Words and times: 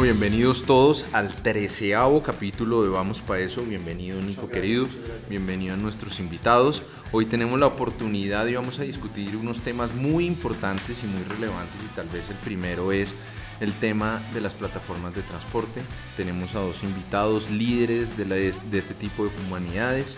Bueno, 0.00 0.14
bienvenidos 0.14 0.62
todos 0.62 1.04
al 1.12 1.42
treceavo 1.42 2.22
capítulo 2.22 2.82
de 2.82 2.88
Vamos 2.88 3.20
para 3.20 3.40
eso. 3.40 3.60
Bienvenido 3.60 4.18
Nico 4.22 4.48
querido, 4.48 4.86
bienvenido 5.28 5.74
a 5.74 5.76
nuestros 5.76 6.20
invitados. 6.20 6.82
Hoy 7.12 7.26
tenemos 7.26 7.60
la 7.60 7.66
oportunidad 7.66 8.46
y 8.46 8.54
vamos 8.54 8.78
a 8.78 8.84
discutir 8.84 9.36
unos 9.36 9.60
temas 9.60 9.94
muy 9.94 10.24
importantes 10.24 11.04
y 11.04 11.06
muy 11.06 11.22
relevantes 11.24 11.82
y 11.82 11.94
tal 11.94 12.08
vez 12.08 12.30
el 12.30 12.36
primero 12.36 12.92
es 12.92 13.14
el 13.60 13.74
tema 13.74 14.26
de 14.32 14.40
las 14.40 14.54
plataformas 14.54 15.14
de 15.14 15.20
transporte. 15.20 15.82
Tenemos 16.16 16.54
a 16.54 16.60
dos 16.60 16.82
invitados 16.82 17.50
líderes 17.50 18.16
de, 18.16 18.24
de 18.24 18.78
este 18.78 18.94
tipo 18.94 19.24
de 19.24 19.30
humanidades. 19.46 20.16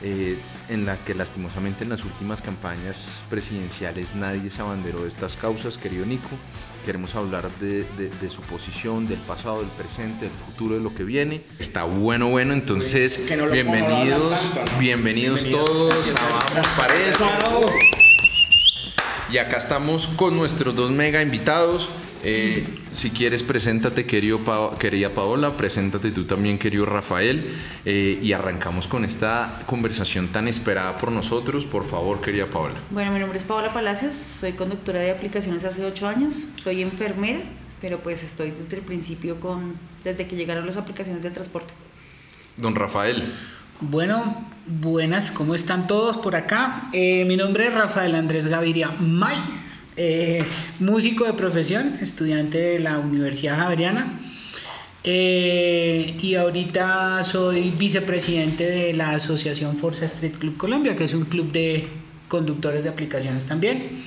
Eh, 0.00 0.38
en 0.68 0.86
la 0.86 0.96
que 0.96 1.12
lastimosamente 1.12 1.82
en 1.82 1.90
las 1.90 2.04
últimas 2.04 2.40
campañas 2.40 3.24
presidenciales 3.28 4.14
nadie 4.14 4.48
se 4.48 4.60
abanderó 4.60 5.02
de 5.02 5.08
estas 5.08 5.36
causas, 5.36 5.76
querido 5.76 6.06
Nico. 6.06 6.28
Queremos 6.88 7.14
hablar 7.16 7.50
de, 7.60 7.84
su 8.30 8.40
posición, 8.40 9.06
del 9.06 9.18
pasado, 9.18 9.58
del 9.58 9.68
presente, 9.68 10.24
del 10.24 10.34
futuro, 10.34 10.76
de 10.76 10.80
lo 10.80 10.94
que 10.94 11.04
viene. 11.04 11.42
Está 11.58 11.84
bueno, 11.84 12.30
bueno, 12.30 12.54
entonces 12.54 13.28
bienvenidos, 13.52 14.40
bienvenidos 14.78 15.44
todos 15.50 15.92
Vamos 15.92 16.66
para 16.78 16.94
eso. 16.94 17.26
Y 19.30 19.36
acá 19.36 19.58
estamos 19.58 20.06
con 20.06 20.34
nuestros 20.38 20.74
dos 20.74 20.90
mega 20.90 21.20
invitados. 21.20 21.90
Eh, 22.24 22.66
si 22.92 23.10
quieres, 23.10 23.42
preséntate, 23.42 24.06
querido 24.06 24.40
querida 24.78 25.14
Paola, 25.14 25.56
preséntate 25.56 26.10
tú 26.10 26.24
también, 26.24 26.58
querido 26.58 26.84
Rafael, 26.84 27.50
eh, 27.84 28.18
y 28.20 28.32
arrancamos 28.32 28.88
con 28.88 29.04
esta 29.04 29.62
conversación 29.66 30.28
tan 30.28 30.48
esperada 30.48 30.96
por 30.98 31.12
nosotros. 31.12 31.64
Por 31.64 31.86
favor, 31.86 32.20
querida 32.20 32.46
Paola. 32.46 32.74
Bueno, 32.90 33.12
mi 33.12 33.20
nombre 33.20 33.38
es 33.38 33.44
Paola 33.44 33.72
Palacios, 33.72 34.14
soy 34.14 34.52
conductora 34.52 35.00
de 35.00 35.10
aplicaciones 35.10 35.64
hace 35.64 35.84
ocho 35.84 36.08
años, 36.08 36.46
soy 36.56 36.82
enfermera, 36.82 37.40
pero 37.80 38.02
pues 38.02 38.22
estoy 38.22 38.50
desde 38.50 38.76
el 38.76 38.82
principio 38.82 39.38
con, 39.38 39.74
desde 40.02 40.26
que 40.26 40.36
llegaron 40.36 40.66
las 40.66 40.76
aplicaciones 40.76 41.22
de 41.22 41.30
transporte. 41.30 41.74
Don 42.56 42.74
Rafael. 42.74 43.22
Bueno, 43.80 44.44
buenas, 44.66 45.30
¿cómo 45.30 45.54
están 45.54 45.86
todos 45.86 46.16
por 46.18 46.34
acá? 46.34 46.88
Eh, 46.92 47.24
mi 47.26 47.36
nombre 47.36 47.68
es 47.68 47.74
Rafael 47.74 48.16
Andrés 48.16 48.48
Gaviria 48.48 48.90
May. 48.98 49.36
Eh, 50.00 50.44
músico 50.78 51.24
de 51.24 51.32
profesión, 51.32 51.98
estudiante 52.00 52.56
de 52.56 52.78
la 52.78 53.00
Universidad 53.00 53.58
Javeriana. 53.58 54.20
Eh, 55.02 56.16
y 56.22 56.36
ahorita 56.36 57.24
soy 57.24 57.72
vicepresidente 57.72 58.62
de 58.62 58.92
la 58.92 59.10
Asociación 59.10 59.76
Forza 59.76 60.06
Street 60.06 60.36
Club 60.38 60.56
Colombia, 60.56 60.94
que 60.94 61.02
es 61.02 61.14
un 61.14 61.24
club 61.24 61.50
de 61.50 61.88
conductores 62.28 62.84
de 62.84 62.90
aplicaciones 62.90 63.46
también. 63.46 64.04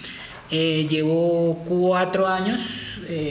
Eh, 0.50 0.88
llevo 0.90 1.62
cuatro 1.66 2.26
años 2.26 2.62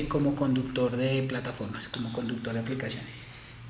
como 0.09 0.35
conductor 0.35 0.95
de 0.95 1.23
plataformas, 1.23 1.89
como 1.89 2.13
conductor 2.13 2.53
de 2.53 2.61
aplicaciones. 2.61 3.23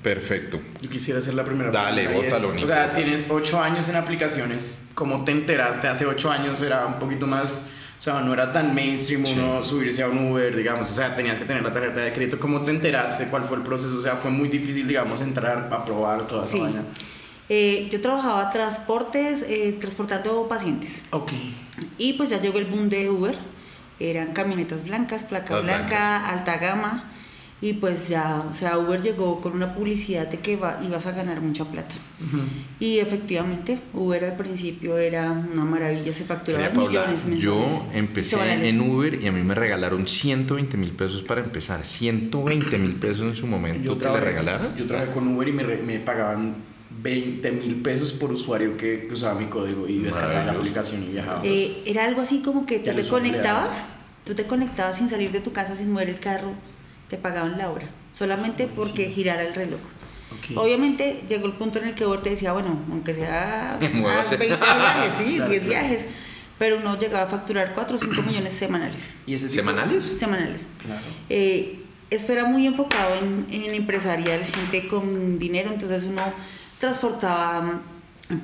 Perfecto. 0.02 0.58
Yo 0.80 0.91
quisiera 0.91 1.20
hacer 1.20 1.34
la 1.34 1.44
primera 1.44 1.70
Dale, 1.70 2.08
bótalo, 2.08 2.48
O 2.48 2.66
sea, 2.66 2.92
tienes 2.92 3.30
ocho 3.30 3.62
años 3.62 3.88
en 3.88 3.94
aplicaciones. 3.94 4.88
¿Cómo 4.94 5.25
te 5.25 5.30
enteraste? 5.30 5.86
Hace 5.86 6.06
ocho 6.06 6.32
años 6.32 6.60
era 6.62 6.84
un 6.86 6.98
poquito 6.98 7.28
más 7.28 7.66
o 8.00 8.02
sea, 8.02 8.22
no 8.22 8.32
era 8.32 8.50
tan 8.50 8.74
mainstream 8.74 9.26
uno 9.26 9.62
subirse 9.62 10.02
a 10.02 10.08
un 10.08 10.32
Uber, 10.32 10.56
digamos. 10.56 10.90
O 10.90 10.94
sea, 10.94 11.14
tenías 11.14 11.38
que 11.38 11.44
tener 11.44 11.62
la 11.62 11.70
tarjeta 11.70 12.00
de 12.00 12.14
crédito. 12.14 12.40
¿Cómo 12.40 12.62
te 12.62 12.70
enteraste? 12.70 13.26
¿Cuál 13.26 13.44
fue 13.44 13.58
el 13.58 13.62
proceso? 13.62 13.94
O 13.94 14.00
sea, 14.00 14.16
fue 14.16 14.30
muy 14.30 14.48
difícil, 14.48 14.88
digamos, 14.88 15.20
entrar 15.20 15.68
a 15.70 15.84
probar 15.84 16.26
toda 16.26 16.46
esa 16.46 16.56
vaina. 16.56 16.82
Eh, 17.50 17.90
yo 17.92 18.00
trabajaba 18.00 18.48
transportes, 18.48 19.44
eh, 19.46 19.76
transportando 19.78 20.48
pacientes. 20.48 21.02
Ok. 21.10 21.32
Y 21.98 22.14
pues 22.14 22.30
ya 22.30 22.40
llegó 22.40 22.58
el 22.58 22.64
boom 22.64 22.88
de 22.88 23.10
Uber. 23.10 23.36
Eran 23.98 24.32
camionetas 24.32 24.82
blancas, 24.82 25.22
placa 25.22 25.60
blanca, 25.60 26.26
alta 26.30 26.56
gama. 26.56 27.09
Y 27.62 27.75
pues 27.75 28.09
ya, 28.09 28.47
o 28.50 28.54
sea, 28.54 28.78
Uber 28.78 29.03
llegó 29.03 29.41
con 29.43 29.53
una 29.53 29.75
publicidad 29.75 30.26
de 30.28 30.38
que 30.38 30.53
ibas 30.53 31.06
a 31.06 31.12
ganar 31.12 31.43
mucha 31.43 31.66
plata. 31.66 31.94
Y 32.78 32.98
efectivamente, 32.98 33.78
Uber 33.93 34.25
al 34.25 34.37
principio 34.37 34.97
era 34.97 35.31
una 35.31 35.66
maravilla, 35.66 36.10
se 36.12 36.25
facturaba 36.25 36.70
millones 36.70 37.26
mensuales. 37.26 37.43
Yo 37.43 37.87
empecé 37.93 38.69
en 38.69 38.81
Uber 38.81 39.22
y 39.22 39.26
a 39.26 39.32
mí 39.32 39.43
me 39.43 39.54
regalaron 39.54 40.06
120 40.06 40.78
mil 40.78 40.93
pesos 40.93 41.22
para 41.22 41.43
empezar. 41.43 41.84
120 41.84 42.78
mil 42.78 42.94
pesos 42.94 43.22
en 43.22 43.37
su 43.37 43.47
momento. 43.47 43.84
Yo 43.84 43.99
¿Te 43.99 44.10
le 44.10 44.20
regalaron? 44.20 44.75
Yo 44.76 44.87
trabajé 44.87 45.12
con 45.12 45.28
Uber 45.28 45.47
y 45.47 45.53
me, 45.53 45.65
me 45.65 45.99
pagaban 45.99 46.54
20 47.03 47.53
mil 47.53 47.82
pesos 47.82 48.12
por 48.12 48.32
usuario 48.32 48.78
que 48.78 49.06
usaba 49.12 49.38
mi 49.38 49.47
código 49.47 49.87
y 49.87 49.99
descargaba 49.99 50.47
la 50.47 50.53
aplicación 50.53 51.03
y 51.03 51.12
viajaba. 51.12 51.43
Eh, 51.44 51.82
era 51.84 52.06
algo 52.06 52.22
así 52.22 52.41
como 52.41 52.65
que 52.65 52.78
tú 52.78 52.94
te 52.94 53.04
conectabas, 53.04 53.84
tú 54.25 54.34
te 54.34 54.44
conectabas 54.44 54.97
sin 54.97 55.10
salir 55.10 55.31
de 55.31 55.41
tu 55.41 55.53
casa, 55.53 55.76
sin 55.76 55.93
mover 55.93 56.09
el 56.09 56.20
carro 56.20 56.54
te 57.10 57.19
pagaban 57.19 57.59
la 57.59 57.71
hora, 57.71 57.87
solamente 58.15 58.69
porque 58.69 59.10
girara 59.10 59.43
el 59.43 59.54
reloj. 59.54 59.81
Obviamente 60.54 61.25
llegó 61.28 61.47
el 61.47 61.53
punto 61.53 61.81
en 61.81 61.88
el 61.88 61.94
que 61.94 62.06
Uber 62.06 62.21
te 62.21 62.31
decía, 62.31 62.53
bueno, 62.53 62.78
aunque 62.91 63.15
sea 63.15 63.76
20 63.81 63.98
viajes, 64.00 65.12
sí, 65.19 65.41
10 65.41 65.66
viajes, 65.66 66.06
pero 66.59 66.78
uno 66.78 66.97
llegaba 66.99 67.25
a 67.25 67.26
facturar 67.26 67.72
4 67.75 67.97
o 67.97 67.99
5 67.99 68.22
millones 68.22 68.53
semanales. 68.53 69.10
¿Y 69.26 69.34
ese 69.34 69.50
¿Semanales? 69.50 70.04
Semanales. 70.04 70.66
Claro. 70.84 71.03
Eh, 71.28 71.81
esto 72.10 72.32
era 72.32 72.44
muy 72.44 72.66
enfocado 72.66 73.16
en, 73.16 73.47
en 73.50 73.75
empresarial, 73.75 74.44
gente 74.44 74.87
con 74.87 75.38
dinero, 75.38 75.70
entonces 75.70 76.04
uno 76.04 76.22
transportaba 76.78 77.81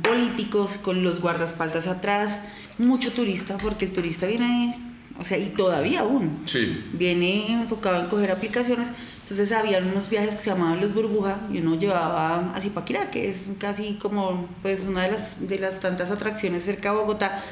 políticos 0.02 0.78
con 0.78 1.04
los 1.04 1.20
guardaespaldas 1.20 1.86
atrás, 1.86 2.40
mucho 2.78 3.12
turista, 3.12 3.56
porque 3.58 3.84
el 3.84 3.92
turista 3.92 4.26
viene 4.26 4.85
o 5.18 5.24
sea, 5.24 5.38
y 5.38 5.46
todavía 5.46 6.00
aún. 6.00 6.42
Sí. 6.46 6.84
Viene 6.92 7.52
enfocado 7.52 8.02
en 8.02 8.08
coger 8.08 8.30
aplicaciones. 8.30 8.92
Entonces 9.22 9.50
habían 9.50 9.88
unos 9.88 10.08
viajes 10.08 10.36
que 10.36 10.40
se 10.40 10.50
llamaban 10.50 10.80
los 10.80 10.94
burbuja 10.94 11.40
y 11.52 11.58
uno 11.58 11.76
llevaba 11.76 12.52
a 12.52 12.60
Zipaquirá, 12.60 13.10
que 13.10 13.28
es 13.28 13.44
casi 13.58 13.94
como 13.94 14.48
pues 14.62 14.82
una 14.82 15.02
de 15.02 15.12
las, 15.12 15.48
de 15.48 15.58
las 15.58 15.80
tantas 15.80 16.10
atracciones 16.10 16.64
cerca 16.64 16.92
de 16.92 16.98
Bogotá. 16.98 17.42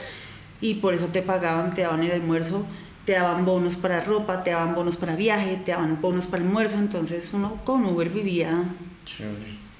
Y 0.60 0.74
por 0.76 0.94
eso 0.94 1.08
te 1.08 1.20
pagaban, 1.20 1.74
te 1.74 1.82
daban 1.82 2.02
el 2.04 2.12
almuerzo, 2.12 2.64
te 3.04 3.12
daban 3.12 3.44
bonos 3.44 3.76
para 3.76 4.00
ropa, 4.00 4.44
te 4.44 4.52
daban 4.52 4.74
bonos 4.74 4.96
para 4.96 5.16
viaje, 5.16 5.60
te 5.64 5.72
daban 5.72 6.00
bonos 6.00 6.26
para 6.26 6.44
almuerzo. 6.44 6.78
Entonces 6.78 7.30
uno 7.32 7.60
con 7.64 7.84
Uber 7.84 8.08
vivía 8.08 8.62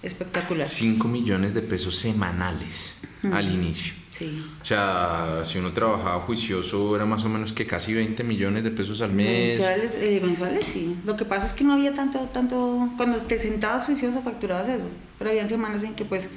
espectacular. 0.03 0.67
5 0.67 1.07
millones 1.07 1.55
de 1.55 1.63
pesos 1.63 1.97
semanales 1.97 2.95
al 3.33 3.53
inicio. 3.53 3.95
Sí. 4.17 4.47
O 4.63 4.65
sea, 4.65 5.43
si 5.45 5.59
uno 5.59 5.73
trabajaba 5.73 6.21
juicioso 6.21 6.95
era 6.95 7.05
más 7.05 7.25
o 7.25 7.29
menos 7.29 7.53
que 7.53 7.67
casi 7.67 7.95
20 7.95 8.23
millones 8.23 8.63
de 8.63 8.71
pesos 8.71 9.01
al 9.01 9.13
mes. 9.13 9.59
Mensuales, 9.59 9.97
eh, 9.97 10.21
mensuales 10.25 10.65
sí. 10.65 10.97
Lo 11.05 11.17
que 11.17 11.25
pasa 11.25 11.47
es 11.47 11.53
que 11.53 11.65
no 11.65 11.73
había 11.73 11.95
tanto, 11.95 12.21
tanto, 12.33 12.91
cuando 12.97 13.19
te 13.19 13.41
sentabas 13.41 13.87
juicioso 13.87 14.23
facturabas 14.23 14.69
eso, 14.69 14.87
pero 15.19 15.31
había 15.31 15.49
semanas 15.49 15.83
en 15.83 15.95
que 15.95 16.05
pues 16.05 16.29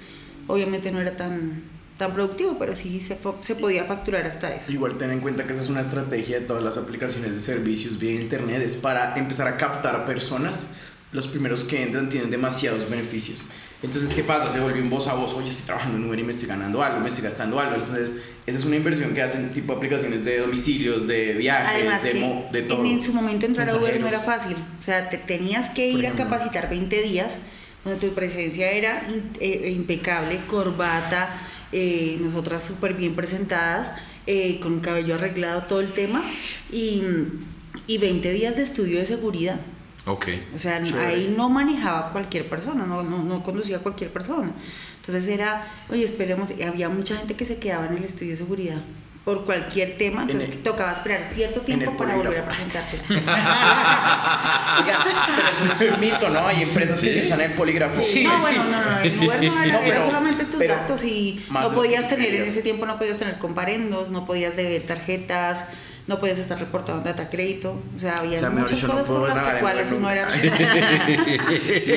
obviamente 0.47 0.91
no 0.91 0.99
era 0.99 1.15
tan, 1.15 1.65
tan 1.97 2.13
productivo, 2.13 2.57
pero 2.57 2.73
sí 2.73 2.99
se, 2.99 3.15
se 3.41 3.55
podía 3.55 3.83
facturar 3.83 4.25
hasta 4.25 4.55
eso. 4.55 4.71
Igual 4.71 4.97
ten 4.97 5.11
en 5.11 5.19
cuenta 5.19 5.45
que 5.45 5.53
esa 5.53 5.61
es 5.61 5.69
una 5.69 5.81
estrategia 5.81 6.39
de 6.39 6.47
todas 6.47 6.63
las 6.63 6.79
aplicaciones 6.79 7.35
de 7.35 7.41
servicios 7.41 7.99
vía 7.99 8.19
internet, 8.19 8.63
es 8.63 8.75
para 8.75 9.15
empezar 9.17 9.47
a 9.47 9.55
captar 9.55 10.03
personas. 10.03 10.69
Los 11.11 11.27
primeros 11.27 11.63
que 11.63 11.83
entran 11.83 12.09
tienen 12.09 12.29
demasiados 12.29 12.89
beneficios. 12.89 13.45
Entonces, 13.83 14.13
¿qué 14.15 14.23
pasa? 14.23 14.51
Se 14.51 14.59
vuelve 14.59 14.81
un 14.81 14.89
voz 14.89 15.07
a 15.07 15.13
voz, 15.13 15.33
oye, 15.35 15.49
estoy 15.49 15.65
trabajando 15.67 15.97
en 15.97 16.05
Uber 16.05 16.19
y 16.19 16.23
me 16.23 16.31
estoy 16.31 16.47
ganando 16.47 16.81
algo, 16.81 16.99
me 16.99 17.09
estoy 17.09 17.23
gastando 17.23 17.59
algo. 17.59 17.75
Entonces, 17.75 18.21
esa 18.47 18.57
es 18.57 18.65
una 18.65 18.75
inversión 18.75 19.13
que 19.13 19.21
hacen 19.21 19.53
tipo 19.53 19.73
aplicaciones 19.73 20.25
de 20.25 20.39
domicilios, 20.39 21.05
de 21.07 21.33
viajes, 21.33 22.03
de, 22.03 22.63
todo. 22.63 22.83
En, 22.83 22.99
su 22.99 23.13
momento 23.13 23.45
entrar 23.45 23.69
a 23.69 23.75
Uber 23.75 23.99
no 23.99 24.07
era 24.07 24.19
fácil. 24.19 24.55
O 24.79 24.81
sea, 24.81 25.09
te 25.09 25.19
tenías 25.19 25.69
que 25.69 25.89
ir 25.89 26.07
a 26.07 26.13
capacitar 26.13 26.69
20 26.69 27.03
días, 27.03 27.37
donde 27.83 27.99
tu 27.99 28.15
presencia 28.15 28.71
era 28.71 29.03
eh, 29.39 29.71
impecable, 29.75 30.41
corbata, 30.47 31.39
eh, 31.71 32.17
nosotras 32.19 32.63
súper 32.63 32.95
bien 32.95 33.15
presentadas, 33.15 33.91
eh, 34.25 34.59
con 34.59 34.79
cabello 34.79 35.15
arreglado, 35.15 35.63
todo 35.63 35.81
el 35.81 35.93
tema, 35.93 36.23
y, 36.71 37.03
y 37.85 37.97
20 37.99 38.31
días 38.31 38.55
de 38.55 38.63
estudio 38.63 38.97
de 38.97 39.05
seguridad. 39.05 39.59
Okay. 40.07 40.47
O 40.55 40.57
sea, 40.57 40.77
ahí 40.77 41.33
no 41.35 41.49
manejaba 41.49 42.13
cualquier 42.13 42.47
persona, 42.49 42.85
no, 42.85 43.03
no, 43.03 43.23
no 43.23 43.43
conducía 43.43 43.79
cualquier 43.79 44.11
persona. 44.11 44.51
Entonces 44.95 45.27
era, 45.27 45.67
oye, 45.89 46.03
esperemos, 46.03 46.51
y 46.57 46.63
había 46.63 46.87
mucha 46.87 47.17
gente 47.17 47.35
que 47.35 47.43
se 47.43 47.59
quedaba 47.59 47.87
en 47.87 47.97
el 47.97 48.05
estudio 48.05 48.31
de 48.31 48.37
seguridad 48.37 48.81
por 49.27 49.43
cualquier 49.43 49.97
tema, 49.97 50.21
entonces 50.21 50.63
tocaba 50.63 50.93
esperar 50.93 51.25
cierto 51.25 51.59
tiempo 51.59 51.97
para 51.97 52.15
volver 52.15 52.39
a 52.39 52.45
presentarte. 52.45 52.97
pero 53.07 53.19
eso 55.51 55.65
es 55.85 55.91
un 55.91 55.99
mito, 55.99 56.29
¿no? 56.29 56.47
Hay 56.47 56.63
empresas 56.63 57.01
que 57.01 57.11
se 57.13 57.25
usan 57.25 57.41
el 57.41 57.51
polígrafo. 57.51 58.01
Sí, 58.01 58.23
no, 58.23 58.39
bueno, 58.39 58.63
no, 58.63 58.79
no, 58.79 58.99
el 58.99 59.19
Uber 59.19 59.43
no 59.51 59.61
era, 59.61 59.85
era 59.85 60.05
solamente 60.05 60.45
tus 60.45 60.65
datos 60.65 61.03
y 61.03 61.45
no 61.51 61.69
podías 61.71 62.07
tener, 62.07 62.33
en 62.35 62.43
ese 62.43 62.61
tiempo 62.61 62.85
no 62.85 62.97
podías 62.97 63.17
tener 63.17 63.37
comparendos, 63.37 64.11
no 64.11 64.25
podías 64.25 64.55
deber 64.55 64.83
tarjetas, 64.83 65.65
no 66.07 66.19
podías 66.19 66.39
estar 66.39 66.57
reportando 66.57 67.03
data 67.03 67.29
crédito, 67.29 67.81
o 67.95 67.99
sea, 67.99 68.15
había 68.15 68.49
muchas 68.49 68.81
cosas 68.83 69.07
por 69.07 69.27
las 69.27 69.53
que 69.53 69.59
cuales 69.59 69.91
uno 69.91 70.09
era... 70.09 70.25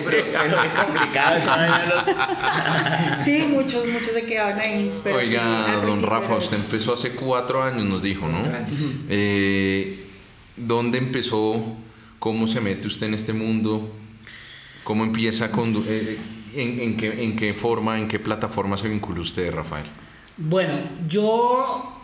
pero, 0.04 0.16
es 0.16 0.70
complicado 0.84 1.40
Sí, 3.24 3.44
muchos, 3.48 3.86
muchos 3.86 4.08
se 4.08 4.22
quedaban 4.22 4.58
ahí. 4.58 4.92
Oiga, 5.14 5.80
don 5.86 6.02
Rafa, 6.02 6.34
usted 6.36 6.56
empezó 6.56 6.94
hace 6.94 7.10
cuatro 7.12 7.62
años, 7.62 7.84
nos 7.84 8.02
dijo, 8.02 8.26
¿no? 8.26 8.42
Eh, 9.08 10.06
¿Dónde 10.56 10.98
empezó? 10.98 11.64
¿Cómo 12.18 12.46
se 12.48 12.60
mete 12.60 12.88
usted 12.88 13.06
en 13.06 13.14
este 13.14 13.32
mundo? 13.32 13.94
¿Cómo 14.84 15.04
empieza 15.04 15.46
a 15.46 15.52
condu- 15.52 15.84
eh, 15.86 16.18
en, 16.54 16.80
en 16.80 16.96
qué, 16.96 17.22
¿En 17.24 17.36
qué 17.36 17.54
forma, 17.54 17.98
en 17.98 18.08
qué 18.08 18.18
plataforma 18.18 18.76
se 18.76 18.88
vinculó 18.88 19.22
usted, 19.22 19.52
Rafael? 19.52 19.86
Bueno, 20.36 20.74
yo 21.08 21.99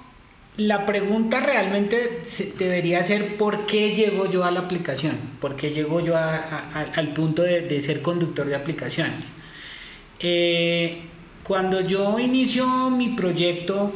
la 0.56 0.86
pregunta 0.86 1.40
realmente 1.40 2.22
debería 2.58 3.02
ser 3.02 3.36
por 3.36 3.66
qué 3.66 3.94
llego 3.94 4.30
yo 4.30 4.44
a 4.44 4.50
la 4.50 4.60
aplicación, 4.60 5.16
por 5.40 5.54
qué 5.54 5.70
llego 5.70 6.00
yo 6.00 6.14
al 6.16 7.12
punto 7.12 7.42
de, 7.42 7.80
ser 7.80 8.00
conductor 8.00 8.46
de 8.46 8.54
aplicaciones. 8.54 9.26
Eh, 10.18 11.02
cuando 11.42 11.82
yo 11.82 12.18
inicio 12.18 12.90
mi 12.90 13.10
proyecto 13.10 13.92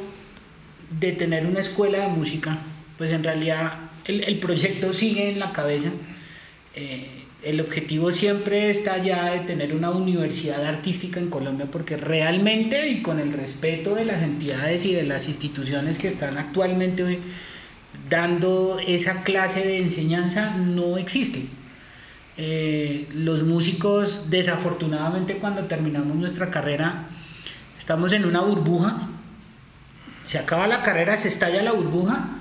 de 0.90 1.12
tener 1.12 1.46
una 1.46 1.60
escuela 1.60 2.00
de 2.00 2.08
música, 2.08 2.58
pues 2.98 3.10
en 3.12 3.24
realidad 3.24 3.90
el, 4.04 4.24
el 4.24 4.38
proyecto 4.38 4.92
sigue 4.92 5.30
en 5.30 5.38
la 5.38 5.52
cabeza. 5.52 5.90
Eh, 6.74 7.19
el 7.42 7.60
objetivo 7.60 8.12
siempre 8.12 8.70
está 8.70 8.98
ya 8.98 9.32
de 9.32 9.40
tener 9.40 9.74
una 9.74 9.90
universidad 9.90 10.64
artística 10.64 11.18
en 11.20 11.30
Colombia 11.30 11.66
porque 11.70 11.96
realmente 11.96 12.88
y 12.88 13.02
con 13.02 13.18
el 13.18 13.32
respeto 13.32 13.94
de 13.94 14.04
las 14.04 14.20
entidades 14.20 14.84
y 14.84 14.94
de 14.94 15.04
las 15.04 15.26
instituciones 15.26 15.98
que 15.98 16.08
están 16.08 16.36
actualmente 16.36 17.20
dando 18.10 18.78
esa 18.86 19.22
clase 19.22 19.60
de 19.60 19.78
enseñanza 19.78 20.50
no 20.50 20.98
existe. 20.98 21.46
Eh, 22.36 23.08
los 23.12 23.42
músicos 23.42 24.30
desafortunadamente 24.30 25.36
cuando 25.36 25.64
terminamos 25.64 26.16
nuestra 26.16 26.50
carrera 26.50 27.08
estamos 27.78 28.12
en 28.12 28.24
una 28.24 28.40
burbuja, 28.40 29.08
se 30.24 30.38
acaba 30.38 30.66
la 30.66 30.82
carrera, 30.82 31.16
se 31.16 31.28
estalla 31.28 31.62
la 31.62 31.72
burbuja 31.72 32.36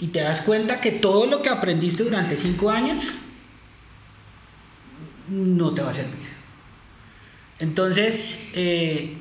y 0.00 0.08
te 0.08 0.20
das 0.20 0.40
cuenta 0.40 0.80
que 0.80 0.90
todo 0.90 1.26
lo 1.26 1.42
que 1.42 1.50
aprendiste 1.50 2.02
durante 2.02 2.36
cinco 2.36 2.70
años 2.70 3.04
no 5.28 5.74
te 5.74 5.82
va 5.82 5.90
a 5.90 5.94
servir. 5.94 6.34
Entonces, 7.60 8.48
eh, 8.54 9.14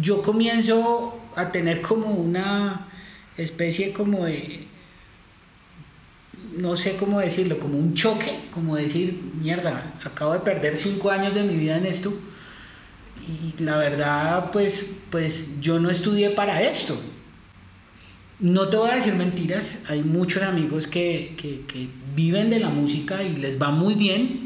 yo 0.00 0.22
comienzo 0.22 1.18
a 1.36 1.50
tener 1.52 1.80
como 1.80 2.08
una 2.08 2.88
especie 3.36 3.92
como 3.92 4.26
de, 4.26 4.66
no 6.58 6.76
sé 6.76 6.96
cómo 6.96 7.20
decirlo, 7.20 7.58
como 7.58 7.78
un 7.78 7.94
choque, 7.94 8.38
como 8.52 8.76
decir, 8.76 9.20
mierda, 9.40 9.94
acabo 10.04 10.34
de 10.34 10.40
perder 10.40 10.76
cinco 10.76 11.10
años 11.10 11.34
de 11.34 11.44
mi 11.44 11.56
vida 11.56 11.76
en 11.76 11.86
esto 11.86 12.12
y 13.26 13.62
la 13.62 13.76
verdad, 13.76 14.50
pues, 14.52 14.98
pues 15.10 15.60
yo 15.60 15.78
no 15.78 15.90
estudié 15.90 16.30
para 16.30 16.62
esto. 16.62 17.00
No 18.40 18.68
te 18.68 18.76
voy 18.76 18.90
a 18.90 18.94
decir 18.96 19.14
mentiras, 19.14 19.76
hay 19.88 20.02
muchos 20.02 20.42
amigos 20.42 20.86
que, 20.86 21.34
que, 21.36 21.62
que 21.66 21.88
viven 22.14 22.50
de 22.50 22.58
la 22.58 22.68
música 22.68 23.22
y 23.22 23.36
les 23.36 23.60
va 23.60 23.70
muy 23.70 23.94
bien, 23.94 24.43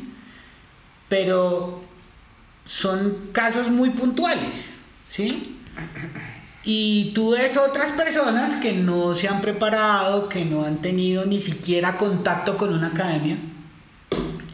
pero 1.09 1.83
son 2.65 3.31
casos 3.33 3.71
muy 3.71 3.91
puntuales, 3.91 4.67
¿sí? 5.09 5.57
Y 6.65 7.13
tú 7.15 7.31
ves 7.31 7.57
otras 7.57 7.93
personas 7.93 8.57
que 8.57 8.73
no 8.73 9.15
se 9.15 9.29
han 9.29 9.41
preparado, 9.41 10.29
que 10.29 10.45
no 10.45 10.65
han 10.65 10.83
tenido 10.83 11.25
ni 11.25 11.39
siquiera 11.39 11.97
contacto 11.97 12.57
con 12.57 12.73
una 12.75 12.89
academia, 12.89 13.39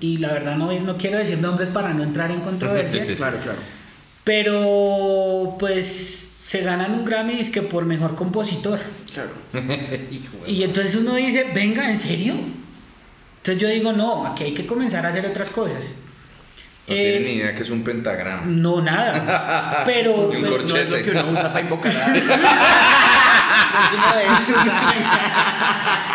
y 0.00 0.18
la 0.18 0.32
verdad 0.32 0.56
no, 0.56 0.72
no 0.80 0.96
quiero 0.96 1.18
decir 1.18 1.38
nombres 1.38 1.70
para 1.70 1.92
no 1.92 2.02
entrar 2.02 2.30
en 2.30 2.40
controversias, 2.40 3.06
Claro, 3.16 3.38
claro. 3.38 3.58
pero 4.22 5.56
pues 5.58 6.18
se 6.44 6.60
ganan 6.60 6.92
un 6.92 7.04
Grammy 7.04 7.40
es 7.40 7.48
que 7.48 7.62
por 7.62 7.84
mejor 7.86 8.14
compositor. 8.14 8.78
Claro. 9.12 9.30
Y 10.46 10.62
entonces 10.62 10.94
uno 10.96 11.14
dice, 11.14 11.50
venga, 11.54 11.90
¿en 11.90 11.98
serio? 11.98 12.34
Entonces 13.38 13.60
yo 13.62 13.68
digo, 13.68 13.92
no, 13.92 14.26
aquí 14.26 14.44
hay 14.44 14.54
que 14.54 14.66
comenzar 14.66 15.06
a 15.06 15.08
hacer 15.08 15.24
otras 15.24 15.48
cosas. 15.48 15.86
No 16.86 16.94
Eh, 16.94 17.12
tiene 17.12 17.20
ni 17.20 17.30
idea 17.38 17.54
que 17.54 17.62
es 17.62 17.70
un 17.70 17.82
pentagrama. 17.82 18.42
No, 18.46 18.80
nada. 18.82 19.82
Pero, 19.86 20.30
Y 20.32 20.36
un 20.36 20.42
pero- 20.42 20.58
No 20.62 20.76
es 20.76 20.88
lo 20.90 20.96
que 21.02 21.10
uno 21.12 21.26
usa 21.30 21.48
para 21.52 21.60
invocar 21.60 21.92
a... 21.92 22.12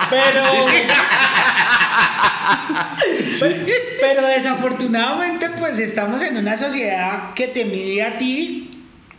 pero, 0.09 0.43
pero, 3.39 3.55
pero 4.01 4.27
desafortunadamente, 4.27 5.49
pues 5.59 5.79
estamos 5.79 6.21
en 6.21 6.37
una 6.37 6.57
sociedad 6.57 7.33
que 7.33 7.47
te 7.47 7.65
mide 7.65 8.03
a 8.03 8.17
ti 8.17 8.71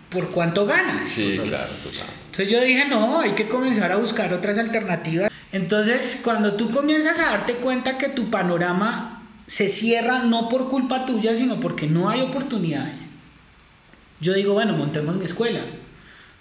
por 0.09 0.31
cuánto 0.31 0.67
ganas. 0.67 1.07
Sí, 1.09 1.41
claro, 1.47 1.69
total. 1.83 2.07
Entonces 2.27 2.51
yo 2.51 2.61
dije, 2.63 2.85
no, 2.87 3.21
hay 3.21 3.31
que 3.33 3.49
comenzar 3.49 3.93
a 3.93 3.97
buscar 3.97 4.33
otras 4.33 4.59
alternativas. 4.59 5.31
Entonces, 5.53 6.21
cuando 6.23 6.55
tú 6.55 6.71
comienzas 6.71 7.19
a 7.19 7.27
darte 7.31 7.55
cuenta 7.55 7.99
que 7.99 8.09
tu 8.09 8.31
panorama 8.31 9.20
se 9.51 9.69
cierra 9.69 10.23
no 10.23 10.49
por 10.49 10.69
culpa 10.69 11.07
tuya, 11.07 11.35
sino 11.35 11.59
porque 11.59 11.89
no 11.89 12.09
hay 12.09 12.21
oportunidades, 12.21 13.03
yo 14.21 14.33
digo, 14.33 14.53
bueno, 14.53 14.77
montemos 14.77 15.17
mi 15.17 15.25
escuela, 15.25 15.59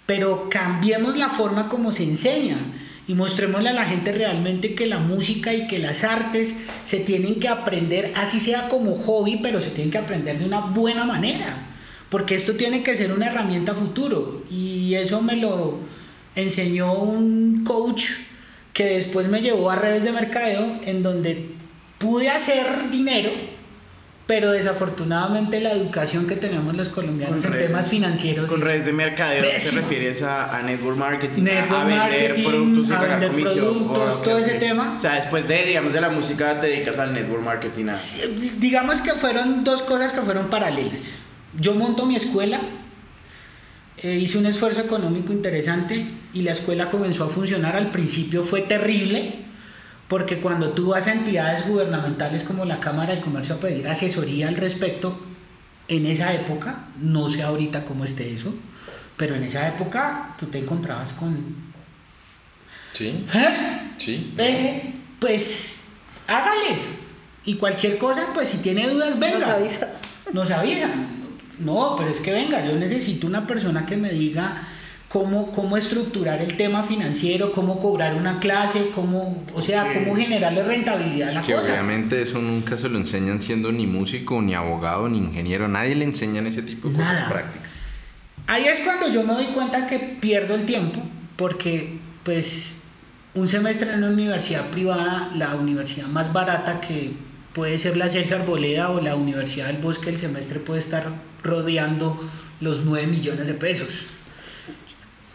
pero 0.06 0.48
cambiemos 0.48 1.16
la 1.18 1.28
forma 1.28 1.68
como 1.68 1.90
se 1.90 2.04
enseña 2.04 2.56
y 3.08 3.14
mostrémosle 3.14 3.70
a 3.70 3.72
la 3.72 3.84
gente 3.84 4.12
realmente 4.12 4.76
que 4.76 4.86
la 4.86 5.00
música 5.00 5.52
y 5.52 5.66
que 5.66 5.80
las 5.80 6.04
artes 6.04 6.54
se 6.84 7.00
tienen 7.00 7.40
que 7.40 7.48
aprender, 7.48 8.12
así 8.14 8.38
sea 8.38 8.68
como 8.68 8.94
hobby, 8.94 9.40
pero 9.42 9.60
se 9.60 9.70
tienen 9.70 9.90
que 9.90 9.98
aprender 9.98 10.38
de 10.38 10.44
una 10.44 10.60
buena 10.60 11.04
manera, 11.04 11.66
porque 12.10 12.36
esto 12.36 12.54
tiene 12.54 12.84
que 12.84 12.94
ser 12.94 13.12
una 13.12 13.26
herramienta 13.26 13.74
futuro. 13.74 14.44
Y 14.48 14.94
eso 14.94 15.20
me 15.20 15.34
lo 15.34 15.78
enseñó 16.36 16.92
un 16.92 17.64
coach 17.64 18.04
que 18.72 18.84
después 18.84 19.26
me 19.26 19.42
llevó 19.42 19.68
a 19.68 19.76
redes 19.76 20.04
de 20.04 20.12
mercadeo 20.12 20.80
en 20.84 21.02
donde 21.02 21.59
pude 22.00 22.28
hacer 22.30 22.90
dinero, 22.90 23.30
pero 24.26 24.52
desafortunadamente 24.52 25.60
la 25.60 25.72
educación 25.72 26.26
que 26.26 26.34
tenemos 26.36 26.74
los 26.74 26.88
colombianos 26.88 27.44
en 27.44 27.52
temas 27.52 27.88
financieros 27.90 28.48
Con 28.50 28.60
es 28.62 28.66
redes 28.66 28.84
de 28.86 28.92
mercadeo 28.92 29.40
te 29.42 29.70
refieres 29.72 30.22
a, 30.22 30.56
a 30.56 30.62
network 30.62 30.96
marketing, 30.96 31.42
a- 31.42 31.44
Network 31.44 31.72
a 31.72 31.84
vender 31.84 31.98
marketing, 32.30 32.44
productos 32.48 32.88
y 32.88 32.92
a 32.92 32.94
ganar 33.00 33.10
vender 33.20 33.30
comisión. 33.30 33.64
productos, 33.66 34.14
Ok, 34.14 34.24
todo 34.24 34.38
ese 34.38 34.54
tema. 34.54 34.94
O 34.96 35.00
sea, 35.00 35.14
después 35.16 35.46
de, 35.46 35.64
digamos, 35.66 35.92
de 35.92 36.00
la 36.00 36.08
música 36.10 36.60
te 36.60 36.68
dedicas 36.68 36.98
al 36.98 37.12
network 37.12 37.44
marketing. 37.44 37.86
A... 37.88 37.92
digamos 38.58 39.00
que 39.02 39.12
fueron 39.12 39.62
dos 39.64 39.82
cosas 39.82 40.12
que 40.12 40.22
fueron 40.22 40.48
paralelas. 40.48 41.02
Yo 41.58 41.74
monto 41.74 42.06
mi 42.06 42.16
escuela, 42.16 42.60
eh, 43.98 44.14
hice 44.16 44.38
un 44.38 44.46
esfuerzo 44.46 44.80
económico 44.80 45.32
interesante 45.32 46.06
y 46.32 46.42
la 46.42 46.52
escuela 46.52 46.88
comenzó 46.88 47.24
a 47.24 47.28
funcionar. 47.28 47.76
Al 47.76 47.90
principio 47.90 48.44
fue 48.44 48.62
terrible, 48.62 49.34
porque 50.10 50.40
cuando 50.40 50.70
tú 50.70 50.88
vas 50.88 51.06
a 51.06 51.12
entidades 51.12 51.68
gubernamentales 51.68 52.42
como 52.42 52.64
la 52.64 52.80
Cámara 52.80 53.14
de 53.14 53.20
Comercio 53.20 53.54
a 53.54 53.60
pedir 53.60 53.86
asesoría 53.86 54.48
al 54.48 54.56
respecto, 54.56 55.16
en 55.86 56.04
esa 56.04 56.34
época, 56.34 56.88
no 57.00 57.30
sé 57.30 57.44
ahorita 57.44 57.84
cómo 57.84 58.04
esté 58.04 58.34
eso, 58.34 58.52
pero 59.16 59.36
en 59.36 59.44
esa 59.44 59.68
época 59.68 60.34
tú 60.36 60.46
te 60.46 60.58
encontrabas 60.58 61.12
con... 61.12 61.54
Sí, 62.92 63.24
¿Eh? 63.32 63.92
sí. 63.98 64.34
Eh, 64.36 64.94
pues 65.20 65.76
hágale. 66.26 66.76
Y 67.44 67.54
cualquier 67.54 67.96
cosa, 67.96 68.26
pues 68.34 68.48
si 68.48 68.58
tiene 68.58 68.88
dudas, 68.88 69.16
venga. 69.16 69.38
Nos 69.38 69.48
avisa. 69.48 69.92
Nos 70.32 70.50
avisan. 70.50 71.06
No, 71.60 71.94
pero 71.96 72.10
es 72.10 72.18
que 72.18 72.32
venga, 72.32 72.66
yo 72.66 72.74
necesito 72.74 73.28
una 73.28 73.46
persona 73.46 73.86
que 73.86 73.96
me 73.96 74.10
diga 74.10 74.60
cómo, 75.10 75.50
cómo 75.50 75.76
estructurar 75.76 76.40
el 76.40 76.56
tema 76.56 76.84
financiero, 76.84 77.50
cómo 77.50 77.80
cobrar 77.80 78.14
una 78.14 78.38
clase, 78.38 78.90
cómo, 78.94 79.42
o 79.52 79.60
sea, 79.60 79.92
cómo 79.92 80.14
generarle 80.14 80.62
rentabilidad 80.62 81.30
a 81.30 81.32
la 81.32 81.42
Que 81.42 81.54
cosa. 81.54 81.72
obviamente 81.72 82.22
eso 82.22 82.38
nunca 82.38 82.78
se 82.78 82.88
lo 82.88 82.96
enseñan 82.96 83.42
siendo 83.42 83.72
ni 83.72 83.88
músico, 83.88 84.40
ni 84.40 84.54
abogado, 84.54 85.08
ni 85.08 85.18
ingeniero. 85.18 85.66
Nadie 85.66 85.96
le 85.96 86.04
enseñan 86.04 86.46
ese 86.46 86.62
tipo 86.62 86.88
de 86.88 86.94
cosas 86.94 87.28
prácticas. 87.28 87.68
Ahí 88.46 88.64
es 88.66 88.80
cuando 88.84 89.12
yo 89.12 89.24
me 89.24 89.32
doy 89.32 89.46
cuenta 89.46 89.88
que 89.88 89.98
pierdo 89.98 90.54
el 90.54 90.64
tiempo, 90.64 91.02
porque 91.34 91.98
pues 92.22 92.76
un 93.34 93.48
semestre 93.48 93.90
en 93.90 94.04
una 94.04 94.12
universidad 94.12 94.66
privada, 94.70 95.32
la 95.34 95.56
universidad 95.56 96.06
más 96.06 96.32
barata 96.32 96.80
que 96.80 97.14
puede 97.52 97.78
ser 97.78 97.96
la 97.96 98.08
Sergio 98.08 98.36
Arboleda 98.36 98.90
o 98.90 99.00
la 99.00 99.16
Universidad 99.16 99.66
del 99.66 99.78
Bosque, 99.78 100.10
el 100.10 100.18
semestre 100.18 100.60
puede 100.60 100.78
estar 100.78 101.08
rodeando 101.42 102.16
los 102.60 102.84
9 102.84 103.08
millones 103.08 103.48
de 103.48 103.54
pesos. 103.54 103.88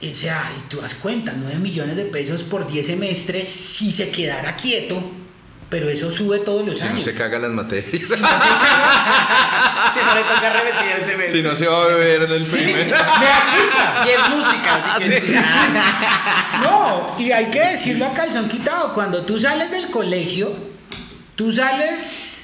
O 0.01 0.13
sea, 0.13 0.51
y 0.57 0.69
tú 0.69 0.81
das 0.81 0.93
cuenta, 0.95 1.33
9 1.35 1.57
millones 1.59 1.95
de 1.95 2.05
pesos 2.05 2.43
por 2.43 2.67
10 2.67 2.85
semestres 2.85 3.47
si 3.47 3.91
se 3.91 4.09
quedara 4.11 4.55
quieto, 4.55 5.01
pero 5.69 5.89
eso 5.89 6.11
sube 6.11 6.39
todos 6.39 6.65
los 6.67 6.77
Si 6.77 6.85
no 6.85 6.91
años. 6.91 7.03
se 7.03 7.13
caga 7.15 7.39
las 7.39 7.49
materias. 7.51 7.89
Si 7.91 7.97
no 7.99 8.05
se 8.07 8.15
caga- 8.17 9.91
Si 9.93 9.99
no 9.99 10.13
le 10.15 10.21
toca 10.23 10.53
repetir 10.53 10.91
el 10.99 11.05
semestre. 11.05 11.31
si 11.31 11.41
no 11.41 11.55
se 11.55 11.67
va 11.67 11.83
a 11.83 11.87
beber 11.87 12.23
en 12.23 12.31
el 12.33 12.43
primer. 12.43 12.75
me 12.87 12.91
culpa. 12.93 14.05
Y 14.05 14.09
es 14.09 14.29
música, 14.29 14.75
así 14.75 15.03
que 15.09 15.21
sí. 15.21 15.33
No, 16.61 17.15
y 17.17 17.31
hay 17.31 17.45
que 17.49 17.59
decirlo 17.61 18.05
a 18.05 18.13
calzón 18.13 18.47
quitado, 18.47 18.93
cuando 18.93 19.23
tú 19.25 19.37
sales 19.39 19.71
del 19.71 19.89
colegio, 19.89 20.53
tú 21.35 21.51
sales 21.51 22.34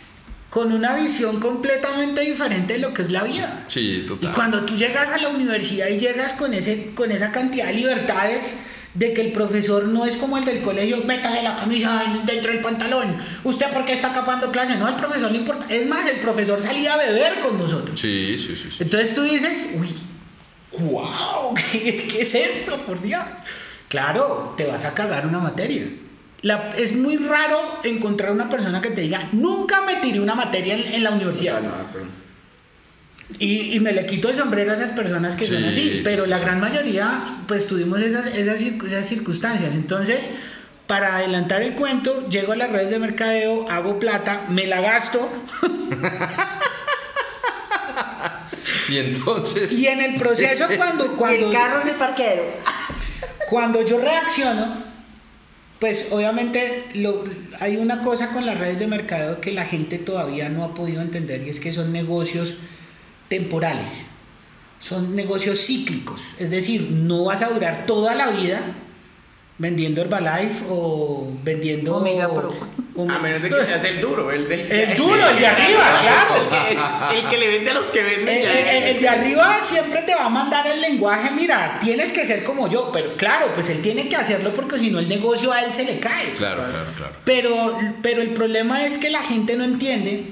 con 0.51 0.73
una 0.73 0.95
visión 0.97 1.39
completamente 1.39 2.19
diferente 2.21 2.73
de 2.73 2.79
lo 2.79 2.93
que 2.93 3.01
es 3.03 3.09
la 3.09 3.23
vida. 3.23 3.63
Sí, 3.67 4.01
Y 4.03 4.05
total. 4.05 4.33
cuando 4.33 4.65
tú 4.65 4.75
llegas 4.75 5.09
a 5.09 5.17
la 5.17 5.29
universidad 5.29 5.87
y 5.87 5.97
llegas 5.97 6.33
con, 6.33 6.53
ese, 6.53 6.91
con 6.93 7.09
esa 7.09 7.31
cantidad 7.31 7.67
de 7.67 7.73
libertades 7.73 8.55
de 8.93 9.13
que 9.13 9.21
el 9.21 9.31
profesor 9.31 9.85
no 9.85 10.05
es 10.05 10.17
como 10.17 10.37
el 10.37 10.43
del 10.43 10.59
colegio, 10.61 10.97
métase 11.05 11.41
la 11.41 11.55
camisa 11.55 12.03
dentro 12.25 12.51
del 12.51 12.59
pantalón. 12.59 13.15
¿Usted 13.45 13.69
por 13.71 13.85
qué 13.85 13.93
está 13.93 14.11
capando 14.11 14.51
clase? 14.51 14.75
No, 14.75 14.85
al 14.87 14.97
profesor 14.97 15.31
le 15.31 15.37
importa. 15.37 15.65
Es 15.69 15.87
más, 15.87 16.05
el 16.07 16.17
profesor 16.17 16.61
salía 16.61 16.95
a 16.95 16.97
beber 16.97 17.39
con 17.39 17.57
nosotros. 17.57 17.97
Sí, 17.97 18.35
sí, 18.37 18.53
sí. 18.61 18.69
sí. 18.71 18.77
Entonces 18.81 19.15
tú 19.15 19.23
dices, 19.23 19.75
uy, 19.79 19.87
wow, 20.81 21.53
¿qué, 21.71 22.07
qué 22.11 22.21
es 22.23 22.35
esto? 22.35 22.77
Por 22.79 23.01
Dios. 23.01 23.23
Claro, 23.87 24.53
te 24.57 24.67
vas 24.67 24.83
a 24.83 24.93
cagar 24.93 25.25
una 25.25 25.39
materia. 25.39 25.83
La- 26.43 26.71
es 26.77 26.95
muy 26.95 27.17
raro 27.17 27.57
encontrar 27.83 28.31
una 28.31 28.49
persona 28.49 28.81
que 28.81 28.89
te 28.89 29.01
diga, 29.01 29.29
nunca 29.31 29.81
me 29.81 29.97
tiré 29.97 30.19
una 30.19 30.33
materia 30.35 30.73
en, 30.75 30.93
en 30.95 31.03
la 31.03 31.11
universidad. 31.11 31.57
Ah, 31.57 31.61
no, 31.61 31.71
pero- 31.93 32.05
Y, 33.39 33.75
y 33.75 33.79
me 33.79 33.91
le 33.93 34.05
quito 34.05 34.29
el 34.29 34.35
sombrero 34.35 34.71
a 34.71 34.75
esas 34.75 34.89
personas 34.91 35.35
que 35.35 35.45
son 35.45 35.57
Sí, 35.57 35.65
así, 35.65 35.89
sí, 35.91 36.01
pero 36.03 36.23
sí, 36.25 36.29
la 36.29 36.37
sí. 36.37 36.43
gran 36.43 36.59
mayoría 36.59 37.37
pues 37.47 37.65
tuvimos 37.67 37.99
esas, 38.01 38.25
esas, 38.27 38.59
circu- 38.59 38.87
esas 38.87 39.05
circunstancias. 39.07 39.73
Entonces, 39.75 40.29
para 40.87 41.15
adelantar 41.17 41.61
el 41.61 41.73
cuento, 41.73 42.27
llego 42.27 42.51
a 42.53 42.55
las 42.57 42.71
redes 42.71 42.89
de 42.89 42.99
mercadeo, 42.99 43.69
hago 43.69 43.99
plata, 43.99 44.45
me 44.49 44.65
la 44.67 44.81
gasto 44.81 45.31
Y 48.89 48.97
entonces. 48.97 49.71
y 49.71 49.87
en 49.87 50.01
el 50.01 50.15
proceso 50.17 50.65
cuando, 50.75 51.05
Y 51.13 51.15
cuando, 51.15 51.47
el 51.47 51.53
carro 51.53 51.81
en 51.83 51.87
el 51.89 51.95
parqueadero. 51.95 52.43
cuando 53.49 53.85
yo 53.85 53.99
reacciono, 53.99 54.83
pues 55.81 56.09
obviamente 56.11 56.85
lo- 56.93 57.25
hay 57.59 57.75
una 57.75 58.03
cosa 58.03 58.29
con 58.29 58.45
las 58.45 58.57
redes 58.57 58.77
de 58.79 58.85
mercadeo 58.87 59.41
que 59.41 59.51
la 59.51 59.65
gente 59.65 59.97
todavía 59.97 60.47
no 60.47 60.63
ha 60.63 60.73
podido 60.75 61.01
entender 61.01 61.41
y 61.45 61.49
es 61.49 61.59
que 61.59 61.73
son 61.73 61.91
negocios 61.91 62.55
temporales. 63.27 63.89
Son 64.79 65.15
negocios 65.15 65.59
cíclicos, 65.65 66.21
es 66.39 66.49
decir, 66.51 66.89
no 66.91 67.23
vas 67.25 67.41
a 67.41 67.49
durar 67.49 67.85
toda 67.85 68.15
la 68.15 68.29
vida 68.31 68.61
vendiendo 69.57 70.01
Herbalife 70.01 70.65
o 70.69 71.31
vendiendo 71.43 71.97
Omega 71.97 72.27
Pro. 72.29 72.53
Omega- 72.95 73.15
A 73.15 73.19
menos 73.19 73.41
de 73.41 73.49
que 73.49 73.63
seas 73.63 73.83
el 73.85 74.01
duro, 74.01 74.31
el 74.31 74.49
del. 74.49 74.69
El 74.71 74.97
duro, 74.97 75.29
el 75.29 75.39
de 75.39 75.47
arriba, 75.47 75.99
claro. 76.01 76.41
El 76.43 76.49
que, 76.49 76.73
es- 76.73 77.23
el 77.23 77.29
que 77.29 77.37
le 77.37 77.47
vende 77.49 77.71
a 77.71 77.73
los 77.75 77.85
que 77.85 78.01
venden. 78.03 78.27
El, 78.37 78.43
ya. 78.43 78.77
el- 78.77 78.83
el 78.95 78.99
de 79.01 79.09
arriba 79.09 79.57
siempre 79.61 80.01
te 80.01 80.13
va 80.13 80.25
a 80.25 80.29
mandar 80.29 80.67
el 80.67 80.81
lenguaje, 80.81 81.31
mira, 81.31 81.79
tienes 81.81 82.11
que 82.11 82.25
ser 82.25 82.43
como 82.43 82.67
yo, 82.67 82.89
pero 82.91 83.15
claro, 83.15 83.51
pues 83.53 83.69
él 83.69 83.81
tiene 83.81 84.09
que 84.09 84.15
hacerlo 84.17 84.53
porque 84.53 84.77
si 84.79 84.89
no 84.89 84.99
el 84.99 85.07
negocio 85.07 85.51
a 85.53 85.61
él 85.61 85.73
se 85.73 85.85
le 85.85 85.99
cae. 85.99 86.31
Claro, 86.33 86.63
claro, 86.63 86.85
claro. 86.97 87.13
Pero, 87.23 87.79
pero 88.01 88.21
el 88.21 88.31
problema 88.31 88.83
es 88.83 88.97
que 88.97 89.09
la 89.09 89.21
gente 89.23 89.55
no 89.55 89.63
entiende 89.63 90.25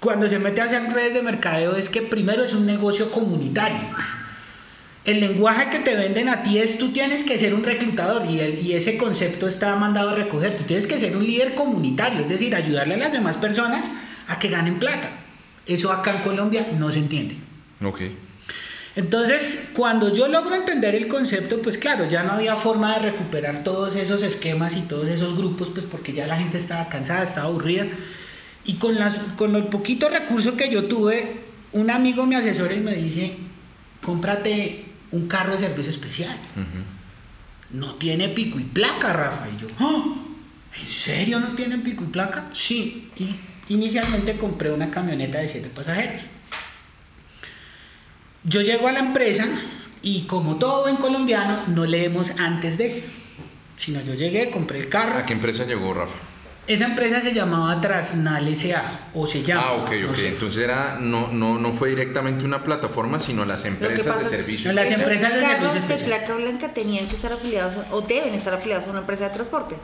cuando 0.00 0.28
se 0.28 0.38
mete 0.38 0.60
a 0.60 0.64
hacer 0.64 0.82
redes 0.92 1.14
de 1.14 1.22
mercadeo 1.22 1.74
es 1.76 1.88
que 1.88 2.02
primero 2.02 2.44
es 2.44 2.52
un 2.52 2.66
negocio 2.66 3.10
comunitario. 3.10 3.78
El 5.06 5.20
lenguaje 5.20 5.70
que 5.70 5.78
te 5.78 5.94
venden 5.94 6.28
a 6.28 6.42
ti 6.42 6.58
es 6.58 6.78
tú 6.78 6.90
tienes 6.90 7.22
que 7.24 7.38
ser 7.38 7.54
un 7.54 7.62
reclutador 7.62 8.26
y, 8.28 8.40
el- 8.40 8.58
y 8.66 8.72
ese 8.74 8.98
concepto 8.98 9.46
está 9.46 9.74
mandado 9.76 10.10
a 10.10 10.14
recoger. 10.16 10.56
Tú 10.56 10.64
tienes 10.64 10.86
que 10.86 10.98
ser 10.98 11.16
un 11.16 11.24
líder 11.24 11.54
comunitario, 11.54 12.20
es 12.20 12.28
decir, 12.28 12.54
ayudarle 12.54 12.94
a 12.94 12.98
las 12.98 13.12
demás 13.12 13.36
personas 13.36 13.88
a 14.26 14.38
que 14.38 14.48
ganen 14.48 14.78
plata. 14.80 15.08
Eso 15.66 15.92
acá 15.92 16.16
en 16.16 16.22
Colombia 16.22 16.68
no 16.78 16.90
se 16.90 16.98
entiende. 16.98 17.36
Ok. 17.84 18.00
Entonces, 18.96 19.70
cuando 19.74 20.12
yo 20.12 20.26
logro 20.26 20.54
entender 20.54 20.94
el 20.94 21.06
concepto, 21.06 21.60
pues 21.60 21.76
claro, 21.76 22.08
ya 22.08 22.22
no 22.22 22.32
había 22.32 22.56
forma 22.56 22.94
de 22.94 23.10
recuperar 23.10 23.62
todos 23.62 23.94
esos 23.94 24.22
esquemas 24.22 24.74
y 24.76 24.80
todos 24.82 25.08
esos 25.08 25.36
grupos, 25.36 25.68
pues 25.72 25.84
porque 25.86 26.12
ya 26.14 26.26
la 26.26 26.36
gente 26.38 26.56
estaba 26.56 26.88
cansada, 26.88 27.22
estaba 27.22 27.46
aburrida. 27.48 27.86
Y 28.64 28.74
con, 28.76 28.94
las, 28.96 29.16
con 29.36 29.54
el 29.54 29.64
poquito 29.66 30.08
recurso 30.08 30.56
que 30.56 30.70
yo 30.70 30.86
tuve, 30.86 31.40
un 31.72 31.90
amigo 31.90 32.26
me 32.26 32.36
asesora 32.36 32.74
y 32.74 32.80
me 32.80 32.94
dice, 32.94 33.34
cómprate 34.02 34.86
un 35.16 35.28
carro 35.28 35.52
de 35.52 35.58
servicio 35.58 35.90
especial. 35.90 36.36
No 37.70 37.94
tiene 37.94 38.28
pico 38.28 38.58
y 38.60 38.64
placa, 38.64 39.12
Rafa. 39.12 39.48
Y 39.48 39.60
yo, 39.60 39.66
"Ah, 39.80 40.04
¿en 40.80 40.88
serio 40.90 41.40
no 41.40 41.48
tienen 41.56 41.82
pico 41.82 42.04
y 42.04 42.08
placa? 42.08 42.48
Sí. 42.52 43.10
Y 43.18 43.34
inicialmente 43.74 44.36
compré 44.36 44.70
una 44.70 44.90
camioneta 44.90 45.38
de 45.38 45.48
siete 45.48 45.68
pasajeros. 45.68 46.22
Yo 48.44 48.60
llego 48.62 48.86
a 48.86 48.92
la 48.92 49.00
empresa 49.00 49.46
y 50.02 50.22
como 50.22 50.56
todo 50.56 50.82
buen 50.82 50.96
colombiano, 50.96 51.64
no 51.66 51.84
leemos 51.84 52.30
antes 52.38 52.78
de. 52.78 53.02
Sino 53.76 54.00
yo 54.02 54.14
llegué, 54.14 54.50
compré 54.50 54.78
el 54.78 54.88
carro. 54.88 55.18
¿A 55.18 55.26
qué 55.26 55.32
empresa 55.32 55.64
llegó 55.66 55.92
Rafa? 55.92 56.16
Esa 56.66 56.84
empresa 56.86 57.20
se 57.20 57.32
llamaba 57.32 57.80
Trasnal 57.80 58.48
S.A. 58.48 59.10
o 59.14 59.26
se 59.26 59.42
llama. 59.42 59.62
Ah, 59.66 59.72
ok, 59.74 59.90
no 60.02 60.10
ok. 60.10 60.16
sé. 60.16 60.28
Entonces 60.28 60.64
era, 60.64 60.98
no, 61.00 61.28
no, 61.28 61.58
no 61.58 61.72
fue 61.72 61.90
directamente 61.90 62.44
una 62.44 62.64
plataforma, 62.64 63.20
sino 63.20 63.44
las 63.44 63.64
empresas 63.64 64.18
de 64.18 64.28
servicios. 64.28 64.74
Las 64.74 64.90
empresas 64.90 65.32
de 65.34 65.40
carros 65.42 65.72
servicio 65.72 65.96
de 65.96 66.04
placa 66.04 66.34
blanca 66.34 66.68
tenían 66.74 67.06
que 67.06 67.14
estar 67.14 67.32
afiliados 67.32 67.74
o 67.92 68.00
deben 68.00 68.34
estar 68.34 68.52
afiliados 68.54 68.86
a 68.88 68.90
una 68.90 69.00
empresa 69.00 69.24
de 69.24 69.30
transporte. 69.30 69.76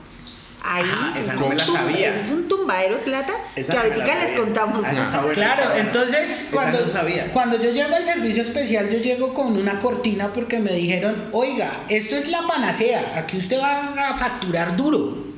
Ahí 0.65 0.83
Ah, 0.89 1.13
esa 1.19 1.33
no 1.33 1.49
me 1.49 1.55
la 1.55 1.65
sabía. 1.65 2.09
ese 2.09 2.19
es 2.21 2.31
un 2.31 2.47
tumbadero 2.47 2.95
de 2.95 3.01
plata 3.01 3.33
Esa 3.53 3.73
que 3.73 3.77
ahorita 3.79 4.15
les 4.23 4.31
contamos. 4.31 4.83
Ah. 4.85 5.25
Claro, 5.33 5.61
entonces 5.77 6.47
cuando, 6.51 6.79
no 6.81 6.87
sabía. 6.87 7.31
cuando 7.31 7.59
yo 7.59 7.71
llego 7.71 7.93
al 7.93 8.03
servicio 8.05 8.41
especial, 8.41 8.89
yo 8.89 8.99
llego 8.99 9.33
con 9.33 9.57
una 9.57 9.79
cortina 9.79 10.31
porque 10.31 10.59
me 10.59 10.71
dijeron, 10.73 11.29
oiga, 11.33 11.83
esto 11.89 12.15
es 12.15 12.29
la 12.29 12.47
panacea, 12.47 13.13
aquí 13.17 13.37
usted 13.37 13.59
va 13.59 14.09
a 14.09 14.17
facturar 14.17 14.75
duro. 14.77 15.32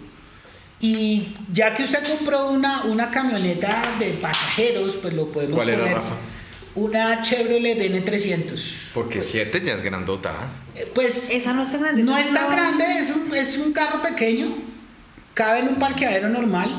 Y 0.79 1.33
ya 1.51 1.73
que 1.73 1.83
usted 1.83 2.05
compró 2.07 2.49
una, 2.49 2.83
una 2.83 3.09
camioneta 3.09 3.81
de 3.97 4.11
pasajeros, 4.21 4.97
pues 5.01 5.13
lo 5.13 5.31
podemos 5.31 5.55
¿Cuál 5.55 5.69
era, 5.69 5.85
Rafa? 5.85 6.15
Una 6.75 7.21
Chevrolet 7.21 7.79
DN300. 7.79 8.91
Porque 8.93 9.21
7 9.21 9.61
ya 9.65 9.73
es 9.73 9.81
grandota. 9.81 10.31
¿ah? 10.37 10.49
Eh, 10.75 10.91
Pues 10.93 11.29
Esa 11.29 11.53
no 11.53 11.63
es 11.63 11.71
tan 11.71 11.81
grande. 11.81 12.03
no 12.03 12.17
es 12.17 12.33
tan 12.33 12.51
grande, 12.51 12.83
es 12.99 13.15
un, 13.15 13.33
es 13.33 13.57
un 13.57 13.71
carro 13.71 14.01
pequeño, 14.01 14.53
cabe 15.33 15.59
en 15.59 15.69
un 15.69 15.75
parqueadero 15.75 16.27
normal, 16.27 16.69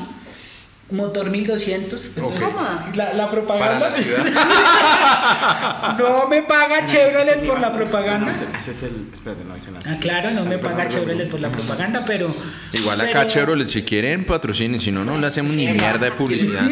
motor 0.89 1.29
1200. 1.29 2.01
Ok. 2.21 2.39
cómoda. 2.39 2.89
La, 2.95 3.13
la 3.13 3.25
Para 3.25 3.31
propaganda. 3.31 3.89
la. 3.89 3.97
No 5.97 6.27
me 6.27 6.41
paga 6.43 6.85
Chevrolet 6.85 7.45
por 7.45 7.59
la 7.59 7.71
propaganda. 7.71 8.31
Ese- 8.31 8.71
es 8.71 8.83
el. 8.83 9.07
Espérate, 9.11 9.43
no 9.43 9.55
dice 9.55 9.71
nada. 9.71 9.83
Ah, 9.91 9.97
claro, 9.99 10.31
no 10.31 10.45
me 10.45 10.57
paga 10.57 10.87
Chevrolet 10.87 11.29
por 11.29 11.39
la 11.39 11.49
propaganda, 11.49 12.01
pero. 12.05 12.33
Igual 12.73 13.01
acá 13.01 13.19
pero- 13.19 13.29
Chevrolet, 13.29 13.67
si 13.67 13.83
quieren 13.83 14.25
patrocinen, 14.25 14.79
si 14.79 14.91
no, 14.91 15.03
no 15.03 15.17
le 15.17 15.27
hacemos 15.27 15.51
ni 15.53 15.67
mierda 15.67 16.05
de 16.05 16.11
publicidad. 16.11 16.67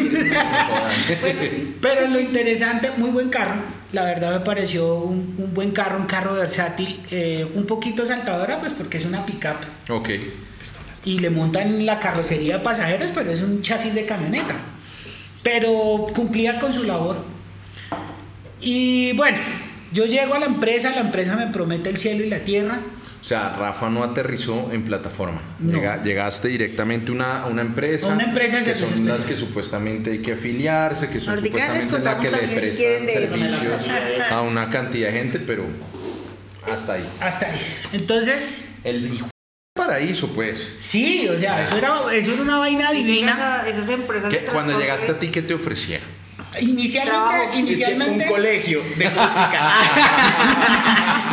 Pero 1.80 2.08
lo 2.08 2.20
interesante, 2.20 2.90
muy 2.96 3.10
buen 3.10 3.28
carro. 3.28 3.60
La 3.92 4.02
verdad 4.04 4.38
me 4.38 4.44
pareció 4.44 4.96
un, 4.96 5.34
un 5.38 5.54
buen 5.54 5.70
carro, 5.70 5.98
un 5.98 6.06
carro 6.06 6.34
versátil, 6.34 7.02
eh, 7.10 7.46
un 7.54 7.66
poquito 7.66 8.04
saltadora, 8.04 8.58
pues 8.58 8.72
porque 8.72 8.96
es 8.96 9.04
una 9.04 9.24
pickup 9.24 9.56
ok. 9.90 10.08
Y 11.06 11.18
le 11.20 11.30
montan 11.30 11.86
la 11.86 11.98
carrocería 12.00 12.58
de 12.58 12.62
pasajeros, 12.64 13.10
pero 13.14 13.30
es 13.30 13.40
un 13.40 13.62
chasis 13.62 13.94
de 13.94 14.04
camioneta. 14.04 14.56
Pero 15.42 16.06
cumplía 16.14 16.58
con 16.58 16.74
su 16.74 16.82
labor. 16.82 17.24
Y 18.60 19.12
bueno, 19.14 19.38
yo 19.92 20.06
llego 20.06 20.34
a 20.34 20.38
la 20.38 20.46
empresa, 20.46 20.90
la 20.90 21.00
empresa 21.00 21.36
me 21.36 21.46
promete 21.46 21.88
el 21.90 21.96
cielo 21.96 22.24
y 22.24 22.28
la 22.28 22.40
tierra. 22.40 22.80
O 23.20 23.24
sea, 23.28 23.56
Rafa 23.58 23.90
no 23.90 24.04
aterrizó 24.04 24.70
en 24.72 24.84
plataforma. 24.84 25.40
No. 25.58 25.72
Llega- 25.78 26.02
llegaste 26.02 26.48
directamente 26.48 27.10
a 27.10 27.14
una, 27.14 27.46
una 27.46 27.62
empresa. 27.62 28.10
A 28.10 28.14
una 28.14 28.24
empresa 28.24 28.58
de 28.58 28.64
que 28.64 28.74
son 28.74 28.82
las 28.88 28.92
especiales. 28.98 29.26
que 29.26 29.36
supuestamente 29.36 30.10
hay 30.12 30.18
que 30.18 30.32
afiliarse, 30.34 31.08
que 31.08 31.18
son 31.20 31.34
Ahorita 31.34 31.72
les 31.74 31.84
supuestamente 31.84 32.30
la 32.30 32.38
que 32.40 32.46
le 32.46 32.54
prestan 32.60 33.08
servicios 33.08 34.30
a 34.30 34.40
una 34.42 34.70
cantidad 34.70 35.08
de 35.10 35.18
gente, 35.18 35.38
pero 35.40 35.64
hasta 36.72 36.94
ahí. 36.94 37.08
Hasta 37.20 37.46
ahí. 37.46 37.58
Entonces, 37.92 38.62
El 38.84 39.12
hijo 39.12 39.28
paraíso, 39.76 40.26
pues. 40.28 40.68
sí, 40.80 41.28
o 41.28 41.38
sea, 41.38 41.62
eso 41.62 41.76
era, 41.76 41.94
eso 42.12 42.32
era 42.32 42.42
una 42.42 42.58
vaina 42.58 42.90
divina. 42.90 43.62
esas 43.68 43.88
empresas 43.90 44.30
¿Qué- 44.30 44.38
de 44.40 44.44
cuando 44.46 44.72
transporte- 44.72 44.82
llegaste 44.84 45.12
a 45.12 45.18
ti, 45.20 45.28
¿qué 45.28 45.42
te 45.42 45.54
ofrecía? 45.54 46.00
Inicialmente, 46.58 47.10
Trabajo. 47.10 47.42
Es 47.44 47.50
que 47.52 47.58
inicialmente. 47.58 48.24
un 48.24 48.30
colegio 48.30 48.80
de 48.96 49.10
música. 49.10 49.70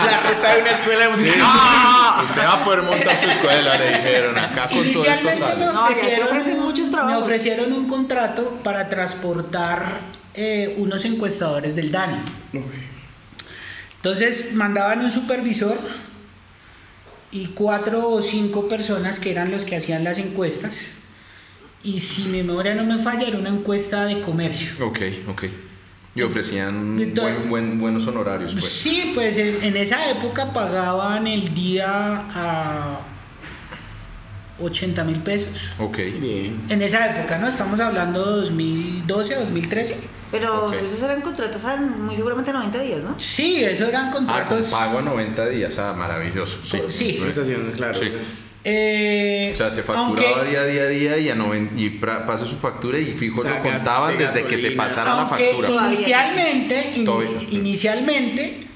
la 0.05 0.19
reta 0.19 0.53
de 0.55 0.61
una 0.61 0.69
escuela 0.71 0.99
de 0.99 1.09
música. 1.09 1.31
¡Ah! 1.39 2.23
Usted 2.27 2.41
va 2.43 2.53
a 2.53 2.63
poder 2.65 2.81
montar 2.83 3.17
su 3.21 3.29
escuela, 3.29 3.77
le 3.77 3.87
dijeron 3.89 4.37
acá 4.37 4.67
con 4.67 4.79
todo 4.91 5.05
esto. 5.05 5.21
Inicialmente 5.21 5.55
me 5.55 5.65
sale. 5.65 5.65
No, 5.65 5.73
ya 5.73 5.87
te 5.87 5.93
ofrecieron, 5.93 6.27
ofrecen 6.27 6.59
muchos 6.61 6.89
me 6.89 7.15
ofrecieron 7.15 7.73
un 7.73 7.87
contrato 7.87 8.59
para 8.63 8.89
transportar 8.89 9.99
eh, 10.33 10.75
unos 10.77 11.05
encuestadores 11.05 11.73
del 11.75 11.89
DANI. 11.91 12.17
Entonces 13.97 14.53
mandaban 14.53 14.99
un 15.05 15.11
supervisor 15.11 15.77
y 17.33 17.47
cuatro 17.47 18.07
o 18.09 18.21
cinco 18.21 18.67
personas 18.69 19.19
que 19.19 19.31
eran 19.31 19.51
los 19.51 19.65
que 19.65 19.75
hacían 19.75 20.03
las 20.03 20.17
encuestas. 20.19 20.77
Y 21.83 21.99
si 21.99 22.23
mi 22.29 22.43
memoria 22.43 22.75
no 22.75 22.85
me 22.85 22.97
falla, 22.97 23.27
era 23.27 23.37
una 23.37 23.49
encuesta 23.49 24.05
de 24.05 24.21
comercio. 24.21 24.85
Ok, 24.85 24.99
ok. 25.27 25.43
Y 26.15 26.21
ofrecían 26.21 26.99
Entonces- 27.01 27.35
buen- 27.39 27.49
buen- 27.49 27.79
buenos 27.79 28.07
honorarios, 28.07 28.53
pues. 28.53 28.65
Sí, 28.71 29.11
pues 29.15 29.35
en, 29.37 29.63
en 29.63 29.75
esa 29.75 30.09
época 30.11 30.53
pagaban 30.53 31.25
el 31.27 31.53
día 31.55 32.23
a 32.29 32.99
80 34.61 35.03
mil 35.03 35.17
pesos. 35.23 35.69
Ok. 35.79 35.97
Bien. 36.21 36.61
En 36.69 36.81
esa 36.83 37.09
época, 37.17 37.39
¿no? 37.39 37.47
Estamos 37.47 37.79
hablando 37.79 38.23
de 38.23 38.41
2012, 38.41 39.35
2013. 39.35 39.97
Pero 40.33 40.73
esos 40.73 41.01
eran 41.03 41.21
contratos 41.21 41.63
a 41.63 41.77
muy 41.77 42.15
seguramente 42.15 42.51
90 42.51 42.79
días, 42.81 43.03
¿no? 43.03 43.17
Sí, 43.19 43.63
eso 43.63 43.85
eran 43.87 44.07
Ah, 44.07 44.11
con 44.11 44.25
contratos. 44.25 44.65
pago 44.65 44.97
a 44.97 45.01
90 45.03 45.47
días, 45.47 45.77
ah, 45.77 45.93
maravilloso. 45.93 46.57
Sí. 46.63 46.79
Sí. 46.89 47.17
Prestaciones, 47.21 47.75
claro. 47.75 47.93
Sí. 47.93 48.11
eh, 48.65 49.51
O 49.53 49.55
sea, 49.57 49.69
se 49.69 49.83
facturaba 49.83 50.07
aunque- 50.39 50.49
día 50.49 50.61
a 50.61 50.65
día 50.65 50.83
a 50.83 50.87
día 50.87 51.17
y, 51.19 51.29
a 51.29 51.35
noven- 51.35 51.71
y 51.77 51.99
pra- 51.99 52.25
pasa 52.25 52.45
su 52.47 52.55
factura 52.55 52.97
y 52.97 53.11
fijo 53.13 53.41
O 53.41 53.43
sea, 53.43 53.57
lo 53.57 53.61
contaban 53.61 54.13
gastaste 54.17 54.39
desde 54.39 54.49
que 54.49 54.57
se 54.57 54.71
pasara 54.71 55.15
la 55.15 55.27
factura. 55.27 55.69
Inicialmente, 55.87 56.93
inicialmente, 57.51 58.67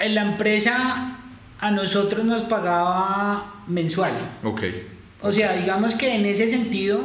eh, 0.00 0.08
la 0.08 0.22
empresa 0.22 1.18
a 1.60 1.70
nosotros 1.70 2.24
nos 2.24 2.42
pagaba 2.42 3.62
mensual. 3.66 4.12
Ok. 4.42 4.62
O 5.20 5.30
sea, 5.32 5.52
digamos 5.54 5.94
que 5.94 6.14
en 6.14 6.26
ese 6.26 6.48
sentido 6.48 7.00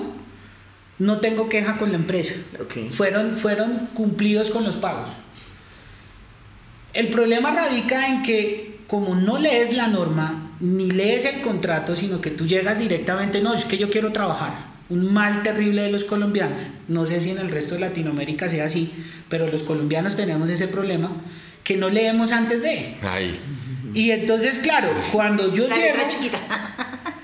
no 1.00 1.20
tengo 1.20 1.50
queja 1.50 1.78
con 1.78 1.92
la 1.92 1.98
empresa. 1.98 2.34
Fueron, 2.92 3.36
fueron 3.36 3.90
cumplidos 3.94 4.50
con 4.50 4.64
los 4.64 4.76
pagos. 4.76 5.10
El 6.94 7.10
problema 7.10 7.52
radica 7.52 8.08
en 8.08 8.24
que 8.24 8.78
como 8.88 9.16
no 9.16 9.38
lees 9.38 9.76
la 9.76 9.88
norma, 9.88 10.52
ni 10.60 10.90
lees 10.90 11.26
el 11.26 11.42
contrato, 11.42 11.96
sino 11.96 12.22
que 12.22 12.32
tú 12.32 12.48
llegas 12.48 12.80
directamente, 12.80 13.42
no, 13.42 13.54
es 13.54 13.66
que 13.66 13.78
yo 13.78 13.90
quiero 13.90 14.12
trabajar. 14.12 14.54
Un 14.90 15.14
mal 15.14 15.44
terrible 15.44 15.82
de 15.82 15.92
los 15.92 16.06
colombianos. 16.06 16.62
No 16.88 17.06
sé 17.06 17.20
si 17.20 17.32
en 17.32 17.40
el 17.40 17.50
resto 17.50 17.76
de 17.76 17.82
Latinoamérica 17.82 18.48
sea 18.48 18.66
así, 18.66 18.94
pero 19.28 19.48
los 19.48 19.64
colombianos 19.64 20.16
tenemos 20.16 20.50
ese 20.50 20.70
problema 20.70 21.12
que 21.66 21.76
no 21.76 21.90
leemos 21.90 22.32
antes 22.32 22.62
de. 22.62 22.96
Ahí. 23.02 23.38
Y 23.94 24.12
entonces, 24.12 24.60
claro, 24.60 24.90
cuando 25.12 25.54
yo 25.54 25.68
La 25.68 25.76
llego... 25.76 25.98
letra 25.98 26.08
chiquita. 26.08 26.40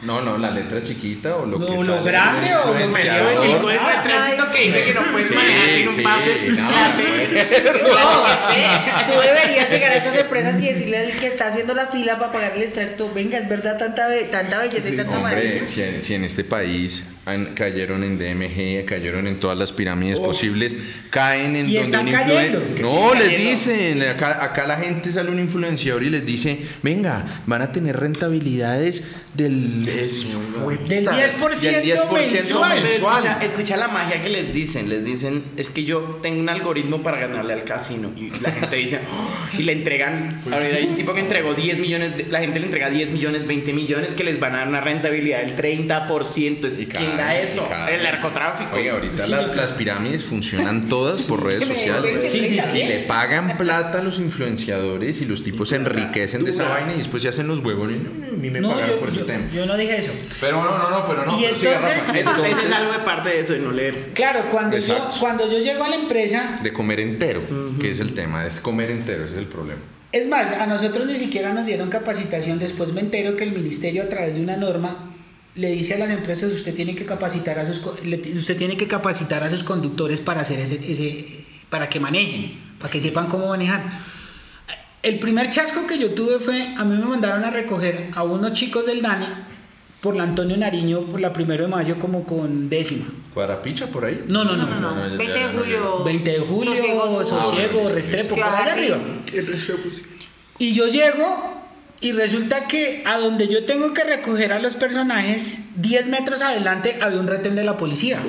No, 0.06 0.22
no, 0.22 0.38
la 0.38 0.52
letra 0.52 0.84
chiquita 0.84 1.38
o 1.38 1.46
lo 1.46 1.60
No, 1.60 1.66
que 1.66 1.84
lo 1.86 2.04
grande 2.04 2.50
del 2.50 2.58
o 2.58 2.74
lo 2.74 2.86
influenciador. 2.86 3.26
mediano. 3.40 3.44
El 3.56 3.62
código 3.62 3.88
de 3.88 3.96
tránsito 4.04 4.52
que 4.52 4.62
dice 4.64 4.84
que 4.84 4.94
no 4.94 5.02
puedes 5.12 5.28
Sí, 5.30 5.34
manejar 5.36 5.70
sin 5.70 5.88
un 5.88 5.96
sí, 5.96 6.02
pase. 6.02 6.40
no, 6.50 6.62
No, 6.64 6.74
tú 9.14 9.20
deberías 9.22 9.70
llegar 9.70 9.92
a 9.92 9.96
estas 9.96 10.18
empresas 10.18 10.60
y 10.62 10.68
decirle 10.68 10.98
al 11.00 11.12
que 11.14 11.28
está 11.28 11.48
haciendo 11.48 11.74
la 11.74 11.88
fila 11.88 12.20
para 12.20 12.32
pagar 12.32 12.54
el 12.56 12.64
extracto, 12.64 13.12
venga, 13.14 13.38
es 13.38 13.50
verdad 13.50 13.78
tanta, 13.78 14.08
be- 14.08 14.26
tanta 14.26 14.60
belleza 14.60 14.90
y 14.90 14.96
tanta 14.98 15.18
Hombre, 15.18 15.36
maravilla. 15.36 15.68
si 15.68 15.82
en, 15.82 16.04
si 16.04 16.14
en 16.16 16.24
este 16.26 16.44
país 16.44 17.04
cayeron 17.56 18.04
en 18.04 18.18
DMG, 18.18 18.86
cayeron 18.86 19.28
en 19.28 19.40
todas 19.40 19.58
las 19.58 19.72
pirámides 19.72 20.20
posibles, 20.20 20.78
caen 21.10 21.56
en 21.56 21.70
Y 21.70 21.76
donde 21.76 21.82
están 21.82 22.06
un 22.08 22.12
cayendo. 22.12 22.62
No, 22.82 23.14
les 23.14 23.24
cayendo. 23.30 23.50
dicen, 23.52 24.04
acá, 24.10 24.44
acá 24.44 24.68
la 24.68 24.76
gente 24.78 25.12
sale 25.12 25.32
un 25.32 25.40
influenciador 25.40 26.04
y 26.04 26.10
les 26.10 26.26
dice, 26.26 26.60
venga, 26.82 27.26
van 27.46 27.62
a 27.62 27.72
tener 27.72 27.98
rentabilidades 27.98 29.04
del... 29.34 29.88
es- 29.88 30.26
Del 30.88 31.08
10% 31.08 31.60
del 31.60 31.84
10% 31.84 32.32
mensual. 32.32 32.86
Escucha, 32.86 33.40
escucha 33.42 33.78
la 33.78 33.88
magia 33.88 34.22
que 34.22 34.30
les 34.30 34.54
dicen. 34.54 34.90
Les 34.90 35.04
dicen, 35.06 35.44
es 35.58 35.70
que 35.70 35.84
yo 35.86 36.20
tengo 36.22 36.40
un 36.42 36.50
algoritmo 36.50 37.02
para 37.04 37.18
ganarle 37.20 37.54
al 37.54 37.64
casino. 37.64 38.12
Y 38.18 38.30
la 38.42 38.52
gente 38.52 38.76
dice, 38.76 39.00
"Oh", 39.12 39.58
y 39.58 39.64
le 39.64 39.72
entregan. 39.72 40.42
Ahorita 40.52 40.76
hay 40.76 40.86
un 40.86 40.96
tipo 40.96 41.14
que 41.14 41.22
entregó 41.22 41.54
10 41.54 41.80
millones. 41.80 42.18
de- 42.18 42.26
la 42.30 42.40
gente 42.42 42.60
le 42.60 42.66
entrega 42.66 42.90
10 42.90 43.12
millones, 43.12 43.48
20 43.48 43.74
millones 43.74 44.14
que 44.14 44.24
les 44.24 44.40
van 44.40 44.54
a 44.56 44.58
dar 44.60 44.68
una 44.68 44.82
rentabilidad 44.82 45.42
del 45.44 45.56
30%. 45.56 46.66
Es, 46.68 46.78
Y 47.14 47.16
¿Quién 47.16 47.28
caen, 47.28 47.36
da 47.36 47.40
y 47.40 47.44
eso? 47.44 47.70
El 47.90 48.04
narcotráfico. 48.04 48.76
Oiga, 48.76 48.94
ahorita 48.94 49.24
Sí, 49.26 49.32
las, 49.32 49.72
pirámides 49.74 50.24
funcionan 50.24 50.88
todas 50.90 51.22
por 51.24 51.44
redes 51.44 51.68
sociales. 51.68 52.32
Sí, 52.32 52.46
sí, 52.46 52.60
sí. 52.60 52.78
Y 52.80 52.84
le 52.88 53.00
pagan 53.00 53.58
plata 53.58 54.00
a 54.00 54.04
los 54.04 54.20
influenciadores 54.20 55.22
y 55.22 55.26
los 55.26 55.44
tipos 55.44 55.70
se 55.70 55.76
enriquecen 55.76 56.44
de 56.44 56.52
esa 56.52 56.68
vaina 56.70 56.94
y 56.94 56.98
después 56.98 57.24
se 57.24 57.30
hacen 57.30 57.48
los 57.48 57.60
huevones. 57.60 57.98
No, 58.02 58.10
no, 58.10 58.28
a 58.28 58.32
mí 58.32 58.50
me 58.50 58.60
No, 58.62 58.70
pagaron 58.70 58.90
yo, 58.96 59.00
por 59.00 59.10
ese 59.10 59.20
yo- 59.20 59.26
tema. 59.26 59.46
yo 59.54 59.66
no 59.66 59.78
dije 59.78 59.98
eso. 60.00 60.12
Pero 60.40 60.62
no, 60.64 60.78
no, 60.78 60.90
no, 60.90 61.08
pero 61.08 61.26
no. 61.26 61.40
Y 61.40 61.44
pero 61.60 61.72
entonces-. 61.74 62.16
Eso, 62.16 62.46
es 62.46 62.72
algo 62.74 62.92
de 62.94 63.00
parte 63.00 63.30
de 63.30 63.40
eso, 63.40 63.54
de 63.54 63.60
no 63.60 63.72
leer. 63.72 64.12
Claro, 64.14 64.46
cuando 64.50 64.78
yo, 64.78 64.96
cuando 65.20 65.50
yo 65.52 65.60
llego 65.60 65.84
a 65.84 65.90
la 65.90 65.96
empresa, 65.96 66.60
de 66.62 66.74
comer 66.74 67.00
entero, 67.00 67.42
que 67.80 67.90
es 67.90 68.00
el 68.00 68.14
tema, 68.14 68.46
es 68.46 68.60
comer 68.60 68.92
entero, 68.92 69.24
ese 69.26 69.34
es 69.34 69.40
el 69.40 69.48
problema. 69.48 69.82
es 70.12 70.28
más, 70.28 70.52
a 70.54 70.68
nosotros 70.68 71.08
ni 71.08 71.16
siquiera 71.16 71.54
nos 71.54 71.66
dieron 71.66 71.90
capacitación. 71.90 72.60
Después 72.60 72.94
me 72.94 73.02
entero 73.02 73.36
que 73.36 73.44
el 73.44 73.52
ministerio 73.52 74.04
a 74.04 74.10
través 74.10 74.36
de 74.36 74.42
una 74.42 74.58
norma 74.58 75.13
le 75.56 75.72
dice 75.72 75.94
a 75.94 76.00
las 76.00 76.10
empresas 76.10 76.52
usted 76.52 76.74
tiene 76.74 76.96
que 76.96 77.06
capacitar 77.06 77.60
a 77.60 77.66
sus 77.66 77.78
usted 77.78 78.58
tiene 78.58 78.76
que 78.76 78.88
capacitar 78.88 79.44
a 79.44 79.50
sus 79.50 79.64
conductores 79.64 80.20
para 80.20 80.42
hacer 80.42 80.60
ese, 80.60 80.80
ese 80.92 81.46
para 81.70 81.90
que 81.90 82.00
manejen, 82.00 82.60
para 82.80 82.92
que 82.92 83.00
sepan 83.00 83.28
cómo 83.28 83.48
manejar. 83.48 83.82
El 85.02 85.20
primer 85.20 85.50
chasco 85.50 85.86
que 85.86 85.98
yo 85.98 86.12
tuve 86.12 86.40
fue, 86.40 86.62
a 86.78 86.86
mí 86.86 86.98
me 86.98 87.06
mandaron 87.06 87.44
a 87.44 87.52
recoger 87.52 88.10
a 88.16 88.24
unos 88.24 88.54
chicos 88.54 88.86
del 88.86 89.02
DANE 89.02 89.26
por 90.00 90.16
la 90.16 90.24
Antonio 90.24 90.56
Nariño 90.58 91.06
por 91.06 91.20
la 91.20 91.34
primero 91.34 91.64
de 91.64 91.70
mayo 91.70 91.98
como 91.98 92.26
con 92.26 92.70
décima. 92.70 93.06
¿Cuadrapicha 93.34 93.88
por 93.88 94.06
ahí? 94.06 94.24
No, 94.28 94.44
no, 94.44 94.56
no. 94.56 94.66
No, 94.66 94.80
no, 94.80 94.96
no, 94.96 95.08
no. 95.08 95.12
ya 95.12 95.18
20 95.18 95.34
de 95.34 95.48
julio. 95.58 96.04
20 96.04 96.32
de 96.32 96.40
julio, 96.40 96.76
Sosiego. 96.76 97.24
Sosiego, 97.24 97.82
Ah, 97.86 97.90
sí, 97.90 97.96
Restrepo, 97.96 98.36
por 98.36 98.44
allá 98.44 98.74
arriba. 98.74 98.98
Y 100.60 100.74
yo 100.74 100.88
llego 100.88 101.63
y 102.04 102.12
resulta 102.12 102.68
que 102.68 103.02
a 103.06 103.18
donde 103.18 103.48
yo 103.48 103.66
tengo 103.66 103.94
que 103.94 104.04
recoger 104.04 104.52
a 104.52 104.60
los 104.60 104.76
personajes, 104.76 105.70
10 105.78 106.10
metros 106.10 106.42
adelante 106.42 106.98
había 107.02 107.18
un 107.18 107.28
retén 107.28 107.56
de 107.56 107.64
la 107.64 107.78
policía. 107.78 108.20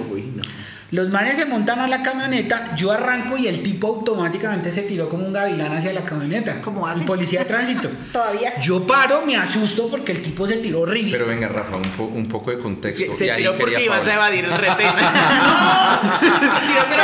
Los 0.95 1.11
manes 1.11 1.35
se 1.37 1.45
montan 1.45 1.81
a 1.81 1.89
la 1.89 2.03
camioneta, 2.03 2.73
yo 2.77 2.93
arranco 2.93 3.37
y 3.37 3.49
el 3.49 3.65
tipo 3.65 3.89
automáticamente 3.89 4.71
se 4.71 4.83
tiró 4.83 5.09
como 5.09 5.27
un 5.27 5.33
gavilán 5.33 5.73
hacia 5.73 5.93
la 5.93 6.05
camioneta. 6.05 6.61
¿Cómo 6.61 6.87
hace? 6.87 7.01
Un 7.01 7.07
policía 7.07 7.41
de 7.41 7.47
tránsito. 7.47 7.89
Todavía. 8.13 8.53
Yo 8.61 8.87
paro, 8.87 9.23
me 9.27 9.37
asusto 9.37 9.89
porque 9.91 10.13
el 10.13 10.23
tipo 10.23 10.47
se 10.47 10.59
tiró 10.59 10.83
horrible. 10.83 11.11
Pero 11.11 11.27
venga, 11.27 11.49
Rafa, 11.49 11.77
un, 11.79 11.91
po- 11.97 12.05
un 12.05 12.27
poco 12.29 12.53
de 12.53 12.61
contexto. 12.61 13.13
se 13.13 13.27
Y 13.27 13.37
tiró 13.39 13.59
porque 13.59 13.83
ibas 13.85 14.07
a 14.07 14.15
evadir 14.15 14.45
el 14.45 14.53
retén. 14.53 14.87
Se 16.21 16.67
tiró, 16.67 16.85
pero 16.89 17.03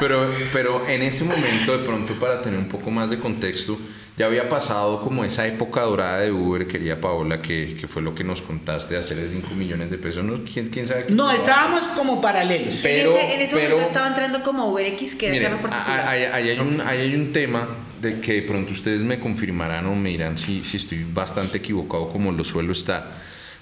Pero, 0.00 0.30
pero 0.52 0.86
en 0.88 1.02
ese 1.02 1.24
momento, 1.24 1.76
de 1.76 1.84
pronto, 1.84 2.14
para 2.20 2.40
tener 2.40 2.58
un 2.58 2.68
poco 2.68 2.90
más 2.92 3.10
de 3.10 3.18
contexto, 3.18 3.76
ya 4.18 4.26
había 4.26 4.48
pasado 4.48 5.00
como 5.02 5.24
esa 5.24 5.46
época 5.46 5.82
dorada 5.82 6.18
de 6.20 6.32
Uber, 6.32 6.66
quería 6.66 7.00
Paola, 7.00 7.38
que, 7.38 7.76
que 7.80 7.86
fue 7.86 8.02
lo 8.02 8.14
que 8.14 8.24
nos 8.24 8.42
contaste, 8.42 8.94
de 8.94 9.00
hacer 9.00 9.16
de 9.16 9.28
5 9.30 9.54
millones 9.54 9.90
de 9.90 9.98
pesos. 9.98 10.24
¿no? 10.24 10.42
¿Quién, 10.42 10.68
quién 10.70 10.86
sabe? 10.86 11.06
qué 11.06 11.12
no, 11.14 11.30
estábamos 11.30 11.82
como 11.96 12.20
paralelos. 12.20 12.74
Pero- 12.82 13.12
en 13.12 13.16
ese, 13.18 13.34
en 13.36 13.40
ese 13.42 13.54
pero- 13.56 13.70
momento 13.70 13.86
estaba 13.88 14.08
entrando 14.08 14.42
como 14.42 14.66
UberX, 14.72 15.14
que 15.14 15.26
era 15.26 15.32
Miren, 15.34 15.50
carro 15.52 15.62
particular. 15.68 16.08
ahí, 16.08 16.22
ahí 16.24 16.48
hay 16.50 16.58
un, 16.58 16.80
ahí 16.80 16.98
hay 17.00 17.14
un 17.14 17.32
tema 17.32 17.68
de 18.02 18.20
que 18.20 18.34
de 18.34 18.42
pronto 18.42 18.72
ustedes 18.72 19.02
me 19.02 19.18
confirmarán 19.20 19.86
o 19.86 19.94
me 19.94 20.08
dirán 20.10 20.36
si, 20.36 20.64
si 20.64 20.76
estoy 20.78 21.04
bastante 21.04 21.58
equivocado 21.58 22.08
como 22.10 22.32
lo 22.32 22.42
suelo 22.44 22.72
estar. 22.72 23.04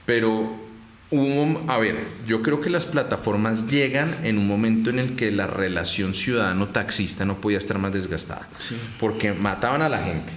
Pero 0.06 0.56
hubo, 1.10 1.62
a 1.70 1.78
ver, 1.78 2.04
yo 2.26 2.42
creo 2.42 2.60
que 2.60 2.70
las 2.70 2.86
plataformas 2.86 3.68
llegan 3.68 4.16
en 4.24 4.38
un 4.38 4.46
momento 4.46 4.90
en 4.90 4.98
el 4.98 5.16
que 5.16 5.30
la 5.32 5.46
relación 5.46 6.14
ciudadano-taxista 6.14 7.24
no 7.24 7.40
podía 7.40 7.58
estar 7.58 7.78
más 7.78 7.92
desgastada. 7.92 8.48
Porque 8.98 9.32
mataban 9.32 9.82
a 9.82 9.88
la 9.88 9.98
gente. 9.98 10.32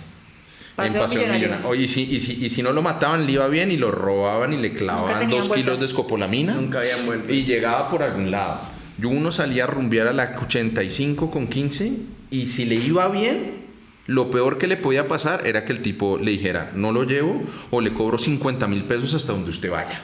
En 0.86 0.94
Paseo 0.94 1.20
Millonario. 1.20 1.48
Millonario. 1.48 1.68
Oye, 1.68 1.84
y 1.84 1.88
si, 1.88 2.02
y, 2.04 2.20
si, 2.20 2.46
y 2.46 2.50
si 2.50 2.64
no 2.64 2.72
lo 2.72 2.82
mataban, 2.82 3.26
le 3.26 3.34
iba 3.34 3.48
bien 3.48 3.72
y 3.72 3.78
lo 3.78 3.92
robaban 3.92 4.54
y 4.54 4.58
le 4.58 4.74
clavaban 4.74 5.30
dos 5.30 5.50
kilos 5.50 5.80
de 5.80 5.86
escopolamina. 5.86 6.54
Nunca 6.56 6.80
habían 6.80 7.06
vueltas. 7.06 7.30
Y 7.32 7.44
llegaba 7.44 7.90
por 7.90 8.04
algún 8.04 8.32
lado. 8.32 8.62
Yo 8.98 9.10
uno 9.10 9.32
salía 9.32 9.64
a 9.64 9.68
rumbear 9.68 10.08
a 10.08 10.14
la 10.14 10.36
85 10.42 11.32
con 11.32 11.48
15 11.48 11.94
y 12.32 12.48
si 12.48 12.66
le 12.66 12.76
iba 12.76 13.08
bien, 13.08 13.66
lo 14.08 14.30
peor 14.30 14.58
que 14.58 14.68
le 14.68 14.76
podía 14.76 15.08
pasar 15.08 15.48
era 15.48 15.64
que 15.64 15.72
el 15.72 15.82
tipo 15.82 16.18
le 16.18 16.32
dijera, 16.32 16.72
no 16.76 16.92
lo 16.92 17.04
llevo 17.04 17.42
o 17.72 17.80
le 17.80 17.94
cobro 17.94 18.18
50 18.18 18.68
mil 18.68 18.84
pesos 18.84 19.14
hasta 19.14 19.32
donde 19.32 19.52
usted 19.52 19.72
vaya. 19.72 20.04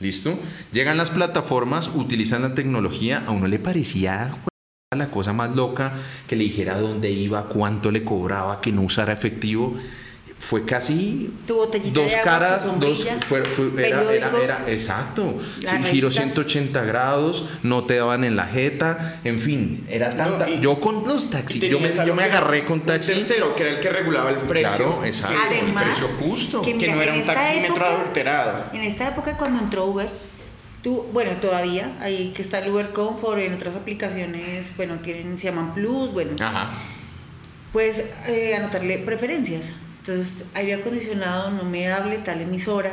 ¿Listo? 0.00 0.38
Llegan 0.72 0.96
las 0.96 1.10
plataformas, 1.10 1.88
utilizan 1.94 2.42
la 2.42 2.54
tecnología, 2.54 3.22
a 3.26 3.30
uno 3.30 3.46
le 3.46 3.58
parecía 3.58 4.34
la 4.90 5.10
cosa 5.10 5.32
más 5.32 5.54
loca 5.54 5.92
que 6.26 6.36
le 6.36 6.44
dijera 6.44 6.78
dónde 6.78 7.10
iba, 7.10 7.48
cuánto 7.48 7.90
le 7.90 8.04
cobraba, 8.04 8.60
que 8.60 8.72
no 8.72 8.82
usara 8.82 9.12
efectivo. 9.12 9.74
Fue 10.38 10.66
casi 10.66 11.32
Tu 11.46 11.54
botellita 11.54 12.00
dos 12.02 12.10
de 12.10 12.18
agua, 12.18 12.30
caras, 12.32 12.62
tu 12.64 12.68
dos, 12.72 12.98
sombrilla, 12.98 13.16
fue- 13.28 13.44
fue- 13.44 13.86
era, 13.88 14.02
era, 14.12 14.30
era- 14.42 14.64
exacto. 14.66 15.40
Sí, 15.60 15.66
giro 15.90 16.08
revista. 16.08 16.22
180 16.22 16.82
grados, 16.84 17.48
no 17.62 17.84
te 17.84 17.96
daban 17.96 18.24
en 18.24 18.36
la 18.36 18.44
jeta, 18.46 19.20
en 19.24 19.38
fin, 19.38 19.86
era 19.88 20.14
tanta. 20.14 20.50
y- 20.50 20.60
yo 20.60 20.80
con 20.80 21.04
los 21.08 21.30
taxis, 21.30 21.62
yo 21.62 21.80
me, 21.80 21.90
yo 22.04 22.14
me 22.14 22.24
agarré 22.24 22.64
con 22.64 22.80
un 22.80 22.86
taxi. 22.86 23.12
tercero, 23.14 23.54
que 23.54 23.62
era 23.62 23.72
el 23.72 23.80
que 23.80 23.88
regulaba 23.88 24.30
el 24.30 24.36
precio. 24.38 24.76
Claro, 24.76 25.04
exacto. 25.04 25.38
Además, 25.46 25.84
el 25.86 25.90
precio 25.90 26.08
justo. 26.28 26.60
que 26.62 26.74
no 26.74 27.00
era 27.00 27.14
un 27.14 27.22
taxímetro 27.24 27.76
época- 27.76 27.94
adulterado. 27.94 28.64
En 28.74 28.82
esta 28.82 29.08
época 29.08 29.38
cuando 29.38 29.60
entró 29.62 29.86
Uber, 29.86 30.08
tú, 30.82 31.06
bueno, 31.14 31.30
todavía, 31.40 31.96
ahí 32.00 32.32
que 32.36 32.42
está 32.42 32.58
el 32.58 32.70
Uber 32.70 32.90
Comfort, 32.92 33.38
en 33.38 33.54
otras 33.54 33.76
aplicaciones, 33.76 34.76
bueno, 34.76 34.98
tienen, 34.98 35.38
se 35.38 35.44
llaman 35.46 35.72
Plus, 35.72 36.12
bueno, 36.12 36.32
Ajá. 36.38 36.70
puedes 37.72 38.04
eh, 38.26 38.54
anotarle 38.56 38.98
preferencias. 38.98 39.76
Entonces, 40.06 40.44
aire 40.52 40.74
acondicionado, 40.74 41.50
no 41.50 41.64
me 41.64 41.90
hable 41.90 42.18
tal 42.18 42.42
emisora, 42.42 42.92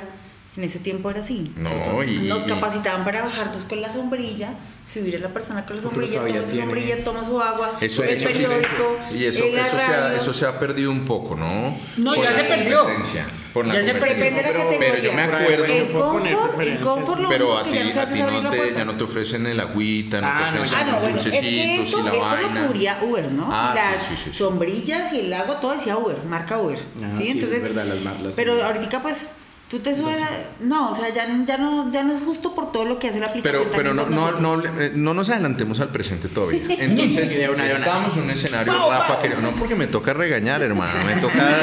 En 0.58 0.66
ese 0.66 0.80
tiempo 0.80 1.10
era 1.10 1.22
así. 1.22 1.54
No, 1.56 2.04
y. 2.04 2.18
Nos 2.28 2.44
y- 2.46 2.50
capacitaban 2.50 3.06
para 3.06 3.22
bajarnos 3.22 3.64
con 3.64 3.80
la 3.82 3.90
sombrilla, 3.92 4.50
subir 4.86 5.16
a 5.16 5.20
la 5.20 5.30
persona 5.30 5.66
con 5.66 5.78
la 5.78 5.82
sombrilla, 5.82 6.20
toma 6.20 6.46
su 6.46 6.56
sombrilla, 6.60 7.04
toma 7.06 7.24
su 7.24 7.40
agua, 7.42 7.78
Eso, 7.80 8.04
el 8.04 8.10
eso 8.10 8.28
periódico, 8.28 8.98
y 9.14 9.24
eso, 9.28 9.46
eso, 9.46 9.78
se 9.78 9.94
ha, 9.94 10.14
eso 10.14 10.34
se 10.34 10.46
ha 10.46 10.60
perdido 10.60 10.92
un 10.92 11.06
poco, 11.06 11.38
¿no? 11.38 11.78
No, 11.96 12.16
Por 12.16 12.24
ya 12.26 12.32
la 12.32 12.36
se 12.38 12.44
perdió. 12.44 12.80
competencia, 12.84 13.26
Por 13.54 13.66
la 13.66 13.76
Ya 13.76 13.84
se. 13.84 13.94
Depende 13.94 14.32
de 14.32 14.32
la 14.32 14.52
categoría. 14.52 14.80
pero 14.80 14.98
yo 15.02 15.14
me 15.14 15.22
acuerdo- 15.22 15.66
En 15.66 15.88
confort, 15.94 16.62
en 16.68 16.78
confort 16.80 17.22
lo 17.22 17.30
Pero 17.30 17.58
a 17.58 17.64
que 17.64 17.70
ti, 17.70 17.76
ya 17.78 17.84
no 17.86 17.92
se 17.92 18.00
a 18.02 18.06
ti 18.08 18.20
no 18.20 18.50
te, 18.50 18.74
ya 18.76 18.84
no 18.86 18.98
te 18.98 19.04
ofrecen 19.06 19.46
el 19.48 19.60
agüita, 19.62 20.20
no 20.20 20.28
Ah, 20.28 20.36
te 20.38 20.44
no, 20.58 20.64
ofrecen 20.64 20.78
Ah, 20.82 20.92
no, 20.92 21.00
bueno, 21.00 21.18
es 21.18 21.24
que 21.24 21.32
dulcecitos 21.32 21.86
esto, 21.86 22.00
y 22.00 22.04
la 22.04 22.12
esto 22.12 22.28
vaina. 22.28 22.62
lo 22.62 22.68
cubría 22.68 22.98
Uber, 23.04 23.32
¿no? 23.32 23.48
Ah, 23.50 23.74
sí, 23.74 23.80
Las 23.96 24.02
sí, 24.04 24.16
sí, 24.26 24.30
sí. 24.34 24.38
sombrillas 24.38 25.14
y 25.14 25.20
el 25.22 25.34
agua, 25.34 25.62
todo 25.62 25.72
decía 25.72 25.96
Uber, 25.98 26.18
marca 26.28 26.60
Uber. 26.60 26.78
Ah, 27.02 27.14
¿sí? 27.14 27.24
sí, 27.26 27.32
Entonces, 27.32 27.58
es 27.60 27.64
verdad, 27.64 27.86
las 27.86 28.02
marcas. 28.02 28.34
pero 28.36 28.62
ahorita 28.62 29.02
pues 29.02 29.28
tú 29.72 29.80
te 29.80 29.96
subes, 29.96 30.22
a- 30.22 30.30
no, 30.60 30.92
o 30.92 30.96
sea, 30.96 31.08
ya, 31.14 31.26
ya, 31.48 31.58
no, 31.58 31.90
ya 31.94 32.04
no 32.04 32.14
es 32.14 32.22
justo 32.22 32.54
por 32.54 32.74
todo 32.74 32.84
lo 32.84 33.00
que 33.00 33.08
hace 33.08 33.22
la 33.22 33.28
aplicación. 33.28 33.64
Pero, 33.72 33.94
pero 33.94 33.94
no, 33.94 34.06
no, 34.06 34.34
no, 34.58 34.62
eh, 34.82 34.92
no 34.94 35.14
nos 35.14 35.30
adelantemos 35.30 35.80
al 35.80 35.90
presente 35.94 36.28
todavía. 36.28 36.62
Entonces, 36.78 37.32
estamos 37.32 38.18
en 38.18 38.24
un 38.24 38.30
escenario, 38.32 38.74
Rafa, 38.74 39.22
que 39.22 39.30
no 39.30 39.52
porque 39.52 39.76
me 39.76 39.88
toca 39.88 40.14
regañar, 40.14 40.62
hermano, 40.62 41.06
me 41.06 41.14
toca 41.22 41.62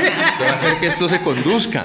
hacer 0.55 0.79
que 0.81 0.87
esto 0.87 1.07
se 1.07 1.21
conduzca. 1.21 1.85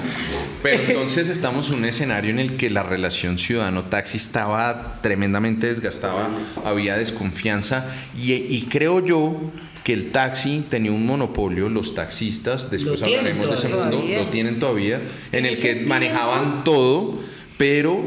Pero 0.64 0.82
entonces 0.82 1.28
estamos 1.28 1.70
en 1.72 1.80
un 1.80 1.86
escenario 1.86 2.32
en 2.32 2.40
el 2.40 2.56
que 2.56 2.70
la 2.70 2.84
relación 2.84 3.38
ciudadano-taxi 3.38 4.16
estaba 4.16 5.02
tremendamente 5.02 5.68
desgastada, 5.68 6.30
había 6.64 6.96
desconfianza 6.96 7.86
y, 8.18 8.32
y 8.32 8.68
creo 8.72 9.06
yo 9.06 9.52
que 9.84 9.94
el 9.94 10.12
taxi 10.12 10.64
tenía 10.70 10.92
un 10.92 11.06
monopolio, 11.06 11.68
los 11.70 11.94
taxistas, 11.96 12.72
después 12.72 13.00
Lo 13.02 13.06
hablaremos 13.06 13.48
de 13.50 13.56
ese 13.56 13.68
todavía. 13.70 13.98
mundo, 14.00 14.18
lo 14.24 14.30
tienen 14.30 14.60
todavía, 14.60 15.02
en 15.32 15.46
el 15.46 15.56
que 15.58 15.74
tiempo- 15.74 15.90
manejaban 15.90 16.64
todo, 16.64 17.20
pero 17.58 18.02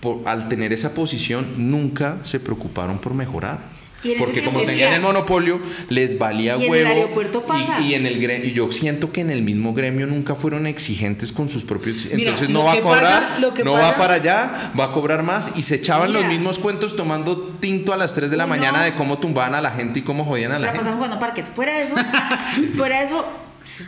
por- 0.00 0.20
al 0.26 0.48
tener 0.48 0.72
esa 0.72 0.94
posición 0.94 1.46
nunca 1.56 2.18
se 2.22 2.38
preocuparon 2.40 2.98
por 2.98 3.14
mejorar. 3.14 3.60
Y 4.04 4.14
Porque 4.18 4.42
como 4.42 4.60
tenían 4.62 4.90
que- 4.90 4.96
el 4.96 5.00
monopolio, 5.02 5.60
les 5.88 6.18
valía 6.18 6.54
Y 6.54 6.56
en 6.56 6.62
el 6.64 6.70
huevo. 6.70 6.88
aeropuerto 6.88 7.46
pasa. 7.46 7.80
Y, 7.80 7.88
y 7.90 7.94
en 7.94 8.06
el 8.06 8.20
gremio, 8.20 8.48
y 8.48 8.52
yo 8.52 8.70
siento 8.72 9.12
que 9.12 9.20
en 9.20 9.30
el 9.30 9.42
mismo 9.42 9.74
gremio 9.74 10.06
nunca 10.08 10.34
fueron 10.34 10.66
exigentes 10.66 11.30
con 11.30 11.48
sus 11.48 11.62
propios. 11.64 12.04
Mira, 12.06 12.30
entonces 12.30 12.48
no 12.48 12.64
va 12.64 12.72
a 12.72 12.80
cobrar, 12.80 13.02
pasa- 13.02 13.62
no 13.64 13.72
pasa- 13.74 13.90
va 13.92 13.96
para 13.96 14.14
allá, 14.14 14.72
va 14.78 14.84
a 14.86 14.92
cobrar 14.92 15.22
más. 15.22 15.52
Y 15.56 15.62
se 15.62 15.76
echaban 15.76 16.08
Mira. 16.08 16.20
los 16.20 16.28
mismos 16.28 16.58
cuentos 16.58 16.96
tomando 16.96 17.36
tinto 17.60 17.92
a 17.92 17.96
las 17.96 18.12
3 18.14 18.30
de 18.30 18.36
la 18.36 18.44
Uno- 18.46 18.56
mañana 18.56 18.82
de 18.82 18.94
cómo 18.94 19.18
tumbaban 19.18 19.54
a 19.54 19.60
la 19.60 19.70
gente 19.70 20.00
y 20.00 20.02
cómo 20.02 20.24
jodían 20.24 20.50
a 20.52 20.58
la 20.58 20.66
la 20.66 20.72
gente. 20.72 20.90
jugando 20.92 21.20
parques. 21.20 21.46
Fuera 21.54 21.72
de 21.74 21.84
eso, 21.84 21.94
fuera 22.76 22.98
de 23.00 23.04
eso, 23.06 23.24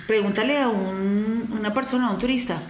pregúntale 0.07 0.59
a 0.59 0.69
un- 0.69 1.49
una 1.59 1.75
persona, 1.75 2.09
a 2.09 2.11
un 2.13 2.19
turista. 2.19 2.63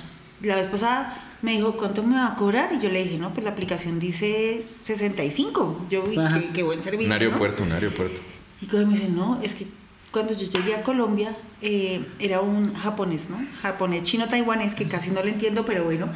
La 0.42 0.56
vez 0.56 0.66
pasada 0.68 1.33
me 1.44 1.52
dijo, 1.52 1.76
¿cuánto 1.76 2.02
me 2.02 2.16
va 2.16 2.28
a 2.28 2.36
cobrar? 2.36 2.72
Y 2.72 2.80
yo 2.80 2.88
le 2.88 3.04
dije, 3.04 3.18
no, 3.18 3.34
pues 3.34 3.44
la 3.44 3.50
aplicación 3.50 4.00
dice 4.00 4.64
65. 4.84 5.86
Yo 5.90 6.02
vi 6.04 6.16
qué, 6.16 6.50
qué 6.54 6.62
buen 6.62 6.82
servicio. 6.82 7.12
Un 7.12 7.18
¿no? 7.20 7.22
aeropuerto, 7.22 7.62
un 7.62 7.72
aeropuerto. 7.72 8.18
Y 8.62 8.66
cuando 8.66 8.88
me 8.88 8.94
dice, 8.94 9.10
no, 9.10 9.42
es 9.42 9.52
que 9.52 9.66
cuando 10.10 10.32
yo 10.32 10.46
llegué 10.50 10.74
a 10.74 10.82
Colombia, 10.82 11.36
eh, 11.60 12.02
era 12.18 12.40
un 12.40 12.72
japonés, 12.72 13.28
¿no? 13.28 13.46
Japonés, 13.60 14.04
chino, 14.04 14.26
taiwanés, 14.26 14.74
que 14.74 14.88
casi 14.88 15.10
no 15.10 15.22
le 15.22 15.32
entiendo, 15.32 15.66
pero 15.66 15.84
bueno. 15.84 16.08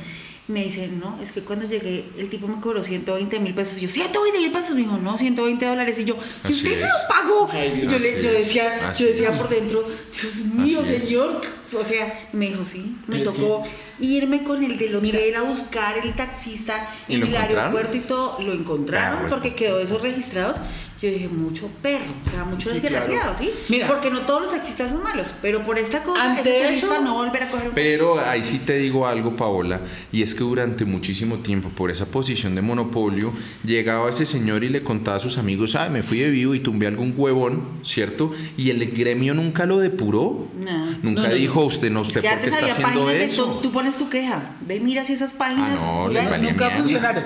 Me 0.47 0.65
dice, 0.65 0.89
no, 0.89 1.19
es 1.21 1.33
que 1.33 1.43
cuando 1.43 1.67
llegué, 1.67 2.09
el 2.17 2.31
tipo 2.31 2.49
me 2.49 2.59
cobró 2.59 2.83
120 2.83 3.39
mil 3.41 3.53
pesos. 3.53 3.77
Y 3.77 3.83
yo, 3.83 3.89
120 3.89 4.39
mil 4.39 4.51
pesos. 4.51 4.71
Me 4.71 4.81
dijo, 4.81 4.97
no, 4.97 5.19
120 5.19 5.67
dólares. 5.67 5.99
Y 5.99 6.07
yo, 6.07 6.17
¿y 6.49 6.53
usted 6.53 6.75
se 6.75 6.87
los 6.87 7.03
pagó? 7.07 7.51
Ay, 7.53 7.87
yo, 7.87 7.99
le, 7.99 8.23
yo 8.23 8.33
decía, 8.33 8.95
yo 8.95 9.09
decía 9.09 9.29
es. 9.29 9.37
por 9.37 9.51
dentro, 9.51 9.87
Dios 10.11 10.37
mío, 10.55 10.81
Así 10.81 10.95
es. 10.95 11.05
señor. 11.05 11.43
O 11.79 11.85
sea, 11.85 12.29
me 12.33 12.49
dijo, 12.49 12.65
sí, 12.65 12.97
me 13.07 13.19
Pero 13.19 13.31
es 13.31 13.37
tocó 13.37 13.65
irme 14.01 14.43
con 14.45 14.63
el 14.63 14.79
del 14.79 14.95
hotel 14.97 15.35
a 15.37 15.43
buscar 15.43 15.99
el 15.99 16.15
taxista 16.15 16.89
¿Y 17.09 17.15
en 17.17 17.23
el 17.23 17.29
encontraron? 17.29 17.59
aeropuerto 17.59 17.97
y 17.97 18.01
todo. 18.01 18.41
Lo 18.41 18.53
encontraron 18.53 19.29
porque 19.31 19.55
quedó 19.55 19.81
esos 19.81 20.01
registrados. 20.03 20.57
Yo 21.01 21.09
dije, 21.11 21.29
mucho 21.29 21.69
perro, 21.81 22.05
o 22.27 22.31
sea, 22.31 22.45
mucho 22.45 22.71
Sí, 22.71 22.81
desgraciado, 22.81 23.33
¿sí? 23.39 23.51
Mira. 23.69 23.87
porque 23.87 24.11
no 24.11 24.23
todos 24.23 24.43
los 24.43 24.51
taxistas 24.51 24.91
son 24.91 25.01
malos, 25.05 25.33
pero 25.41 25.63
por 25.63 25.79
esta 25.79 26.03
cosa, 26.03 26.33
Ante 26.33 26.73
eso- 26.73 27.01
no 27.01 27.15
volver 27.15 27.45
a 27.45 27.51
coger 27.51 27.69
un 27.69 27.75
Pero 27.75 28.19
ahí 28.19 28.43
sí 28.43 28.59
te 28.59 28.79
digo 28.79 29.07
algo, 29.07 29.37
Paola, 29.37 29.81
y 30.11 30.23
es 30.23 30.35
que 30.35 30.41
durante 30.41 30.85
muchísimo 30.85 31.37
tiempo, 31.39 31.69
por 31.69 31.93
esa 31.93 32.07
posición 32.07 32.57
de 32.57 32.63
monopolio, 32.63 33.33
llegaba 33.65 34.11
ese 34.11 34.27
señor 34.27 34.65
y 34.65 34.71
le 34.71 34.83
contaba 34.83 35.19
a 35.19 35.21
sus 35.21 35.39
amigos, 35.39 35.77
ah, 35.77 35.89
me 35.89 36.03
fui 36.03 36.19
de 36.19 36.31
vivo 36.31 36.53
y 36.57 36.61
tumbé 36.61 36.89
algún 36.89 37.15
huevón, 37.17 37.63
¿cierto? 37.85 38.33
Y 38.57 38.71
el 38.71 38.85
gremio 38.91 39.35
nunca 39.35 39.67
lo 39.67 39.79
depuró. 39.79 40.49
No. 40.57 40.87
Nunca 41.05 41.23
No, 41.23 41.29
no, 41.29 41.35
dijo, 41.35 41.61
no. 41.61 41.67
usted 41.67 41.91
no, 41.93 42.03
Es 42.03 42.09
usted 42.09 42.23
que 42.23 42.29
por 42.29 42.39
qué 42.41 42.47
está 42.47 42.67
haciendo 42.67 42.83
páginas 42.83 43.07
de 43.13 43.25
eso. 43.25 43.45
tú, 43.45 43.61
tú 43.69 43.71
pones 43.73 43.97
tu 43.97 44.09
queja, 44.09 44.43
ve, 44.63 44.81
mira 44.81 45.05
si 45.05 45.13
esas 45.13 45.33
páginas. 45.33 45.79
Ah, 45.81 46.09
nunca 46.41 46.71
funcionaron. 46.71 47.23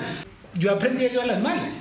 Yo 0.59 0.73
aprendí 0.73 1.07
eso 1.07 1.23
a 1.23 1.27
las 1.27 1.41
malas. 1.41 1.73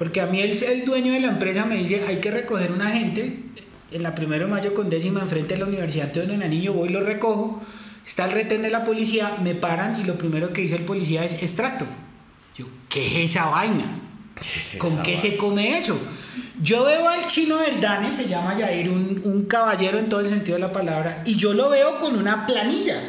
Porque 0.00 0.22
a 0.22 0.26
mí 0.26 0.40
el, 0.40 0.56
el 0.62 0.86
dueño 0.86 1.12
de 1.12 1.20
la 1.20 1.28
empresa 1.28 1.66
me 1.66 1.76
dice, 1.76 2.02
hay 2.08 2.20
que 2.20 2.30
recoger 2.30 2.72
un 2.72 2.80
agente 2.80 3.38
en 3.90 4.02
la 4.02 4.14
primero 4.14 4.46
de 4.46 4.50
mayo 4.50 4.72
con 4.72 4.88
décima 4.88 5.20
enfrente 5.20 5.52
de 5.52 5.60
la 5.60 5.66
Universidad 5.66 6.06
Antonio 6.06 6.38
Nariño, 6.38 6.72
voy 6.72 6.88
y 6.88 6.92
lo 6.92 7.02
recojo, 7.02 7.60
está 8.06 8.24
el 8.24 8.30
retén 8.30 8.62
de 8.62 8.70
la 8.70 8.82
policía, 8.82 9.36
me 9.42 9.54
paran 9.54 10.00
y 10.00 10.04
lo 10.04 10.16
primero 10.16 10.54
que 10.54 10.62
dice 10.62 10.76
el 10.76 10.84
policía 10.84 11.22
es 11.22 11.42
extracto. 11.42 11.84
Yo, 12.56 12.64
¿qué 12.88 13.06
es 13.06 13.32
esa 13.32 13.50
vaina? 13.50 14.00
¿Con 14.78 15.02
qué 15.02 15.18
se 15.18 15.36
come 15.36 15.76
eso? 15.76 16.00
Yo 16.62 16.84
veo 16.84 17.06
al 17.06 17.26
chino 17.26 17.58
del 17.58 17.78
Dane, 17.78 18.10
se 18.10 18.26
llama 18.26 18.56
Yair, 18.56 18.88
un, 18.88 19.20
un 19.22 19.44
caballero 19.44 19.98
en 19.98 20.08
todo 20.08 20.20
el 20.20 20.30
sentido 20.30 20.54
de 20.54 20.60
la 20.60 20.72
palabra, 20.72 21.22
y 21.26 21.36
yo 21.36 21.52
lo 21.52 21.68
veo 21.68 21.98
con 21.98 22.16
una 22.16 22.46
planilla. 22.46 23.02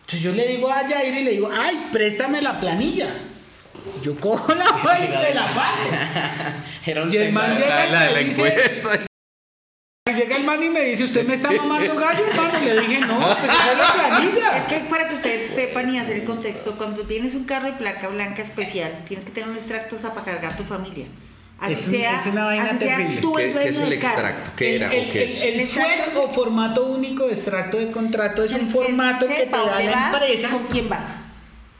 Entonces 0.00 0.20
yo 0.20 0.34
le 0.34 0.46
digo 0.46 0.70
a 0.70 0.86
Yair 0.86 1.14
y 1.14 1.24
le 1.24 1.30
digo, 1.30 1.48
ay, 1.50 1.88
préstame 1.90 2.42
la 2.42 2.60
planilla. 2.60 3.08
Yo 4.02 4.16
cojo 4.18 4.54
la 4.54 4.64
hoja 4.66 4.98
y 5.04 5.06
se 5.06 5.34
la 5.34 5.44
paso. 5.54 5.82
Era 6.86 7.02
un 7.04 7.12
Y 7.12 7.16
el 7.16 7.32
man 7.32 7.56
llega 7.56 7.86
La 7.86 8.10
y 8.10 8.14
me 8.14 8.24
dice, 8.24 8.72
llega 10.16 10.36
el 10.36 10.44
man 10.44 10.62
y 10.62 10.68
me 10.68 10.80
dice, 10.82 11.04
¿usted 11.04 11.26
me 11.26 11.34
está 11.34 11.50
mamando 11.50 11.94
gallo, 11.94 12.24
hermano? 12.26 12.58
Le 12.60 12.80
dije, 12.80 13.00
no, 13.00 13.18
pues 13.18 13.52
esa 13.52 13.72
es 13.72 13.78
la 13.78 13.84
Es 13.84 13.92
planilla. 13.92 14.66
que 14.66 14.78
para 14.90 15.08
que 15.08 15.14
ustedes 15.14 15.50
sepan 15.54 15.92
y 15.94 15.98
hacer 15.98 16.16
el 16.16 16.24
contexto, 16.24 16.76
cuando 16.76 17.02
tienes 17.06 17.34
un 17.34 17.44
carro 17.44 17.66
de 17.66 17.72
placa 17.72 18.08
blanca 18.08 18.42
especial, 18.42 19.04
tienes 19.06 19.24
que 19.24 19.30
tener 19.32 19.48
un 19.48 19.56
extracto 19.56 19.96
hasta 19.96 20.12
para 20.12 20.24
cargar 20.26 20.56
tu 20.56 20.64
familia. 20.64 21.06
Así 21.60 21.74
Es 21.74 21.86
un- 21.86 21.92
sea, 21.94 22.20
es 22.20 22.26
una 22.26 22.44
vaina 22.46 22.64
así 22.64 22.78
seas 22.78 22.96
terrible. 22.98 23.20
tú 23.20 23.38
el 23.38 23.52
¿Qué, 23.52 23.58
qué 23.60 23.68
es 23.68 23.78
el 23.78 23.92
extracto? 23.92 24.50
¿Qué 24.56 24.76
era 24.76 24.92
el, 24.92 25.08
o 25.08 25.12
qué 25.12 25.22
el- 25.22 25.28
es? 25.30 25.42
el 25.42 25.60
El 25.60 25.66
FUEC 25.68 26.16
o 26.16 26.28
formato 26.32 26.86
único 26.86 27.26
de 27.28 27.32
extracto 27.34 27.76
de 27.78 27.90
contrato 27.92 28.42
es 28.42 28.52
El 28.52 28.62
un 28.62 28.68
formato 28.70 29.28
que 29.28 29.34
te 29.34 29.46
da 29.46 29.80
la 29.80 29.90
vas, 29.92 30.12
empresa 30.22 30.48
¿Con 30.48 30.64
quién 30.66 30.88
vas? 30.88 31.14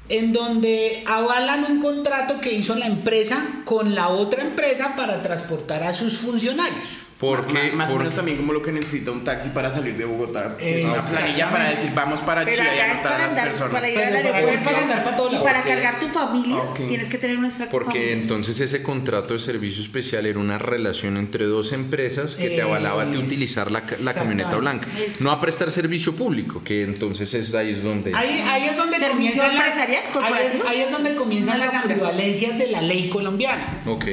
En 0.09 0.33
donde 0.33 1.05
avalan 1.07 1.65
un 1.65 1.81
contrato 1.81 2.41
que 2.41 2.53
hizo 2.53 2.75
la 2.75 2.87
empresa 2.87 3.43
con 3.65 3.95
la 3.95 4.09
otra 4.09 4.43
empresa 4.43 4.95
para 4.97 5.23
transportar 5.23 5.83
a 5.83 5.93
sus 5.93 6.19
funcionarios. 6.19 7.02
Porque, 7.23 7.71
más 7.73 7.91
o 7.93 7.99
menos 7.99 8.17
también 8.17 8.37
como 8.37 8.53
lo 8.53 8.61
que 8.61 8.73
necesita 8.73 9.13
un 9.13 9.23
taxi 9.23 9.51
para 9.51 9.71
salir 9.71 9.97
de 9.97 10.05
Bogotá. 10.05 10.57
es 10.59 10.83
una 10.83 11.01
planilla 11.01 11.51
para 11.53 11.71
decir 11.71 11.91
vamos 11.95 12.21
para 12.21 12.45
Pero 12.45 12.57
Chile 12.57 12.69
y 12.77 12.79
acá 12.81 12.87
es 12.87 12.93
anotar 12.95 13.07
a 13.07 13.11
para 13.13 13.19
las 13.23 13.31
andar, 13.31 13.47
personas. 13.49 13.73
para 13.75 13.89
ir 13.89 13.99
al 14.01 14.17
aeropuerto 14.17 14.65
para 14.65 14.79
andar 14.79 15.05
para 15.05 15.17
todo 15.17 15.29
y 15.33 15.37
para 15.39 15.55
Porque- 15.61 15.69
cargar 15.75 16.01
tu 16.01 16.09
familia 16.09 16.57
Ok. 16.57 16.87
tienes 16.89 17.09
que 17.09 17.19
tener 17.19 17.39
un 17.39 17.45
extracto 17.45 17.71
Porque 17.79 18.13
entonces 18.13 18.59
ese 18.59 18.83
contrato 18.83 19.35
de 19.35 19.39
servicio 19.41 19.83
especial 19.83 20.27
era 20.27 20.41
una 20.41 20.59
relación 20.59 21.17
entre 21.17 21.45
dos 21.45 21.73
empresas 21.73 22.35
que 22.35 22.49
te 22.51 22.61
avalaba 22.63 23.05
de 23.07 23.19
utilizar 23.19 23.71
la, 23.71 23.83
ca- 23.83 23.97
la 24.03 24.15
camioneta 24.15 24.57
blanca. 24.57 24.89
No 25.21 25.31
a 25.31 25.41
prestar 25.41 25.71
servicio 25.71 26.17
público, 26.17 26.63
que 26.65 26.83
entonces 26.83 27.33
es 27.35 27.55
ahí 27.55 27.71
es 27.71 27.85
donde... 27.85 28.13
Ahí, 28.17 28.43
ahí 28.45 28.65
es 28.65 28.77
donde 28.77 28.99
¿Servicio 28.99 29.13
comienzan 29.43 29.55
las, 29.57 29.67
empresarial, 29.69 30.03
ahí 30.25 30.47
es, 30.47 30.65
ahí 30.67 30.81
es 30.81 30.91
donde 30.91 31.15
comienzan 31.15 31.61
las 31.61 31.73
ambivalencias 31.75 32.59
de 32.59 32.67
la 32.67 32.83
ley 32.83 33.09
colombiana. 33.09 33.79
Ok. 33.87 34.07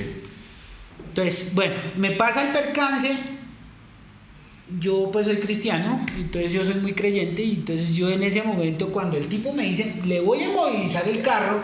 Entonces, 1.09 1.53
bueno, 1.53 1.73
me 1.97 2.11
pasa 2.11 2.41
el 2.47 2.53
percance. 2.53 3.17
Yo 4.79 5.09
pues 5.11 5.25
soy 5.25 5.37
cristiano, 5.37 5.99
entonces 6.15 6.53
yo 6.53 6.63
soy 6.63 6.75
muy 6.75 6.93
creyente 6.93 7.41
y 7.41 7.53
entonces 7.55 7.95
yo 7.95 8.07
en 8.07 8.21
ese 8.21 8.43
momento 8.43 8.89
cuando 8.89 9.17
el 9.17 9.25
tipo 9.27 9.51
me 9.51 9.63
dice, 9.63 9.95
le 10.05 10.19
voy 10.21 10.43
a 10.43 10.49
movilizar 10.49 11.07
el 11.07 11.23
carro 11.23 11.63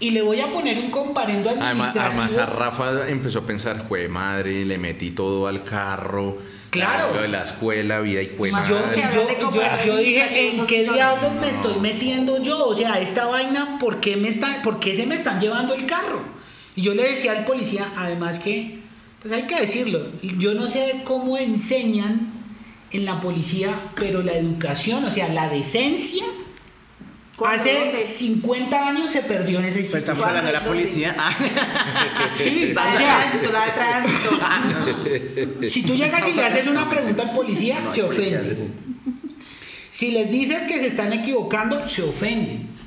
y 0.00 0.12
le 0.12 0.22
voy 0.22 0.40
a 0.40 0.46
poner 0.46 0.78
un 0.78 0.90
comparendo 0.90 1.50
Además, 1.50 1.72
administrativo. 1.94 2.22
además 2.22 2.36
a 2.38 2.46
Rafa 2.46 3.08
empezó 3.10 3.40
a 3.40 3.46
pensar, 3.46 3.84
jue 3.86 4.08
madre, 4.08 4.64
le 4.64 4.78
metí 4.78 5.10
todo 5.10 5.46
al 5.46 5.62
carro. 5.62 6.38
Claro. 6.70 7.14
Lo 7.16 7.20
de 7.22 7.28
la 7.28 7.42
escuela, 7.42 8.00
vida 8.00 8.22
y 8.22 8.28
cuela. 8.28 8.64
yo, 8.66 8.78
yo, 9.12 9.50
yo- 9.52 9.62
yo 9.84 9.96
dije, 9.98 10.48
¿en 10.56 10.66
qué 10.66 10.84
diablos 10.84 11.32
me 11.42 11.48
estoy 11.50 11.78
metiendo 11.80 12.40
yo? 12.42 12.66
O 12.66 12.74
sea, 12.74 12.98
esta 12.98 13.26
vaina, 13.26 13.76
¿por 13.78 14.00
qué, 14.00 14.16
me 14.16 14.28
está, 14.30 14.62
¿por 14.62 14.80
qué 14.80 14.94
se 14.94 15.04
me 15.04 15.16
están 15.16 15.38
llevando 15.38 15.74
el 15.74 15.84
carro? 15.84 16.37
Y 16.78 16.82
yo 16.82 16.94
le 16.94 17.02
decía 17.08 17.32
al 17.32 17.44
policía, 17.44 17.92
además 17.96 18.38
que, 18.38 18.78
pues 19.20 19.34
hay 19.34 19.48
que 19.48 19.60
decirlo, 19.60 20.00
yo 20.38 20.54
no 20.54 20.68
sé 20.68 21.00
cómo 21.02 21.36
enseñan 21.36 22.30
en 22.92 23.04
la 23.04 23.20
policía, 23.20 23.74
pero 23.96 24.22
la 24.22 24.34
educación, 24.34 25.04
o 25.04 25.10
sea, 25.10 25.28
la 25.28 25.48
decencia, 25.48 26.22
hace 27.44 27.80
¿Dónde? 27.80 28.00
50 28.00 28.88
años 28.90 29.10
se 29.10 29.22
perdió 29.22 29.58
en 29.58 29.64
esa 29.64 29.74
Pues 29.74 29.86
institución. 29.86 29.98
estamos 29.98 30.24
hablando 30.24 30.46
de 30.46 30.52
la 30.52 30.64
policía. 30.64 31.16
Ah, 31.18 31.34
Sí, 32.38 32.72
La 32.72 32.86
de 32.92 32.96
tránsito, 32.96 33.52
la 33.52 33.64
de 33.64 33.70
tránsito. 33.72 35.60
Si 35.68 35.82
tú 35.82 35.96
llegas 35.96 36.28
y 36.28 36.32
le 36.32 36.44
haces 36.44 36.68
una 36.68 36.88
pregunta 36.88 37.24
al 37.24 37.32
policía, 37.32 37.88
se 37.88 38.04
ofende. 38.04 38.54
Si 39.90 40.12
les 40.12 40.30
dices 40.30 40.62
que 40.62 40.78
se 40.78 40.86
están 40.86 41.12
equivocando, 41.12 41.88
se 41.88 42.02
ofenden. 42.04 42.77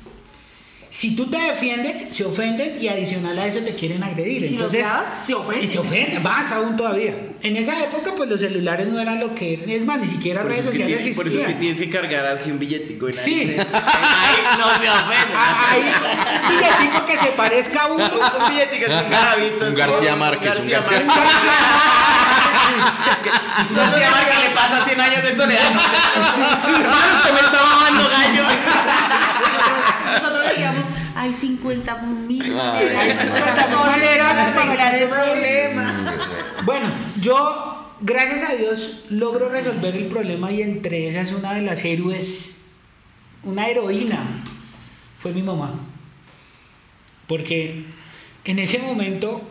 Si 0.94 1.16
tú 1.16 1.24
te 1.30 1.38
defiendes, 1.38 2.04
se 2.10 2.22
ofenden 2.22 2.76
y 2.78 2.86
adicional 2.88 3.38
a 3.38 3.46
eso 3.46 3.60
te 3.60 3.74
quieren 3.74 4.02
agredir. 4.02 4.42
Y 4.44 4.48
si 4.48 4.54
Entonces, 4.56 4.80
grabas, 4.82 5.06
se 5.26 5.32
ofenden. 5.32 5.64
Y 5.64 5.66
se 5.66 5.78
ofenden, 5.78 6.22
más 6.22 6.52
aún 6.52 6.76
todavía. 6.76 7.14
En 7.42 7.56
esa 7.56 7.82
época, 7.82 8.12
pues 8.14 8.28
los 8.28 8.38
celulares 8.40 8.88
no 8.88 9.00
eran 9.00 9.18
lo 9.18 9.34
que 9.34 9.54
eran. 9.54 9.70
Es 9.70 9.86
más, 9.86 9.98
ni 10.00 10.06
siquiera 10.06 10.42
Por 10.42 10.50
eso, 10.52 10.60
redes 10.60 10.66
sociales 10.74 10.98
tienes, 10.98 11.16
por 11.16 11.26
eso 11.26 11.38
es 11.38 11.44
que 11.46 11.52
existían. 11.52 11.74
tienes 11.76 11.80
que 11.80 11.88
cargar 11.98 12.26
así 12.26 12.50
un 12.50 12.58
billetico 12.58 13.08
y 13.08 13.14
Sí. 13.14 13.56
Ahí 13.58 14.58
no 14.58 14.66
se 14.78 14.90
ofende. 14.90 15.32
Ah, 15.34 15.66
Hay 15.70 15.80
un 15.80 16.58
billetico 16.58 17.06
que 17.06 17.16
se 17.16 17.26
parezca 17.28 17.84
a 17.84 17.86
uno. 17.86 18.04
Un 18.04 18.50
billetico 18.50 18.84
es 18.84 18.90
un 19.02 19.10
garabito. 19.10 19.64
Un. 19.66 19.74
García 19.74 20.14
Márquez, 20.14 20.50
un 20.50 20.54
García 20.56 20.80
García- 20.80 21.04
Márquez. 21.06 21.24
García 23.74 24.10
Márquez 24.10 24.38
le 24.40 24.50
pasa 24.50 24.84
100 24.84 25.00
años 25.00 25.22
de 25.22 25.34
soledad. 25.36 25.62
Hermano, 25.64 27.16
usted 27.16 27.32
me 27.32 27.40
está 27.40 27.62
mamando 27.64 28.08
gallo. 28.10 28.44
Nosotros 30.12 30.44
decíamos, 30.50 30.81
hay 31.22 31.32
50 31.32 32.02
mil 32.02 32.52
maneras. 32.52 33.00
hay 33.00 33.14
50 33.14 33.66
mil 33.68 33.76
maneras 33.76 34.98
se 34.98 35.06
problema. 35.06 36.14
Bueno, 36.64 36.88
yo, 37.20 37.94
gracias 38.00 38.42
a 38.42 38.54
Dios, 38.56 39.04
logro 39.08 39.48
resolver 39.48 39.94
el 39.94 40.06
problema 40.06 40.50
y 40.50 40.62
entre 40.62 41.06
esas 41.06 41.30
una 41.30 41.54
de 41.54 41.62
las 41.62 41.84
héroes, 41.84 42.56
una 43.44 43.68
heroína, 43.68 44.42
fue 45.16 45.32
mi 45.32 45.42
mamá. 45.42 45.72
Porque 47.28 47.84
en 48.44 48.58
ese 48.58 48.80
momento 48.80 49.42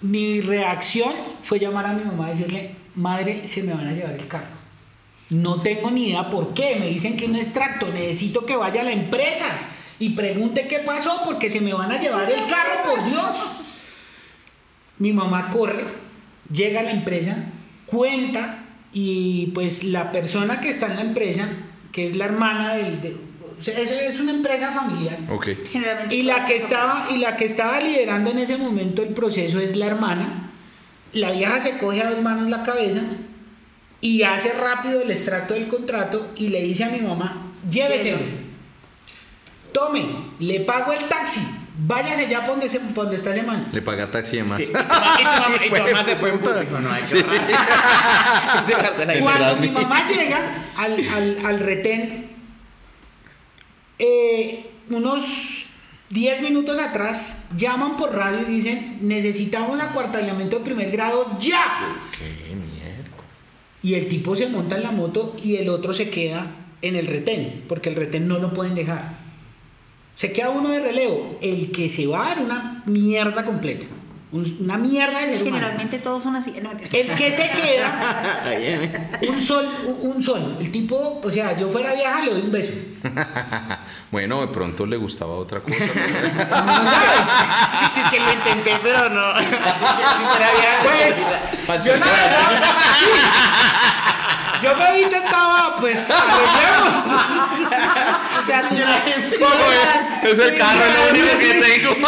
mi 0.00 0.40
reacción 0.40 1.12
fue 1.42 1.58
llamar 1.58 1.86
a 1.86 1.92
mi 1.92 2.04
mamá 2.04 2.26
y 2.26 2.36
decirle, 2.36 2.76
madre, 2.94 3.48
se 3.48 3.64
me 3.64 3.74
van 3.74 3.88
a 3.88 3.92
llevar 3.92 4.14
el 4.14 4.28
carro. 4.28 4.62
No 5.30 5.60
tengo 5.60 5.90
ni 5.90 6.08
idea 6.08 6.30
por 6.30 6.54
qué. 6.54 6.76
Me 6.78 6.86
dicen 6.86 7.16
que 7.16 7.24
un 7.24 7.34
extracto, 7.34 7.88
necesito 7.88 8.46
que 8.46 8.54
vaya 8.54 8.82
a 8.82 8.84
la 8.84 8.92
empresa 8.92 9.46
y 10.02 10.08
pregunte 10.10 10.66
qué 10.66 10.80
pasó 10.80 11.22
porque 11.24 11.48
se 11.48 11.60
me 11.60 11.72
van 11.72 11.92
a 11.92 12.00
llevar 12.00 12.28
el 12.28 12.40
carro, 12.48 12.82
por 12.84 13.04
Dios. 13.04 13.36
Mi 14.98 15.12
mamá 15.12 15.48
corre, 15.50 15.84
llega 16.52 16.80
a 16.80 16.82
la 16.82 16.90
empresa, 16.90 17.36
cuenta 17.86 18.64
y 18.92 19.46
pues 19.54 19.84
la 19.84 20.10
persona 20.10 20.60
que 20.60 20.68
está 20.70 20.86
en 20.86 20.96
la 20.96 21.02
empresa, 21.02 21.48
que 21.92 22.04
es 22.04 22.16
la 22.16 22.24
hermana 22.24 22.74
del... 22.74 23.00
de- 23.00 23.16
o 23.60 23.62
sea, 23.64 23.78
es, 23.78 23.92
es 23.92 24.18
una 24.18 24.32
empresa 24.32 24.72
familiar. 24.72 25.16
Ok. 25.30 25.46
Y 26.10 26.22
la 26.24 26.46
que 26.46 26.56
estaba 26.56 27.06
y 27.12 27.18
la 27.18 27.36
que 27.36 27.44
estaba 27.44 27.80
liderando 27.80 28.30
en 28.32 28.38
ese 28.38 28.56
momento 28.56 29.04
el 29.04 29.10
proceso 29.14 29.60
es 29.60 29.76
la 29.76 29.86
hermana. 29.86 30.50
La 31.12 31.30
vieja 31.30 31.60
se 31.60 31.78
coge 31.78 32.02
a 32.02 32.10
dos 32.10 32.22
manos 32.22 32.50
la 32.50 32.64
cabeza 32.64 33.02
y 34.00 34.24
hace 34.24 34.52
rápido 34.54 35.02
el 35.02 35.12
extracto 35.12 35.54
del 35.54 35.68
contrato 35.68 36.32
y 36.34 36.48
le 36.48 36.60
dice 36.60 36.82
a 36.82 36.88
mi 36.88 36.98
mamá, 36.98 37.52
llévese. 37.70 38.16
Tome, 39.72 40.04
le 40.38 40.60
pago 40.60 40.92
el 40.92 41.08
taxi. 41.08 41.40
Váyase 41.84 42.28
ya 42.28 42.46
donde, 42.46 42.68
se- 42.68 42.80
donde 42.80 43.16
está 43.16 43.30
ese 43.30 43.42
man. 43.42 43.64
Le 43.72 43.80
paga 43.80 44.10
taxi 44.10 44.36
de 44.36 44.44
más. 44.44 44.58
Sí, 44.58 44.64
Y 44.64 45.68
tu 45.68 45.76
mamá 45.82 46.04
se 46.04 46.16
fue 46.16 46.28
en. 46.30 46.40
Dijo, 46.40 46.80
no, 46.80 46.92
hay. 46.92 47.02
Cuando 49.22 49.56
mi 49.56 49.70
mamá 49.70 50.06
llega 50.06 50.62
al, 50.76 50.92
al- 51.08 51.46
al 51.46 51.60
retén, 51.60 52.28
eh, 53.98 54.70
unos 54.90 55.64
10 56.10 56.42
minutos 56.42 56.78
atrás, 56.78 57.48
llaman 57.56 57.96
por 57.96 58.14
radio 58.14 58.40
y 58.48 58.52
dicen, 58.52 58.98
necesitamos 59.00 59.80
acuartelamiento 59.80 60.58
de 60.58 60.64
primer 60.64 60.90
grado 60.90 61.38
ya. 61.40 61.96
Qué 62.18 62.54
mierda. 62.54 63.10
Y 63.82 63.94
el 63.94 64.08
tipo 64.08 64.36
se 64.36 64.48
monta 64.48 64.76
en 64.76 64.82
la 64.82 64.92
moto 64.92 65.34
y 65.42 65.56
el 65.56 65.70
otro 65.70 65.94
se 65.94 66.10
queda 66.10 66.48
en 66.82 66.96
el 66.96 67.06
retén, 67.06 67.64
porque 67.68 67.88
el 67.88 67.96
retén 67.96 68.28
no 68.28 68.38
lo 68.38 68.52
pueden 68.52 68.74
dejar. 68.74 69.22
Se 70.16 70.32
queda 70.32 70.50
uno 70.50 70.68
de 70.70 70.80
relevo, 70.80 71.38
el 71.42 71.72
que 71.72 71.88
se 71.88 72.06
va 72.06 72.24
a 72.26 72.28
dar 72.28 72.38
una 72.40 72.82
mierda 72.86 73.44
completa. 73.44 73.86
Un- 74.30 74.56
Una 74.60 74.78
mierda 74.78 75.18
de 75.20 75.26
ser 75.26 75.42
humano. 75.42 75.56
Generalmente 75.56 75.98
todos 75.98 76.22
son 76.22 76.36
así. 76.36 76.54
No. 76.62 76.70
El 76.70 77.10
que 77.16 77.30
se 77.30 77.50
queda 77.50 78.42
eh. 78.46 78.90
un 79.28 79.38
sol, 79.38 79.66
un 80.00 80.22
sol. 80.22 80.56
El 80.58 80.72
tipo, 80.72 81.20
o 81.22 81.30
sea, 81.30 81.54
yo 81.58 81.68
fuera 81.68 81.92
vieja, 81.94 82.20
le 82.24 82.30
doy 82.32 82.40
un 82.42 82.52
beso. 82.52 82.72
Bueno, 84.10 84.42
de 84.42 84.48
pronto 84.48 84.84
le 84.84 84.96
gustaba 84.98 85.32
otra 85.34 85.60
cosa. 85.60 85.74
Sí, 87.94 88.00
es 88.00 88.10
que 88.10 88.20
lo 88.20 88.32
intenté, 88.32 88.76
pero 88.82 89.08
no. 89.08 89.38
Si 89.38 89.44
fuera 89.44 90.50
bien, 90.52 91.14
Pues, 91.66 91.84
yo 91.84 91.92
verdad, 91.92 92.10
sí. 92.98 93.06
Yo 94.62 94.76
me 94.76 94.92
vi 94.96 95.08
tentado, 95.08 95.76
pues, 95.80 96.08
arreglemos. 96.10 97.04
O 98.42 98.46
sea, 98.46 98.62
tú 98.68 98.74
Es 98.74 100.38
el 100.38 100.58
carro, 100.58 100.80
es 100.84 100.94
lo 100.94 101.10
único 101.10 101.38
que 101.38 101.54
tengo. 101.54 101.94
¿Y 101.96 102.02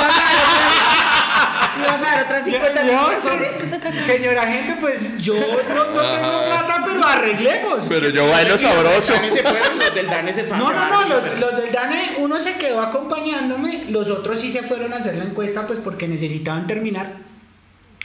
vas 1.83 2.03
a 2.03 2.15
dar 2.17 2.25
otras 2.25 2.45
50 2.45 2.87
Yo, 2.87 3.09
mil 3.09 3.17
se- 3.19 3.77
pesos? 3.79 4.05
señora 4.05 4.47
gente, 4.47 4.77
pues 4.81 5.19
yo 5.19 5.35
no, 5.35 5.91
no 5.91 6.01
tengo 6.03 6.45
plata, 6.45 6.83
pero 6.85 7.05
arreglemos. 7.07 7.85
Pero 7.89 8.09
yo 8.11 8.29
bailo 8.29 8.57
sabroso. 8.59 9.13
Los 9.15 9.35
del 9.35 9.37
Dane 9.37 9.43
se 9.43 9.43
fueron, 9.43 9.79
los 9.79 9.95
del 9.95 10.07
Dane 10.09 10.33
se 10.33 10.45
fueron. 10.45 10.59
No, 10.59 10.73
no, 10.73 10.91
no, 10.91 11.01
los, 11.03 11.41
los 11.41 11.57
del 11.63 11.73
DANE, 11.73 12.15
uno 12.19 12.41
se 12.41 12.55
quedó 12.57 12.81
acompañándome, 12.81 13.87
los 13.91 14.09
otros 14.11 14.41
sí 14.41 14.51
se 14.51 14.63
fueron 14.63 14.93
a 14.93 14.97
hacer 14.97 15.15
la 15.17 15.25
encuesta, 15.25 15.67
pues 15.67 15.79
porque 15.81 16.07
necesitaban 16.09 16.67
terminar. 16.67 17.13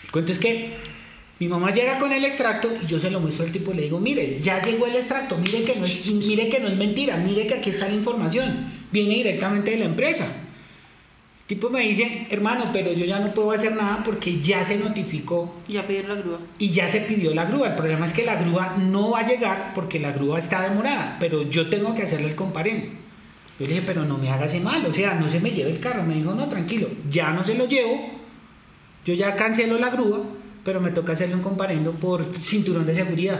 El 0.03 0.11
cuento 0.11 0.31
es 0.31 0.39
que 0.39 0.77
mi 1.39 1.47
mamá 1.47 1.71
llega 1.71 1.97
con 1.97 2.11
el 2.11 2.23
extracto 2.25 2.69
y 2.83 2.85
yo 2.85 2.99
se 2.99 3.09
lo 3.09 3.19
muestro 3.21 3.45
al 3.45 3.51
tipo 3.51 3.71
y 3.71 3.75
le 3.75 3.81
digo, 3.83 3.99
mire, 3.99 4.39
ya 4.41 4.61
llegó 4.61 4.85
el 4.87 4.95
extracto, 4.95 5.37
mire 5.37 5.63
que 5.63 5.75
no 5.77 5.85
es, 5.85 6.05
mire 6.07 6.49
que 6.49 6.59
no 6.59 6.67
es 6.67 6.75
mentira, 6.75 7.15
mire 7.17 7.47
que 7.47 7.55
aquí 7.55 7.69
está 7.69 7.87
la 7.87 7.93
información, 7.95 8.65
viene 8.91 9.15
directamente 9.15 9.71
de 9.71 9.77
la 9.77 9.85
empresa. 9.85 10.25
El 10.25 11.45
tipo 11.57 11.69
me 11.71 11.79
dice, 11.81 12.27
hermano, 12.29 12.65
pero 12.71 12.91
yo 12.93 13.05
ya 13.05 13.19
no 13.19 13.33
puedo 13.33 13.51
hacer 13.51 13.75
nada 13.75 14.03
porque 14.03 14.39
ya 14.39 14.63
se 14.63 14.77
notificó 14.77 15.55
Ya 15.67 15.87
pidieron 15.87 16.09
la 16.15 16.21
grúa. 16.21 16.39
y 16.59 16.69
ya 16.69 16.87
se 16.87 16.99
pidió 17.01 17.33
la 17.33 17.45
grúa. 17.45 17.69
El 17.69 17.75
problema 17.75 18.05
es 18.05 18.13
que 18.13 18.23
la 18.23 18.35
grúa 18.35 18.75
no 18.77 19.11
va 19.11 19.21
a 19.21 19.25
llegar 19.25 19.71
porque 19.73 19.97
la 19.99 20.11
grúa 20.11 20.37
está 20.37 20.61
demorada, 20.61 21.17
pero 21.19 21.41
yo 21.49 21.67
tengo 21.69 21.95
que 21.95 22.03
hacerle 22.03 22.27
el 22.27 22.35
comparendo. 22.35 22.87
Yo 23.59 23.65
le 23.65 23.73
dije, 23.73 23.83
pero 23.85 24.05
no 24.05 24.17
me 24.17 24.29
hagas 24.29 24.53
mal, 24.61 24.85
o 24.85 24.93
sea, 24.93 25.15
no 25.15 25.27
se 25.27 25.39
me 25.39 25.51
lleve 25.51 25.71
el 25.71 25.79
carro. 25.79 26.03
Me 26.03 26.15
dijo, 26.15 26.33
no, 26.35 26.47
tranquilo, 26.49 26.87
ya 27.09 27.31
no 27.31 27.43
se 27.43 27.55
lo 27.55 27.65
llevo, 27.65 28.11
yo 29.05 29.13
ya 29.15 29.35
cancelo 29.35 29.79
la 29.79 29.89
grúa, 29.89 30.21
pero 30.63 30.79
me 30.81 30.91
toca 30.91 31.13
hacerle 31.13 31.35
un 31.35 31.41
comparendo 31.41 31.91
por 31.93 32.23
cinturón 32.39 32.85
de 32.85 32.95
seguridad. 32.95 33.39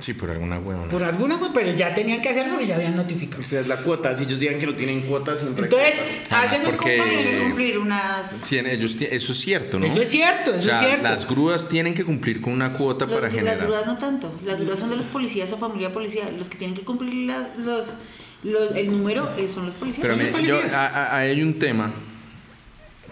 Sí, 0.00 0.14
por 0.14 0.30
alguna 0.30 0.58
huevona. 0.58 0.88
Por 0.90 1.04
alguna, 1.04 1.38
cosa, 1.38 1.52
pero 1.52 1.70
ya 1.74 1.94
tenían 1.94 2.22
que 2.22 2.30
hacerlo 2.30 2.58
y 2.62 2.66
ya 2.66 2.76
habían 2.76 2.96
notificado. 2.96 3.42
Esa 3.42 3.60
es 3.60 3.68
la 3.68 3.76
cuota. 3.76 4.16
Si 4.16 4.24
ellos 4.24 4.40
digan 4.40 4.58
que 4.58 4.64
no 4.66 4.74
tienen 4.74 5.02
cuota, 5.02 5.36
siempre 5.36 5.64
Entonces, 5.64 6.00
hacen 6.30 6.62
que 6.62 6.70
comparendo. 6.70 7.44
cumplir 7.44 7.78
unas. 7.78 8.26
Sí, 8.30 8.58
ellos 8.58 8.96
eso 9.00 9.32
es 9.32 9.38
cierto, 9.40 9.78
¿no? 9.78 9.84
Eso 9.84 10.00
es 10.00 10.08
cierto, 10.08 10.50
eso 10.54 10.60
O 10.60 10.62
sea, 10.62 10.80
es 10.80 10.86
cierto. 10.86 11.02
Las 11.04 11.28
grúas 11.28 11.68
tienen 11.68 11.94
que 11.94 12.04
cumplir 12.06 12.40
con 12.40 12.54
una 12.54 12.72
cuota 12.72 13.04
Los- 13.04 13.14
para 13.16 13.26
las 13.26 13.34
generar. 13.36 13.58
grúas 13.66 13.84
no 13.86 13.98
tanto. 13.98 14.32
Las 14.46 14.62
grúas 14.62 14.78
son 14.78 14.88
de 14.88 14.96
los 14.96 15.06
policías 15.08 15.52
o 15.52 15.58
familia 15.58 15.92
policial. 15.92 16.34
Los 16.38 16.48
que 16.48 16.56
tienen 16.56 16.74
que 16.74 16.82
cumplir 16.86 17.26
la- 17.26 17.50
los, 17.58 17.98
los- 18.44 18.74
el 18.74 18.90
número 18.90 19.30
eh, 19.36 19.46
son 19.50 19.66
los 19.66 19.74
policías. 19.74 20.06
Pero 20.06 20.14
son 20.14 20.24
me- 20.24 20.30
los 20.30 20.42
yo, 20.42 20.56
policías. 20.56 20.74
a- 20.74 20.88
a- 20.88 21.16
hay 21.18 21.42
un 21.42 21.58
tema 21.58 21.92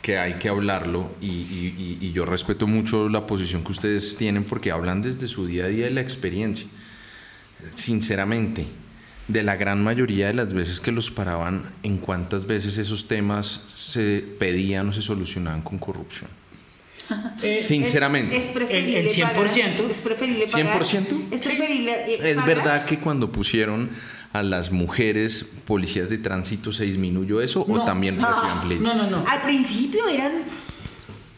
que 0.02 0.18
hay 0.18 0.34
que 0.34 0.48
hablarlo 0.48 1.10
y, 1.20 1.26
y- 1.26 1.98
y- 2.00 2.12
yo 2.12 2.24
respeto 2.24 2.66
mucho 2.66 3.08
la 3.08 3.26
posición 3.26 3.62
que 3.62 3.72
ustedes 3.72 4.16
tienen 4.16 4.44
porque 4.44 4.70
hablan 4.70 5.02
desde 5.02 5.28
su 5.28 5.46
día 5.46 5.64
a 5.64 5.68
día 5.68 5.84
de 5.86 5.90
la 5.92 6.00
experiencia. 6.00 6.66
Sinceramente, 7.74 8.66
de 9.28 9.42
la 9.42 9.56
gran 9.56 9.82
mayoría 9.84 10.28
de 10.28 10.34
las 10.34 10.52
veces 10.54 10.80
que 10.80 10.90
los 10.92 11.10
paraban, 11.10 11.70
¿en 11.82 11.98
cuántas 11.98 12.46
veces 12.46 12.78
esos 12.78 13.06
temas 13.06 13.60
se 13.74 14.24
pedían 14.38 14.88
o 14.88 14.92
se 14.92 15.02
solucionaban 15.02 15.62
con 15.62 15.78
corrupción? 15.78 16.30
Eh, 17.42 17.60
Sinceramente. 17.62 18.36
Es, 18.36 18.44
es 18.44 18.48
preferible 18.50 19.00
El- 19.00 19.06
el 19.08 19.12
100%. 19.12 19.22
pagar. 19.34 19.90
Es 19.90 20.00
preferible 20.00 20.46
pagar. 20.46 20.82
¿100%? 20.82 21.22
Es 21.32 21.40
preferible. 21.42 21.92
eh, 21.92 22.18
Es 22.22 22.36
pagar. 22.36 22.46
verdad 22.56 22.86
que 22.86 22.98
cuando 23.00 23.30
pusieron 23.32 23.90
a 24.32 24.42
las 24.42 24.70
mujeres 24.70 25.44
policías 25.66 26.08
de 26.08 26.18
tránsito 26.18 26.72
se 26.72 26.84
disminuyó 26.84 27.40
eso 27.40 27.62
o 27.62 27.76
No. 27.78 27.84
también 27.84 28.16
No. 28.16 28.26
recibían 28.28 28.60
pleito? 28.62 28.82
no, 28.84 28.94
no, 28.94 29.10
no. 29.10 29.24
Al 29.26 29.42
principio 29.42 30.08
eran. 30.08 30.32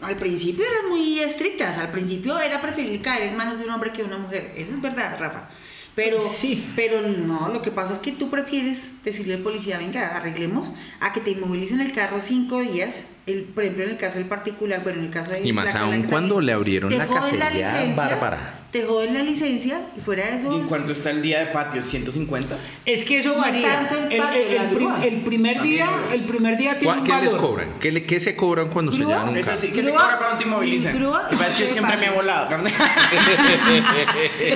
Al 0.03 0.17
principio 0.17 0.65
eran 0.65 0.91
muy 0.91 1.21
estrictas. 1.21 1.79
Al 1.79 1.91
principio 1.91 2.39
era 2.41 2.61
preferible 2.61 3.01
caer 3.01 3.29
en 3.29 3.37
manos 3.37 3.59
de 3.59 3.65
un 3.65 3.71
hombre 3.71 3.93
que 3.93 4.03
de 4.03 4.09
una 4.09 4.19
mujer. 4.19 4.53
Eso 4.57 4.73
es 4.73 4.81
verdad, 4.83 5.17
Rafa. 5.19 5.49
Pero, 5.95 6.19
Sí. 6.21 6.67
pero 6.75 7.03
no, 7.07 7.49
lo 7.51 7.61
que 7.63 7.71
pasa 7.71 7.93
es 7.93 7.99
que 7.99 8.13
tú 8.13 8.29
prefieres 8.31 9.03
decirle 9.05 9.35
al 9.35 9.41
policía, 9.43 9.79
venga, 9.79 10.17
arreglemos, 10.17 10.73
a 11.01 11.13
que 11.13 11.21
te 11.21 11.31
inmovilicen 11.33 11.81
el 11.81 11.93
carro 11.93 12.21
cinco 12.21 12.61
días, 12.61 13.05
el, 13.27 13.43
por 13.45 13.63
ejemplo 13.63 13.85
en 13.85 13.91
el 13.91 13.97
caso 13.97 14.19
del 14.19 14.27
particular, 14.27 14.81
bueno, 14.83 14.99
en 15.01 15.05
el 15.07 15.11
caso 15.13 15.31
de... 15.31 15.41
Y 15.47 15.53
más 15.53 15.75
aún 15.75 16.03
cuando 16.05 16.41
le 16.41 16.53
abrieron 16.53 16.91
te 16.91 16.97
la 16.99 17.07
joden 17.07 17.21
cacería 17.39 17.51
licencia, 17.51 17.95
bárbara. 17.95 18.55
Te 18.73 18.85
joden 18.85 19.13
la 19.15 19.23
licencia 19.23 19.81
y 19.97 20.01
fuera 20.01 20.25
de 20.27 20.37
eso... 20.37 20.51
¿Y 20.53 20.61
en 20.61 20.67
cuánto 20.67 20.93
está 20.93 21.11
el 21.11 21.21
día 21.23 21.41
de 21.41 21.47
patio? 21.47 21.81
¿150? 21.83 22.45
Es 22.87 23.05
que 23.05 23.19
eso 23.19 23.29
No 23.29 23.35
es 23.45 23.53
varía. 23.53 23.69
tanto 23.69 23.99
el 24.11 24.17
patio, 24.19 24.41
el- 24.43 24.53
el 24.57 24.69
prim- 24.71 25.03
el 25.03 25.21
primer 25.25 25.61
día, 25.63 25.89
el 26.11 26.25
primer 26.25 26.57
día 26.57 26.79
tiene 26.79 26.95
¿Cuá- 26.95 26.99
un 27.01 27.05
¿Qué 27.05 27.21
les 27.27 27.35
cobran? 27.35 27.69
¿Qué, 27.79 27.93
le- 27.93 28.03
qué 28.05 28.19
se 28.19 28.35
cobran 28.35 28.69
cuando 28.71 28.91
se 28.93 28.99
llevan 28.99 29.29
un 29.29 29.37
Eso 29.37 29.51
carro? 29.51 29.61
sí, 29.61 29.69
que 29.69 29.83
se 29.83 29.91
cobra 29.93 30.17
cuando 30.19 30.39
te 30.39 30.45
inmovilicen. 30.45 30.97
grúa- 30.99 31.29
Y 31.31 31.37
sabes 31.37 31.55
que 31.55 31.61
yo 31.61 31.67
¿qué 31.67 31.73
siempre 31.75 31.97
me 31.99 32.07
he 32.07 32.11
volado. 32.11 32.49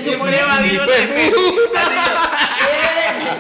Se 0.02 0.10
he 0.10 0.40
evadido 0.40 0.84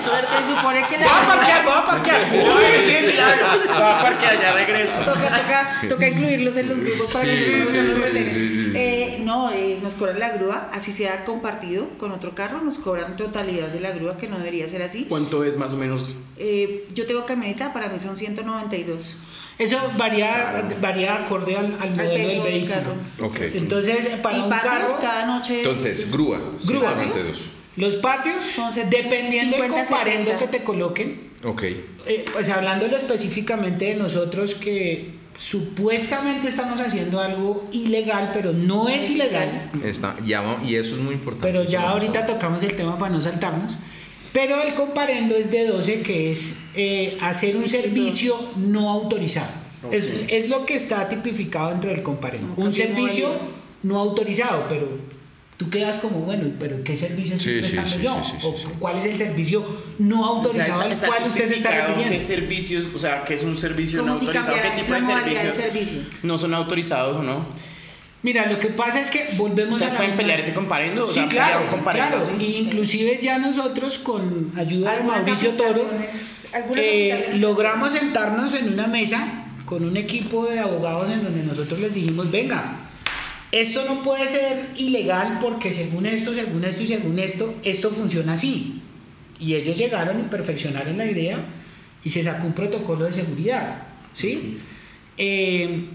Suerte, 0.04 0.28
supone 0.48 0.86
que 0.88 0.98
la 0.98 1.06
Voy 1.06 1.14
a 1.16 1.26
parquear, 1.26 1.64
voy 1.64 1.74
a 1.74 1.86
parquear. 1.86 2.20
Va 3.80 3.98
a 3.98 4.02
parquear, 4.02 4.40
ya 4.40 4.52
regreso. 4.52 5.00
Toca, 5.22 5.36
toca, 5.40 5.88
toca 5.88 6.08
incluirlos 6.08 6.56
en 6.56 6.68
los 6.68 6.80
grupos 6.80 7.10
para 7.12 7.24
que 7.24 7.36
Sí, 7.36 7.50
no 7.64 7.70
sí, 7.70 7.76
nos 7.76 7.96
sí, 7.96 8.02
retenen. 8.02 8.34
sí, 8.34 8.48
sí, 8.48 8.64
sí. 8.64 8.72
Eh, 8.74 9.20
no, 9.24 9.50
eh, 9.52 9.78
nos 9.82 9.94
cobran 9.94 10.18
la 10.18 10.30
grúa, 10.36 10.70
así 10.72 10.92
sea 10.92 11.24
compartido 11.24 11.88
con 11.98 12.12
otro 12.12 12.34
carro, 12.34 12.60
nos 12.62 12.78
cobran 12.78 13.16
totalidad 13.16 13.68
de 13.68 13.80
la 13.80 13.90
grúa, 13.92 14.16
que 14.16 14.28
no 14.28 14.38
debería 14.38 14.68
ser 14.68 14.82
así. 14.82 15.06
¿Cuánto 15.08 15.44
es 15.44 15.56
más 15.56 15.72
o 15.72 15.76
menos? 15.76 16.16
Eh, 16.36 16.86
yo 16.94 17.06
tengo 17.06 17.24
camioneta, 17.26 17.72
para 17.72 17.88
mí 17.88 17.98
son 17.98 18.16
192. 18.16 19.16
Eso 19.58 19.78
varía, 19.96 20.68
varía 20.82 21.14
acorde 21.24 21.56
al, 21.56 21.78
al 21.80 21.90
modelo 21.92 22.14
peso 22.14 22.28
del 22.28 22.42
del 22.42 22.42
vehículo. 22.68 22.74
carro. 22.74 22.94
Ok. 23.26 23.36
Entonces, 23.54 24.06
para 24.22 24.36
y 24.36 24.40
un 24.42 24.50
patios 24.50 24.64
carro, 24.72 24.98
cada 25.00 25.26
noche. 25.26 25.58
Entonces, 25.60 26.10
grúa. 26.10 26.38
Grúa. 26.62 26.90
192. 26.92 27.40
los 27.76 27.94
patios, 27.96 28.42
Son 28.44 28.70
dependiendo 28.90 29.56
del 29.56 29.66
50, 29.66 29.88
comparendo 29.88 30.30
70. 30.32 30.38
que 30.52 30.58
te 30.58 30.62
coloquen, 30.64 31.25
Ok. 31.44 31.62
eh, 31.64 32.24
pues 32.32 32.48
hablándolo 32.50 32.96
específicamente 32.96 33.86
de 33.86 33.94
nosotros 33.96 34.54
que 34.54 35.14
supuestamente 35.38 36.48
estamos 36.48 36.80
haciendo 36.80 37.20
algo 37.20 37.68
ilegal, 37.72 38.30
pero 38.32 38.52
no 38.52 38.88
es 38.88 39.10
ilegal. 39.10 39.70
Está, 39.84 40.16
ya 40.24 40.40
va- 40.40 40.62
y 40.64 40.76
eso 40.76 40.94
es 40.96 41.00
muy 41.02 41.14
importante. 41.14 41.46
Pero 41.46 41.64
ya 41.64 41.90
ahorita 41.90 42.24
tocamos 42.26 42.62
el 42.62 42.74
tema 42.74 42.96
para 42.98 43.12
no 43.14 43.20
saltarnos. 43.20 43.76
Pero 44.32 44.60
el 44.62 44.74
comparendo 44.74 45.34
es 45.34 45.50
de 45.50 45.66
12, 45.66 46.02
que 46.02 46.30
es 46.30 46.54
eh, 46.74 47.16
hacer 47.20 47.56
un 47.56 47.68
servicio 47.68 48.36
no 48.56 48.90
autorizado. 48.90 49.50
Es, 49.90 50.10
es 50.28 50.48
lo 50.48 50.66
que 50.66 50.74
está 50.74 51.08
tipificado 51.08 51.70
dentro 51.70 51.90
del 51.90 52.02
comparendo. 52.02 52.52
Un 52.56 52.72
servicio 52.72 53.28
no 53.82 53.98
autorizado, 53.98 54.64
pero 54.68 54.88
tú 55.56 55.70
quedas 55.70 55.98
como, 55.98 56.20
bueno, 56.20 56.50
pero 56.60 56.82
¿qué 56.84 56.96
servicio 56.96 57.36
estoy 57.36 57.62
Sí, 57.62 57.68
sí, 57.68 57.76
prestando 57.76 57.96
sí, 57.96 58.02
yo? 58.02 58.24
sí, 58.24 58.32
sí, 58.40 58.46
¿O 58.46 58.56
sí. 58.58 58.64
cuál 58.78 58.98
es 58.98 59.04
el 59.06 59.16
servicio 59.18 59.64
no 59.98 60.24
autorizado 60.26 60.82
al 60.82 60.96
cual 60.98 61.24
usted 61.26 61.48
se 61.48 61.54
está 61.56 61.70
refiriendo? 61.70 62.12
¿Qué 62.12 62.20
servicios, 62.20 62.90
o 62.94 62.98
sea, 62.98 63.24
qué 63.24 63.34
es 63.34 63.42
un 63.42 63.56
servicio 63.56 64.02
no 64.02 64.18
si 64.18 64.26
autorizado? 64.26 64.54
¿Qué 64.62 64.80
tipo 64.82 64.94
de 64.94 65.00
servicios 65.02 65.56
servicio. 65.56 65.98
no 66.22 66.36
son 66.38 66.54
autorizados 66.54 67.16
o 67.16 67.22
no? 67.22 67.46
Mira, 68.22 68.46
lo 68.50 68.58
que 68.58 68.68
pasa 68.68 69.00
es 69.00 69.08
que 69.08 69.28
volvemos 69.36 69.74
¿Ustedes 69.74 69.92
a 69.92 69.94
la 69.94 70.00
pueden 70.00 70.16
pelear 70.16 70.40
ese 70.40 70.52
comparendo? 70.52 71.04
O 71.04 71.06
Sí, 71.06 71.14
sea, 71.14 71.28
claro, 71.28 71.52
peleado 71.58 71.70
comparendos. 71.70 72.24
claro. 72.24 72.40
Y 72.42 72.56
inclusive 72.56 73.20
ya 73.22 73.38
nosotros 73.38 73.98
con 73.98 74.50
ayuda 74.56 74.96
de 74.96 75.04
Mauricio 75.04 75.50
Toro 75.52 75.88
eh, 76.74 77.32
logramos 77.38 77.92
sentarnos 77.92 78.54
en 78.54 78.72
una 78.72 78.86
mesa 78.88 79.26
con 79.64 79.84
un 79.84 79.96
equipo 79.96 80.46
de 80.46 80.58
abogados 80.60 81.10
en 81.10 81.22
donde 81.22 81.42
nosotros 81.44 81.78
les 81.80 81.94
dijimos, 81.94 82.30
venga, 82.30 82.76
esto 83.52 83.84
no 83.86 84.02
puede 84.02 84.26
ser 84.26 84.70
ilegal 84.76 85.38
porque 85.40 85.72
según 85.72 86.06
esto, 86.06 86.34
según 86.34 86.64
esto 86.64 86.82
y 86.82 86.86
según 86.86 87.18
esto, 87.18 87.54
esto 87.62 87.90
funciona 87.90 88.34
así. 88.34 88.82
Y 89.38 89.54
ellos 89.54 89.76
llegaron 89.76 90.18
y 90.20 90.24
perfeccionaron 90.24 90.98
la 90.98 91.06
idea 91.10 91.38
y 92.02 92.10
se 92.10 92.22
sacó 92.22 92.46
un 92.46 92.54
protocolo 92.54 93.04
de 93.04 93.12
seguridad, 93.12 93.82
¿sí? 94.12 94.58
Eh, 95.18 95.86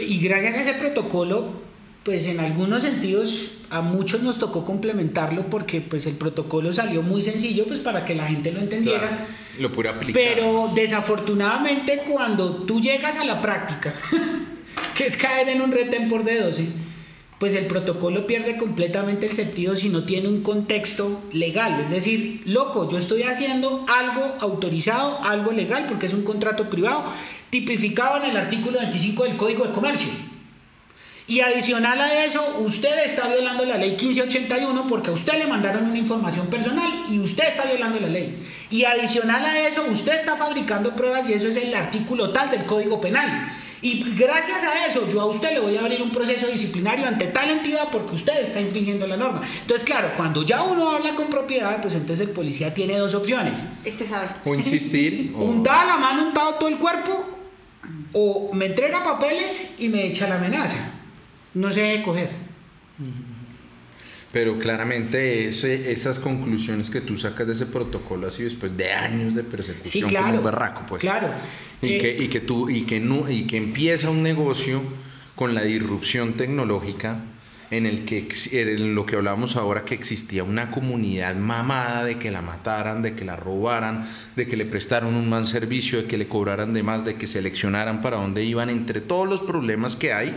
y 0.00 0.20
gracias 0.20 0.56
a 0.56 0.60
ese 0.60 0.74
protocolo, 0.74 1.60
pues 2.04 2.24
en 2.26 2.40
algunos 2.40 2.82
sentidos 2.82 3.58
a 3.70 3.80
muchos 3.80 4.22
nos 4.22 4.38
tocó 4.38 4.64
complementarlo 4.64 5.50
porque 5.50 5.80
pues 5.80 6.06
el 6.06 6.14
protocolo 6.14 6.72
salió 6.72 7.02
muy 7.02 7.22
sencillo 7.22 7.64
pues 7.66 7.80
para 7.80 8.04
que 8.04 8.14
la 8.14 8.26
gente 8.26 8.52
lo 8.52 8.60
entendiera. 8.60 9.08
Claro, 9.08 9.24
lo 9.58 9.90
aplicar. 9.90 10.12
Pero 10.12 10.70
desafortunadamente 10.74 12.02
cuando 12.10 12.62
tú 12.62 12.80
llegas 12.80 13.18
a 13.18 13.24
la 13.24 13.40
práctica, 13.40 13.94
que 14.94 15.06
es 15.06 15.16
caer 15.16 15.48
en 15.48 15.62
un 15.62 15.72
retén 15.72 16.08
por 16.08 16.24
de 16.24 16.40
12, 16.40 16.66
pues 17.38 17.54
el 17.54 17.66
protocolo 17.66 18.26
pierde 18.26 18.56
completamente 18.56 19.26
el 19.26 19.32
sentido 19.32 19.76
si 19.76 19.88
no 19.88 20.04
tiene 20.04 20.28
un 20.28 20.42
contexto 20.42 21.22
legal. 21.32 21.80
Es 21.80 21.90
decir, 21.90 22.42
loco, 22.46 22.88
yo 22.90 22.98
estoy 22.98 23.22
haciendo 23.22 23.86
algo 23.88 24.36
autorizado, 24.40 25.22
algo 25.22 25.52
legal, 25.52 25.86
porque 25.86 26.06
es 26.06 26.14
un 26.14 26.24
contrato 26.24 26.68
privado, 26.68 27.04
tipificado 27.50 28.22
en 28.22 28.30
el 28.30 28.36
artículo 28.36 28.78
25 28.78 29.24
del 29.24 29.36
Código 29.36 29.66
de 29.66 29.72
Comercio. 29.72 30.10
Y 31.28 31.40
adicional 31.40 32.00
a 32.00 32.24
eso, 32.24 32.56
usted 32.60 33.04
está 33.04 33.28
violando 33.28 33.66
la 33.66 33.76
ley 33.76 33.90
1581 33.90 34.86
porque 34.86 35.10
a 35.10 35.12
usted 35.12 35.38
le 35.38 35.46
mandaron 35.46 35.84
una 35.84 35.98
información 35.98 36.46
personal 36.46 37.04
y 37.10 37.18
usted 37.18 37.46
está 37.46 37.66
violando 37.66 38.00
la 38.00 38.08
ley. 38.08 38.42
Y 38.70 38.84
adicional 38.84 39.44
a 39.44 39.60
eso, 39.68 39.84
usted 39.90 40.14
está 40.14 40.36
fabricando 40.36 40.96
pruebas 40.96 41.28
y 41.28 41.34
eso 41.34 41.48
es 41.48 41.58
el 41.58 41.74
artículo 41.74 42.30
tal 42.30 42.50
del 42.50 42.64
Código 42.64 42.98
Penal. 42.98 43.52
Y 43.80 44.04
gracias 44.16 44.64
a 44.64 44.86
eso, 44.86 45.08
yo 45.08 45.20
a 45.20 45.26
usted 45.26 45.52
le 45.52 45.60
voy 45.60 45.76
a 45.76 45.80
abrir 45.80 46.02
un 46.02 46.10
proceso 46.10 46.46
disciplinario 46.48 47.06
ante 47.06 47.26
tal 47.28 47.50
entidad 47.50 47.88
porque 47.92 48.14
usted 48.14 48.40
está 48.42 48.60
infringiendo 48.60 49.06
la 49.06 49.16
norma. 49.16 49.40
Entonces, 49.60 49.84
claro, 49.84 50.10
cuando 50.16 50.42
ya 50.42 50.62
uno 50.62 50.90
habla 50.90 51.14
con 51.14 51.28
propiedad, 51.28 51.80
pues 51.80 51.94
entonces 51.94 52.26
el 52.26 52.32
policía 52.32 52.74
tiene 52.74 52.96
dos 52.96 53.14
opciones. 53.14 53.62
Este 53.84 54.06
sabe. 54.06 54.28
O 54.44 54.54
insistir. 54.54 55.32
o... 55.36 55.44
Untada 55.44 55.84
la 55.86 55.96
mano, 55.98 56.28
untado 56.28 56.54
todo 56.54 56.68
el 56.68 56.78
cuerpo, 56.78 57.24
o 58.12 58.50
me 58.52 58.66
entrega 58.66 59.04
papeles 59.04 59.74
y 59.78 59.88
me 59.88 60.06
echa 60.06 60.28
la 60.28 60.36
amenaza. 60.36 60.76
No 61.54 61.70
se 61.70 61.82
deje 61.82 62.02
coger. 62.02 62.30
Pero 64.32 64.58
claramente 64.58 65.48
ese- 65.48 65.90
esas 65.90 66.18
conclusiones 66.18 66.90
que 66.90 67.00
tú 67.00 67.16
sacas 67.16 67.46
de 67.46 67.54
ese 67.54 67.66
protocolo 67.66 68.26
así 68.26 68.42
después 68.42 68.76
de 68.76 68.92
años 68.92 69.34
de 69.34 69.42
persecución 69.42 70.08
Sí, 70.10 70.14
como 70.16 70.34
un 70.38 70.44
berraco, 70.44 70.82
pues. 70.86 71.00
Claro. 71.00 71.28
Y, 71.80 71.94
Eh, 71.94 71.98
que, 71.98 72.24
y 72.24 72.28
que 72.28 72.40
tú 72.40 72.68
y 72.68 72.82
que 72.82 73.00
no, 73.00 73.30
y 73.30 73.44
que 73.46 73.56
empieza 73.56 74.10
un 74.10 74.22
negocio 74.22 74.82
con 75.34 75.54
la 75.54 75.62
disrupción 75.62 76.34
tecnológica 76.34 77.20
en 77.70 77.86
el 77.86 78.04
que 78.04 78.28
en 78.52 78.94
lo 78.94 79.06
que 79.06 79.16
hablábamos 79.16 79.56
ahora 79.56 79.84
que 79.84 79.94
existía 79.94 80.42
una 80.42 80.70
comunidad 80.70 81.36
mamada 81.36 82.04
de 82.04 82.18
que 82.18 82.30
la 82.30 82.42
mataran, 82.42 83.02
de 83.02 83.14
que 83.14 83.24
la 83.24 83.36
robaran, 83.36 84.06
de 84.36 84.46
que 84.46 84.56
le 84.56 84.64
prestaron 84.66 85.14
un 85.14 85.28
mal 85.28 85.44
servicio, 85.46 86.02
de 86.02 86.08
que 86.08 86.18
le 86.18 86.28
cobraran 86.28 86.74
de 86.74 86.82
más, 86.82 87.04
de 87.04 87.14
que 87.16 87.26
seleccionaran 87.26 88.00
para 88.02 88.16
dónde 88.16 88.42
iban, 88.44 88.68
entre 88.70 89.00
todos 89.00 89.28
los 89.28 89.40
problemas 89.42 89.96
que 89.96 90.12
hay, 90.12 90.34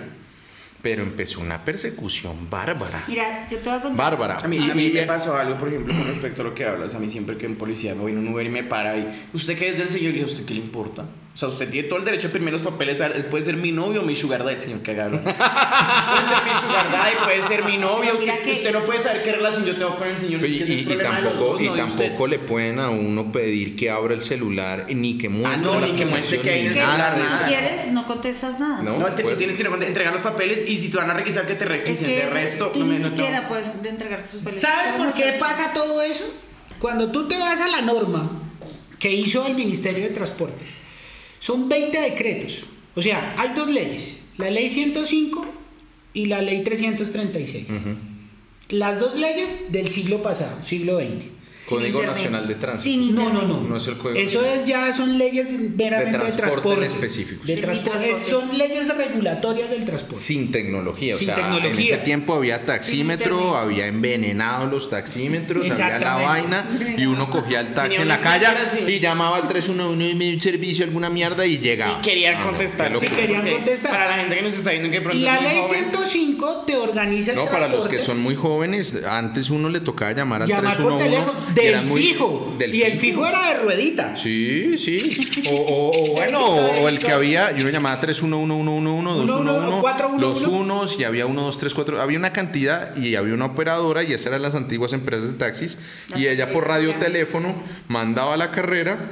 pero 0.81 1.03
empezó 1.03 1.39
una 1.41 1.63
persecución 1.63 2.49
bárbara. 2.49 3.03
Mira, 3.07 3.47
yo 3.49 3.57
te 3.59 3.69
voy 3.69 3.77
a 3.79 3.81
contar. 3.81 3.97
Bárbara. 4.11 4.39
A 4.39 4.47
mí, 4.47 4.57
a 4.69 4.73
mí 4.73 4.85
y- 4.87 4.91
me 4.93 5.03
pasó 5.03 5.35
algo, 5.37 5.57
por 5.57 5.67
ejemplo, 5.67 5.93
con 5.93 6.07
respecto 6.07 6.41
a 6.41 6.45
lo 6.45 6.55
que 6.55 6.65
hablas. 6.65 6.95
A 6.95 6.99
mí 6.99 7.07
siempre 7.07 7.37
que 7.37 7.45
un 7.47 7.55
policía 7.55 7.93
me 7.95 8.01
voy 8.01 8.11
en 8.13 8.17
un 8.17 8.27
Uber 8.29 8.45
y 8.45 8.49
me 8.49 8.63
para 8.63 8.97
y 8.97 9.07
¿usted 9.33 9.57
qué 9.57 9.69
es 9.69 9.77
del 9.77 9.89
señor? 9.89 10.13
Y 10.15 10.19
yo, 10.19 10.23
¿a 10.23 10.25
usted 10.27 10.45
qué 10.45 10.53
le 10.55 10.61
importa? 10.61 11.05
O 11.33 11.37
sea, 11.37 11.47
usted 11.47 11.69
tiene 11.69 11.87
todo 11.87 11.97
el 11.97 12.03
derecho 12.03 12.27
de 12.27 12.33
pedirme 12.33 12.51
los 12.51 12.61
papeles. 12.61 13.01
Puede 13.29 13.41
ser 13.43 13.55
mi 13.55 13.71
novio 13.71 14.01
o 14.01 14.03
mi 14.03 14.15
sugar 14.15 14.43
daddy, 14.43 14.59
señor 14.59 14.81
cagaron. 14.81 15.19
puede 15.23 15.33
ser 15.33 16.43
mi 16.43 16.51
sugar 16.61 16.91
daddy, 16.91 17.15
puede 17.23 17.41
ser 17.41 17.63
mi 17.63 17.77
novio. 17.77 18.15
Mira 18.19 18.33
Usted, 18.33 18.43
que- 18.43 18.51
usted 18.51 18.73
no 18.73 18.79
puede 18.81 18.99
saber 18.99 19.23
qué 19.23 19.31
relación 19.31 19.63
yo 19.65 19.75
tengo 19.77 19.95
con 19.97 20.09
el 20.09 20.19
señor. 20.19 20.45
Y, 20.45 20.61
es 20.61 20.69
es 20.69 21.01
tampoco, 21.01 21.37
dos, 21.37 21.61
y 21.61 21.65
no 21.67 21.75
tampoco 21.75 22.27
le 22.27 22.37
pueden 22.37 22.79
a 22.79 22.89
uno 22.89 23.31
pedir 23.31 23.77
que 23.77 23.89
abra 23.89 24.13
el 24.13 24.21
celular 24.21 24.87
ni 24.89 25.17
que 25.17 25.29
muestre 25.29 25.71
no, 25.71 25.79
la 25.79 25.87
ni 25.87 25.93
que 25.95 26.05
muestre 26.05 26.41
que 26.41 26.49
hay 26.49 26.67
nada 26.67 27.11
de 27.11 27.21
si 27.21 27.23
nada. 27.23 27.47
quieres, 27.47 27.87
no 27.93 28.05
contestas 28.05 28.59
nada. 28.59 28.83
No. 28.83 28.97
No, 28.99 29.07
es 29.07 29.13
que 29.13 29.21
tú 29.21 29.29
Pues- 29.29 29.37
tienes 29.37 29.55
que 29.55 29.63
entregar 29.63 30.11
los 30.11 30.21
papeles 30.21 30.67
y 30.67 30.75
si 30.77 30.91
te 30.91 30.97
van 30.97 31.09
a 31.11 31.13
requisar 31.13 31.47
que 31.47 31.55
te 31.55 31.63
Es 31.63 31.69
requisen 31.71 32.07
que 32.07 32.15
de 32.25 32.29
resto. 32.29 32.67
tú 32.67 32.79
no 32.79 32.85
me 32.87 32.95
ni 32.95 32.99
no 33.03 33.07
siquiera 33.07 33.47
puedes 33.47 33.81
de 33.81 33.87
entregar 33.89 34.21
sus 34.21 34.41
papeles. 34.41 34.59
¿Sabes 34.59 34.93
por 34.95 35.13
qué 35.13 35.37
pasa 35.39 35.71
todo 35.73 36.01
eso? 36.01 36.25
Cuando 36.79 37.09
tú 37.09 37.29
te 37.29 37.39
vas 37.39 37.61
a 37.61 37.67
la 37.67 37.81
norma 37.81 38.29
que 38.99 39.11
hizo 39.13 39.47
el 39.47 39.55
Ministerio 39.55 40.03
de 40.03 40.09
Transportes, 40.09 40.71
son 41.41 41.67
20 41.67 41.99
decretos. 41.99 42.63
O 42.95 43.01
sea, 43.01 43.35
hay 43.37 43.49
dos 43.53 43.67
leyes, 43.67 44.19
la 44.37 44.49
ley 44.49 44.69
105 44.69 45.45
y 46.13 46.27
la 46.27 46.41
ley 46.41 46.63
336. 46.63 47.69
Ujú. 47.69 47.95
Las 48.69 48.99
dos 49.01 49.15
leyes 49.17 49.71
del 49.71 49.89
siglo 49.89 50.21
pasado, 50.23 50.63
siglo 50.63 50.99
XX. 50.99 51.25
Código 51.71 51.99
internet. 51.99 52.15
Nacional 52.15 52.47
de 52.47 52.55
Tránsito. 52.55 52.83
Sin 52.83 53.15
No, 53.15 53.31
no, 53.33 53.41
no. 53.43 53.61
No 53.61 53.77
es 53.77 53.87
el 53.87 53.97
código 53.97 54.19
Eso 54.19 54.45
es 54.45 54.65
ya 54.65 54.91
son 54.93 55.17
leyes 55.17 55.47
meramente 55.49 56.17
de 56.17 56.25
De 56.25 56.31
transporte. 56.37 56.73
en 56.79 56.83
específicos. 56.83 57.45
De 57.47 57.55
Sí, 57.55 57.61
transporte. 57.61 57.99
transporte. 57.99 58.29
Son 58.31 58.57
leyes 58.57 58.87
regulatorias 58.97 59.69
del 59.71 59.85
transporte. 59.85 60.23
Sin 60.23 60.51
tecnología, 60.51 61.17
Sin 61.17 61.29
o 61.29 61.33
sea, 61.33 61.45
en 61.45 61.53
tecnología. 61.53 61.95
ese 61.95 62.03
tiempo 62.03 62.33
había 62.35 62.65
taxímetro, 62.65 63.35
internet. 63.35 63.55
había 63.61 63.87
envenenado 63.87 64.65
los 64.67 64.89
taxímetros, 64.89 65.63
había 65.63 65.77
la 65.77 65.85
Exactamente. 65.85 66.25
vaina 66.27 66.95
y 66.97 67.05
uno 67.05 67.29
cogía 67.29 67.61
el 67.61 67.73
taxi 67.73 67.97
Tenía 67.97 68.01
en 68.01 68.07
la 68.07 68.17
calle 68.19 68.45
así. 68.47 68.79
y 68.91 68.99
llamaba 68.99 69.37
al 69.37 69.47
311 69.47 70.09
y 70.09 70.15
me 70.15 70.25
dio 70.25 70.33
un 70.35 70.41
servicio, 70.41 70.85
alguna 70.85 71.09
mierda 71.09 71.45
y 71.45 71.57
llegaba. 71.59 71.95
Sí, 71.95 72.01
querían 72.01 72.35
Ah, 72.35 72.39
no, 72.41 72.47
contestar. 72.49 72.91
qué 72.91 72.97
sí, 72.99 73.05
locura. 73.05 73.21
querían 73.21 73.47
contestar. 73.49 73.91
Para 73.91 74.07
la 74.09 74.15
gente 74.17 74.35
que 74.35 74.41
nos 74.41 74.53
está 74.57 74.71
viendo 74.71 74.89
que 74.89 74.95
de 74.95 75.01
pronto 75.01 75.23
La 75.25 75.35
es 75.35 75.41
muy 75.41 75.49
ley 75.51 75.61
joven, 75.61 75.79
105 75.91 76.63
te 76.67 76.75
organiza 76.77 77.31
el 77.31 77.37
No, 77.37 77.45
para 77.45 77.67
los 77.67 77.87
que 77.87 77.99
son 77.99 78.19
muy 78.19 78.35
jóvenes, 78.35 78.95
antes 79.07 79.49
uno 79.49 79.69
le 79.69 79.79
tocaba 79.79 80.11
llamar 80.13 80.43
al 80.43 80.47
llamar 80.47 80.77
por 80.77 80.97
311 80.97 81.03
teléfono 81.09 81.39
y 81.51 81.53
del 81.67 81.85
muy- 81.85 82.01
fijo. 82.03 82.55
del 82.57 82.73
y 82.75 82.83
el 82.83 82.97
fijo 82.97 83.25
era 83.25 83.47
de 83.53 83.59
ruedita. 83.61 84.15
Sí, 84.15 84.77
sí. 84.77 85.43
O, 85.49 85.53
o- 85.55 85.91
o 85.91 86.15
bueno, 86.15 86.39
o, 86.45 86.81
o 86.83 86.89
el 86.89 86.99
que 86.99 87.11
había, 87.11 87.51
y 87.51 87.61
uno 87.61 87.69
llamaba 87.69 87.99
31111, 87.99 89.21
211, 89.27 89.81
411. 89.81 90.21
los 90.21 90.41
unos, 90.43 90.99
y 90.99 91.03
había 91.03 91.25
1, 91.25 91.41
2, 91.41 91.57
3, 91.57 91.73
4, 91.73 92.01
había 92.01 92.17
una 92.17 92.33
cantidad 92.33 92.95
y 92.95 93.15
había 93.15 93.33
una 93.33 93.45
operadora, 93.45 94.03
y 94.03 94.13
esas 94.13 94.27
eran 94.27 94.41
las 94.41 94.55
antiguas 94.55 94.93
empresas 94.93 95.27
de 95.31 95.37
taxis, 95.37 95.77
y 96.15 96.27
ella 96.27 96.47
por 96.51 96.63
antiguas. 96.63 96.67
radioteléfono 96.77 97.55
mandaba 97.87 98.37
la 98.37 98.51
carrera 98.51 99.11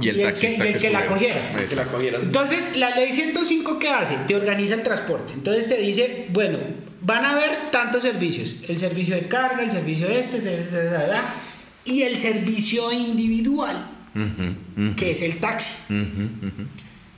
y 0.00 0.08
el 0.08 0.16
Y 0.16 0.20
el 0.20 0.26
que- 0.26 0.32
taxista 0.32 0.66
y 0.66 0.72
el 0.72 0.78
que 0.78 0.90
la 0.90 1.06
cogiera. 1.06 1.54
Que 1.68 1.74
la 1.76 1.84
cogieras. 1.84 2.24
Entonces, 2.24 2.76
la 2.78 2.96
ley 2.96 3.12
105, 3.12 3.78
¿qué 3.78 3.88
hace? 3.90 4.16
Te 4.26 4.34
organiza 4.34 4.74
el 4.74 4.82
transporte. 4.82 5.34
Entonces 5.34 5.68
te 5.68 5.76
dice, 5.76 6.26
bueno, 6.30 6.58
van 7.02 7.24
a 7.24 7.32
haber 7.32 7.70
tantos 7.70 8.02
servicios. 8.02 8.56
El 8.68 8.78
servicio 8.78 9.14
de 9.14 9.26
carga, 9.28 9.62
el 9.62 9.70
servicio 9.70 10.08
este, 10.08 10.38
este, 10.38 10.54
este, 10.54 10.86
este, 10.86 11.16
y 11.84 12.02
el 12.02 12.16
servicio 12.16 12.92
individual. 12.92 13.90
Que 14.96 15.10
es 15.12 15.22
el 15.22 15.38
taxi. 15.38 15.70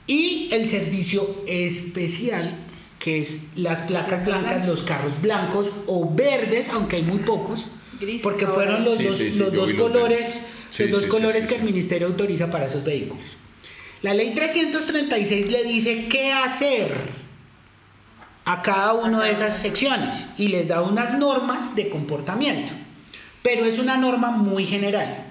Y 0.07 0.49
el 0.51 0.67
servicio 0.67 1.43
especial, 1.47 2.55
que 2.99 3.19
es 3.19 3.41
las 3.55 3.81
placas 3.81 4.25
blancas, 4.25 4.51
blancas. 4.51 4.67
los 4.67 4.83
carros 4.83 5.21
blancos 5.21 5.71
o 5.87 6.13
verdes, 6.13 6.69
aunque 6.69 6.97
hay 6.97 7.01
muy 7.01 7.19
pocos, 7.19 7.65
Grises 7.99 8.21
porque 8.21 8.45
fueron 8.45 8.83
los 8.83 8.97
Sí, 8.97 9.03
dos, 9.03 9.17
sí, 9.17 9.31
sí, 9.31 9.39
los 9.39 9.53
dos 9.53 9.73
colores, 9.73 10.41
los 10.77 10.91
dos 10.91 11.05
colores 11.07 11.43
sí, 11.43 11.47
que 11.49 11.55
sí. 11.55 11.59
el 11.61 11.65
ministerio 11.65 12.07
autoriza 12.07 12.51
para 12.51 12.67
esos 12.67 12.83
vehículos. 12.83 13.25
La 14.01 14.13
ley 14.13 14.33
336 14.35 15.49
le 15.49 15.63
dice 15.63 16.07
qué 16.07 16.31
hacer 16.31 17.24
a 18.45 18.61
cada 18.61 18.93
una 18.93 19.23
de 19.23 19.31
esas 19.31 19.57
secciones 19.57 20.15
y 20.37 20.49
les 20.49 20.67
da 20.67 20.83
unas 20.83 21.17
normas 21.17 21.75
de 21.75 21.89
comportamiento, 21.89 22.73
pero 23.41 23.65
es 23.65 23.79
una 23.79 23.97
norma 23.97 24.31
muy 24.31 24.65
general. 24.65 25.25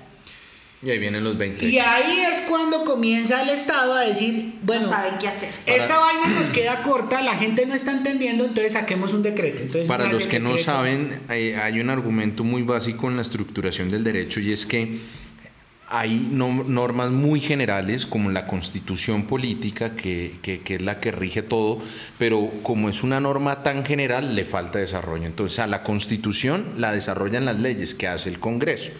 Y 0.82 0.90
ahí 0.90 0.98
vienen 0.98 1.24
los 1.24 1.38
20. 1.38 1.66
Y 1.66 1.78
ahí 1.78 2.20
es 2.30 2.40
cuando 2.40 2.84
comienza 2.84 3.40
el 3.40 3.48
Estado 3.48 3.94
a 3.94 4.02
decir, 4.02 4.56
bueno, 4.62 4.82
no 4.82 4.88
saben 4.88 5.14
qué 5.18 5.28
hacer. 5.28 5.48
esta 5.64 5.98
vaina 5.98 6.26
nos 6.26 6.50
queda 6.50 6.82
corta, 6.82 7.22
la 7.22 7.34
gente 7.36 7.64
no 7.64 7.74
está 7.74 7.92
entendiendo, 7.92 8.44
entonces 8.44 8.74
saquemos 8.74 9.14
un 9.14 9.22
decreto. 9.22 9.62
Entonces 9.62 9.88
Para 9.88 10.06
los 10.06 10.26
que 10.26 10.40
no 10.40 10.50
decreto. 10.50 10.70
saben, 10.70 11.20
hay, 11.28 11.52
hay 11.52 11.80
un 11.80 11.88
argumento 11.88 12.44
muy 12.44 12.62
básico 12.62 13.08
en 13.08 13.16
la 13.16 13.22
estructuración 13.22 13.88
del 13.88 14.04
derecho 14.04 14.40
y 14.40 14.52
es 14.52 14.66
que 14.66 14.98
hay 15.96 16.28
no- 16.30 16.64
normas 16.64 17.10
muy 17.10 17.40
generales 17.40 18.04
como 18.06 18.30
la 18.30 18.46
constitución 18.46 19.26
política, 19.26 19.94
que, 19.94 20.36
que- 20.42 20.60
que 20.60 20.74
es 20.74 20.82
la 20.82 20.98
que 20.98 21.12
rige 21.12 21.42
todo, 21.42 21.80
pero 22.18 22.50
como 22.62 22.88
es 22.88 23.02
una 23.04 23.20
norma 23.20 23.62
tan 23.62 23.84
general, 23.84 24.34
le 24.34 24.44
falta 24.44 24.78
desarrollo. 24.80 25.24
Entonces 25.26 25.60
a 25.60 25.66
la 25.68 25.82
constitución 25.84 26.74
la 26.78 26.90
desarrollan 26.92 27.44
las 27.44 27.58
leyes 27.60 27.94
que 27.94 28.08
hace 28.08 28.28
el 28.28 28.40
Congreso. 28.40 28.90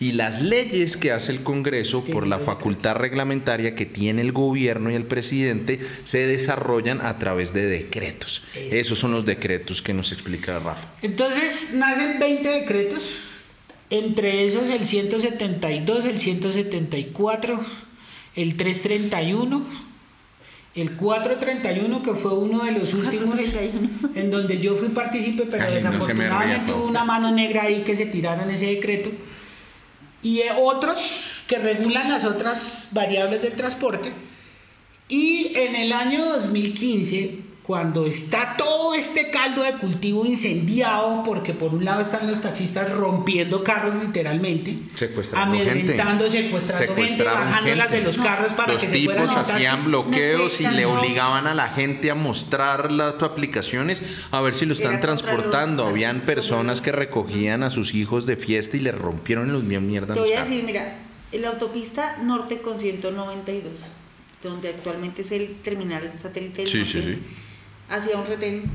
Y 0.00 0.12
las 0.12 0.40
leyes 0.40 0.96
que 0.96 1.12
hace 1.12 1.30
el 1.30 1.42
Congreso, 1.42 2.02
por 2.04 2.26
la 2.26 2.38
facultad 2.38 2.96
reglamentaria 2.96 3.74
que 3.74 3.84
tiene 3.84 4.22
el 4.22 4.32
gobierno 4.32 4.90
y 4.90 4.94
el 4.94 5.04
presidente, 5.04 5.78
se 6.04 6.26
desarrollan 6.26 7.00
a 7.02 7.18
través 7.18 7.52
de 7.52 7.66
decretos. 7.66 8.42
Esos 8.54 8.98
son 8.98 9.12
los 9.12 9.26
decretos 9.26 9.82
que 9.82 9.92
nos 9.92 10.10
explica 10.12 10.58
Rafa. 10.58 10.88
Entonces 11.02 11.74
nacen 11.74 12.18
20 12.18 12.48
decretos, 12.48 13.02
entre 13.90 14.46
esos 14.46 14.70
el 14.70 14.86
172, 14.86 16.04
el 16.04 16.18
174, 16.18 17.60
el 18.36 18.56
331, 18.56 19.62
el 20.76 20.96
431 20.96 22.02
que 22.02 22.14
fue 22.14 22.32
uno 22.34 22.64
de 22.64 22.72
los 22.72 22.94
últimos 22.94 23.34
431. 23.34 24.10
en 24.14 24.30
donde 24.30 24.58
yo 24.58 24.76
fui 24.76 24.88
partícipe, 24.88 25.44
pero 25.46 25.64
Ay, 25.64 25.70
no 25.70 25.74
desafortunadamente 25.74 26.72
Pau. 26.72 26.80
hubo 26.80 26.88
una 26.88 27.04
mano 27.04 27.32
negra 27.32 27.64
ahí 27.64 27.82
que 27.82 27.96
se 27.96 28.06
tiraron 28.06 28.48
ese 28.50 28.66
decreto. 28.66 29.10
Y 30.22 30.40
eh, 30.40 30.50
otros 30.60 31.42
que 31.48 31.58
regulan 31.58 32.08
las 32.08 32.24
otras 32.24 32.88
variables 32.92 33.42
del 33.42 33.54
transporte. 33.54 34.12
Y 35.08 35.52
en 35.56 35.74
el 35.74 35.92
año 35.92 36.24
2015, 36.24 37.49
cuando 37.70 38.04
está 38.04 38.56
todo 38.58 38.94
este 38.94 39.30
caldo 39.30 39.62
de 39.62 39.74
cultivo 39.74 40.26
incendiado, 40.26 41.22
porque 41.22 41.52
por 41.52 41.72
un 41.72 41.84
lado 41.84 42.00
están 42.00 42.26
los 42.28 42.40
taxistas 42.40 42.90
rompiendo 42.90 43.62
carros 43.62 43.94
literalmente, 44.04 44.76
Secuestrando 44.96 45.54
gente. 45.56 45.70
amedrentando, 45.70 46.28
secuestrando 46.28 46.94
gente, 46.96 47.22
bajándolas 47.22 47.84
gente. 47.86 47.96
de 47.98 48.02
los 48.02 48.18
carros 48.18 48.52
para 48.54 48.72
Los 48.72 48.82
que 48.82 48.88
se 48.88 49.04
fueran 49.04 49.28
tipos 49.28 49.36
hacían 49.48 49.70
taxis. 49.74 49.86
bloqueos 49.86 50.60
y 50.60 50.66
le 50.66 50.84
obligaban 50.84 51.46
a 51.46 51.54
la 51.54 51.68
gente 51.68 52.10
a 52.10 52.16
mostrar 52.16 52.90
las 52.90 53.22
aplicaciones 53.22 54.02
a 54.32 54.40
ver 54.40 54.56
si 54.56 54.66
lo 54.66 54.72
están 54.72 54.94
Era 54.94 55.02
transportando. 55.02 55.84
los 55.84 55.92
Habían 55.92 56.22
personas 56.22 56.80
que 56.80 56.90
recogían 56.90 57.62
a 57.62 57.70
sus 57.70 57.94
hijos 57.94 58.26
de 58.26 58.36
fiesta 58.36 58.78
y 58.78 58.80
les 58.80 58.98
rompieron 58.98 59.52
los 59.52 59.62
míos 59.62 59.82
mierda. 59.84 60.14
Te 60.14 60.18
voy 60.18 60.32
a 60.32 60.40
decir, 60.42 60.64
mira, 60.64 60.96
en 61.30 61.42
la 61.42 61.50
autopista 61.50 62.16
norte 62.20 62.60
con 62.62 62.80
192, 62.80 63.86
donde 64.42 64.70
actualmente 64.70 65.22
es 65.22 65.30
el 65.30 65.54
terminal 65.62 66.12
satélite 66.16 66.62
del 66.62 66.68
Sí, 66.72 66.78
norte, 66.78 66.92
sí, 66.92 67.02
sí. 67.14 67.18
Hacía 67.90 68.16
un 68.16 68.26
retén. 68.26 68.70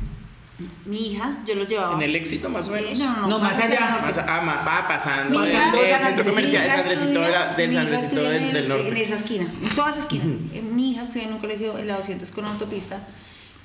Mi 0.85 1.07
hija, 1.11 1.39
yo 1.45 1.55
lo 1.55 1.65
llevaba. 1.65 1.95
En 1.95 2.01
el 2.03 2.15
éxito, 2.15 2.47
más 2.49 2.67
o 2.69 2.71
menos. 2.71 2.97
no, 2.97 3.17
no, 3.21 3.27
No, 3.27 3.39
más 3.39 3.59
allá. 3.59 3.99
Más- 4.01 4.17
ah, 4.19 4.63
va 4.65 4.87
pasando. 4.87 5.39
Mi 5.39 5.45
del- 5.47 5.53
hija- 5.55 5.71
del 5.71 5.87
centro 6.05 6.25
comercial 6.25 6.69
San 6.69 6.79
Andresito, 6.79 7.19
del 7.57 7.73
San 7.73 7.85
Andresito 7.87 8.21
del, 8.23 8.35
en, 8.35 8.47
del 8.53 8.63
el- 8.63 8.69
norte. 8.69 8.87
en 8.87 8.97
esa 8.97 9.15
esquina, 9.15 9.51
en 9.63 9.75
toda 9.75 9.89
esa 9.89 9.99
esquina. 9.99 10.23
Eh, 10.53 10.61
Mi 10.61 10.91
hija 10.91 11.03
estudia 11.03 11.23
en 11.27 11.33
un 11.33 11.39
colegio 11.39 11.77
en 11.77 11.87
la 11.87 11.97
200 11.97 12.31
con 12.31 12.45
autopista. 12.45 13.05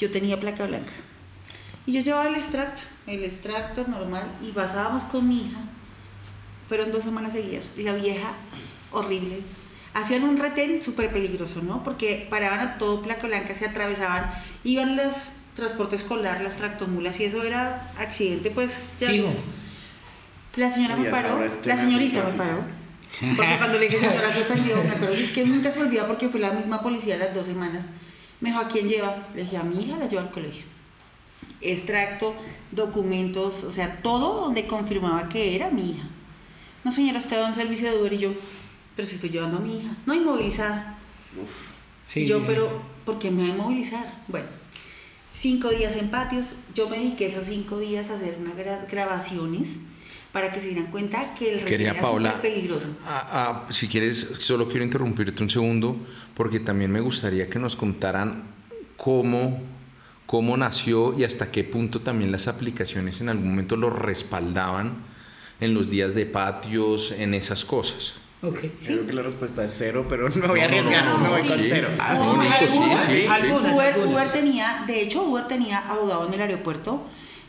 Yo 0.00 0.10
tenía 0.10 0.40
placa 0.40 0.66
blanca. 0.66 0.92
Y 1.86 1.92
yo 1.92 2.00
llevaba 2.00 2.26
el 2.28 2.34
extracto, 2.34 2.82
el 3.06 3.22
extracto 3.24 3.86
normal, 3.86 4.24
y 4.42 4.50
pasábamos 4.50 5.04
con 5.04 5.28
mi 5.28 5.46
hija. 5.46 5.60
Fueron 6.68 6.90
dos 6.90 7.04
semanas 7.04 7.32
seguidas. 7.34 7.70
Y 7.76 7.82
la 7.82 7.92
vieja, 7.94 8.32
horrible. 8.90 9.42
Hacían 9.94 10.24
un 10.24 10.36
retén 10.38 10.82
súper 10.82 11.12
peligroso, 11.12 11.62
¿no? 11.62 11.82
Porque 11.84 12.26
paraban 12.30 12.60
a 12.60 12.78
todo 12.78 13.00
placa 13.02 13.26
blanca, 13.28 13.54
se 13.54 13.66
atravesaban, 13.66 14.32
iban 14.64 14.96
los 14.96 15.14
transporte 15.54 15.96
escolar, 15.96 16.40
las 16.40 16.56
tractomulas, 16.56 17.18
y 17.20 17.24
eso 17.24 17.42
era 17.42 17.92
accidente, 17.98 18.50
pues 18.50 18.94
ya 19.00 19.10
ves. 19.10 19.36
La 20.56 20.70
señora 20.70 20.96
Uy, 20.96 21.02
me 21.02 21.10
paró, 21.10 21.44
este 21.44 21.68
la 21.68 21.76
señorita 21.76 22.24
me 22.24 22.32
paró. 22.32 22.64
Porque 23.36 23.56
cuando 23.58 23.78
le 23.78 23.88
dije 23.88 24.00
señora 24.00 24.32
se 24.32 24.42
ofendió, 24.42 24.82
me 24.82 24.90
acuerdo, 24.90 25.14
es 25.14 25.30
que 25.30 25.44
nunca 25.44 25.70
se 25.70 25.80
olvida 25.80 26.06
porque 26.06 26.28
fue 26.28 26.40
la 26.40 26.52
misma 26.52 26.82
policía 26.82 27.16
las 27.16 27.34
dos 27.34 27.46
semanas. 27.46 27.86
Me 28.40 28.48
dijo, 28.50 28.60
¿a 28.60 28.68
quién 28.68 28.88
lleva? 28.88 29.28
Le 29.34 29.42
dije, 29.42 29.56
a 29.56 29.62
mi 29.62 29.82
hija 29.82 29.98
la 29.98 30.08
lleva 30.08 30.22
al 30.22 30.30
colegio. 30.30 30.64
Extracto, 31.60 32.34
documentos, 32.72 33.64
o 33.64 33.70
sea, 33.70 34.00
todo 34.02 34.40
donde 34.42 34.66
confirmaba 34.66 35.28
que 35.28 35.54
era 35.54 35.70
mi 35.70 35.90
hija. 35.90 36.08
No, 36.84 36.90
señora, 36.90 37.18
usted 37.18 37.38
va 37.38 37.46
a 37.46 37.48
un 37.50 37.54
servicio 37.54 37.90
de 37.90 37.98
Uber 37.98 38.12
y 38.14 38.18
yo, 38.18 38.30
pero 38.96 39.06
si 39.06 39.16
estoy 39.16 39.30
llevando 39.30 39.58
a 39.58 39.60
mi 39.60 39.78
hija, 39.78 39.90
no 40.06 40.14
inmovilizada. 40.14 40.98
Sí, 42.06 42.20
Y 42.20 42.26
yo, 42.26 42.38
sí, 42.38 42.44
sí. 42.46 42.46
pero, 42.48 42.82
¿por 43.04 43.18
qué 43.18 43.30
me 43.30 43.42
va 43.42 43.48
a 43.48 43.50
inmovilizar? 43.52 44.14
Bueno, 44.28 44.48
cinco 45.32 45.70
días 45.70 45.96
en 45.96 46.08
patios. 46.10 46.54
Yo 46.74 46.88
me 46.88 46.98
dediqué 46.98 47.26
esos 47.26 47.46
cinco 47.46 47.78
días 47.78 48.10
a 48.10 48.14
hacer 48.14 48.36
unas 48.40 48.56
gra- 48.56 48.86
grabaciones 48.90 49.76
para 50.32 50.52
que 50.52 50.60
se 50.60 50.68
dieran 50.68 50.86
cuenta 50.92 51.34
que 51.34 51.54
el 51.58 51.64
Quería 51.64 51.90
era 51.90 52.00
Paula, 52.00 52.40
peligroso. 52.40 52.86
ah, 53.04 53.66
ah, 53.66 53.72
si 53.72 53.88
quieres, 53.88 54.28
solo 54.38 54.68
quiero 54.68 54.84
interrumpirte 54.84 55.42
un 55.42 55.50
segundo, 55.50 55.96
porque 56.34 56.60
también 56.60 56.92
me 56.92 57.00
gustaría 57.00 57.48
que 57.50 57.58
nos 57.58 57.74
contaran 57.74 58.44
cómo, 58.96 59.60
cómo 60.26 60.56
nació 60.56 61.18
y 61.18 61.24
hasta 61.24 61.50
qué 61.50 61.64
punto 61.64 62.00
también 62.02 62.30
las 62.30 62.46
aplicaciones 62.46 63.20
en 63.20 63.28
algún 63.28 63.48
momento 63.50 63.76
lo 63.76 63.90
respaldaban 63.90 64.98
en 65.60 65.74
los 65.74 65.90
días 65.90 66.14
de 66.14 66.26
patios, 66.26 67.10
en 67.18 67.34
esas 67.34 67.64
cosas. 67.64 68.14
Ok. 68.42 68.58
Creo 68.84 69.06
que 69.06 69.12
la 69.12 69.22
respuesta 69.22 69.64
es 69.64 69.74
cero, 69.76 70.06
pero 70.08 70.28
no 70.28 70.34
me 70.36 70.46
voy 70.48 70.60
a 70.60 70.68
No, 70.68 70.70
no, 70.70 70.78
arriesgar, 70.78 71.04
no, 71.04 71.18
me 71.18 71.24
no, 71.24 71.30
voy 71.30 71.42
con 71.42 71.58
sí. 71.58 71.64
cero. 71.68 71.88
Ah, 71.98 72.12
sí, 72.12 72.18
algunas, 72.18 73.02
sí, 73.02 73.12
sí. 73.20 73.26
algunas, 73.28 73.74
Uber, 73.76 73.86
algunas. 73.94 74.12
Uber 74.14 74.32
tenía, 74.32 74.84
de 74.86 75.02
hecho, 75.02 75.22
Uber 75.24 75.46
tenía 75.46 75.78
abogado 75.78 76.26
en 76.28 76.34
el 76.34 76.40
aeropuerto. 76.40 77.06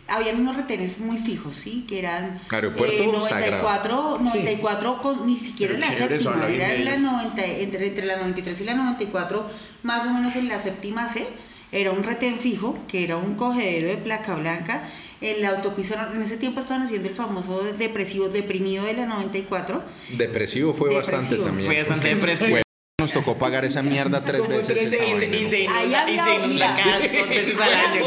Habían 0.07 0.41
unos 0.41 0.57
retenes 0.57 0.99
muy 0.99 1.17
fijos, 1.17 1.55
¿sí? 1.55 1.85
Que 1.87 1.99
eran 1.99 2.41
Aeropuerto 2.49 2.93
eh, 2.95 3.21
sagrado. 3.29 4.19
94, 4.19 4.19
94 4.19 5.01
con, 5.01 5.25
ni 5.25 5.37
siquiera 5.37 5.73
Pero 5.75 5.85
en 5.85 5.91
la 5.91 6.07
séptima, 6.07 6.47
era 6.49 6.73
en 6.73 6.83
la 6.83 6.91
medios. 6.91 7.11
90, 7.13 7.45
entre, 7.45 7.85
entre 7.87 8.05
la 8.05 8.17
93 8.17 8.59
y 8.59 8.63
la 8.65 8.73
94, 8.73 9.49
más 9.83 10.05
o 10.05 10.13
menos 10.13 10.35
en 10.35 10.49
la 10.49 10.59
séptima 10.59 11.07
C. 11.07 11.25
Era 11.72 11.91
un 11.91 12.03
retén 12.03 12.38
fijo, 12.39 12.78
que 12.88 13.03
era 13.03 13.17
un 13.17 13.36
cogedero 13.36 13.88
de 13.88 13.97
placa 13.97 14.36
blanca. 14.36 14.84
En 15.22 15.41
la 15.41 15.49
autopista, 15.49 16.09
en 16.13 16.22
ese 16.22 16.36
tiempo 16.38 16.59
estaban 16.59 16.84
haciendo 16.84 17.07
el 17.07 17.15
famoso 17.15 17.61
depresivo, 17.78 18.28
deprimido 18.28 18.84
de 18.86 18.93
la 18.93 19.05
94. 19.05 19.84
Depresivo 20.17 20.74
fue 20.74 20.93
bastante 20.93 21.36
Depresivo. 21.36 21.45
también. 21.45 21.67
Fue 21.67 21.78
bastante 21.80 22.07
depresivo. 22.15 22.49
fue- 22.49 22.61
Nos 22.99 23.13
tocó 23.13 23.38
pagar 23.38 23.63
esa 23.65 23.82
mierda 23.82 24.24
tres 24.24 24.41
Como 24.41 24.57
veces. 24.57 24.67
tres 24.67 24.93
esa 24.93 25.05
y, 25.05 25.49
se 25.49 25.61
inunda, 25.63 26.76
dos 27.17 27.30
veces 27.30 27.61
al 27.61 27.74
año. 27.74 28.01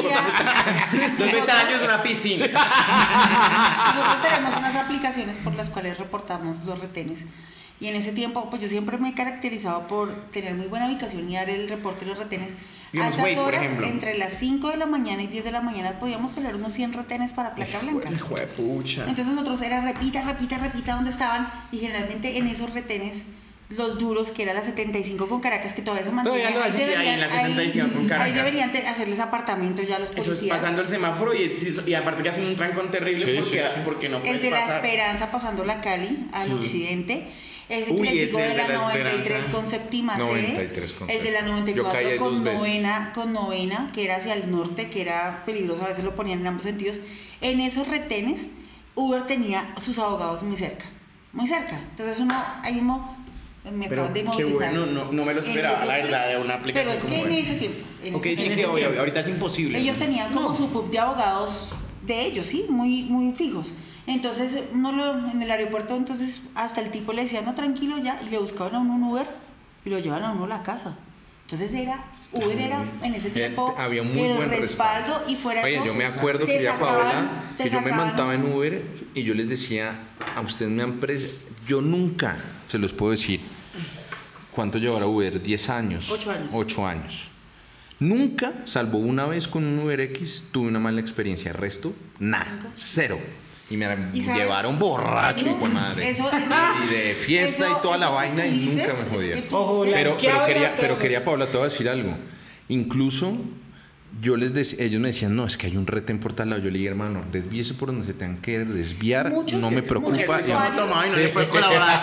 Dos 1.18 1.32
veces 1.32 1.48
al 1.48 1.66
año 1.66 1.76
es 1.76 1.82
una 1.82 2.02
piscina. 2.02 2.46
Nosotros 3.94 4.22
tenemos 4.22 4.56
unas 4.56 4.76
aplicaciones 4.76 5.36
por 5.38 5.54
las 5.54 5.68
cuales 5.70 5.98
reportamos 5.98 6.64
los 6.64 6.78
retenes. 6.78 7.24
Y 7.80 7.88
en 7.88 7.96
ese 7.96 8.12
tiempo, 8.12 8.48
pues 8.50 8.62
yo 8.62 8.68
siempre 8.68 8.98
me 8.98 9.08
he 9.10 9.14
caracterizado 9.14 9.88
por 9.88 10.12
tener 10.30 10.54
muy 10.54 10.66
buena 10.66 10.86
ubicación 10.86 11.28
y 11.28 11.34
dar 11.34 11.50
el 11.50 11.68
reporte 11.68 12.04
de 12.04 12.10
los 12.12 12.18
retenes. 12.18 12.52
Digamos, 12.94 13.14
a 13.14 13.16
esas 13.18 13.24
Waze, 13.24 13.36
por 13.36 13.44
horas, 13.48 13.62
ejemplo. 13.62 13.86
entre 13.86 14.16
las 14.18 14.32
5 14.32 14.70
de 14.70 14.76
la 14.78 14.86
mañana 14.86 15.22
y 15.22 15.26
10 15.26 15.44
de 15.44 15.52
la 15.52 15.60
mañana, 15.60 15.98
podíamos 16.00 16.34
tener 16.34 16.54
unos 16.54 16.72
100 16.72 16.92
retenes 16.94 17.32
para 17.32 17.54
placa 17.54 17.78
blanca. 17.80 18.10
Hijo 18.10 18.34
de 18.36 18.46
pucha. 18.46 19.02
Entonces 19.08 19.26
nosotros 19.34 19.60
era 19.62 19.80
repita, 19.82 20.22
repita, 20.24 20.58
repita 20.58 20.94
dónde 20.94 21.10
estaban. 21.10 21.52
Y 21.72 21.78
generalmente 21.78 22.38
en 22.38 22.46
esos 22.46 22.72
retenes, 22.72 23.24
los 23.70 23.98
duros, 23.98 24.30
que 24.30 24.42
era 24.42 24.54
la 24.54 24.62
75 24.62 25.26
con 25.28 25.40
Caracas, 25.40 25.72
que 25.72 25.82
todavía 25.82 26.04
se 26.06 26.12
mantiene. 26.12 26.38
Todavía 26.38 26.58
lo 26.58 26.64
hacen, 26.64 26.88
sí, 26.88 26.94
ahí 26.94 27.08
en 27.08 27.20
la 27.20 27.28
75 27.28 27.88
con 27.92 28.02
Ahí 28.02 28.06
Caracas. 28.08 28.34
deberían 28.34 28.72
te- 28.72 28.86
hacerles 28.86 29.18
apartamento 29.20 29.82
ya 29.82 29.98
los 29.98 30.10
Eso 30.10 30.16
policías. 30.26 30.42
es 30.42 30.48
pasando 30.62 30.82
el 30.82 30.88
semáforo 30.88 31.34
y, 31.34 31.44
es- 31.44 31.80
y 31.86 31.94
aparte 31.94 32.22
que 32.22 32.28
hacen 32.28 32.46
un 32.46 32.56
trancón 32.56 32.90
terrible 32.90 33.24
Sí, 33.24 33.40
porque, 33.40 33.58
sí, 33.64 33.64
sí. 33.74 33.80
porque 33.84 34.08
no 34.08 34.16
El 34.18 34.22
puedes 34.22 34.42
de 34.42 34.50
la 34.50 34.60
pasar. 34.60 34.84
Esperanza 34.84 35.30
pasando 35.30 35.64
la 35.64 35.80
Cali 35.80 36.28
al 36.32 36.52
occidente. 36.52 37.26
Uy, 37.94 38.08
que 38.08 38.14
les 38.14 38.26
digo 38.30 38.38
ese 38.38 38.48
de 38.48 38.54
de 38.54 38.56
la, 38.56 38.68
la 38.68 38.74
93 38.78 39.18
Esperanza. 39.20 39.50
con 39.52 39.66
séptima 39.66 40.14
C. 40.16 40.20
93 40.22 40.92
con 40.92 41.10
el 41.10 41.22
de 41.22 41.30
la 41.30 41.40
séptima. 41.40 41.66
Yo 41.72 41.82
caí 41.84 42.04
94 42.04 42.08
ahí 42.10 42.18
con 42.18 42.44
novena, 42.44 43.12
con 43.14 43.32
novena, 43.32 43.90
que 43.94 44.04
era 44.04 44.16
hacia 44.16 44.34
el 44.34 44.50
norte, 44.50 44.90
que 44.90 45.00
era 45.02 45.42
peligroso, 45.46 45.84
a 45.84 45.88
veces 45.88 46.04
lo 46.04 46.14
ponían 46.14 46.40
en 46.40 46.46
ambos 46.48 46.64
sentidos. 46.64 47.00
En 47.40 47.60
esos 47.60 47.88
retenes, 47.88 48.46
Uber 48.94 49.24
tenía 49.26 49.74
sus 49.80 49.98
abogados 49.98 50.42
muy 50.42 50.56
cerca, 50.56 50.84
muy 51.32 51.46
cerca. 51.46 51.78
Entonces 51.90 52.18
uno 52.20 52.34
ahí 52.62 52.74
mismo 52.74 53.16
Me 53.64 53.88
Pero 53.88 54.08
de 54.10 54.22
qué 54.36 54.44
bueno, 54.44 54.84
no- 54.84 55.10
no 55.10 55.24
me 55.24 55.32
lo 55.32 55.40
esperaba, 55.40 55.82
la 55.86 55.94
verdad, 55.96 56.28
de 56.28 56.36
una 56.36 56.56
aplicación 56.56 56.96
Pero 57.02 57.14
es 57.14 57.14
que 57.14 57.24
en 57.24 57.32
ese 57.32 57.54
tiempo. 57.54 57.78
en 58.04 58.14
Ok, 58.14 58.26
ese- 58.26 58.36
sí, 58.36 58.42
en 58.42 58.48
que 58.48 58.54
ese 58.56 58.66
obvio, 58.66 58.76
tiempo. 58.80 58.98
ahorita 58.98 59.20
es 59.20 59.28
imposible. 59.28 59.78
Ellos 59.78 59.96
tenían 59.98 60.30
como 60.34 60.54
su 60.54 60.68
pub 60.70 60.90
de 60.90 60.98
abogados 60.98 61.72
de 62.06 62.26
ellos, 62.26 62.44
¿sí? 62.44 62.66
Muy, 62.68 63.04
muy 63.04 63.32
fijos. 63.32 63.72
Entonces, 64.06 64.64
uno 64.72 64.92
lo, 64.92 65.30
en 65.30 65.40
el 65.42 65.50
aeropuerto, 65.50 65.96
entonces, 65.96 66.40
hasta 66.54 66.80
el 66.82 66.90
tipo 66.90 67.12
le 67.12 67.22
decía, 67.22 67.40
no, 67.42 67.54
tranquilo 67.54 67.98
ya, 67.98 68.20
y 68.24 68.28
le 68.30 68.38
buscaban 68.38 68.74
a 68.74 68.78
uno 68.80 68.94
un 68.94 69.02
Uber 69.04 69.26
y 69.84 69.90
lo 69.90 69.98
llevaban 69.98 70.24
a 70.24 70.32
uno 70.32 70.44
a 70.44 70.48
la 70.48 70.62
casa. 70.62 70.96
Entonces 71.46 71.72
era, 71.74 72.02
Uber 72.32 72.58
era 72.58 72.84
en 73.02 73.14
ese 73.14 73.28
tiempo 73.30 73.74
había 73.78 74.02
muy 74.02 74.18
el 74.22 74.36
buen 74.36 74.48
respaldo, 74.48 75.08
respaldo. 75.18 75.30
y 75.30 75.36
fuera 75.36 75.62
Oye, 75.62 75.74
eso, 75.76 75.84
yo 75.84 75.94
me 75.94 76.06
acuerdo, 76.06 76.46
querida 76.46 76.72
sacaban- 76.72 76.94
Paola, 76.96 77.30
que 77.58 77.68
yo 77.68 77.80
me 77.82 77.92
montaba 77.92 78.34
en 78.34 78.50
Uber 78.50 78.82
y 79.14 79.22
yo 79.24 79.34
les 79.34 79.48
decía, 79.48 79.94
a 80.34 80.40
ustedes 80.40 80.70
me 80.70 80.82
han 80.82 81.00
pres... 81.00 81.36
Yo 81.68 81.80
nunca, 81.82 82.36
se 82.66 82.78
los 82.78 82.92
puedo 82.94 83.12
decir, 83.12 83.40
¿cuánto 84.52 84.78
llevará 84.78 85.06
Uber? 85.06 85.42
10 85.42 85.68
años. 85.70 86.10
Ocho 86.10 86.30
años. 86.30 86.48
8 86.52 86.86
años. 86.86 87.30
Nunca, 88.00 88.52
salvo 88.64 88.98
una 88.98 89.26
vez 89.26 89.46
con 89.46 89.64
un 89.64 89.78
Uber 89.78 90.00
X, 90.00 90.46
tuve 90.50 90.68
una 90.68 90.78
mala 90.80 91.00
experiencia. 91.00 91.50
El 91.50 91.56
resto, 91.58 91.94
nada, 92.18 92.50
Nunca. 92.52 92.70
cero. 92.74 93.18
Y 93.70 93.76
me 93.76 93.86
llevaron 94.34 94.78
borracho, 94.78 95.46
hijo 95.46 95.66
de 95.66 95.74
madre. 95.74 96.10
eso- 96.10 96.30
eso- 96.30 96.54
y 96.84 96.94
de 96.94 97.14
fiesta 97.14 97.66
eso- 97.66 97.76
y 97.78 97.82
toda 97.82 97.96
la 97.96 98.10
vaina 98.10 98.46
y 98.46 98.50
nunca 98.66 98.86
dices, 98.92 99.34
me 99.34 99.42
tú 99.42 99.56
Ojo, 99.56 99.84
Pero, 99.84 100.16
pero, 100.20 100.44
quería, 100.46 100.76
pero 100.78 100.98
quería, 100.98 101.24
Paola, 101.24 101.46
te 101.46 101.56
voy 101.56 101.66
a 101.66 101.68
decir 101.70 101.88
algo. 101.88 102.16
Incluso 102.68 103.36
yo 104.20 104.36
les 104.36 104.54
decía, 104.54 104.84
ellos 104.84 105.00
me 105.00 105.08
decían, 105.08 105.34
no, 105.34 105.44
es 105.46 105.56
que 105.56 105.66
hay 105.66 105.76
un 105.76 105.86
retén 105.86 106.20
por 106.20 106.34
tal 106.34 106.50
lado. 106.50 106.62
Yo 106.62 106.70
le 106.70 106.78
dije, 106.78 106.90
hermano, 106.90 107.24
desvíese 107.32 107.74
por 107.74 107.88
donde 107.88 108.06
se 108.06 108.12
tengan 108.14 108.36
que 108.40 108.60
desviar, 108.60 109.30
Muchos- 109.30 109.60
no 109.60 109.70
me 109.70 109.82
preocupa. 109.82 110.10
muchos 110.18 110.40
y 110.48 110.52
no 111.10 111.16
le 111.16 111.28
puede 111.30 111.48
colaborar. 111.48 112.00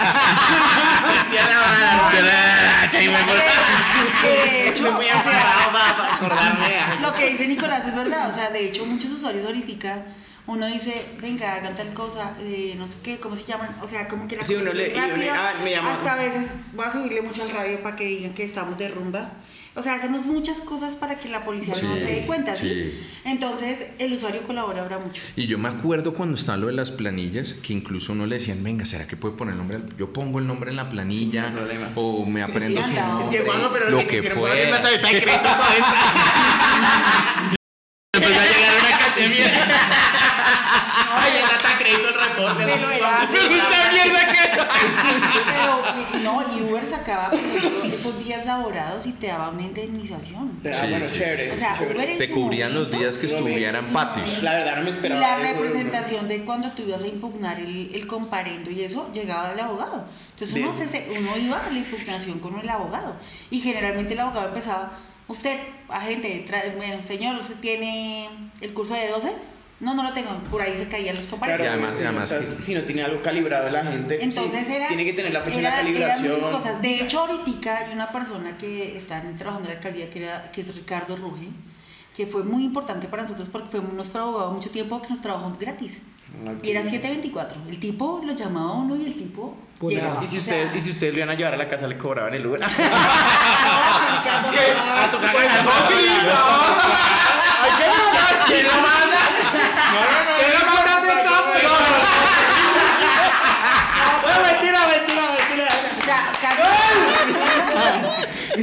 De 4.24 4.70
hecho, 4.70 4.91
muy 4.91 5.07
aferrado 5.07 5.72
para 5.72 6.14
acordarme. 6.16 7.01
Lo 7.01 7.14
que 7.14 7.30
dice 7.30 7.47
Nicolás 7.47 7.86
es 7.88 7.95
verdad, 7.95 8.30
o 8.30 8.34
sea, 8.34 8.49
de 8.49 8.66
hecho 8.68 8.86
muchos 8.86 9.12
usuarios 9.12 9.45
ahorita 9.45 10.03
uno 10.52 10.68
dice, 10.68 11.06
venga, 11.22 11.56
hagan 11.56 11.76
tal 11.76 11.93
cosa, 11.93 12.34
eh, 12.41 12.76
no 12.78 12.88
sé 12.88 12.95
qué, 13.04 13.20
¿cómo 13.20 13.36
se 13.36 13.43
llaman? 13.45 13.76
O 13.82 13.88
sea, 13.88 14.08
como 14.08 14.28
que 14.28 14.36
la 14.38 14.43
Sí, 14.43 14.54
uno 14.56 14.72
le- 14.74 14.93
uno- 14.93 15.08
rápida, 15.08 15.49
ah, 15.49 15.54
me 15.64 15.76
hasta 15.76 16.14
a 16.14 16.16
veces 16.18 16.52
voy 16.74 16.86
a 16.86 16.91
subirle 16.91 17.22
mucho 17.22 17.41
al 17.43 17.52
radio 17.52 17.82
para 17.82 17.95
que 17.95 18.06
digan 18.06 18.34
que 18.34 18.43
estamos 18.43 18.78
de 18.78 18.89
rumba. 18.89 19.34
O 19.74 19.82
sea, 19.82 19.93
hacemos 19.93 20.26
muchas 20.26 20.58
cosas 20.58 20.95
para 20.95 21.18
que 21.18 21.30
la 21.30 21.45
policía 21.45 21.74
no 21.82 21.95
se 21.95 22.14
dé 22.14 22.26
cuenta, 22.26 22.54
¿sí? 22.58 22.68
sí. 22.68 23.08
Entonces, 23.24 23.88
el 23.99 24.12
usuario 24.12 24.41
colabora 24.41 24.82
ahora 24.82 24.99
mucho. 24.99 25.22
Y 25.38 25.47
yo 25.47 25.58
me 25.58 25.70
acuerdo 25.70 26.14
cuando 26.14 26.36
estaba 26.38 26.58
lo 26.58 26.68
de 26.68 26.74
las 26.74 26.91
planillas, 26.91 27.54
que 27.54 27.72
incluso 27.72 28.12
uno 28.12 28.26
le 28.26 28.36
decían, 28.38 28.62
venga, 28.66 28.86
¿será 28.86 29.08
que 29.08 29.16
puede 29.16 29.36
poner 29.38 29.54
el 29.54 29.60
nombre? 29.60 29.78
al-?" 29.78 29.95
Yo 29.95 30.12
pongo 30.12 30.39
el 30.39 30.47
nombre 30.47 30.72
en 30.72 30.76
la 30.76 30.89
planilla, 30.89 31.45
Sí, 31.47 31.52
no 31.54 31.60
hay 31.62 31.66
problema. 31.68 31.91
o 31.95 32.26
me 32.26 32.43
aprendo 32.43 32.84
sí, 32.84 32.89
su 32.89 32.95
nombre, 32.99 33.26
Es 33.26 33.32
que, 33.32 33.49
pero 33.72 33.89
lo 33.91 33.99
que 33.99 34.22
de 34.22 34.30
crédito 35.22 35.49
con 35.58 35.74
esa. 35.78 35.95
Empezó 38.14 38.39
a 38.39 38.43
llegar 38.45 38.74
una 38.78 38.95
academia. 38.97 39.52
Ay, 41.13 41.34
el 41.38 41.41
data 41.43 41.77
crédito 41.77 42.07
el 42.09 42.13
reporte. 42.13 42.63
Pero 42.65 42.89
era- 42.91 43.29
Pero 43.32 43.53
esta 43.53 43.91
mierda 43.91 44.34
que. 44.34 44.41
Pero, 45.45 46.23
no, 46.23 46.57
y 46.57 46.61
Uber 46.63 46.84
sacaba, 46.86 47.32
esos 47.86 48.23
días 48.23 48.45
laborados 48.45 49.05
y 49.05 49.11
te 49.13 49.27
daba 49.27 49.49
una 49.49 49.63
indemnización. 49.63 50.59
Ah, 50.65 50.69
Sí, 50.73 50.89
bueno, 50.89 51.05
sí, 51.05 51.13
chévere. 51.15 51.43
sí, 51.45 51.51
O 51.51 51.55
sea, 51.55 51.77
chévere. 51.77 51.95
Uber 51.97 52.17
Te 52.17 52.32
cubrían 52.32 52.73
los 52.73 52.89
días 52.91 53.17
que 53.17 53.25
estuvieran 53.27 53.86
patios. 53.86 54.41
La 54.43 54.53
verdad 54.55 54.75
no 54.77 54.82
me 54.84 54.89
Y 54.89 54.91
esperaba. 54.91 55.21
la 55.21 55.27
eso 55.36 55.38
de 55.38 55.43
Uber. 55.43 55.55
representación 55.55 56.27
de 56.27 56.43
cuando 56.45 56.71
tú 56.71 56.84
ibas 56.84 57.03
a 57.03 57.07
impugnar 57.07 57.59
el, 57.59 57.91
el 57.93 58.07
comparendo 58.07 58.71
y 58.71 58.82
eso, 58.84 59.09
llegaba 59.13 59.51
el 59.53 59.59
abogado. 59.59 60.05
Entonces 60.32 60.57
uno, 60.63 60.73
se- 60.73 61.07
uno 61.17 61.38
iba 61.38 61.57
a 61.65 61.69
la 61.69 61.77
impugnación 61.77 62.39
con 62.39 62.59
el 62.59 62.69
abogado. 62.69 63.15
Y 63.49 63.59
generalmente 63.61 64.13
el 64.13 64.19
abogado 64.21 64.47
empezaba, 64.49 64.91
usted, 65.27 65.57
agente, 65.89 66.45
señor, 67.03 67.36
¿usted 67.39 67.55
tiene 67.55 68.29
el 68.61 68.73
curso 68.73 68.93
de 68.93 69.07
12? 69.09 69.32
No, 69.82 69.93
no 69.95 70.03
lo 70.03 70.11
tengo. 70.13 70.29
Por 70.51 70.61
ahí 70.61 70.77
se 70.77 70.88
caían 70.88 71.15
los 71.15 71.25
Claro, 71.25 71.39
comparendos. 71.39 71.65
Y 71.65 71.69
además- 71.69 71.95
si, 71.97 72.03
no 72.03 72.09
además 72.09 72.32
estás- 72.32 72.53
que- 72.55 72.61
si 72.61 72.75
no 72.75 72.82
tiene 72.82 73.03
algo 73.03 73.21
calibrado 73.21 73.69
la 73.69 73.84
gente, 73.84 74.23
Entonces 74.23 74.67
sí, 74.67 74.73
era. 74.75 74.88
tiene 74.88 75.03
que 75.05 75.13
tener 75.13 75.34
la 75.34 75.41
fecha 75.41 75.57
de 75.57 75.61
la 75.63 75.69
era- 75.69 75.82
eran 75.82 75.93
calibración. 75.93 76.34
muchas 76.34 76.45
cosas. 76.61 76.82
De 76.82 76.95
hecho, 77.01 77.19
ahorita 77.19 77.77
hay 77.79 77.93
una 77.93 78.09
persona 78.11 78.55
que 78.57 78.95
está 78.95 79.21
trabajando 79.38 79.67
en 79.67 79.73
la 79.73 79.79
alcaldía 79.79 80.09
que, 80.09 80.23
era, 80.23 80.51
que 80.51 80.61
es 80.61 80.73
Ricardo 80.75 81.15
Ruge, 81.17 81.49
que 82.15 82.27
fue 82.27 82.43
muy 82.43 82.63
importante 82.63 83.07
para 83.07 83.23
nosotros 83.23 83.49
porque 83.51 83.69
fue 83.69 83.82
nuestro 83.82 84.21
abogado 84.21 84.51
mucho 84.51 84.69
tiempo 84.69 85.01
que 85.01 85.09
nos 85.09 85.21
trabajó 85.21 85.51
gratis. 85.59 85.99
Y 86.63 86.69
era 86.71 86.82
724. 86.84 87.57
El 87.67 87.77
tipo 87.79 88.21
lo 88.25 88.34
llamaba 88.34 88.69
a 88.69 88.73
uno 88.75 88.95
y 88.95 89.05
el 89.05 89.15
tipo 89.17 89.57
llegaba. 89.82 90.23
Y 90.23 90.27
si, 90.27 90.38
O 90.38 90.39
ustedes, 90.39 90.69
sea, 90.69 90.77
y 90.77 90.79
si 90.79 90.89
ustedes 90.91 91.11
lo 91.13 91.19
iban 91.19 91.29
a 91.29 91.34
llevar 91.36 91.55
a 91.55 91.57
la 91.57 91.67
casa, 91.67 91.88
le 91.88 91.97
cobraban 91.97 92.34
el 92.34 92.45
Uber. 92.45 92.59
no, 92.61 92.67
a 92.67 92.69
tocar 95.11 95.34
no, 95.34 95.39
sí, 95.41 95.47
Hay 97.63 97.71
que 97.77 97.88
mandar. 97.88 98.43
¿Quién 98.47 98.65
lo 98.67 98.73
manda? 98.73 99.21
No, 104.23 104.39
mentira, 104.43 104.88
mentira, 104.88 105.23
mentira. 105.32 105.67
O 105.99 106.03
sea, 106.03 106.19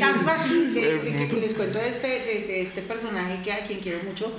casos, 0.01 0.27
así 0.27 0.67
de, 0.71 0.99
de 0.99 1.29
que 1.29 1.37
les 1.37 1.55
cuento 1.55 1.79
de 1.79 1.89
este, 1.89 2.09
de, 2.09 2.47
de 2.47 2.63
este 2.63 2.83
personaje 2.83 3.43
que 3.43 3.53
a 3.53 3.59
quien 3.59 3.81
quiero 3.81 4.03
mucho. 4.05 4.33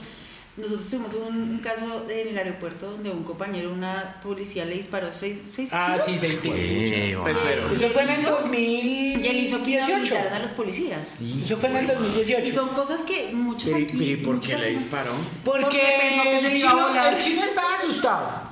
Nosotros 0.59 0.89
tuvimos 0.89 1.13
un, 1.13 1.35
un 1.37 1.57
caso 1.59 2.05
en 2.09 2.27
el 2.29 2.37
aeropuerto 2.37 2.91
donde 2.91 3.09
un 3.09 3.23
compañero, 3.23 3.71
una 3.71 4.19
policía 4.21 4.65
le 4.65 4.75
disparó 4.75 5.11
seis, 5.11 5.37
seis 5.55 5.69
Ah, 5.71 5.91
tiros. 5.93 6.05
sí, 6.05 6.17
seis 6.19 6.41
tiros. 6.41 6.57
Eh, 6.61 7.17
Pues, 7.21 7.37
pero- 7.43 7.71
Eso 7.71 7.87
fue 7.89 8.03
en 8.03 8.09
el 8.09 8.15
Y 8.19 8.25
él 8.25 8.29
2018. 8.29 9.37
hizo 9.39 9.63
que 9.63 9.71
inhabilitaran 9.71 10.33
a 10.33 10.39
los 10.39 10.51
policías. 10.51 11.09
Eso 11.43 11.57
fue 11.57 11.69
en 11.69 11.77
el 11.77 11.85
Y 11.85 11.87
2018. 11.87 12.53
son 12.53 12.69
cosas 12.69 13.01
que 13.01 13.29
muchos 13.33 13.71
aquí. 13.73 14.03
¿y 14.13 14.15
por 14.17 14.39
qué 14.39 14.57
le 14.57 14.71
disparó? 14.71 15.13
Porque, 15.43 15.61
Porque 15.61 15.79
pensó 16.01 16.23
que 16.23 16.39
se 16.41 16.47
el, 16.51 16.57
chino, 16.57 17.07
el 17.09 17.17
chino 17.17 17.43
estaba 17.43 17.75
asustado. 17.75 18.49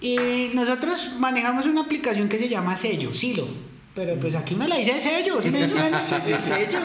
Y 0.00 0.50
nosotros 0.54 1.12
manejamos 1.18 1.66
una 1.66 1.82
aplicación 1.82 2.28
que 2.28 2.38
se 2.38 2.48
llama 2.48 2.76
Sello, 2.76 3.12
Silo. 3.14 3.46
Pero 3.94 4.16
pues 4.16 4.34
aquí 4.34 4.54
me 4.54 4.66
la 4.68 4.76
dice 4.76 5.00
Sello, 5.00 5.40
¿sí 5.40 5.50
me 5.50 5.64
entiendes? 5.64 6.08
Sello. 6.08 6.78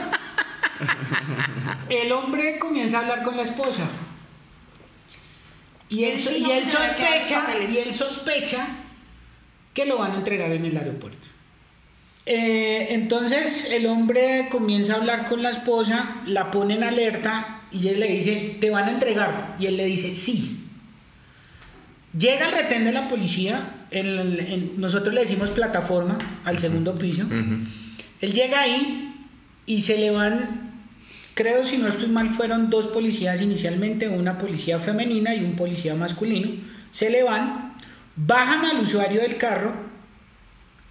El 1.89 2.11
hombre 2.11 2.57
comienza 2.59 2.97
a 2.97 3.01
hablar 3.01 3.23
con 3.23 3.35
la 3.37 3.43
esposa. 3.43 3.83
Y 5.89 6.03
él, 6.03 6.19
so- 6.19 6.31
y 6.31 6.43
sospecha, 6.69 7.41
papeles. 7.47 7.73
y 7.73 7.77
él 7.79 7.93
sospecha 7.93 8.65
que 9.73 9.85
lo 9.85 9.97
van 9.97 10.11
a 10.13 10.15
entregar 10.17 10.51
en 10.51 10.65
el 10.65 10.77
aeropuerto. 10.77 11.27
Eh, 12.25 12.87
entonces 12.91 13.71
el 13.71 13.87
hombre 13.87 14.49
comienza 14.51 14.93
a 14.93 14.97
hablar 14.97 15.25
con 15.25 15.41
la 15.41 15.49
esposa, 15.49 16.17
la 16.27 16.51
pone 16.51 16.75
en 16.75 16.83
alerta 16.83 17.61
y 17.71 17.87
él 17.87 17.99
le 17.99 18.07
dice, 18.11 18.57
te 18.61 18.69
van 18.69 18.85
a 18.87 18.91
entregar. 18.91 19.55
Y 19.59 19.65
él 19.65 19.77
le 19.77 19.85
dice, 19.85 20.13
sí. 20.13 20.57
Llega 22.17 22.47
el 22.47 22.51
retén 22.51 22.85
de 22.85 22.91
la 22.91 23.07
policía, 23.07 23.73
en 23.91 24.05
el- 24.05 24.39
en- 24.39 24.73
nosotros 24.81 25.13
le 25.13 25.21
decimos 25.21 25.49
plataforma 25.49 26.17
al 26.45 26.59
segundo 26.59 26.95
piso. 26.99 27.23
Él 28.21 28.33
llega 28.33 28.61
ahí 28.61 29.25
y 29.65 29.81
se 29.81 29.97
le 29.97 30.11
van, 30.11 30.68
creo 31.39 31.63
si 31.63 31.77
no 31.77 31.87
estoy 31.87 32.09
mal, 32.09 32.27
fueron 32.27 32.69
dos 32.69 32.87
policías 32.87 33.41
inicialmente, 33.41 34.09
una 34.09 34.37
policía 34.37 34.77
femenina 34.77 35.33
y 35.33 35.41
un 35.41 35.55
policía 35.55 35.95
masculino. 35.95 36.49
Se 36.91 37.09
le 37.09 37.23
van, 37.23 37.77
bajan 38.17 38.65
al 38.65 38.81
usuario 38.81 39.21
del 39.21 39.37
carro 39.37 39.73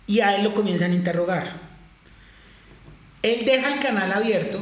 y 0.06 0.20
a 0.20 0.36
él 0.36 0.44
lo 0.44 0.54
comienzan 0.54 0.92
a 0.92 0.94
interrogar. 0.94 1.44
Él 3.22 3.44
deja 3.44 3.74
el 3.74 3.80
canal 3.80 4.10
abierto 4.10 4.58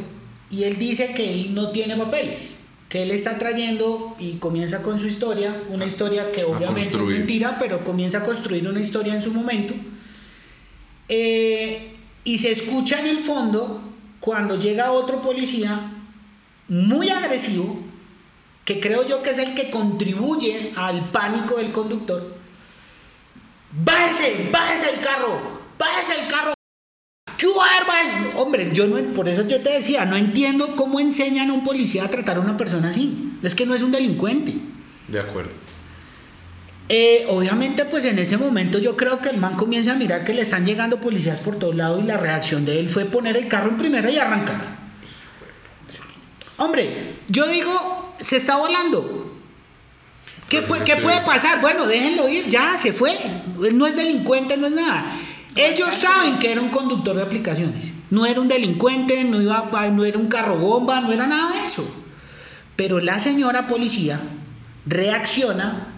y 0.51 0.65
él 0.65 0.77
dice 0.77 1.15
que 1.15 1.33
él 1.33 1.55
no 1.55 1.71
tiene 1.71 1.95
papeles, 1.95 2.57
que 2.89 3.05
él 3.05 3.13
está 3.13 3.39
trayendo 3.39 4.17
y 4.19 4.39
comienza 4.39 4.83
con 4.83 4.99
su 4.99 5.07
historia, 5.07 5.55
una 5.71 5.87
historia 5.87 6.33
que 6.33 6.43
obviamente 6.43 6.97
es 6.97 7.01
mentira, 7.01 7.59
pero 7.61 7.85
comienza 7.85 8.19
a 8.19 8.23
construir 8.25 8.67
una 8.67 8.81
historia 8.81 9.15
en 9.15 9.23
su 9.23 9.33
momento. 9.33 9.73
Eh, 11.09 11.95
y 12.25 12.39
se 12.39 12.51
escucha 12.51 12.99
en 12.99 13.07
el 13.07 13.21
fondo 13.21 13.86
cuando 14.27 14.59
llega 14.59 14.91
otro 14.91 15.23
policía 15.23 15.93
muy 16.67 17.11
agresivo, 17.11 17.79
que 18.65 18.81
creo 18.81 19.07
yo 19.07 19.23
que 19.23 19.31
es 19.31 19.39
el 19.39 19.55
que 19.55 19.71
contribuye 19.71 20.73
al 20.75 21.11
pánico 21.11 21.59
del 21.59 21.71
conductor. 21.71 22.35
Bájese, 23.71 24.49
bájese 24.51 24.91
el 24.95 25.01
carro, 25.01 25.39
bájese 25.79 26.21
el 26.21 26.27
carro. 26.27 26.55
¿Qué 27.39 27.47
hubo? 27.47 27.63
A 27.63 27.69
ver, 27.75 27.87
bájese". 27.87 28.37
Hombre, 28.37 28.71
yo 28.73 28.89
no, 28.89 28.97
por 29.15 29.29
eso 29.29 29.47
yo 29.47 29.63
te 29.63 29.71
decía, 29.71 30.05
no 30.07 30.17
entiendo 30.17 30.75
cómo 30.75 30.99
enseñan 30.99 31.51
a 31.51 31.53
un 31.53 31.63
policía 31.63 32.03
a 32.03 32.11
tratar 32.11 32.39
a 32.39 32.41
una 32.41 32.57
persona 32.57 32.89
así. 32.89 33.39
Es 33.45 33.55
que 33.55 33.65
no 33.65 33.77
es 33.77 33.83
un 33.83 33.93
delincuente. 33.93 34.57
De 35.07 35.21
acuerdo. 35.21 35.53
Eh, 36.89 37.27
obviamente, 37.29 37.85
pues 37.85 38.05
en 38.05 38.19
ese 38.19 38.37
momento 38.37 38.79
yo 38.79 38.97
creo 38.97 39.21
que 39.21 39.31
el 39.31 39.39
man 39.39 39.57
comienza 39.57 39.93
a 39.93 39.97
mirar 39.97 40.25
que 40.25 40.33
le 40.33 40.43
están 40.43 40.65
llegando 40.65 41.01
policías 41.01 41.41
por 41.41 41.59
todos 41.59 41.75
lados 41.75 42.03
y 42.03 42.07
la 42.07 42.17
reacción 42.17 42.65
de 42.65 42.79
él 42.79 42.89
fue 42.91 43.07
poner 43.07 43.37
el 43.37 43.49
carro 43.49 43.71
en 43.71 43.77
primera 43.77 44.11
y 44.11 44.19
arrancar. 44.19 44.77
Hombre, 46.59 47.17
yo 47.29 47.47
digo, 47.49 48.15
se 48.21 48.37
está 48.37 48.57
volando. 48.57 49.33
¿Qué, 50.49 50.65
qué 50.85 50.97
puede 50.97 51.21
pasar? 51.23 51.61
Bueno, 51.61 51.87
déjenlo 51.87 52.29
ir, 52.29 52.47
ya, 52.47 52.79
se 52.79 52.93
fue. 52.93 53.19
No 53.73 53.87
es 53.87 53.97
delincuente, 53.97 54.57
no 54.57 54.69
es 54.69 54.73
nada. 54.73 55.13
Ellos 55.57 55.89
saben 55.95 56.39
que 56.39 56.53
era 56.53 56.61
un 56.61 56.69
conductor 56.69 57.17
de 57.17 57.23
aplicaciones. 57.23 57.87
No 58.11 58.25
era 58.27 58.41
un 58.41 58.47
delincuente, 58.47 59.25
no, 59.25 59.43
iba, 59.43 59.69
no 59.93 60.05
era 60.05 60.19
un 60.19 60.29
carro 60.29 60.57
bomba, 60.57 61.01
no 61.01 61.13
era 61.13 61.27
nada 61.27 61.53
de 61.53 61.67
eso. 61.67 61.85
Pero 62.77 63.01
la 63.01 63.19
señora 63.19 63.67
policía 63.67 64.21
reacciona 64.87 65.96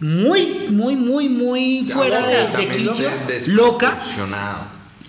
muy, 0.00 0.68
muy, 0.70 0.96
muy, 0.96 1.28
muy 1.28 1.84
fuera 1.84 2.26
de, 2.26 2.56
de 2.56 2.68
quicio, 2.68 3.10
loca. 3.48 3.98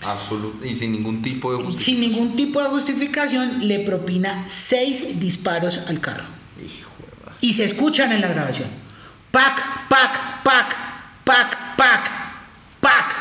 Absoluto. 0.02 0.66
Y 0.66 0.74
sin 0.74 0.92
ningún 0.92 1.22
tipo 1.22 1.52
de 1.52 1.64
justificación. 1.64 1.86
Sin 1.86 2.00
ningún 2.02 2.36
tipo 2.36 2.62
de 2.62 2.70
justificación, 2.70 3.68
le 3.68 3.80
propina 3.80 4.46
seis 4.48 5.20
disparos 5.20 5.80
al 5.88 6.00
carro. 6.02 6.26
Y 7.39 7.54
se 7.54 7.64
escuchan 7.64 8.12
en 8.12 8.22
la 8.22 8.28
grabación. 8.28 8.68
Pac, 9.32 9.88
pac, 9.88 10.44
pac, 10.44 10.76
pac, 11.24 11.76
pac, 11.78 12.12
pac. 12.80 13.16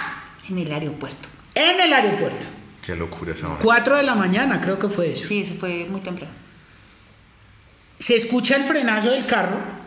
En 0.49 0.59
el 0.59 0.73
aeropuerto. 0.73 1.29
En 1.55 1.81
el 1.81 1.93
aeropuerto. 1.93 2.47
Qué 2.85 2.97
locura 2.97 3.35
esa 3.35 3.49
Cuatro 3.63 3.97
de 3.97 4.03
la 4.03 4.15
mañana, 4.15 4.61
creo 4.61 4.79
que 4.79 4.89
fue 4.89 5.13
eso. 5.13 5.29
Sí, 5.29 5.43
eso 5.43 5.55
fue 5.55 5.87
muy 5.89 6.01
temprano. 6.01 6.33
Se 7.99 8.17
escucha 8.17 8.57
el 8.57 8.65
frenazo 8.65 9.11
del 9.11 9.27
carro 9.27 9.80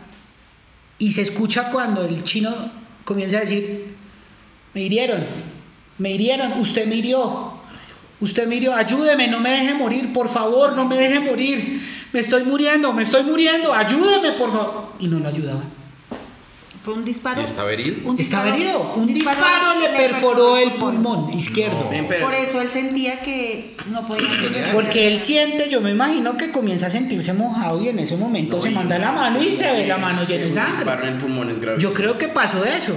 y 0.98 1.12
se 1.12 1.22
escucha 1.22 1.70
cuando 1.70 2.04
el 2.04 2.24
chino 2.24 2.50
comienza 3.04 3.38
a 3.38 3.40
decir, 3.40 3.94
me 4.72 4.82
hirieron, 4.82 5.24
me 5.98 6.12
hirieron, 6.12 6.52
usted 6.60 6.86
me 6.86 6.96
hirió, 6.96 7.54
usted 8.20 8.46
me 8.46 8.56
hirió, 8.56 8.74
ayúdeme, 8.74 9.28
no 9.28 9.40
me 9.40 9.50
deje 9.50 9.74
morir, 9.74 10.12
por 10.12 10.28
favor, 10.28 10.74
no 10.74 10.86
me 10.86 10.96
deje 10.96 11.20
morir, 11.20 11.80
me 12.12 12.20
estoy 12.20 12.44
muriendo, 12.44 12.92
me 12.92 13.02
estoy 13.02 13.22
muriendo, 13.22 13.72
ayúdeme, 13.72 14.32
por 14.32 14.52
favor. 14.52 14.92
Y 14.98 15.08
no 15.08 15.18
lo 15.18 15.28
ayudaban. 15.28 15.83
Fue 16.84 16.92
un 16.92 17.02
disparo. 17.02 17.40
¿Y 17.40 17.44
estaba 17.44 17.72
herido? 17.72 17.96
Un 18.04 18.14
disparo, 18.14 18.52
herido. 18.52 18.94
Un, 18.96 19.06
disparo, 19.06 19.80
le, 19.80 19.88
perforó 19.96 20.58
el 20.58 20.74
pulmón 20.74 21.32
izquierdo. 21.32 21.88
Por 21.88 22.34
eso 22.34 22.60
él 22.60 22.68
sentía 22.70 23.22
que 23.22 23.74
no 23.90 24.06
podía 24.06 24.28
Porque 24.70 25.08
él 25.08 25.18
siente, 25.18 25.70
yo 25.70 25.80
me 25.80 25.92
imagino 25.92 26.36
que 26.36 26.50
comienza 26.50 26.88
a 26.88 26.90
sentirse 26.90 27.32
mojado 27.32 27.82
y 27.82 27.88
en 27.88 28.00
ese 28.00 28.18
momento 28.18 28.60
se 28.60 28.68
manda 28.68 28.98
la 28.98 29.12
mano 29.12 29.42
y 29.42 29.52
se 29.52 29.72
ve 29.72 29.86
la 29.86 29.96
mano 29.96 30.24
llena 30.24 30.44
de 30.44 30.52
sangre. 30.52 31.08
en 31.08 31.14
el 31.14 31.20
pulmón 31.20 31.48
es 31.48 31.58
grave. 31.58 31.78
Yo 31.80 31.94
creo 31.94 32.18
que 32.18 32.28
pasó 32.28 32.62
eso. 32.66 32.94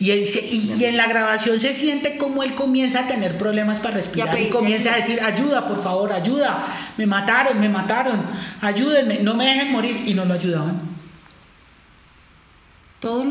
Y, 0.00 0.10
y, 0.10 0.84
en 0.84 0.96
la 0.96 1.06
grabación 1.06 1.60
se 1.60 1.72
siente 1.72 2.16
como 2.16 2.42
él 2.42 2.54
comienza 2.54 3.00
a 3.00 3.06
tener 3.06 3.38
problemas 3.38 3.78
para 3.78 3.94
respirar 3.94 4.36
y, 4.40 4.48
comienza 4.48 4.92
a 4.92 4.96
decir, 4.96 5.20
ayuda, 5.20 5.68
por 5.68 5.80
favor, 5.80 6.12
ayuda, 6.12 6.66
me 6.96 7.06
mataron, 7.06 7.60
me 7.60 7.68
mataron, 7.68 8.22
ayúdenme, 8.60 9.20
no 9.20 9.34
me 9.34 9.44
dejen 9.44 9.70
morir 9.70 10.02
y 10.06 10.14
no 10.14 10.24
lo 10.24 10.34
ayudaban. 10.34 10.89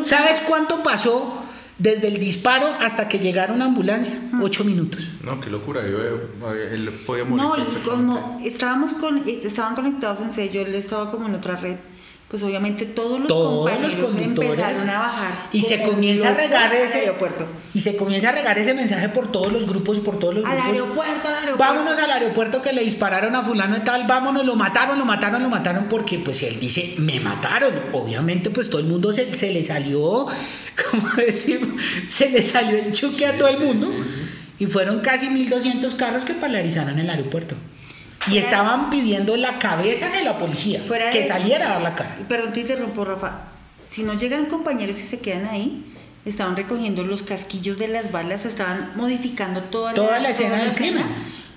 ¿Sabes 0.05 0.41
cuánto 0.47 0.82
pasó 0.84 1.43
desde 1.78 2.07
el 2.07 2.20
disparo 2.20 2.67
hasta 2.80 3.07
que 3.07 3.20
llegara 3.20 3.53
una 3.53 3.65
ambulancia? 3.65 4.13
Ocho 4.41 4.63
minutos. 4.63 5.07
No, 5.24 5.39
qué 5.39 5.49
locura. 5.49 5.82
Yo, 5.88 5.99
eh, 5.99 6.70
él 6.72 6.91
podía 7.05 7.24
morir. 7.26 7.43
No, 7.43 7.55
y 7.57 7.63
como 7.88 8.39
estábamos 8.43 8.93
con, 8.93 9.24
estaban 9.28 9.76
conectados 9.76 10.22
en 10.22 10.32
sello, 10.32 10.61
él 10.61 10.76
estaba 10.76 11.11
como 11.11 11.28
en 11.28 11.36
otra 11.36 11.55
red 11.55 11.78
pues 12.30 12.43
obviamente 12.43 12.86
todos 12.86 13.19
los 13.19 13.27
compañeros 13.27 14.15
empezaron 14.15 14.88
a 14.88 14.99
bajar 14.99 15.34
y 15.51 15.63
se 15.63 15.82
comienza 15.82 16.30
a 16.30 16.34
regar 16.36 16.71
ese 16.75 16.99
aeropuerto. 16.99 17.47
y 17.73 17.80
se 17.80 17.97
comienza 17.97 18.30
a 18.30 18.32
regar 18.34 18.59
ese 18.59 18.75
mensaje 18.75 19.09
por 19.09 19.32
todos 19.32 19.51
los 19.51 19.67
grupos 19.67 19.99
por 19.99 20.19
todos 20.19 20.36
los 20.36 20.45
al 20.45 20.57
grupos. 20.57 20.73
aeropuerto 20.73 21.27
al 21.27 21.34
aeropuerto. 21.34 21.57
Vámonos 21.57 21.97
al 21.97 22.11
aeropuerto 22.11 22.61
que 22.61 22.71
le 22.71 22.84
dispararon 22.84 23.36
a 23.36 23.41
fulano 23.41 23.77
y 23.77 23.80
tal 23.80 24.05
vámonos 24.05 24.45
lo 24.45 24.55
mataron 24.55 24.99
lo 24.99 25.05
mataron 25.05 25.41
lo 25.41 25.49
mataron 25.49 25.86
porque 25.89 26.19
pues 26.19 26.43
él 26.43 26.59
dice 26.59 26.93
me 26.99 27.19
mataron 27.19 27.73
obviamente 27.93 28.51
pues 28.51 28.69
todo 28.69 28.80
el 28.80 28.86
mundo 28.88 29.11
se, 29.11 29.36
se 29.36 29.51
le 29.51 29.63
salió 29.63 30.27
como 30.91 31.09
decir 31.17 31.67
se 32.07 32.30
le 32.30 32.45
salió 32.45 32.77
el 32.77 32.91
chuque 32.91 33.25
a 33.25 33.38
todo 33.39 33.47
el 33.47 33.57
mundo. 33.57 33.91
y 34.59 34.67
fueron 34.67 34.99
casi 34.99 35.30
1200 35.30 35.95
carros 35.95 36.25
que 36.25 36.36
paralizaron 36.36 36.99
el 36.99 37.09
aeropuerto 37.09 37.55
y 38.28 38.38
estaban 38.38 38.89
pidiendo 38.89 39.38
la 39.38 39.59
cabeza 39.59 40.09
de 40.09 40.24
la 40.24 40.38
policía, 40.38 40.82
que 41.11 41.26
saliera 41.26 41.67
a 41.67 41.74
dar 41.74 41.82
la 41.82 41.95
cara. 41.95 42.17
Perdón, 42.28 42.53
te 42.53 42.61
interrumpo, 42.61 43.05
Rafa. 43.05 43.41
Si 43.89 44.03
no 44.03 44.13
llegan 44.13 44.45
compañeros 44.45 44.99
y 44.99 45.03
se 45.03 45.20
quedan 45.20 45.47
ahí, 45.47 45.86
estaban 46.26 46.55
recogiendo 46.55 47.03
los 47.03 47.24
casquillos 47.24 47.78
de 47.80 47.88
las 47.88 48.11
balas, 48.11 48.45
estaban 48.45 48.91
modificando 48.95 49.61
toda, 49.61 49.93
toda 49.93 50.20
la, 50.20 50.30
escena 50.30 50.57
del 50.57 50.74
crimen. 50.74 51.05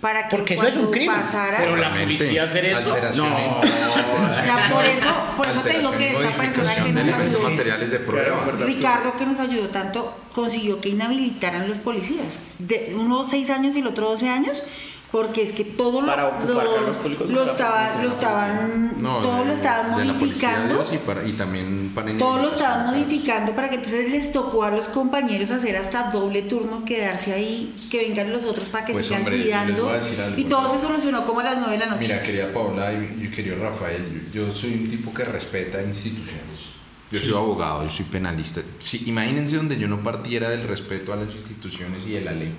Para 0.00 0.28
que 0.28 0.36
Porque 0.36 0.54
eso 0.54 0.66
es 0.66 0.76
un 0.76 0.90
crimen. 0.90 1.14
Pasara, 1.14 1.58
Pero 1.58 1.76
la 1.76 1.94
policía 1.94 2.42
hacer 2.42 2.64
eso. 2.64 2.96
No. 3.14 3.60
o 3.60 3.62
sea, 3.62 4.68
por 4.72 4.84
eso, 4.84 5.08
por 5.36 5.46
eso 5.46 5.60
te 5.60 5.78
digo 5.78 5.92
que 5.92 6.10
esta 6.10 6.32
persona 6.32 6.74
que 6.74 6.92
nos 6.92 7.08
ayudó. 7.08 7.50
Materiales 7.50 7.90
de 7.92 7.98
prueba. 8.00 8.44
Ricardo, 8.58 9.16
que 9.16 9.26
nos 9.26 9.38
ayudó 9.38 9.68
tanto, 9.68 10.12
consiguió 10.32 10.80
que 10.80 10.88
inhabilitaran 10.88 11.68
los 11.68 11.78
policías. 11.78 12.40
De 12.58 12.94
uno 12.96 13.24
seis 13.28 13.48
años 13.50 13.76
y 13.76 13.78
el 13.78 13.86
otro 13.86 14.08
12 14.10 14.28
años 14.28 14.64
porque 15.12 15.42
es 15.42 15.52
que 15.52 15.62
todo 15.64 16.00
lo, 16.00 16.06
lo, 16.06 17.44
estaba, 17.44 18.02
lo 18.02 18.08
estaban 18.08 18.96
todo 18.98 19.44
lo 19.44 19.52
estaban 19.52 19.90
modificando. 19.90 20.82
Y, 21.26 21.32
también 21.32 21.92
para 21.94 22.16
todo 22.16 22.38
lo 22.38 22.48
estaban 22.48 22.86
modificando 22.86 23.52
para 23.52 23.68
que 23.68 23.76
entonces 23.76 24.10
les 24.10 24.32
tocó 24.32 24.64
a 24.64 24.70
los 24.70 24.88
compañeros 24.88 25.50
hacer 25.50 25.76
hasta 25.76 26.10
doble 26.10 26.40
turno 26.40 26.86
quedarse 26.86 27.34
ahí 27.34 27.76
que 27.90 27.98
vengan 28.08 28.32
los 28.32 28.44
otros 28.44 28.70
para 28.70 28.86
que 28.86 28.94
pues 28.94 29.06
se 29.06 29.14
sigan 29.14 29.30
cuidando. 29.30 29.92
y 30.34 30.44
todo 30.44 30.72
se 30.72 30.80
solucionó 30.80 31.26
como 31.26 31.40
a 31.40 31.44
las 31.44 31.58
nueve 31.58 31.72
de 31.72 31.78
la 31.78 31.86
noche. 31.86 32.00
Mira 32.00 32.22
quería 32.22 32.50
Paula 32.50 32.90
y 32.94 33.28
quería 33.28 33.54
Rafael 33.56 34.30
yo 34.32 34.50
soy 34.54 34.72
un 34.72 34.88
tipo 34.88 35.12
que 35.12 35.24
respeta 35.24 35.82
instituciones. 35.82 36.72
Yo 37.10 37.20
soy 37.20 37.32
abogado, 37.32 37.84
yo 37.84 37.90
soy 37.90 38.06
penalista. 38.06 38.62
Sí, 38.78 39.02
imagínense 39.04 39.56
donde 39.56 39.78
yo 39.78 39.86
no 39.86 40.02
partiera 40.02 40.48
del 40.48 40.62
respeto 40.62 41.12
a 41.12 41.16
las 41.16 41.34
instituciones 41.34 42.06
y 42.06 42.12
de 42.12 42.22
la 42.22 42.32
ley 42.32 42.54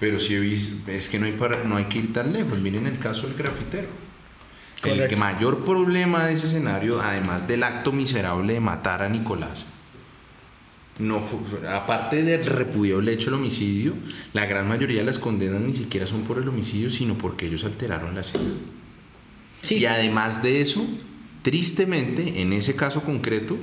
pero 0.00 0.18
sí 0.18 0.34
es 0.86 1.08
que 1.08 1.18
no 1.18 1.26
hay, 1.26 1.32
para, 1.32 1.64
no 1.64 1.76
hay 1.76 1.84
que 1.84 1.98
ir 1.98 2.12
tan 2.12 2.32
lejos. 2.32 2.58
Miren 2.58 2.86
el 2.86 2.98
caso 2.98 3.26
del 3.26 3.36
grafitero. 3.36 3.88
El 4.82 5.08
que 5.08 5.16
mayor 5.16 5.64
problema 5.64 6.26
de 6.26 6.34
ese 6.34 6.46
escenario, 6.46 7.00
además 7.00 7.48
del 7.48 7.62
acto 7.62 7.90
miserable 7.90 8.52
de 8.52 8.60
matar 8.60 9.02
a 9.02 9.08
Nicolás, 9.08 9.64
no 10.98 11.22
aparte 11.72 12.22
del 12.22 12.44
repudiable 12.44 13.14
hecho 13.14 13.30
del 13.30 13.40
homicidio, 13.40 13.94
la 14.34 14.44
gran 14.44 14.68
mayoría 14.68 14.98
de 14.98 15.06
las 15.06 15.18
condenas 15.18 15.62
ni 15.62 15.72
siquiera 15.72 16.06
son 16.06 16.24
por 16.24 16.36
el 16.36 16.46
homicidio, 16.48 16.90
sino 16.90 17.16
porque 17.16 17.46
ellos 17.46 17.64
alteraron 17.64 18.14
la 18.14 18.20
escena. 18.20 18.50
Y 19.70 19.86
además 19.86 20.42
de 20.42 20.60
eso, 20.60 20.86
tristemente, 21.40 22.42
en 22.42 22.52
ese 22.52 22.76
caso 22.76 23.02
concreto, 23.02 23.56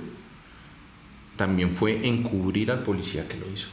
también 1.36 1.76
fue 1.76 2.08
encubrir 2.08 2.72
al 2.72 2.82
policía 2.82 3.28
que 3.28 3.38
lo 3.38 3.48
hizo 3.52 3.68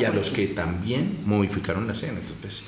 y 0.00 0.04
a 0.04 0.10
los 0.10 0.30
que 0.30 0.46
también 0.48 1.18
modificaron 1.24 1.86
la 1.86 1.92
escena. 1.92 2.18
Entonces, 2.20 2.62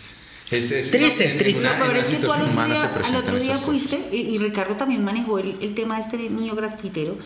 es, 0.51 0.71
es 0.71 0.91
triste, 0.91 1.35
triste. 1.39 1.67
pero 1.81 1.99
es 1.99 2.09
que 2.09 2.17
tú 2.17 2.31
al 2.31 2.43
otro 2.43 2.67
día, 2.67 2.91
al 3.05 3.17
otro 3.17 3.39
día 3.39 3.59
fuiste, 3.59 3.99
y, 4.13 4.39
Ricardo 4.39 4.77
también 4.77 5.03
manejó 5.03 5.39
el, 5.39 5.57
el, 5.61 5.75
tema 5.75 5.97
de 5.97 6.03
este 6.03 6.17
niño 6.19 6.55
grafitero. 6.55 7.19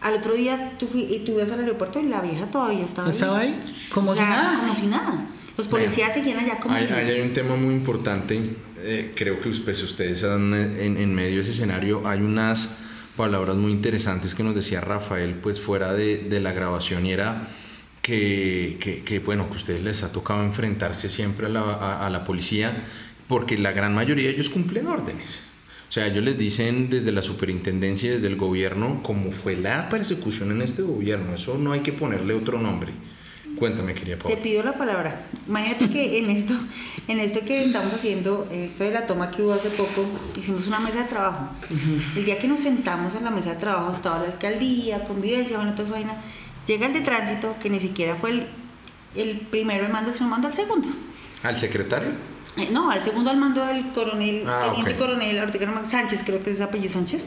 Al 0.00 0.14
otro 0.14 0.34
día 0.34 0.74
tú, 0.78 0.86
fui, 0.86 1.02
y 1.02 1.24
tú 1.24 1.32
ibas 1.32 1.50
al 1.50 1.60
aeropuerto 1.60 2.00
y 2.00 2.04
la 2.04 2.20
vieja 2.20 2.46
todavía 2.46 2.84
estaba, 2.84 3.10
¿Estaba 3.10 3.40
ahí. 3.40 3.86
Como 3.92 4.14
si 4.14 4.20
nada. 4.20 4.60
Como 4.60 4.74
si 4.74 4.86
nada. 4.86 5.26
Los 5.56 5.68
policías 5.68 6.12
seguían 6.12 6.38
allá 6.38 6.58
como 6.58 6.74
hay, 6.74 6.86
hay, 6.86 7.20
un 7.20 7.32
tema 7.32 7.54
muy 7.54 7.74
importante. 7.74 8.40
Eh, 8.78 9.12
creo 9.14 9.40
que 9.40 9.50
pues, 9.50 9.82
ustedes 9.82 10.22
están 10.22 10.52
en, 10.52 10.98
en 10.98 11.14
medio 11.14 11.36
de 11.36 11.42
ese 11.42 11.52
escenario. 11.52 12.06
Hay 12.06 12.20
unas 12.20 12.70
palabras 13.16 13.56
muy 13.56 13.72
interesantes 13.72 14.34
que 14.34 14.42
nos 14.42 14.54
decía 14.54 14.80
Rafael, 14.80 15.34
pues 15.34 15.60
fuera 15.60 15.92
de, 15.92 16.16
de 16.16 16.40
la 16.40 16.52
grabación, 16.52 17.06
y 17.06 17.12
era 17.12 17.48
que, 18.04 19.02
que, 19.02 19.18
bueno, 19.18 19.46
que 19.46 19.54
a 19.54 19.56
ustedes 19.56 19.82
les 19.82 20.02
ha 20.02 20.12
tocado 20.12 20.44
enfrentarse 20.44 21.08
siempre 21.08 21.46
a 21.46 21.48
la, 21.48 22.06
a, 22.06 22.10
la 22.10 22.22
policía, 22.22 22.84
porque 23.28 23.56
la 23.56 23.72
gran 23.72 23.94
mayoría 23.94 24.28
de 24.28 24.34
ellos 24.34 24.50
cumplen 24.50 24.86
órdenes. 24.88 25.40
O 25.88 25.92
sea, 25.94 26.06
ellos 26.06 26.22
les 26.22 26.36
dicen 26.36 26.90
desde 26.90 27.12
la 27.12 27.22
superintendencia 27.22 28.10
y 28.10 28.12
desde 28.12 28.26
el 28.26 28.36
gobierno 28.36 29.00
cómo 29.02 29.32
fue 29.32 29.56
la 29.56 29.88
persecución 29.88 30.50
en 30.50 30.60
este 30.60 30.82
gobierno. 30.82 31.34
Eso 31.34 31.56
no 31.56 31.72
hay 31.72 31.80
que 31.80 31.92
ponerle 31.92 32.34
otro 32.34 32.60
nombre. 32.60 32.92
Cuéntame, 33.56 33.94
quería 33.94 34.18
Te 34.18 34.36
pido 34.36 34.62
la 34.62 34.76
palabra. 34.76 35.22
Imagínate 35.48 35.88
que 35.88 36.18
en 36.18 36.28
esto, 36.28 36.54
en 37.08 37.20
esto 37.20 37.40
que 37.46 37.64
estamos 37.64 37.94
haciendo, 37.94 38.46
esto 38.50 38.84
de 38.84 38.90
la 38.90 39.06
toma 39.06 39.30
que 39.30 39.42
hubo 39.42 39.52
hace 39.54 39.70
poco, 39.70 40.04
hicimos 40.36 40.66
una 40.66 40.80
mesa 40.80 41.04
de 41.04 41.08
trabajo. 41.08 41.50
El 42.16 42.24
día 42.24 42.38
que 42.38 42.48
nos 42.48 42.60
sentamos 42.60 43.14
en 43.14 43.24
la 43.24 43.30
mesa 43.30 43.54
de 43.54 43.60
trabajo 43.60 43.92
estaba 43.92 44.18
la 44.18 44.32
alcaldía, 44.32 45.04
convivencia, 45.04 45.56
bueno, 45.56 45.72
toda 45.72 45.84
esa 45.84 45.92
vaina 45.94 46.20
Llega 46.66 46.86
el 46.86 46.92
de 46.92 47.00
tránsito, 47.00 47.56
que 47.60 47.70
ni 47.70 47.80
siquiera 47.80 48.16
fue 48.16 48.30
el, 48.30 48.48
el 49.14 49.40
primero 49.48 49.84
al 49.84 49.92
mando, 49.92 50.12
sino 50.12 50.28
mando 50.28 50.48
al 50.48 50.54
segundo. 50.54 50.88
¿Al 51.42 51.56
secretario? 51.56 52.10
Eh, 52.56 52.68
no, 52.70 52.90
al 52.90 53.02
segundo 53.02 53.30
al 53.30 53.36
mando 53.36 53.64
del 53.66 53.92
coronel, 53.92 54.44
ah, 54.48 54.66
teniente 54.66 54.96
coronel 54.96 55.42
Sánchez, 55.90 56.22
creo 56.24 56.42
que 56.42 56.52
es 56.52 56.60
apellido 56.60 56.92
Sánchez. 56.92 57.24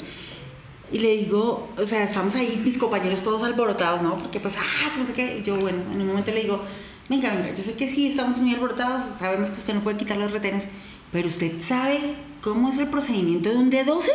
Y 0.91 0.99
le 0.99 1.17
digo, 1.17 1.69
o 1.77 1.85
sea, 1.85 2.03
estamos 2.03 2.33
ahí, 2.35 2.61
mis 2.63 2.77
compañeros 2.77 3.21
todos 3.21 3.43
alborotados, 3.43 4.01
¿no? 4.01 4.17
Porque 4.17 4.39
pues, 4.39 4.55
ah, 4.57 4.91
no 4.97 5.03
sé 5.03 5.13
qué. 5.13 5.43
Yo, 5.43 5.57
bueno, 5.57 5.79
en 5.91 6.01
un 6.01 6.07
momento 6.07 6.31
le 6.31 6.41
digo, 6.41 6.63
venga, 7.09 7.29
venga, 7.35 7.53
yo 7.53 7.61
sé 7.61 7.73
que 7.73 7.89
sí, 7.89 8.07
estamos 8.07 8.37
muy 8.37 8.53
alborotados, 8.53 9.01
sabemos 9.19 9.49
que 9.49 9.57
usted 9.57 9.73
no 9.73 9.81
puede 9.81 9.97
quitar 9.97 10.17
los 10.17 10.31
retenes, 10.31 10.67
pero 11.11 11.27
¿usted 11.27 11.61
sabe 11.61 12.15
cómo 12.41 12.69
es 12.69 12.77
el 12.77 12.87
procedimiento 12.87 13.49
de 13.49 13.57
un 13.57 13.69
D12? 13.69 14.07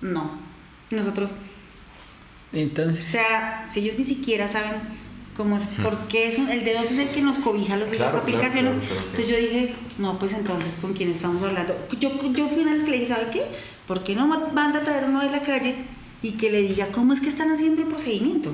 No. 0.00 0.32
Nosotros, 0.90 1.30
entonces. 2.52 3.06
O 3.06 3.10
sea, 3.10 3.68
si 3.72 3.80
ellos 3.80 3.98
ni 3.98 4.04
siquiera 4.04 4.48
saben 4.48 4.72
como 5.36 5.56
es, 5.56 5.70
porque 5.82 6.28
es 6.28 6.38
un- 6.38 6.48
el 6.50 6.64
D2 6.64 6.82
es 6.90 6.98
el 6.98 7.08
que 7.10 7.20
nos 7.22 7.38
cobija 7.38 7.76
los 7.76 7.90
de 7.90 7.98
las 7.98 8.14
aplicaciones. 8.14 8.72
claro, 8.74 8.86
claro, 8.88 9.02
Entonces 9.10 9.28
yo 9.28 9.36
dije, 9.36 9.74
no, 9.98 10.18
pues 10.18 10.32
entonces, 10.32 10.74
¿con 10.80 10.92
quién 10.94 11.10
estamos 11.10 11.42
hablando? 11.42 11.76
Yo, 12.00 12.10
yo 12.32 12.48
fui 12.48 12.62
una 12.62 12.72
vez 12.74 12.82
que 12.82 12.90
le 12.90 12.98
dije, 13.00 13.14
¿sabe 13.14 13.28
qué? 13.30 13.42
¿Por 13.86 14.02
qué 14.02 14.14
no 14.16 14.26
manda 14.26 14.78
a 14.80 14.84
traer 14.84 15.04
uno 15.04 15.20
de 15.20 15.30
la 15.30 15.40
calle 15.42 15.76
y 16.22 16.32
que 16.32 16.50
le 16.50 16.62
diga 16.62 16.88
cómo 16.88 17.12
es 17.12 17.20
que 17.20 17.28
están 17.28 17.50
haciendo 17.52 17.82
el 17.82 17.88
procedimiento? 17.88 18.52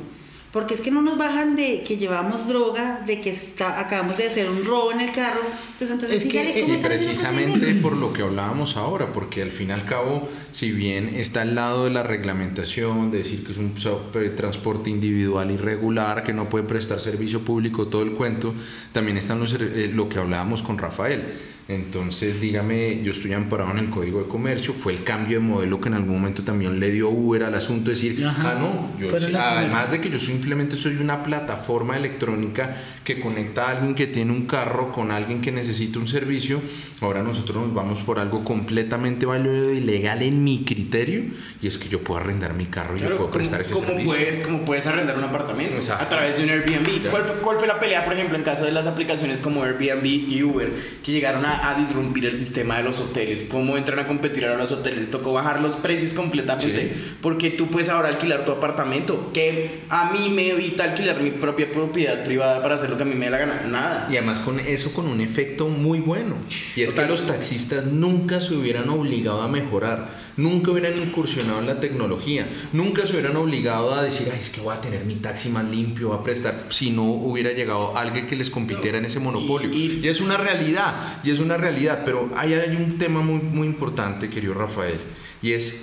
Porque 0.54 0.74
es 0.74 0.80
que 0.80 0.92
no 0.92 1.02
nos 1.02 1.18
bajan 1.18 1.56
de 1.56 1.82
que 1.82 1.96
llevamos 1.96 2.46
droga, 2.46 3.02
de 3.04 3.20
que 3.20 3.30
está, 3.30 3.80
acabamos 3.80 4.16
de 4.18 4.28
hacer 4.28 4.48
un 4.48 4.64
robo 4.64 4.92
en 4.92 5.00
el 5.00 5.10
carro. 5.10 5.40
Entonces, 5.72 5.90
entonces 5.90 6.24
Es 6.24 6.30
que, 6.30 6.60
eh, 6.60 6.60
cómo 6.60 6.74
Y 6.74 6.76
el 6.76 6.80
precisamente 6.80 7.74
por 7.82 7.96
lo 7.96 8.12
que 8.12 8.22
hablábamos 8.22 8.76
ahora, 8.76 9.12
porque 9.12 9.42
al 9.42 9.50
fin 9.50 9.70
y 9.70 9.72
al 9.72 9.84
cabo, 9.84 10.28
si 10.52 10.70
bien 10.70 11.16
está 11.16 11.42
al 11.42 11.56
lado 11.56 11.86
de 11.86 11.90
la 11.90 12.04
reglamentación, 12.04 13.10
de 13.10 13.18
decir 13.18 13.42
que 13.42 13.50
es 13.50 13.58
un 13.58 13.74
eh, 14.14 14.28
transporte 14.30 14.90
individual 14.90 15.50
irregular, 15.50 16.22
que 16.22 16.32
no 16.32 16.44
puede 16.44 16.64
prestar 16.64 17.00
servicio 17.00 17.40
público, 17.40 17.88
todo 17.88 18.02
el 18.02 18.12
cuento, 18.12 18.54
también 18.92 19.16
están 19.16 19.40
los, 19.40 19.54
eh, 19.54 19.90
lo 19.92 20.08
que 20.08 20.20
hablábamos 20.20 20.62
con 20.62 20.78
Rafael. 20.78 21.20
Entonces, 21.66 22.42
dígame, 22.42 23.02
yo 23.02 23.12
estoy 23.12 23.32
amparado 23.32 23.70
en 23.70 23.78
el 23.78 23.90
Código 23.90 24.20
de 24.20 24.28
Comercio, 24.28 24.74
fue 24.74 24.92
el 24.92 25.02
cambio 25.02 25.40
de 25.40 25.46
modelo 25.46 25.80
que 25.80 25.88
en 25.88 25.94
algún 25.94 26.16
momento 26.16 26.42
también 26.42 26.78
le 26.78 26.90
dio 26.90 27.08
Uber 27.08 27.42
al 27.44 27.54
asunto, 27.54 27.84
de 27.84 27.94
decir, 27.94 28.22
Ajá. 28.26 28.52
ah, 28.52 28.58
no, 28.60 28.98
yo 28.98 29.16
además 29.38 29.90
de 29.90 30.00
que 30.00 30.10
yo 30.10 30.18
simplemente 30.18 30.76
soy 30.76 30.96
una 30.96 31.22
plataforma 31.22 31.96
electrónica 31.96 32.76
que 33.02 33.18
conecta 33.18 33.66
a 33.66 33.70
alguien 33.70 33.94
que 33.94 34.06
tiene 34.06 34.32
un 34.32 34.46
carro 34.46 34.92
con 34.92 35.10
alguien 35.10 35.40
que 35.40 35.52
necesita 35.52 35.98
un 35.98 36.06
servicio, 36.06 36.60
ahora 37.00 37.22
nosotros 37.22 37.64
nos 37.64 37.72
vamos 37.72 38.02
por 38.02 38.18
algo 38.18 38.44
completamente 38.44 39.24
válido 39.24 39.72
y 39.72 39.80
legal 39.80 40.20
en 40.20 40.44
mi 40.44 40.64
criterio, 40.64 41.24
y 41.62 41.66
es 41.66 41.78
que 41.78 41.88
yo 41.88 42.00
puedo 42.00 42.20
arrendar 42.20 42.52
mi 42.52 42.66
carro 42.66 42.98
y 42.98 43.00
yo 43.00 43.16
puedo 43.16 43.30
prestar 43.30 43.62
ese 43.62 43.72
como 43.72 43.86
servicio. 43.86 44.12
puedes, 44.12 44.40
como 44.40 44.64
puedes 44.66 44.86
arrendar 44.86 45.16
un 45.16 45.24
apartamento 45.24 45.76
Exacto. 45.76 46.04
a 46.04 46.08
través 46.10 46.36
de 46.36 46.44
un 46.44 46.50
Airbnb. 46.50 47.10
¿Cuál 47.10 47.24
fue, 47.24 47.36
cuál 47.36 47.56
fue 47.56 47.66
la 47.68 47.80
pelea, 47.80 48.04
por 48.04 48.12
ejemplo, 48.12 48.36
en 48.36 48.44
caso 48.44 48.66
de 48.66 48.72
las 48.72 48.86
aplicaciones 48.86 49.40
como 49.40 49.62
Airbnb 49.62 50.04
y 50.04 50.42
Uber, 50.42 50.70
que 51.02 51.10
llegaron 51.10 51.46
a, 51.46 51.53
a 51.54 51.74
disrumpir 51.78 52.26
el 52.26 52.36
sistema 52.36 52.76
de 52.78 52.82
los 52.84 52.98
hoteles? 53.00 53.46
¿Cómo 53.50 53.76
entran 53.76 53.98
a 53.98 54.06
competir 54.06 54.44
ahora 54.44 54.58
los 54.58 54.72
hoteles? 54.72 55.10
Tocó 55.10 55.32
bajar 55.32 55.60
los 55.60 55.76
precios 55.76 56.12
completamente 56.12 56.92
Sí. 56.94 57.14
porque 57.20 57.50
tú 57.50 57.68
puedes 57.68 57.88
ahora 57.88 58.08
alquilar 58.08 58.44
tu 58.44 58.52
apartamento, 58.52 59.30
que 59.32 59.82
a 59.88 60.12
mí 60.12 60.28
me 60.30 60.48
evita 60.50 60.84
alquilar 60.84 61.20
mi 61.20 61.30
propia 61.30 61.70
propiedad 61.70 62.24
privada 62.24 62.62
para 62.62 62.74
hacer 62.76 62.90
lo 62.90 62.96
que 62.96 63.02
a 63.02 63.06
mí 63.06 63.14
me 63.14 63.26
dé 63.26 63.30
la 63.30 63.38
gana. 63.38 63.62
Nada. 63.66 64.08
Y 64.10 64.16
además 64.16 64.40
con 64.40 64.58
eso 64.60 64.92
con 64.92 65.06
un 65.06 65.20
efecto 65.20 65.68
muy 65.68 66.00
bueno. 66.00 66.36
Y 66.76 66.82
es 66.82 66.92
que 66.92 67.04
los 67.06 67.26
taxistas 67.26 67.86
nunca 67.86 68.40
se 68.40 68.54
hubieran 68.54 68.88
obligado 68.88 69.42
a 69.42 69.48
mejorar, 69.48 70.10
nunca 70.36 70.70
hubieran 70.70 70.98
incursionado 70.98 71.60
en 71.60 71.66
la 71.66 71.80
tecnología, 71.80 72.46
nunca 72.72 73.06
se 73.06 73.12
hubieran 73.12 73.36
obligado 73.36 73.94
a 73.94 74.02
decir, 74.02 74.28
ay, 74.32 74.38
es 74.40 74.48
que 74.50 74.60
voy 74.60 74.74
a 74.74 74.80
tener 74.80 75.04
mi 75.04 75.16
taxi 75.16 75.48
más 75.50 75.64
limpio, 75.64 76.08
voy 76.08 76.18
a 76.18 76.22
prestar, 76.22 76.54
si 76.70 76.90
no 76.90 77.04
hubiera 77.04 77.52
llegado 77.52 77.96
alguien 77.96 78.26
que 78.26 78.36
les 78.36 78.50
compitiera 78.50 78.98
en 78.98 79.04
ese 79.04 79.20
monopolio. 79.20 79.70
Y- 79.72 80.00
Y, 80.02 80.08
es 80.08 80.20
una 80.22 80.36
realidad, 80.38 80.94
y 81.22 81.30
es 81.30 81.40
una 81.40 81.43
realidad, 81.56 82.02
pero 82.04 82.30
hay, 82.36 82.54
hay 82.54 82.76
un 82.76 82.98
tema 82.98 83.20
muy, 83.20 83.40
muy 83.40 83.66
importante, 83.66 84.30
querido 84.30 84.54
Rafael, 84.54 84.98
y 85.42 85.52
es, 85.52 85.82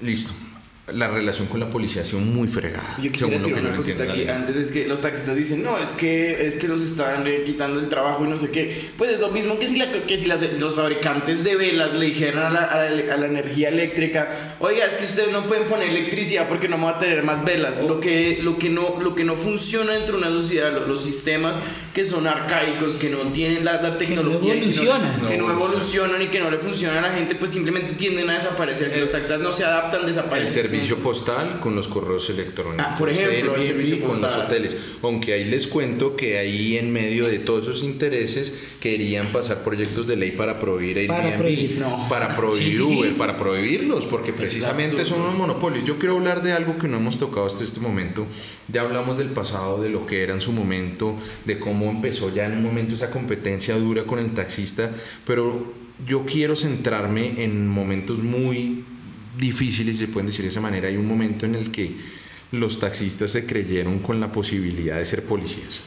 listo, 0.00 0.32
la 0.92 1.06
relación 1.06 1.46
con 1.46 1.60
la 1.60 1.70
policía 1.70 2.02
ha 2.02 2.04
sido 2.04 2.18
muy 2.18 2.48
fregada. 2.48 2.96
Yo 3.00 3.12
quisiera 3.12 3.34
decir 3.34 3.50
lo 3.50 3.54
que 3.62 3.66
una 3.68 3.76
cosita 3.76 4.02
aquí. 4.02 4.26
Antes 4.28 4.56
es 4.56 4.70
que 4.72 4.88
los 4.88 5.00
taxistas 5.00 5.36
dicen, 5.36 5.62
no, 5.62 5.78
es 5.78 5.90
que, 5.90 6.44
es 6.44 6.56
que 6.56 6.66
los 6.66 6.82
están 6.82 7.24
eh, 7.26 7.44
quitando 7.46 7.78
el 7.78 7.88
trabajo 7.88 8.24
y 8.24 8.28
no 8.28 8.36
sé 8.36 8.50
qué. 8.50 8.90
Pues 8.98 9.12
es 9.12 9.20
lo 9.20 9.28
mismo 9.28 9.60
que 9.60 9.68
si, 9.68 9.78
la- 9.78 9.92
que 9.92 10.18
si 10.18 10.26
las- 10.26 10.42
los 10.58 10.74
fabricantes 10.74 11.44
de 11.44 11.54
velas 11.54 11.94
le 11.96 12.06
dijeran 12.06 12.46
a 12.46 12.50
la, 12.50 12.64
a 12.64 12.90
la- 12.90 13.14
a 13.14 13.16
la 13.16 13.26
energía 13.26 13.68
eléctrica, 13.68 14.56
oiga, 14.58 14.84
es 14.84 14.96
que 14.96 15.04
ustedes 15.04 15.30
no 15.30 15.46
pueden 15.46 15.64
poner 15.68 15.88
electricidad 15.88 16.48
porque 16.48 16.68
no 16.68 16.76
van 16.78 16.96
a 16.96 16.98
tener 16.98 17.22
más 17.22 17.44
velas. 17.44 17.78
Lo 17.80 18.00
que, 18.00 18.40
lo 18.42 18.58
que, 18.58 18.68
no, 18.68 18.98
lo 19.00 19.14
que 19.14 19.22
no 19.22 19.36
funciona 19.36 19.92
dentro 19.92 20.16
de 20.18 20.26
una 20.26 20.30
sociedad, 20.32 20.72
lo- 20.72 20.86
los, 20.88 21.02
sistemas 21.04 21.60
que 21.94 22.04
son 22.04 22.26
arcaicos, 22.26 22.94
que 22.94 23.08
no 23.10 23.18
tienen 23.32 23.64
la, 23.64 23.80
la 23.82 23.98
tecnología 23.98 24.54
y 24.56 24.60
que 24.60 24.64
evolucionan. 24.66 25.22
no, 25.22 25.28
que 25.28 25.36
no 25.36 25.46
No 25.46 25.52
evolucionan 25.52 26.22
y 26.22 26.26
que 26.28 26.40
no 26.40 26.50
le 26.50 26.58
funcionan 26.58 27.04
a 27.04 27.08
la 27.08 27.14
gente, 27.14 27.34
pues 27.36 27.50
simplemente 27.52 27.92
tienden 27.94 28.28
a 28.30 28.34
desaparecer. 28.34 28.90
Si 28.90 28.98
los 29.00 29.10
taxistas 29.12 29.40
no 29.40 29.52
se 29.52 29.64
adaptan, 29.64 30.04
desaparecen. 30.06 30.71
Servicio 30.72 30.98
postal 30.98 31.60
con 31.60 31.74
los 31.76 31.88
correos 31.88 32.28
electrónicos. 32.30 32.86
Ah, 32.86 32.96
por 32.98 33.10
ejemplo, 33.10 33.54
el 33.56 33.62
servicio 33.62 34.00
con 34.00 34.20
los 34.20 34.34
hoteles. 34.36 34.76
Aunque 35.02 35.34
ahí 35.34 35.44
les 35.44 35.66
cuento 35.66 36.16
que 36.16 36.38
ahí 36.38 36.76
en 36.76 36.92
medio 36.92 37.26
de 37.26 37.38
todos 37.38 37.64
esos 37.64 37.82
intereses 37.82 38.54
querían 38.80 39.32
pasar 39.32 39.62
proyectos 39.62 40.06
de 40.06 40.16
ley 40.16 40.32
para 40.32 40.58
prohibir 40.60 40.98
Airbnb, 40.98 41.16
Para 41.16 41.36
prohibir, 41.36 41.78
no. 41.78 42.06
para 42.08 42.36
prohibir 42.36 42.72
Sí, 42.72 42.78
sí, 42.78 42.86
sí. 42.86 42.98
Uber, 42.98 43.12
para 43.16 43.36
prohibirlos, 43.38 44.06
porque 44.06 44.32
precisamente 44.32 45.04
son 45.04 45.20
unos 45.20 45.34
monopolios. 45.36 45.84
Yo 45.84 45.98
quiero 45.98 46.16
hablar 46.16 46.42
de 46.42 46.52
algo 46.52 46.78
que 46.78 46.88
no 46.88 46.96
hemos 46.98 47.18
tocado 47.18 47.46
hasta 47.46 47.62
este 47.64 47.80
momento. 47.80 48.26
Ya 48.68 48.82
hablamos 48.82 49.18
del 49.18 49.28
pasado, 49.28 49.80
de 49.82 49.90
lo 49.90 50.06
que 50.06 50.22
era 50.22 50.34
en 50.34 50.40
su 50.40 50.52
momento, 50.52 51.16
de 51.44 51.58
cómo 51.58 51.90
empezó 51.90 52.32
ya 52.34 52.46
en 52.46 52.52
un 52.58 52.62
momento 52.62 52.94
esa 52.94 53.10
competencia 53.10 53.76
dura 53.76 54.04
con 54.04 54.18
el 54.18 54.32
taxista, 54.32 54.90
pero 55.26 55.72
yo 56.06 56.24
quiero 56.24 56.56
centrarme 56.56 57.44
en 57.44 57.68
momentos 57.68 58.18
muy 58.18 58.84
difíciles, 59.38 59.96
si 59.96 60.06
se 60.06 60.12
pueden 60.12 60.26
decir 60.28 60.42
de 60.42 60.48
esa 60.48 60.60
manera. 60.60 60.88
Hay 60.88 60.96
un 60.96 61.06
momento 61.06 61.46
en 61.46 61.54
el 61.54 61.70
que 61.70 61.96
los 62.52 62.78
taxistas 62.78 63.30
se 63.30 63.46
creyeron 63.46 63.98
con 64.00 64.20
la 64.20 64.30
posibilidad 64.30 64.96
de 64.96 65.04
ser 65.04 65.24
policías. 65.24 65.80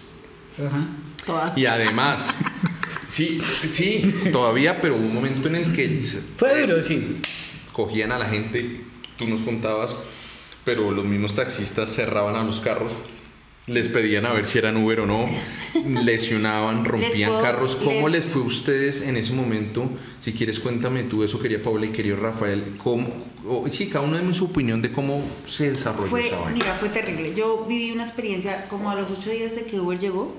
Ajá. 0.57 1.53
Y 1.55 1.65
además, 1.65 2.33
sí, 3.09 3.39
sí, 3.71 4.13
todavía, 4.31 4.79
pero 4.81 4.95
hubo 4.95 5.05
un 5.05 5.13
momento 5.13 5.47
en 5.47 5.55
el 5.55 5.73
que 5.73 6.01
Fue 6.37 6.61
duro, 6.61 6.81
sí. 6.81 7.17
cogían 7.71 8.11
a 8.11 8.19
la 8.19 8.27
gente, 8.27 8.81
tú 9.17 9.27
nos 9.27 9.41
contabas, 9.41 9.95
pero 10.63 10.91
los 10.91 11.05
mismos 11.05 11.35
taxistas 11.35 11.93
cerraban 11.93 12.35
a 12.35 12.43
los 12.43 12.59
carros, 12.59 12.93
les 13.67 13.87
pedían 13.89 14.25
a 14.25 14.33
ver 14.33 14.45
si 14.45 14.57
eran 14.59 14.77
Uber 14.77 14.99
o 15.01 15.05
no, 15.07 15.27
lesionaban, 16.03 16.85
rompían 16.85 17.31
carros. 17.41 17.75
¿Cómo 17.75 18.07
les- 18.09 18.25
les 18.25 18.31
fue 18.33 18.43
a 18.43 18.45
ustedes 18.45 19.01
en 19.01 19.17
ese 19.17 19.33
momento? 19.33 19.89
Si 20.19 20.33
quieres, 20.33 20.59
cuéntame 20.59 21.03
tú, 21.03 21.23
eso 21.23 21.39
quería 21.41 21.61
Paula 21.61 21.85
y 21.85 21.89
querido 21.89 22.17
Rafael. 22.17 22.63
¿Cómo, 22.83 23.07
o- 23.47 23.67
sí, 23.71 23.87
cada 23.89 24.05
uno 24.05 24.17
de 24.17 24.33
su 24.33 24.45
opinión 24.45 24.81
de 24.81 24.91
cómo 24.91 25.23
se 25.45 25.71
desarrolló 25.71 26.07
Fue, 26.09 26.27
esa 26.27 26.37
vaina. 26.37 26.51
mira, 26.51 26.75
fue 26.79 26.89
terrible. 26.89 27.33
Yo 27.35 27.65
viví 27.67 27.91
una 27.91 28.03
experiencia 28.03 28.67
como 28.67 28.89
a 28.89 28.95
los 28.95 29.09
ocho 29.11 29.29
días 29.31 29.55
de 29.55 29.63
que 29.63 29.79
Uber 29.79 29.99
llegó. 29.99 30.35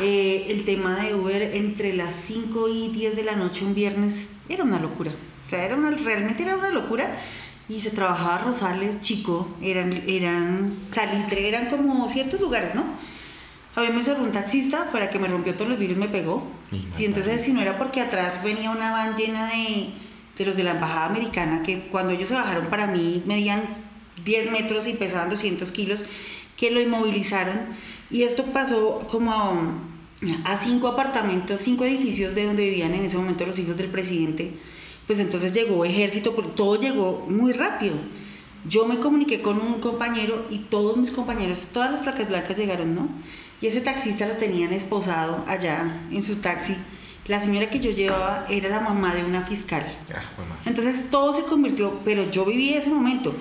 Eh, 0.00 0.46
el 0.50 0.64
tema 0.64 1.02
de 1.04 1.14
Uber 1.14 1.42
entre 1.56 1.92
las 1.92 2.14
5 2.14 2.68
y 2.68 2.88
10 2.90 3.16
de 3.16 3.24
la 3.24 3.34
noche 3.34 3.64
un 3.64 3.74
viernes 3.74 4.26
era 4.48 4.62
una 4.62 4.78
locura. 4.78 5.10
O 5.10 5.44
sea, 5.48 5.64
era 5.64 5.74
una, 5.74 5.90
realmente 5.90 6.42
era 6.44 6.56
una 6.56 6.70
locura. 6.70 7.16
Y 7.68 7.80
se 7.80 7.90
trabajaba 7.90 8.38
Rosales, 8.38 9.00
Chico, 9.00 9.48
eran, 9.60 9.92
eran 10.06 10.74
Salitre, 10.88 11.48
eran 11.48 11.66
como 11.66 12.08
ciertos 12.08 12.40
lugares, 12.40 12.74
¿no? 12.74 12.84
A 13.74 13.82
mí 13.82 13.88
me 13.94 14.02
cerró 14.02 14.22
un 14.22 14.32
taxista, 14.32 14.86
fuera 14.90 15.10
que 15.10 15.18
me 15.18 15.28
rompió 15.28 15.54
todos 15.54 15.70
los 15.70 15.78
vidrios, 15.78 15.98
me 15.98 16.08
pegó. 16.08 16.42
Y 16.72 17.02
Y 17.02 17.04
entonces, 17.04 17.42
si 17.42 17.52
no 17.52 17.60
era 17.60 17.78
porque 17.78 18.00
atrás 18.00 18.42
venía 18.42 18.70
una 18.70 18.90
van 18.90 19.16
llena 19.16 19.50
de, 19.50 19.90
de 20.36 20.44
los 20.44 20.56
de 20.56 20.64
la 20.64 20.72
embajada 20.72 21.06
americana, 21.06 21.62
que 21.62 21.82
cuando 21.90 22.12
ellos 22.12 22.28
se 22.28 22.34
bajaron 22.34 22.66
para 22.66 22.86
mí 22.86 23.22
medían 23.26 23.62
10 24.24 24.50
metros 24.50 24.86
y 24.86 24.94
pesaban 24.94 25.30
200 25.30 25.70
kilos, 25.70 26.00
que 26.56 26.70
lo 26.70 26.80
inmovilizaron. 26.80 27.58
Y 28.10 28.22
esto 28.22 28.44
pasó 28.46 29.06
como 29.10 29.30
a, 29.32 30.52
a 30.52 30.56
cinco 30.56 30.88
apartamentos, 30.88 31.60
cinco 31.60 31.84
edificios 31.84 32.34
de 32.34 32.46
donde 32.46 32.64
vivían 32.64 32.94
en 32.94 33.04
ese 33.04 33.16
momento 33.16 33.46
los 33.46 33.58
hijos 33.58 33.76
del 33.76 33.90
presidente. 33.90 34.54
Pues 35.08 35.18
entonces 35.18 35.52
llegó 35.52 35.84
ejército, 35.84 36.30
todo 36.32 36.78
llegó 36.78 37.26
muy 37.28 37.52
rápido. 37.52 37.96
Yo 38.68 38.84
me 38.86 38.98
comuniqué 38.98 39.40
con 39.40 39.58
un 39.60 39.80
compañero 39.80 40.44
y 40.50 40.58
todos 40.58 40.96
mis 40.96 41.10
compañeros, 41.10 41.68
todas 41.72 41.90
las 41.90 42.02
placas 42.02 42.28
blancas 42.28 42.56
llegaron, 42.56 42.94
¿no? 42.94 43.08
Y 43.60 43.66
ese 43.66 43.80
taxista 43.80 44.26
lo 44.26 44.34
tenían 44.34 44.72
esposado 44.72 45.44
allá 45.48 46.02
en 46.12 46.22
su 46.22 46.36
taxi. 46.36 46.76
La 47.26 47.40
señora 47.40 47.68
que 47.70 47.80
yo 47.80 47.90
llevaba 47.90 48.46
era 48.48 48.68
la 48.68 48.80
mamá 48.80 49.14
de 49.14 49.24
una 49.24 49.42
fiscal. 49.42 49.84
Ah. 50.14 50.20
Entonces 50.66 51.10
todo 51.10 51.34
se 51.34 51.42
convirtió, 51.44 52.00
pero 52.04 52.30
yo 52.30 52.44
viví 52.44 52.74
ese 52.74 52.90
momento. 52.90 53.34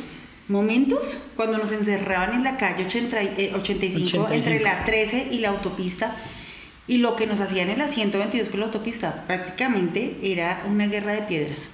Momentos 0.48 1.18
cuando 1.36 1.58
nos 1.58 1.72
encerraban 1.72 2.34
en 2.34 2.44
la 2.44 2.56
calle 2.58 2.86
80 2.86 3.22
y- 3.24 3.28
eh, 3.38 3.52
85, 3.54 4.24
85. 4.24 4.32
entre 4.32 4.60
la 4.62 4.86
13 4.86 5.28
y 5.32 5.40
la 5.40 5.50
autopista 5.50 6.16
y 6.88 6.98
lo 7.00 7.16
que 7.16 7.28
nos 7.28 7.40
hacían 7.40 7.70
en 7.70 7.80
la 7.80 7.88
122 7.88 8.50
con 8.50 8.60
la 8.62 8.66
autopista 8.68 9.26
prácticamente 9.28 10.18
era 10.22 10.64
una 10.70 10.88
guerra 10.88 11.14
de 11.14 11.22
piedras. 11.24 11.66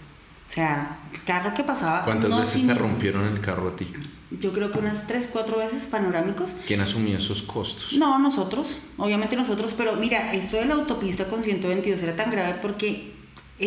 O 0.50 0.52
sea, 0.54 1.00
carro 1.26 1.54
que 1.54 1.64
pasaba. 1.64 2.04
¿Cuántas 2.06 2.30
no 2.30 2.40
veces 2.40 2.60
sin- 2.62 2.68
te 2.68 2.74
rompieron 2.76 3.26
el 3.28 3.40
carro 3.40 3.70
a 3.70 3.76
ti? 3.76 3.88
Yo 4.40 4.52
creo 4.52 4.72
que 4.72 4.80
unas 4.80 5.06
3, 5.08 5.30
4 5.32 5.58
veces 5.58 5.86
panorámicos. 5.86 6.56
¿Quién 6.68 6.82
asumía 6.82 7.18
esos 7.20 7.44
costos? 7.44 7.94
No, 7.94 8.18
nosotros, 8.20 8.80
obviamente 8.98 9.36
nosotros, 9.36 9.74
pero 9.78 9.96
mira, 9.96 10.34
esto 10.34 10.58
de 10.58 10.66
la 10.66 10.74
autopista 10.74 11.26
con 11.26 11.44
122 11.44 12.02
era 12.02 12.16
tan 12.16 12.32
grave 12.32 12.56
porque 12.62 13.13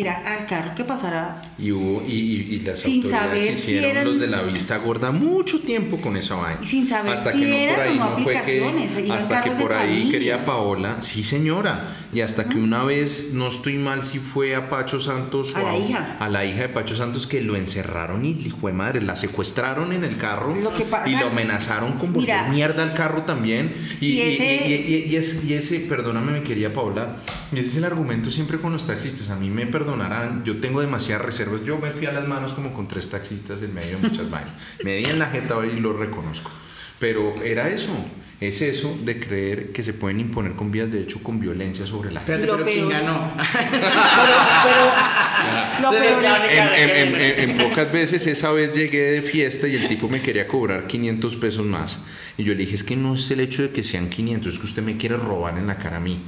era 0.01 0.15
al 0.15 0.45
carro 0.45 0.75
que 0.75 0.83
pasara 0.83 1.41
Y 1.59 1.71
hubo, 1.71 2.03
y, 2.07 2.11
y, 2.11 2.55
y 2.55 2.59
las 2.61 2.79
Sin 2.79 3.03
autoridades 3.03 3.29
saber 3.29 3.55
si 3.55 3.61
hicieron 3.71 3.89
eran- 3.91 4.05
los 4.05 4.19
de 4.19 4.27
la 4.27 4.41
vista 4.43 4.77
gorda 4.77 5.11
mucho 5.11 5.59
tiempo 5.59 5.97
con 5.97 6.15
esa 6.17 6.35
vaina. 6.35 6.59
Y 6.63 6.67
sin 6.67 6.87
saber 6.87 7.13
hasta 7.13 7.31
si 7.31 7.39
que 7.41 7.67
no 7.67 7.73
por 7.75 7.83
ahí 7.83 7.97
no 7.97 8.17
fue 8.23 8.33
que, 8.33 9.11
hasta 9.11 9.43
que 9.43 9.51
por 9.51 9.73
ahí 9.73 9.87
familias. 9.87 10.11
quería 10.11 10.45
Paola, 10.45 11.01
sí 11.01 11.23
señora, 11.23 11.87
y 12.13 12.21
hasta 12.21 12.45
que 12.47 12.57
una 12.57 12.83
vez, 12.83 13.31
no 13.33 13.47
estoy 13.47 13.77
mal 13.77 14.03
si 14.05 14.19
fue 14.19 14.55
a 14.55 14.69
Pacho 14.69 14.99
Santos 14.99 15.53
A 15.55 15.61
o 15.61 15.65
la 15.65 15.77
hija. 15.77 16.17
a 16.19 16.29
la 16.29 16.45
hija 16.45 16.61
de 16.61 16.69
Pacho 16.69 16.95
Santos 16.95 17.27
que 17.27 17.41
lo 17.41 17.55
encerraron 17.55 18.25
y 18.25 18.29
hijo 18.31 18.67
de 18.67 18.73
madre, 18.73 19.01
la 19.01 19.15
secuestraron 19.15 19.91
en 19.93 20.03
el 20.03 20.17
carro 20.17 20.55
Lo 20.55 20.73
que 20.73 20.85
pasa- 20.85 21.09
y 21.09 21.15
lo 21.15 21.27
amenazaron 21.27 21.93
con 21.93 22.13
Mira, 22.13 22.47
mierda 22.49 22.83
al 22.83 22.93
carro 22.93 23.23
también. 23.23 23.73
Y, 23.95 23.97
si 23.97 24.05
y- 24.13 24.21
ese 24.21 24.67
y- 24.67 24.73
es- 24.73 24.89
y- 24.89 25.03
y 25.11 25.15
es- 25.15 25.43
y 25.45 25.53
ese, 25.53 25.79
perdóname 25.81 26.31
mi 26.39 26.41
querida 26.41 26.71
Paola, 26.71 27.17
y 27.53 27.59
ese 27.59 27.69
es 27.69 27.75
el 27.77 27.85
argumento 27.85 28.29
siempre 28.31 28.57
con 28.57 28.73
los 28.73 28.85
taxistas. 28.87 29.29
A 29.29 29.35
mí 29.35 29.49
me 29.49 29.65
perdonarán, 29.67 30.43
yo 30.43 30.59
tengo 30.59 30.81
demasiadas 30.81 31.25
reservas. 31.25 31.61
Yo 31.65 31.77
me 31.79 31.91
fui 31.91 32.05
a 32.05 32.11
las 32.11 32.27
manos 32.27 32.53
como 32.53 32.73
con 32.73 32.87
tres 32.87 33.09
taxistas 33.09 33.61
en 33.61 33.73
medio 33.73 33.97
de 33.99 34.07
muchas 34.09 34.29
vainas. 34.29 34.51
Me 34.83 34.97
di 34.97 35.05
en 35.05 35.19
la 35.19 35.27
jeta 35.27 35.55
hoy 35.57 35.73
y 35.77 35.79
lo 35.79 35.93
reconozco. 35.93 36.51
Pero 36.99 37.35
era 37.43 37.69
eso, 37.69 37.93
es 38.41 38.61
eso 38.61 38.97
de 39.05 39.19
creer 39.19 39.71
que 39.71 39.83
se 39.83 39.93
pueden 39.93 40.19
imponer 40.19 40.53
con 40.53 40.71
vías 40.71 40.91
de 40.91 41.01
hecho 41.01 41.21
con 41.21 41.39
violencia 41.39 41.85
sobre 41.85 42.11
la 42.11 42.21
gente. 42.21 42.47
Lo 42.47 42.53
pero 42.57 42.65
¿quién 42.65 42.87
peor. 42.89 43.03
ganó? 43.03 43.33
Lo 45.81 45.91
Se 45.91 45.97
peor 45.99 46.21
desgana- 46.23 46.45
es- 46.47 46.57
En, 46.57 46.89
en- 46.89 47.15
en- 47.15 47.39
en- 47.39 47.49
en 47.51 47.57
pocas 47.57 47.91
veces 47.91 48.25
esa 48.27 48.51
vez 48.51 48.73
llegué 48.73 49.11
de 49.11 49.21
fiesta 49.21 49.67
y 49.67 49.75
el 49.75 49.87
tipo 49.87 50.09
me 50.09 50.21
quería 50.21 50.47
cobrar 50.47 50.87
500 50.87 51.35
pesos 51.35 51.65
más. 51.65 51.99
Y 52.37 52.43
yo 52.43 52.53
le 52.53 52.59
dije, 52.59 52.75
es 52.75 52.83
que 52.83 52.95
no 52.95 53.15
es 53.15 53.29
el 53.31 53.39
hecho 53.41 53.61
de 53.61 53.69
que 53.69 53.83
sean 53.83 54.09
500, 54.09 54.53
es 54.53 54.59
que 54.59 54.65
usted 54.65 54.83
me 54.83 54.97
quiere 54.97 55.17
robar 55.17 55.57
en 55.57 55.67
la 55.67 55.77
cara 55.77 55.97
a 55.97 55.99
mí. 55.99 56.21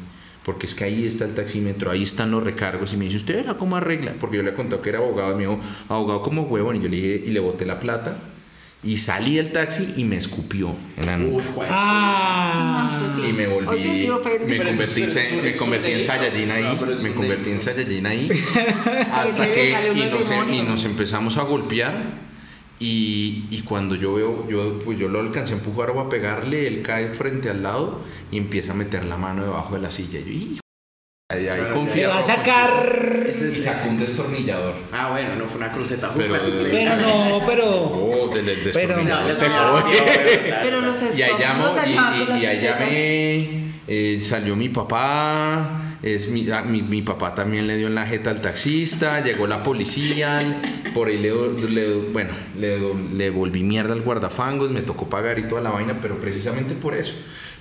Porque 0.50 0.66
es 0.66 0.74
que 0.74 0.84
ahí 0.84 1.06
está 1.06 1.26
el 1.26 1.36
taxímetro, 1.36 1.92
ahí 1.92 2.02
están 2.02 2.32
los 2.32 2.44
recargos. 2.44 2.92
Y 2.94 2.98
me 2.98 3.04
dice, 3.06 3.18
¿usted 3.18 3.36
era 3.38 3.54
cómo 3.54 3.76
arregla? 3.76 4.14
Porque 4.20 4.38
yo 4.38 4.42
le 4.44 4.50
he 4.50 4.54
contado 4.54 4.82
que 4.82 4.90
era 4.90 4.98
abogado. 4.98 5.34
Y 5.34 5.36
me 5.36 5.42
dijo, 5.42 5.60
abogado 5.90 6.24
como 6.24 6.42
huevón. 6.44 6.78
Y 6.78 6.82
yo 6.82 6.90
le 6.90 6.96
dije, 6.96 7.24
y 7.28 7.30
le 7.30 7.40
boté 7.40 7.68
la 7.68 7.80
plata. 7.80 8.18
Y 8.82 8.98
salí 8.98 9.36
del 9.36 9.52
taxi 9.52 9.94
y 9.98 10.06
me 10.06 10.16
escupió 10.16 10.74
en 10.98 11.06
la 11.06 11.18
nuca. 11.18 11.44
Ah. 11.70 12.98
Sí, 13.16 13.22
sí. 13.22 13.30
Y 13.30 13.34
me 13.34 13.46
volví, 13.46 13.68
Oye, 13.68 13.96
sí, 13.96 14.10
ofende. 14.10 14.58
me 14.58 14.66
convertí, 14.70 15.02
eso- 15.04 15.20
en- 15.20 15.26
eso- 15.28 15.42
me 15.44 15.50
eso 15.50 15.60
convertí 15.60 15.92
en. 15.92 16.02
Saiyajin 16.02 16.52
ahí, 16.52 16.64
No, 16.64 16.86
me 17.04 17.12
convertí 17.12 17.52
en. 17.52 17.60
Saiyajin 17.60 18.06
ahí, 18.08 18.28
que 18.54 18.60
hasta 19.12 19.46
que, 19.54 19.76
uno 19.92 20.04
y 20.06 20.10
nos, 20.10 20.30
demonio. 20.30 20.56
y 20.56 20.66
nos 20.66 20.84
empezamos 20.86 21.38
a 21.38 21.44
golpear, 21.44 21.94
y, 22.80 23.46
y 23.52 23.62
cuando 23.64 23.96
yo 23.96 24.14
veo, 24.14 24.48
yo, 24.50 24.80
pues 24.80 24.98
yo 24.98 25.10
lo 25.10 25.20
alcancé 25.20 25.54
a 25.54 25.58
empujar 25.58 25.92
o 25.92 26.00
a 26.00 26.10
pegarle, 26.10 26.68
él 26.68 26.82
cae 26.82 27.10
frente 27.10 27.50
al 27.50 27.62
lado 27.64 28.02
y 28.32 28.38
empieza 28.38 28.72
a 28.72 28.76
meter 28.76 29.06
la 29.06 29.18
mano 29.18 29.44
debajo 29.44 29.76
de 29.76 29.82
la 29.82 29.92
silla, 29.92 30.20
y 30.20 30.24
yo, 30.24 30.32
hijo, 30.32 30.60
de 31.32 31.52
ahí 31.52 31.60
Claro, 31.60 31.76
confía, 31.76 32.08
va 32.10 32.20
a 32.20 32.24
sacar. 32.24 33.26
Ese 33.30 33.48
y 33.48 33.52
sacó 33.52 33.90
un 33.90 34.00
destornillador. 34.00 34.74
Ah, 34.92 35.12
bueno, 35.12 35.36
no 35.36 35.46
fue 35.46 35.58
una 35.58 35.72
cruceta. 35.72 36.12
Pero-. 36.16 36.36
Pero 36.72 36.96
no, 36.96 37.42
pero. 37.46 37.66
Oh, 37.70 38.32
del, 38.34 38.46
del 38.48 38.64
destornillador. 38.64 39.36
Pero 40.64 40.82
Y 40.82 41.22
allá, 41.22 41.28
estómagos 41.28 41.70
mo- 41.70 41.76
dañados 41.76 42.30
y, 42.40 42.42
y- 42.42 42.46
allá 42.48 42.78
me 42.80 43.69
eh, 43.92 44.22
salió 44.22 44.56
mi 44.56 44.70
papá, 44.70 45.98
es 46.04 46.30
mi, 46.30 46.48
ah, 46.52 46.62
mi, 46.62 46.82
mi 46.84 47.02
papá 47.02 47.34
también 47.34 47.66
le 47.66 47.76
dio 47.76 47.88
en 47.88 47.96
la 47.96 48.06
jeta 48.06 48.30
al 48.30 48.40
taxista, 48.40 49.22
llegó 49.24 49.48
la 49.48 49.64
policía, 49.64 50.62
por 50.94 51.08
ahí 51.08 51.18
le, 51.18 51.32
le- 51.70 51.96
bueno, 52.14 52.30
le, 52.58 52.94
le 53.16 53.30
volví 53.32 53.64
mierda 53.64 53.94
al 53.94 54.02
guardafangos, 54.02 54.70
me 54.70 54.82
tocó 54.82 55.10
pagar 55.10 55.40
y 55.40 55.48
toda 55.48 55.62
la 55.62 55.72
vaina, 55.72 56.00
pero 56.02 56.20
precisamente 56.20 56.76
por 56.76 56.94
eso. 56.94 57.14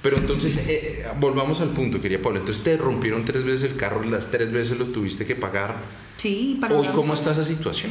Pero 0.03 0.18
entonces, 0.18 0.68
eh, 0.68 1.07
volvamos 1.18 1.61
al 1.61 1.70
punto, 1.70 2.01
quería 2.01 2.22
Pablo. 2.22 2.39
Entonces 2.39 2.62
te 2.62 2.76
rompieron 2.76 3.24
tres 3.24 3.43
veces 3.45 3.70
el 3.72 3.76
carro, 3.76 4.05
las 4.05 4.31
tres 4.31 4.53
veces 4.53 4.79
lo 4.79 4.87
tuviste 4.87 5.26
que 5.26 5.35
pagar. 5.35 5.74
Sí, 6.18 6.59
para 6.61 6.76
Hoy, 6.76 6.87
¿cómo 6.95 7.14
está 7.14 7.33
esa 7.33 7.45
situación? 7.45 7.91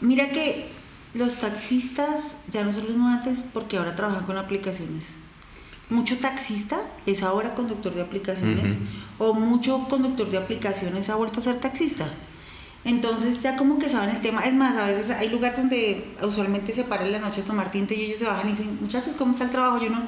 Mira 0.00 0.30
que 0.30 0.68
los 1.14 1.38
taxistas 1.38 2.36
ya 2.52 2.62
no 2.64 2.72
son 2.72 2.84
los 2.86 2.96
antes 3.00 3.44
porque 3.52 3.76
ahora 3.78 3.96
trabajan 3.96 4.24
con 4.24 4.36
aplicaciones. 4.36 5.06
Mucho 5.90 6.18
taxista 6.18 6.80
es 7.06 7.22
ahora 7.22 7.54
conductor 7.54 7.94
de 7.94 8.02
aplicaciones 8.02 8.76
o 9.18 9.32
mucho 9.32 9.86
conductor 9.88 10.28
de 10.28 10.38
aplicaciones 10.38 11.08
ha 11.08 11.16
vuelto 11.16 11.40
a 11.40 11.42
ser 11.42 11.60
taxista. 11.60 12.06
Entonces 12.84 13.42
ya 13.42 13.56
como 13.56 13.78
que 13.78 13.88
saben 13.88 14.10
el 14.10 14.20
tema. 14.20 14.42
Es 14.42 14.54
más, 14.54 14.76
a 14.76 14.86
veces 14.86 15.10
hay 15.10 15.28
lugares 15.28 15.58
donde 15.58 16.14
usualmente 16.22 16.72
se 16.72 16.84
paran 16.84 17.06
en 17.06 17.12
la 17.12 17.18
noche 17.18 17.40
a 17.40 17.44
tomar 17.44 17.70
tinto 17.70 17.94
y 17.94 18.02
ellos 18.02 18.18
se 18.18 18.24
bajan 18.24 18.46
y 18.46 18.50
dicen, 18.50 18.78
muchachos, 18.80 19.14
¿cómo 19.14 19.32
está 19.32 19.44
el 19.44 19.50
trabajo? 19.50 19.82
Yo 19.82 19.90
no. 19.90 20.02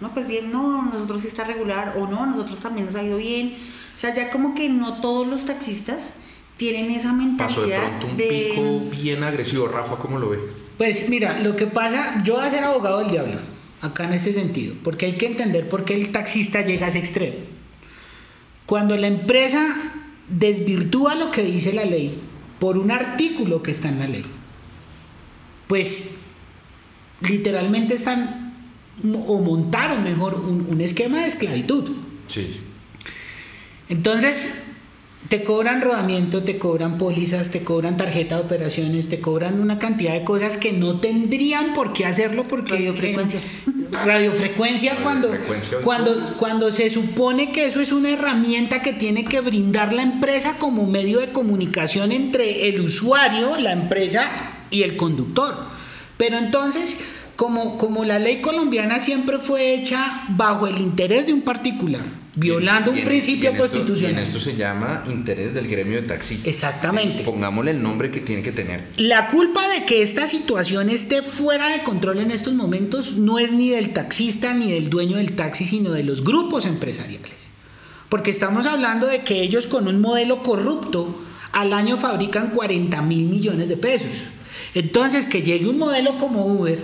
No, 0.00 0.12
pues 0.12 0.26
bien, 0.26 0.50
no, 0.50 0.82
nosotros 0.82 1.22
sí 1.22 1.28
está 1.28 1.44
regular 1.44 1.94
o 1.96 2.06
no, 2.08 2.26
nosotros 2.26 2.58
también 2.58 2.86
nos 2.86 2.96
ha 2.96 3.02
ido 3.02 3.16
bien. 3.16 3.56
O 3.94 3.98
sea, 3.98 4.12
ya 4.12 4.30
como 4.30 4.54
que 4.54 4.68
no 4.68 5.00
todos 5.00 5.26
los 5.26 5.44
taxistas 5.44 6.12
tienen 6.56 6.90
esa 6.90 7.14
Pasó 7.38 7.62
de 7.62 7.68
mentalidad 7.68 7.88
pronto 7.88 8.06
un 8.08 8.16
de... 8.16 8.52
pico 8.54 8.80
bien 8.90 9.22
agresivo. 9.22 9.68
Rafa, 9.68 9.96
¿cómo 9.96 10.18
lo 10.18 10.30
ve? 10.30 10.40
Pues 10.76 11.08
mira, 11.08 11.38
lo 11.38 11.54
que 11.54 11.66
pasa, 11.66 12.22
yo 12.24 12.34
voy 12.34 12.46
a 12.46 12.50
ser 12.50 12.64
abogado 12.64 12.98
del 12.98 13.10
diablo, 13.10 13.38
acá 13.84 14.04
en 14.04 14.14
este 14.14 14.32
sentido, 14.32 14.74
porque 14.82 15.06
hay 15.06 15.12
que 15.12 15.26
entender 15.26 15.68
por 15.68 15.84
qué 15.84 15.94
el 15.94 16.10
taxista 16.10 16.62
llega 16.62 16.86
a 16.86 16.88
ese 16.88 16.98
extremo. 16.98 17.36
Cuando 18.66 18.96
la 18.96 19.06
empresa 19.06 19.76
desvirtúa 20.28 21.14
lo 21.14 21.30
que 21.30 21.42
dice 21.42 21.72
la 21.72 21.84
ley 21.84 22.18
por 22.58 22.78
un 22.78 22.90
artículo 22.90 23.62
que 23.62 23.72
está 23.72 23.88
en 23.88 23.98
la 23.98 24.08
ley, 24.08 24.24
pues 25.66 26.20
literalmente 27.20 27.94
están 27.94 28.54
o 29.26 29.40
montaron 29.40 30.02
mejor 30.02 30.34
un, 30.34 30.66
un 30.68 30.80
esquema 30.80 31.20
de 31.20 31.26
esclavitud. 31.26 31.90
Sí. 32.28 32.60
Entonces, 33.88 34.63
te 35.28 35.42
cobran 35.42 35.80
rodamiento, 35.80 36.42
te 36.42 36.58
cobran 36.58 36.98
pólizas, 36.98 37.50
te 37.50 37.62
cobran 37.64 37.96
tarjeta 37.96 38.36
de 38.36 38.42
operaciones, 38.42 39.08
te 39.08 39.20
cobran 39.20 39.60
una 39.60 39.78
cantidad 39.78 40.12
de 40.12 40.24
cosas 40.24 40.56
que 40.56 40.72
no 40.72 41.00
tendrían 41.00 41.72
por 41.72 41.92
qué 41.92 42.04
hacerlo 42.04 42.44
porque 42.44 42.74
Radiofrecuencia. 42.74 43.40
radiofrecuencia 44.04 44.96
cuando 45.02 45.30
cuando 45.82 46.36
cuando 46.36 46.70
se 46.72 46.90
supone 46.90 47.52
que 47.52 47.66
eso 47.66 47.80
es 47.80 47.92
una 47.92 48.10
herramienta 48.10 48.82
que 48.82 48.92
tiene 48.92 49.24
que 49.24 49.40
brindar 49.40 49.92
la 49.92 50.02
empresa 50.02 50.56
como 50.58 50.86
medio 50.86 51.20
de 51.20 51.32
comunicación 51.32 52.12
entre 52.12 52.68
el 52.68 52.80
usuario, 52.80 53.56
la 53.56 53.72
empresa 53.72 54.28
y 54.70 54.82
el 54.82 54.96
conductor. 54.96 55.54
Pero 56.16 56.38
entonces, 56.38 56.96
como, 57.36 57.76
como 57.78 58.04
la 58.04 58.18
ley 58.18 58.40
colombiana 58.40 59.00
siempre 59.00 59.38
fue 59.38 59.74
hecha 59.74 60.24
bajo 60.28 60.66
el 60.66 60.78
interés 60.78 61.26
de 61.26 61.32
un 61.32 61.42
particular, 61.42 62.04
violando 62.36 62.90
Y 62.90 62.94
en- 62.94 62.98
un 63.00 63.04
principio 63.04 63.44
y 63.44 63.46
en 63.46 63.54
esto- 63.56 63.68
constitucional. 63.70 64.10
y 64.12 64.14
en 64.16 64.22
esto 64.22 64.40
se 64.40 64.56
llama 64.56 65.04
interés 65.08 65.54
del 65.54 65.68
gremio 65.68 66.00
de 66.00 66.08
taxistas. 66.08 66.46
Exactamente. 66.48 67.22
Pongámosle 67.22 67.70
el 67.72 67.82
nombre 67.82 68.10
que 68.10 68.20
tiene 68.20 68.42
que 68.42 68.52
tener. 68.52 68.88
La 68.96 69.28
culpa 69.28 69.68
de 69.68 69.84
que 69.84 70.02
esta 70.02 70.26
situación 70.26 70.90
esté 70.90 71.22
fuera 71.22 71.68
de 71.68 71.82
control 71.84 72.18
en 72.20 72.30
estos 72.30 72.54
momentos 72.54 73.12
no 73.18 73.38
es 73.38 73.52
ni 73.52 73.68
del 73.70 73.92
taxista 73.92 74.52
ni 74.54 74.72
del 74.72 74.90
dueño 74.90 75.16
del 75.16 75.32
taxi, 75.36 75.64
sino 75.64 75.90
de 75.92 76.02
los 76.02 76.24
grupos 76.24 76.64
empresariales. 76.66 77.30
Porque 78.08 78.30
estamos 78.30 78.66
hablando 78.66 79.06
de 79.06 79.22
que 79.22 79.42
ellos 79.42 79.66
con 79.66 79.88
un 79.88 80.00
modelo 80.00 80.42
corrupto 80.42 81.20
al 81.52 81.72
año 81.72 81.96
fabrican 81.96 82.50
40 82.50 83.00
mil 83.02 83.24
millones 83.28 83.68
de 83.68 83.76
pesos. 83.76 84.08
Entonces, 84.74 85.26
que 85.26 85.42
llegue 85.42 85.68
un 85.68 85.78
modelo 85.78 86.18
como 86.18 86.44
Uber 86.46 86.78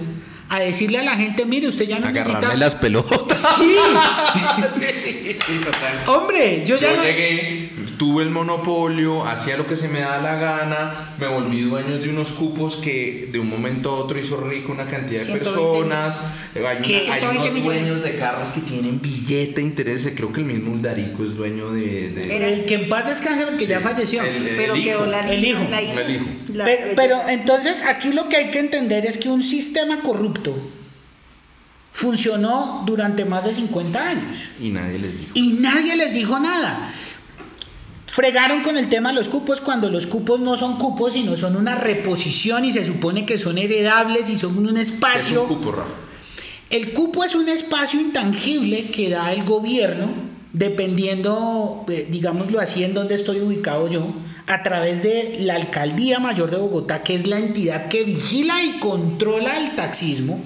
a 0.51 0.59
decirle 0.61 0.99
a 0.99 1.03
la 1.05 1.17
gente, 1.17 1.47
mire, 1.47 1.69
usted 1.69 1.87
ya 1.87 1.99
no 2.01 2.09
Agarrarle 2.09 2.35
necesita... 2.35 2.57
las 2.57 2.75
pelotas. 2.75 3.41
Sí, 3.57 3.77
Sí, 5.47 5.59
total. 5.65 6.03
hombre, 6.09 6.63
yo 6.67 6.77
ya 6.77 6.91
Yo 6.91 6.97
no... 6.97 7.03
llegué, 7.05 7.71
tuve 8.01 8.23
el 8.23 8.31
monopolio, 8.31 9.27
hacía 9.27 9.59
lo 9.59 9.67
que 9.67 9.77
se 9.77 9.87
me 9.87 10.01
da 10.01 10.23
la 10.23 10.37
gana, 10.37 10.95
me 11.19 11.27
volví 11.29 11.61
dueño 11.61 11.99
de 11.99 12.09
unos 12.09 12.31
cupos 12.31 12.77
que 12.77 13.29
de 13.31 13.39
un 13.39 13.51
momento 13.51 13.91
a 13.91 13.97
otro 13.97 14.19
hizo 14.19 14.39
rico 14.41 14.73
una 14.73 14.87
cantidad 14.87 15.21
de 15.21 15.27
120 15.27 15.45
personas. 15.45 16.19
Hay, 16.55 16.61
una- 16.63 16.81
¿Qué? 16.81 16.97
hay 17.11 17.21
120 17.21 17.29
unos 17.41 17.53
millones. 17.53 17.87
dueños 17.89 18.03
de 18.03 18.17
carros 18.17 18.53
que 18.53 18.63
tienen 18.63 19.03
billete, 19.03 19.61
interés. 19.61 20.11
Creo 20.17 20.33
que 20.33 20.41
el 20.41 20.47
mismo 20.47 20.73
Uldarico 20.73 21.23
es 21.25 21.37
dueño 21.37 21.73
de. 21.73 22.09
de- 22.09 22.37
Era- 22.37 22.49
Eh, 22.49 22.65
que 22.67 22.75
en 22.77 22.89
paz 22.89 23.07
descanse 23.07 23.45
porque 23.45 23.59
Sí, 23.59 23.67
ya 23.67 23.81
falleció. 23.81 24.23
el- 24.23 24.49
el 24.49 24.57
Pero 24.57 24.77
hijo. 24.77 24.85
quedó 24.87 25.07
la 25.07 25.31
El 25.31 25.45
hijo. 25.45 25.67
la 25.71 25.83
hija. 25.83 26.01
El 26.01 26.15
hijo. 26.17 26.25
La- 26.55 26.65
Pero, 26.65 26.87
pero 26.97 27.29
entonces 27.29 27.83
aquí 27.83 28.15
lo 28.15 28.31
que 28.31 28.37
hay 28.39 28.51
que 28.51 28.61
entender 28.61 29.05
es 29.05 29.19
que 29.19 29.29
un 29.29 29.43
sistema 29.43 30.01
corrupto 30.01 30.57
funcionó 31.93 32.83
durante 32.87 33.25
más 33.25 33.45
de 33.45 33.53
50 33.53 34.09
años 34.09 34.39
Y 34.59 34.71
nadie 34.71 34.99
les 34.99 35.19
dijo. 35.19 35.33
y 35.35 35.53
nadie 35.61 35.97
les 35.97 36.15
dijo 36.15 36.39
nada. 36.39 36.95
Fregaron 38.11 38.63
con 38.63 38.77
el 38.77 38.89
tema 38.89 39.11
de 39.11 39.15
los 39.15 39.29
cupos 39.29 39.61
cuando 39.61 39.89
los 39.89 40.09
cupos 40.09 40.41
no 40.41 40.57
son 40.57 40.79
cupos, 40.79 41.13
sino 41.13 41.37
son 41.37 41.55
una 41.55 41.77
reposición 41.77 42.65
y 42.65 42.73
se 42.73 42.85
supone 42.85 43.25
que 43.25 43.39
son 43.39 43.57
heredables 43.57 44.29
y 44.29 44.37
son 44.37 44.59
un 44.59 44.77
Es 44.77 44.89
espacio. 44.89 45.43
un 45.43 45.49
cupo, 45.49 45.71
Rafa. 45.71 45.93
El 46.71 46.93
cupo 46.93 47.23
es 47.23 47.37
un 47.37 47.49
espacio 47.49 48.01
intangible 48.01 48.87
que 48.91 49.11
da 49.11 49.33
el 49.33 49.45
gobierno, 49.45 50.09
dependiendo, 50.53 51.85
eh, 51.89 52.09
digámoslo 52.11 52.59
así, 52.59 52.83
en 52.83 52.95
donde 52.95 53.15
estoy 53.15 53.43
ubicado 53.43 53.89
yo, 53.89 54.13
a 54.49 54.65
través 54.65 55.05
de 55.05 55.37
la 55.43 55.55
Alcaldía 55.55 56.19
Mayor 56.19 56.51
de 56.51 56.57
Bogotá, 56.57 57.05
que 57.05 57.15
es 57.15 57.29
la 57.29 57.39
entidad 57.39 57.87
que 57.87 58.03
vigila 58.03 58.61
y 58.65 58.81
controla 58.81 59.57
el 59.57 59.77
taxismo 59.77 60.43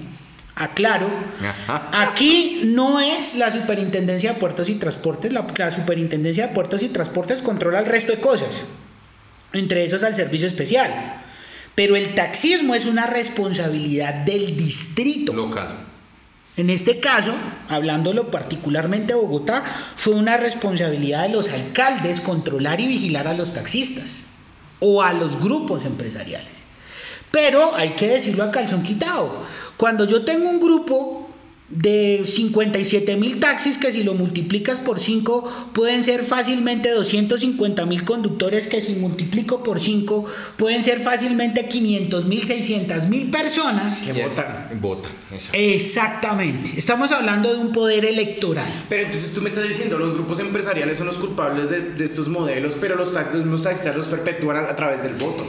Aclaro, 0.55 1.09
Ajá. 1.41 1.89
aquí 1.91 2.61
no 2.63 3.01
es 3.01 3.35
la 3.35 3.51
Superintendencia 3.51 4.33
de 4.33 4.39
Puertos 4.39 4.69
y 4.69 4.75
Transportes, 4.75 5.33
la, 5.33 5.45
la 5.57 5.71
Superintendencia 5.71 6.47
de 6.47 6.53
Puertos 6.53 6.81
y 6.81 6.89
Transportes 6.89 7.41
controla 7.41 7.79
el 7.79 7.85
resto 7.85 8.13
de 8.13 8.21
cosas, 8.21 8.63
entre 9.51 9.83
esos 9.83 10.03
al 10.03 10.15
servicio 10.15 10.47
especial. 10.47 11.21
Pero 11.75 11.97
el 11.97 12.15
taxismo 12.15 12.73
es 12.73 12.85
una 12.85 13.05
responsabilidad 13.05 14.13
del 14.13 14.55
distrito. 14.55 15.33
Local. 15.33 15.85
En 16.57 16.69
este 16.69 17.01
caso, 17.01 17.33
hablándolo 17.67 18.31
particularmente 18.31 19.13
de 19.13 19.19
Bogotá, 19.19 19.63
fue 19.97 20.15
una 20.15 20.37
responsabilidad 20.37 21.23
de 21.23 21.33
los 21.33 21.49
alcaldes 21.49 22.21
controlar 22.21 22.79
y 22.79 22.87
vigilar 22.87 23.27
a 23.27 23.33
los 23.33 23.53
taxistas 23.53 24.23
o 24.79 25.03
a 25.03 25.11
los 25.11 25.37
grupos 25.41 25.83
empresariales. 25.83 26.64
Pero 27.31 27.75
hay 27.75 27.89
que 27.91 28.07
decirlo 28.07 28.43
a 28.43 28.51
calzón 28.51 28.83
quitado. 28.83 29.43
Cuando 29.77 30.05
yo 30.05 30.23
tengo 30.23 30.49
un 30.49 30.59
grupo 30.59 31.25
de 31.69 32.23
57 32.25 33.15
mil 33.15 33.39
taxis 33.39 33.77
que 33.79 33.91
si 33.91 34.03
lo 34.03 34.13
multiplicas 34.13 34.79
por 34.79 34.99
5 34.99 35.71
pueden 35.73 36.03
ser 36.03 36.23
fácilmente 36.23 36.91
250 36.91 37.87
mil 37.87 38.03
conductores 38.03 38.67
que 38.67 38.79
si 38.81 38.93
multiplico 38.93 39.63
por 39.63 39.79
5 39.79 40.25
pueden 40.57 40.83
ser 40.83 41.01
fácilmente 41.01 41.67
500 41.67 42.25
mil, 42.25 42.45
600 42.45 43.07
mil 43.07 43.31
personas. 43.31 43.99
Que 44.01 44.13
votan. 44.13 44.79
Votan. 44.79 45.11
Exactamente. 45.53 46.71
Estamos 46.77 47.11
hablando 47.11 47.51
de 47.51 47.59
un 47.59 47.71
poder 47.71 48.05
electoral. 48.05 48.85
Pero 48.87 49.03
entonces 49.03 49.33
tú 49.33 49.41
me 49.41 49.49
estás 49.49 49.67
diciendo, 49.67 49.97
los 49.97 50.13
grupos 50.13 50.39
empresariales 50.39 50.99
son 50.99 51.07
los 51.07 51.17
culpables 51.17 51.71
de, 51.71 51.81
de 51.81 52.05
estos 52.05 52.27
modelos, 52.27 52.75
pero 52.79 52.95
los 52.95 53.11
taxis, 53.11 53.35
los 53.37 53.43
mismos 53.45 53.63
taxistas 53.63 53.95
los 53.95 54.05
perpetúan 54.05 54.57
a, 54.57 54.61
a 54.69 54.75
través 54.75 55.01
del 55.01 55.15
voto. 55.15 55.45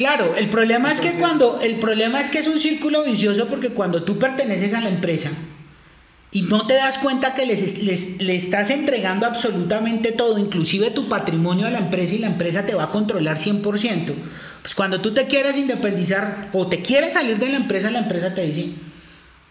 Claro, 0.00 0.34
el 0.34 0.48
problema 0.48 0.90
es 0.90 1.00
que 1.02 1.10
cuando 1.20 1.60
el 1.60 1.74
problema 1.76 2.20
es 2.22 2.30
que 2.30 2.38
es 2.38 2.46
un 2.48 2.58
círculo 2.58 3.04
vicioso 3.04 3.46
porque 3.48 3.68
cuando 3.68 4.02
tú 4.02 4.18
perteneces 4.18 4.72
a 4.72 4.80
la 4.80 4.88
empresa 4.88 5.28
y 6.32 6.40
no 6.40 6.66
te 6.66 6.72
das 6.74 6.96
cuenta 6.96 7.34
que 7.34 7.44
les, 7.44 7.82
les- 7.82 8.16
le 8.22 8.34
estás 8.34 8.70
entregando 8.70 9.26
absolutamente 9.26 10.12
todo, 10.12 10.38
inclusive 10.38 10.90
tu 10.90 11.06
patrimonio 11.10 11.66
a 11.66 11.70
la 11.70 11.78
empresa 11.80 12.14
y 12.14 12.18
la 12.18 12.28
empresa 12.28 12.64
te 12.64 12.74
va 12.74 12.84
a 12.84 12.90
controlar 12.90 13.36
100%, 13.36 14.14
pues 14.62 14.74
cuando 14.74 15.02
tú 15.02 15.12
te 15.12 15.26
quieres 15.26 15.58
independizar 15.58 16.48
o 16.54 16.66
te 16.66 16.80
quieres 16.80 17.12
salir 17.12 17.38
de 17.38 17.48
la 17.50 17.56
empresa, 17.56 17.90
la 17.90 17.98
empresa 17.98 18.32
te 18.32 18.40
dice, 18.46 18.70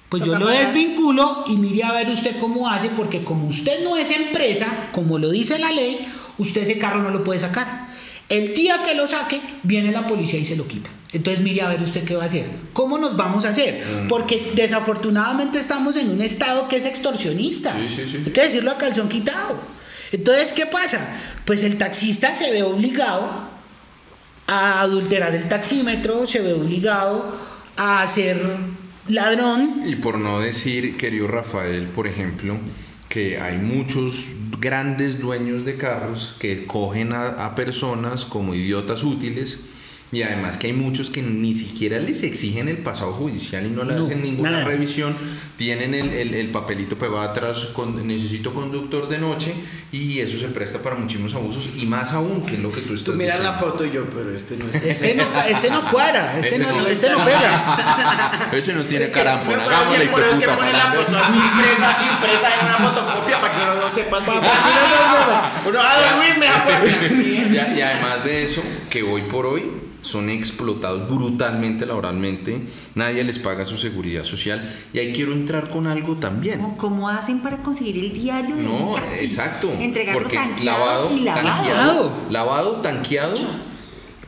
pues 0.10 0.24
yo 0.24 0.32
lo 0.40 0.48
desvinculo 0.48 1.44
y 1.48 1.58
mire 1.58 1.84
a 1.84 1.92
ver 1.92 2.10
usted 2.10 2.38
cómo 2.40 2.68
hace, 2.68 2.90
porque 2.90 3.24
como 3.24 3.48
usted 3.48 3.84
no 3.84 3.98
es 3.98 4.10
empresa, 4.10 4.66
como 4.94 5.20
lo 5.20 5.30
dice 5.30 5.60
la 5.60 5.72
ley, 5.72 6.08
usted 6.40 6.62
ese 6.62 6.80
carro 6.80 7.04
no 7.04 7.12
lo 7.12 7.24
puede 7.24 7.40
sacar. 7.40 7.89
El 8.30 8.54
día 8.54 8.84
que 8.86 8.94
lo 8.94 9.08
saque, 9.08 9.42
viene 9.64 9.92
la 9.92 10.06
policía 10.06 10.40
y 10.40 10.46
se 10.46 10.56
lo 10.56 10.68
quita. 10.68 10.90
Entonces 11.12 11.44
mire 11.44 11.64
a 11.64 11.70
ver 11.70 11.82
usted 11.82 12.04
qué 12.04 12.16
va 12.16 12.24
a 12.24 12.26
hacer. 12.28 12.46
¿Cómo 12.74 13.00
nos 13.00 13.18
vamos 13.18 13.44
a 13.46 13.50
hacer? 13.50 13.84
Porque 14.08 14.52
desafortunadamente 14.54 15.58
estamos 15.58 15.98
en 15.98 16.10
un 16.10 16.22
estado 16.22 16.68
que 16.68 16.78
es 16.78 16.86
extorsionista. 16.86 17.74
Sí, 17.74 17.90
sí, 17.90 18.08
sí. 18.08 18.24
Hay 18.28 18.32
que 18.32 18.42
decirlo 18.42 18.72
a 18.72 18.78
calzón 18.78 19.10
quitado. 19.10 19.60
Entonces, 20.12 20.54
¿qué 20.54 20.68
pasa? 20.68 21.00
Pues 21.46 21.64
el 21.64 21.78
taxista 21.78 22.36
se 22.36 22.52
ve 22.52 22.62
obligado 22.62 23.50
a 24.46 24.82
adulterar 24.82 25.34
el 25.34 25.48
taxímetro, 25.48 26.28
se 26.28 26.42
ve 26.42 26.54
obligado 26.54 27.36
a 27.78 28.08
ser 28.08 28.40
ladrón. 29.08 29.84
Y 29.88 29.96
por 29.96 30.20
no 30.20 30.40
decir, 30.40 30.98
querido 30.98 31.28
Rafael, 31.28 31.88
por 31.88 32.08
ejemplo, 32.08 32.58
que 33.10 33.40
hay 33.40 33.58
muchos 33.58 34.26
grandes 34.60 35.20
dueños 35.20 35.66
de 35.66 35.78
carros 35.78 36.36
que 36.40 36.66
cogen 36.66 37.12
a, 37.14 37.56
personas 37.56 38.24
como 38.24 38.54
idiotas 38.54 39.04
útiles 39.04 39.60
y 40.12 40.24
además 40.24 40.58
que 40.58 40.68
hay 40.68 40.74
muchos 40.74 41.10
que 41.12 41.22
ni 41.22 41.54
siquiera 41.54 42.00
les 42.00 42.24
exigen 42.24 42.68
el 42.68 42.78
pasado 42.80 43.14
judicial 43.14 43.66
y 43.66 43.70
no 43.70 43.84
le 43.84 43.94
No, 43.96 44.04
hacen 44.04 44.24
ninguna 44.24 44.50
nada. 44.52 44.66
revisión, 44.66 45.16
tienen 45.58 45.94
el, 45.94 46.10
el- 46.14 46.34
el 46.34 46.50
papelito 46.52 46.98
pegado 46.98 47.22
atrás, 47.22 47.70
con, 47.74 48.08
necesito 48.08 48.54
conductor 48.54 49.08
de 49.08 49.20
noche 49.20 49.54
y 49.92 50.20
eso 50.20 50.40
se 50.40 50.48
presta 50.48 50.80
para 50.80 50.96
muchísimos 50.96 51.36
abusos 51.36 51.70
y 51.78 51.86
más 51.86 52.14
aún 52.14 52.44
que 52.46 52.54
es 52.56 52.60
lo 52.60 52.72
que 52.72 52.82
tú 52.82 52.94
estás 52.94 53.06
Tú 53.06 53.14
miras 53.14 53.38
diciendo. 53.38 53.52
la 53.52 53.60
foto 53.72 53.86
y 53.86 53.92
yo, 53.92 54.06
pero 54.10 54.36
este 54.36 54.58
no 54.58 54.66
es. 54.70 54.76
Este 54.84 55.16
no, 55.16 55.24
este 55.48 55.70
no 55.70 55.92
cuadra, 55.92 56.38
este, 56.40 56.56
Este 56.56 56.60
no, 56.60 56.82
no. 56.82 56.88
este 56.88 57.10
no 57.10 57.26
pega. 57.26 58.50
Ese 58.54 58.74
no 58.74 58.84
tiene 58.86 59.08
que 59.10 59.20
hagámosle 59.20 60.08
por 60.08 60.22
eso 60.22 60.32
es 60.34 60.40
que 60.40 60.48
ponen 60.48 60.74
la 60.74 60.92
foto 60.92 61.18
así 61.18 61.34
impresa, 61.38 61.98
impresa 62.12 62.60
en 62.60 62.66
una 62.66 62.78
fotocopia 62.90 63.42
para 63.42 63.56
que 63.56 63.62
uno 63.64 63.76
no 63.76 63.90
sepa 63.94 64.22
si 64.24 64.32
es. 64.32 64.38
Uno, 65.68 65.80
ah, 65.82 66.18
Luis, 66.18 66.38
me 66.38 66.46
da 66.46 67.76
y 67.78 67.82
además 67.82 68.24
de 68.24 68.44
eso, 68.44 68.62
que 68.90 69.04
hoy 69.04 69.22
por 69.24 69.46
hoy 69.46 69.64
son 70.02 70.30
explotados 70.30 71.10
brutalmente 71.10 71.86
laboralmente, 71.86 72.62
nadie 72.96 73.24
les 73.24 73.38
paga 73.40 73.66
su 73.66 73.78
seguridad 73.78 74.24
social 74.24 74.74
y 74.94 75.00
ahí 75.00 75.14
quiero 75.14 75.34
entrar 75.34 75.70
con 75.70 75.88
algo 75.88 76.16
también. 76.18 76.60
¿Cómo, 76.62 76.78
cómo 76.78 77.10
hacen 77.10 77.40
para 77.42 77.58
conseguir 77.58 77.98
el 78.04 78.14
diario 78.14 78.56
de 78.56 78.64
No, 78.64 78.96
taxi? 78.96 79.26
exacto. 79.26 79.72
Entregarlo 79.80 80.22
porque 80.22 80.38
tanqueado 80.38 80.80
lavado, 80.80 81.18
y 81.18 81.20
lavado. 81.22 81.48
tanqueado, 81.48 82.12
lavado, 82.30 82.72
tanqueado, 82.82 83.38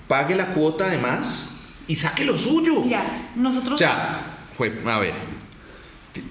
pague 0.07 0.36
la 0.36 0.47
cuota 0.47 0.86
además 0.86 1.49
y 1.88 1.95
saque 1.95 2.26
lo 2.26 2.38
suyo. 2.38 2.82
Mira, 2.82 3.32
nosotros... 3.36 3.76
O 3.76 3.78
sea, 3.78 4.38
fue, 4.57 4.82
a 4.86 4.99
ver, 4.99 5.14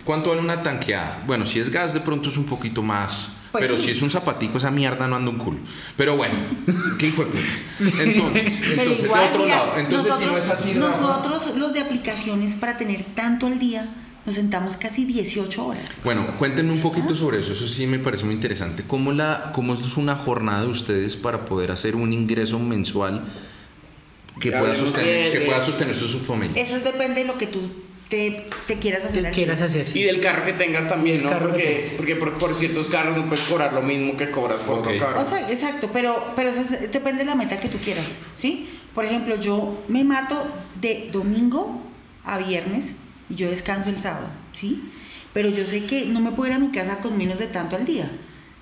¿cuánto 0.05 0.31
vale 0.31 0.43
una 0.43 0.63
tanqueada? 0.63 1.23
Bueno, 1.27 1.47
si 1.47 1.59
es 1.59 1.71
gas 1.71 1.95
de 1.95 2.01
pronto 2.01 2.29
es 2.29 2.37
un 2.37 2.45
poquito 2.45 2.83
más, 2.83 3.31
Pues 3.53 3.63
pero 3.63 3.77
sí. 3.77 3.87
si 3.87 3.91
es 3.91 4.03
un 4.03 4.11
zapatico 4.11 4.59
esa 4.59 4.71
mierda 4.71 5.09
no 5.09 5.17
anda 5.17 5.31
un 5.31 5.39
culo. 5.39 5.59
Pero 5.97 6.17
bueno, 6.17 6.35
qué 6.99 7.09
hijo 7.09 7.25
de 7.25 7.31
putas. 7.31 8.01
Entonces, 8.01 8.61
entonces 8.71 9.05
igual, 9.05 9.23
de 9.23 9.29
otro 9.29 9.45
mira, 9.45 9.57
lado, 9.57 9.73
entonces 9.79 10.15
si 10.15 10.25
no 10.25 10.31
nosotros, 10.31 10.45
es 10.45 10.51
así, 10.51 10.73
Rafa, 10.75 11.01
nosotros 11.01 11.57
los 11.57 11.73
de 11.73 11.81
aplicaciones 11.81 12.55
para 12.55 12.77
tener 12.77 13.03
tanto 13.15 13.49
al 13.49 13.59
día 13.59 13.89
nos 14.25 14.35
sentamos 14.35 14.77
casi 14.77 15.05
18 15.05 15.67
horas. 15.67 15.85
Bueno, 16.05 16.27
cuéntenme 16.39 16.73
un 16.73 16.81
poquito 16.81 17.15
sobre 17.15 17.41
eso, 17.41 17.53
eso 17.53 17.67
sí 17.67 17.87
me 17.87 17.99
parece 17.99 18.25
muy 18.25 18.35
interesante. 18.35 18.85
¿Cómo, 18.87 19.13
la, 19.13 19.51
¿Cómo 19.55 19.75
es 19.75 19.97
una 19.97 20.15
jornada 20.15 20.63
de 20.63 20.69
ustedes 20.69 21.17
para 21.17 21.45
poder 21.45 21.73
hacer 21.73 21.97
un 21.97 22.13
ingreso 22.13 22.59
mensual 22.59 23.25
que, 24.39 24.53
pueda 24.53 24.75
sostener, 24.77 25.33
que 25.33 25.41
pueda 25.41 25.61
sostener 25.63 25.97
su 25.97 26.21
familia? 26.21 26.63
Eso 26.63 26.79
depende 26.79 27.23
de 27.23 27.27
lo 27.27 27.37
que 27.37 27.47
tú 27.47 27.61
te, 28.11 28.45
te 28.67 28.79
quieras 28.79 29.05
hacer. 29.07 29.23
Te 29.23 29.31
quieras 29.31 29.63
hacer. 29.63 29.87
Y 29.97 30.03
del 30.03 30.21
carro 30.21 30.45
que 30.45 30.53
tengas 30.53 30.89
también, 30.89 31.23
¿no? 31.23 31.31
Porque, 31.39 31.93
porque 31.97 32.17
por, 32.17 32.35
por 32.35 32.55
ciertos 32.55 32.89
carros 32.89 33.17
no 33.17 33.27
puedes 33.29 33.45
cobrar 33.47 33.73
lo 33.73 33.81
mismo 33.83 34.17
que 34.17 34.31
cobras 34.31 34.61
por 34.61 34.81
Ok. 34.81 34.87
otro 34.89 34.99
carro. 34.99 35.21
O 35.23 35.25
sea, 35.25 35.51
exacto, 35.51 35.89
pero, 35.93 36.33
pero 36.37 36.51
eso 36.51 36.61
es- 36.61 36.91
depende 36.93 37.21
de 37.21 37.25
la 37.25 37.35
meta 37.37 37.59
que 37.59 37.69
tú 37.69 37.79
quieras, 37.79 38.17
¿sí? 38.37 38.69
Por 38.95 39.05
ejemplo, 39.07 39.39
yo 39.41 39.83
me 39.89 40.05
mato 40.05 40.45
de 40.81 41.09
domingo 41.13 41.81
a 42.25 42.37
viernes 42.39 42.93
y 43.31 43.37
yo 43.37 43.49
descanso 43.49 43.89
el 43.89 43.99
sábado, 43.99 44.29
¿sí? 44.53 44.83
Pero 45.33 45.49
yo 45.49 45.65
sé 45.65 45.85
que 45.85 46.07
no 46.07 46.21
me 46.21 46.33
puedo 46.33 46.51
ir 46.51 46.57
a 46.57 46.59
mi 46.59 46.71
casa 46.73 46.99
con 46.99 47.17
menos 47.17 47.39
de 47.39 47.47
tanto 47.47 47.77
al 47.77 47.85
día, 47.85 48.11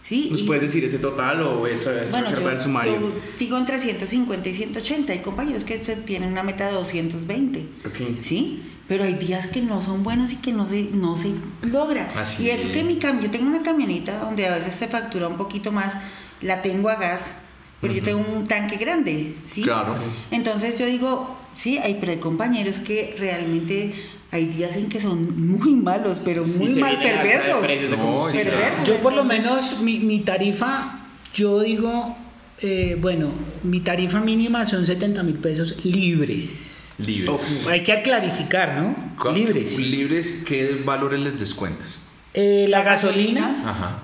¿sí? 0.02 0.28
¿Nos 0.30 0.42
Y- 0.42 0.44
puedes 0.44 0.60
decir 0.60 0.84
ese 0.84 0.98
total 0.98 1.40
o 1.42 1.66
eso 1.66 1.90
es 1.98 2.10
bueno, 2.10 2.26
reserva 2.26 2.44
yo, 2.44 2.50
del 2.50 2.60
sumario? 2.60 2.92
yo 3.00 3.12
digo 3.38 3.56
entre 3.56 3.78
150 3.80 4.48
y 4.50 4.52
180. 4.54 5.14
Hay 5.14 5.20
compañeros 5.20 5.64
que 5.64 5.78
tienen 5.78 6.32
una 6.32 6.42
meta 6.42 6.66
de 6.68 6.74
220. 6.74 7.60
Ok. 7.86 8.22
¿Sí? 8.22 8.62
Pero 8.88 9.04
hay 9.04 9.14
días 9.14 9.46
que 9.46 9.60
no 9.60 9.80
son 9.80 10.02
buenos 10.02 10.32
y 10.32 10.36
que 10.36 10.52
no 10.52 10.66
se, 10.66 10.84
no 10.92 11.16
se 11.16 11.32
logra. 11.62 12.08
Así 12.16 12.44
y 12.44 12.50
eso 12.50 12.66
es. 12.66 12.72
que 12.72 12.82
mi 12.82 12.96
cam 12.96 13.20
yo 13.20 13.30
tengo 13.30 13.46
una 13.46 13.62
camioneta 13.62 14.18
donde 14.18 14.46
a 14.46 14.54
veces 14.54 14.74
se 14.74 14.88
factura 14.88 15.28
un 15.28 15.36
poquito 15.36 15.70
más, 15.70 15.94
la 16.40 16.62
tengo 16.62 16.88
a 16.88 16.96
gas, 16.96 17.34
pero 17.80 17.92
yo 17.92 18.02
tengo 18.02 18.24
un 18.34 18.48
tanque 18.48 18.76
grande, 18.76 19.34
¿sí? 19.46 19.62
Claro. 19.62 19.94
Entonces 20.30 20.78
yo 20.78 20.86
digo, 20.86 21.36
sí, 21.54 21.78
hay, 21.78 21.98
pero 22.00 22.12
hay 22.12 22.18
compañeros 22.18 22.78
que 22.78 23.14
realmente 23.18 23.92
hay 24.30 24.46
días 24.46 24.76
en 24.76 24.88
que 24.88 25.00
son 25.00 25.48
muy 25.48 25.74
malos, 25.76 26.20
pero 26.24 26.44
muy 26.44 26.74
mal 26.74 26.98
perversos. 26.98 27.58
precios 27.58 27.90
No. 27.98 28.86
Yo 28.86 28.96
por 28.96 29.12
lo 29.12 29.24
menos 29.24 29.80
mi, 29.80 29.98
mi 30.00 30.20
tarifa, 30.20 31.00
yo 31.34 31.60
digo, 31.60 32.16
eh, 32.60 32.96
bueno, 33.00 33.30
mi 33.62 33.80
tarifa 33.80 34.20
mínima 34.20 34.66
son 34.66 34.84
70 34.84 35.22
mil 35.22 35.36
pesos 35.36 35.84
libres. 35.84 36.67
Libres. 36.98 37.66
Hay 37.68 37.82
que 37.82 38.02
clarificar, 38.02 38.74
¿no? 38.76 38.94
¿Cu- 39.20 39.30
Libres. 39.32 39.78
Libres, 39.78 40.42
¿qué 40.46 40.80
valores 40.84 41.20
les 41.20 41.38
descuentas? 41.38 41.96
Eh, 42.34 42.66
la 42.68 42.78
La 42.78 42.84
gasolina. 42.84 43.40
gasolina. 43.40 43.70
Ajá. 43.70 43.98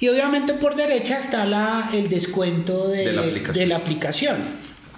Y 0.00 0.08
obviamente 0.08 0.54
por 0.54 0.74
derecha 0.74 1.16
está 1.18 1.44
la, 1.44 1.90
el 1.92 2.08
descuento 2.08 2.88
de, 2.88 3.04
De 3.06 3.12
la 3.12 3.20
aplicación. 3.22 3.54
de 3.54 3.66
la 3.66 3.76
aplicación. 3.76 4.36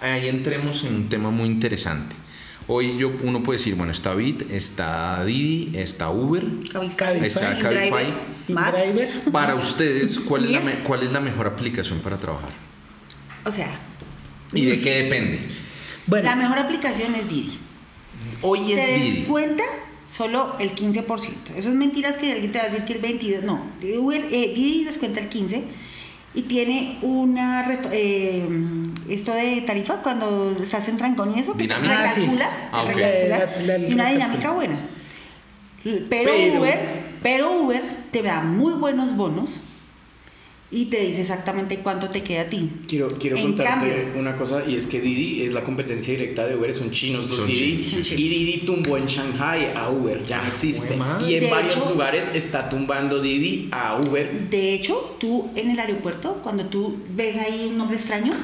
Ahí 0.00 0.28
entremos 0.28 0.84
en 0.84 0.94
un 0.94 1.08
tema 1.08 1.30
muy 1.30 1.48
interesante. 1.48 2.14
Hoy 2.66 2.96
yo, 2.96 3.12
uno 3.22 3.42
puede 3.42 3.58
decir, 3.58 3.74
bueno, 3.74 3.92
está 3.92 4.14
Bit, 4.14 4.50
está 4.50 5.22
Didi, 5.26 5.76
está 5.78 6.08
Uber, 6.10 6.44
Cabify. 6.72 7.26
está 7.26 7.58
Cabify. 7.58 8.06
Mat. 8.48 8.74
InDriver. 8.78 9.10
Para 9.32 9.54
ustedes, 9.54 10.18
¿cuál 10.20 10.44
es, 10.44 10.52
la, 10.52 10.60
Bien. 10.60 10.76
me- 10.78 10.82
¿cuál 10.84 11.02
es 11.02 11.12
la 11.12 11.20
mejor 11.20 11.46
aplicación 11.46 11.98
para 11.98 12.16
trabajar? 12.16 12.50
O 13.44 13.52
sea, 13.52 13.68
¿Y 14.54 14.64
de 14.64 14.80
qué 14.80 15.02
depende? 15.02 15.40
Bueno, 16.06 16.28
la 16.28 16.36
mejor 16.36 16.58
aplicación 16.58 17.14
es 17.14 17.28
Didi. 17.28 17.58
Hoy 18.42 18.72
es 18.72 18.84
te 18.84 18.94
Didi. 18.94 19.10
descuenta 19.18 19.64
solo 20.10 20.56
el 20.60 20.74
15%. 20.74 21.54
Eso 21.56 21.68
es 21.68 21.74
mentiras 21.74 22.16
que 22.16 22.32
alguien 22.32 22.52
te 22.52 22.58
va 22.58 22.64
a 22.64 22.68
decir 22.68 22.84
que 22.84 22.92
el 22.94 23.02
22%. 23.02 23.42
No, 23.42 23.60
Uber, 24.00 24.24
eh, 24.30 24.52
Didi 24.54 24.84
descuenta 24.84 25.20
el 25.20 25.28
15% 25.30 25.64
y 26.34 26.42
tiene 26.42 26.98
una. 27.02 27.64
eh, 27.92 28.48
esto 29.08 29.32
de 29.34 29.60
tarifa 29.62 30.02
cuando 30.02 30.52
estás 30.60 30.88
en 30.88 30.96
trancón 30.96 31.32
y 31.36 31.40
eso, 31.40 31.52
que 31.56 31.66
te 31.66 31.74
Dinámica. 31.74 32.04
Ah, 32.04 32.10
sí. 32.10 32.20
recalcula, 32.20 32.68
Ah, 32.72 32.82
ok. 32.82 32.88
recalcula, 32.94 33.38
La- 33.66 33.78
la- 33.78 33.88
y 33.88 33.92
una 33.94 34.10
dinámica 34.10 34.50
buena. 34.52 34.78
Pero, 35.82 36.00
Pero- 36.08 36.58
Uber, 36.60 36.78
pero 37.22 37.60
Uber 37.60 37.82
te 38.10 38.22
da 38.22 38.40
muy 38.40 38.72
buenos 38.74 39.16
bonos 39.16 39.60
y 40.74 40.86
te 40.86 41.00
dice 41.00 41.20
exactamente 41.20 41.78
cuánto 41.78 42.08
te 42.10 42.22
queda 42.22 42.42
a 42.42 42.48
ti. 42.48 42.68
Quiero, 42.88 43.08
quiero 43.08 43.36
En 43.36 43.42
contarte 43.44 43.90
cambio- 44.04 44.20
una 44.20 44.36
cosa 44.36 44.62
y 44.66 44.74
es 44.74 44.86
que 44.86 45.00
Didi 45.00 45.42
es 45.42 45.52
la 45.54 45.62
competencia 45.62 46.12
directa 46.12 46.46
de 46.46 46.56
Uber, 46.56 46.74
son 46.74 46.90
chinos 46.90 47.28
los 47.28 47.36
Son 47.38 47.46
Didi 47.46 47.84
chinos. 47.84 48.10
Y 48.12 48.16
Didi 48.28 48.58
tumbó 48.66 48.96
en 48.96 49.06
Shanghai 49.06 49.72
a 49.74 49.88
Uber, 49.90 50.24
ya 50.26 50.42
no 50.42 50.48
existe. 50.48 50.96
madre. 50.96 51.30
Y 51.30 51.34
en 51.36 51.44
De 51.44 51.50
varios 51.50 51.76
hecho- 51.76 51.90
lugares 51.90 52.34
está 52.34 52.68
tumbando 52.68 53.20
Didi 53.20 53.68
a 53.70 54.00
Uber. 54.00 54.50
De 54.50 54.74
hecho, 54.74 55.16
tú 55.20 55.48
en 55.54 55.70
el 55.70 55.78
aeropuerto, 55.78 56.40
cuando 56.42 56.66
tú 56.66 56.96
ves 57.14 57.36
ahí 57.36 57.66
un 57.70 57.78
nombre 57.78 57.96
extraño, 57.96 58.34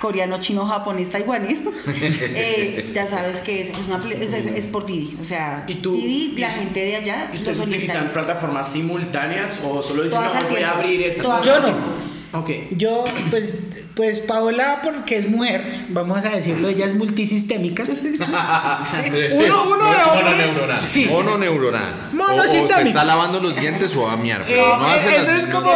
coreano, 0.00 0.40
chino, 0.40 0.64
japonés, 0.66 1.10
taiwanés, 1.10 1.58
eh, 1.86 2.90
ya 2.94 3.06
sabes 3.06 3.40
que 3.40 3.62
es, 3.62 3.70
es, 3.70 3.86
una 3.86 3.98
es, 3.98 4.32
es- 4.32 4.46
es 4.46 4.66
por 4.68 4.86
Didi. 4.86 5.16
O 5.20 5.24
sea, 5.24 5.64
¿Y 5.66 5.74
tú- 5.76 5.92
Didi, 5.92 6.34
y 6.36 6.38
la 6.40 6.50
gente 6.50 6.84
de 6.84 6.96
allá, 6.96 7.24
¿Y 7.28 7.32
los 7.32 7.42
ustedes 7.42 7.58
utilizan 7.60 8.08
plataformas 8.08 8.72
simultáneas 8.72 9.60
o 9.64 9.82
solo 9.82 10.02
dicen, 10.04 10.20
no, 10.22 10.48
voy 10.50 10.62
a 10.62 10.70
abrir 10.72 11.02
esta? 11.02 11.42
Yo 11.42 11.58
no. 11.60 11.64
tiempo. 11.64 11.80
Ok. 12.32 12.50
Yo, 12.76 13.04
pues, 13.30 13.54
pues 13.94 14.20
Paola, 14.20 14.80
porque 14.82 15.16
es 15.16 15.28
mujer, 15.28 15.62
vamos 15.90 16.24
a 16.24 16.30
decirlo, 16.30 16.68
ella 16.68 16.86
es 16.86 16.94
multisistémica. 16.94 17.82
uno, 19.32 19.64
uno 19.64 19.84
de 19.90 20.02
hombre. 20.02 20.22
Mononeuronal. 20.22 20.86
Sí. 20.86 21.06
Mononeuronal. 21.06 22.10
O, 22.18 22.22
o 22.34 22.42
se 22.48 22.58
está 22.82 23.04
lavando 23.04 23.40
los 23.40 23.56
dientes 23.58 23.94
o 23.96 24.02
va 24.02 24.12
a 24.12 24.16
miar. 24.16 24.44
Pero 24.46 24.62
Eh, 24.74 24.78
no 24.78 24.86
eh, 24.86 24.94
hace 24.94 25.16
eso 25.16 25.26
las 25.30 25.38
es 25.40 25.46
como- 25.46 25.70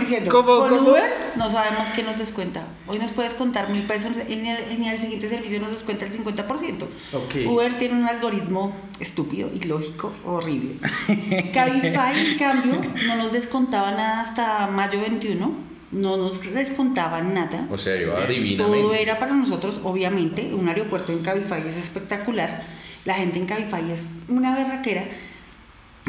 diciendo. 0.00 0.30
como- 0.30 0.58
Con 0.60 0.68
como- 0.76 0.90
Uber 0.90 1.10
no 1.36 1.50
sabemos 1.50 1.88
qué 1.90 2.02
nos 2.02 2.16
descuenta. 2.18 2.64
Hoy 2.86 2.98
nos 2.98 3.12
puedes 3.12 3.34
contar 3.34 3.68
mil 3.70 3.82
pesos 3.82 4.12
en 4.28 4.46
el, 4.46 4.58
en 4.70 4.84
el 4.84 5.00
siguiente 5.00 5.28
servicio 5.28 5.60
nos 5.60 5.70
descuenta 5.72 6.04
el 6.06 6.12
50%. 6.12 6.84
Ok. 7.12 7.34
Uber 7.46 7.76
tiene 7.78 7.94
un 7.96 8.06
algoritmo 8.06 8.72
estúpido, 9.00 9.50
ilógico, 9.52 10.12
horrible. 10.24 10.76
Cabify, 11.52 12.30
en 12.32 12.38
cambio, 12.38 12.80
no 13.06 13.16
nos 13.16 13.32
descontaba 13.32 13.90
nada 13.90 14.20
hasta 14.20 14.66
mayo 14.68 15.00
21. 15.00 15.65
No 15.92 16.16
nos 16.16 16.40
descontaba 16.52 17.22
nada. 17.22 17.66
O 17.70 17.78
sea, 17.78 17.96
iba 18.00 18.14
Todo 18.16 18.26
divinamente. 18.26 19.02
era 19.02 19.18
para 19.18 19.34
nosotros, 19.34 19.80
obviamente, 19.84 20.52
un 20.52 20.68
aeropuerto 20.68 21.12
en 21.12 21.20
Cabify 21.20 21.60
es 21.66 21.76
espectacular. 21.76 22.62
La 23.04 23.14
gente 23.14 23.38
en 23.38 23.46
Cabify 23.46 23.90
es 23.92 24.02
una 24.28 24.54
berraquera. 24.56 25.04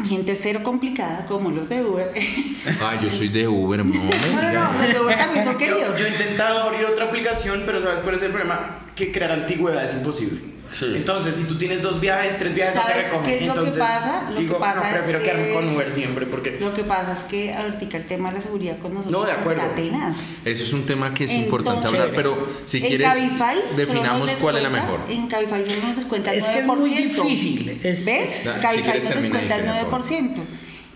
Gente 0.08 0.36
cero 0.36 0.62
complicada, 0.64 1.26
como 1.26 1.50
los 1.50 1.70
de 1.70 1.84
Uber. 1.84 2.12
Ah, 2.82 3.00
yo 3.02 3.10
soy 3.10 3.30
de 3.30 3.48
Uber, 3.48 3.84
no 3.86 3.94
No, 3.94 4.02
no, 4.02 4.52
no, 4.74 4.82
los 4.82 4.94
de 4.94 5.00
Uber 5.00 5.18
también 5.18 5.44
son 5.46 5.54
Yo, 5.54 5.58
queridos. 5.60 5.98
yo 5.98 6.06
he 6.06 6.10
intentado 6.10 6.64
abrir 6.64 6.86
otra 6.86 7.06
aplicación, 7.06 7.64
pero 7.66 7.82
¿sabes 7.82 8.02
cuál 8.02 8.16
es 8.16 8.22
el 8.24 8.32
problema? 8.32 8.80
Que 8.96 9.12
crear 9.12 9.32
antigüedad 9.32 9.84
es 9.84 9.94
imposible. 9.94 10.40
Sí. 10.70 10.86
Entonces, 10.95 11.36
si 11.36 11.43
tú 11.45 11.57
tienes 11.57 11.82
dos 11.82 11.99
viajes, 11.99 12.38
tres 12.39 12.53
viajes, 12.53 12.76
no 12.76 12.82
te 12.82 12.88
¿Sabes 12.91 13.05
recogen. 13.05 13.26
qué 13.26 13.45
es 13.45 13.55
lo 13.55 13.63
que 13.63 13.72
pasa? 13.72 14.30
Lo 14.32 14.39
que 14.45 14.53
pasa 14.55 14.84
no, 14.88 14.93
prefiero 14.93 15.20
es- 15.20 15.26
quedarme 15.26 15.53
con 15.53 15.76
Uber 15.76 15.91
siempre 15.91 16.26
porque... 16.26 16.57
Lo 16.59 16.74
que 16.74 16.84
pasa 16.84 17.13
es 17.13 17.24
que 17.24 17.53
ahorita 17.53 17.97
el 17.97 18.05
tema 18.05 18.30
de 18.30 18.36
la 18.36 18.41
seguridad 18.41 18.78
con 18.80 18.93
nosotros 18.93 19.20
No, 19.22 19.26
de 19.26 19.32
acuerdo. 19.34 19.61
está 19.63 19.76
tenaz. 19.76 20.18
Ese 20.45 20.63
es 20.63 20.74
un 20.74 20.86
tema 20.86 21.13
que 21.13 21.24
es 21.26 21.34
importante 21.34 21.88
hablar, 21.88 22.11
pero 22.15 22.47
si 22.65 22.82
quieres, 22.82 23.07
Cabify 23.07 23.57
definamos 23.76 24.32
cuál 24.41 24.57
es 24.57 24.63
la 24.63 24.70
mejor. 24.70 24.99
En 25.09 25.28
Cabify 25.28 25.65
solo 25.65 25.88
nos 25.88 25.95
descuenta 25.95 26.34
el 26.34 26.39
Es 26.39 26.45
que 26.49 26.59
es 26.59 26.65
9%. 26.65 26.76
muy 26.80 26.89
difícil, 26.89 27.80
es- 27.84 28.05
¿Ves? 28.05 28.43
Da- 28.45 28.55
si 28.55 28.61
Cabify 28.61 28.84
quieres 28.84 29.03
nos 29.05 29.13
descuenta 29.24 29.55
el 29.55 29.70
ahí, 29.70 29.86
por 29.86 30.01
9%. 30.03 30.43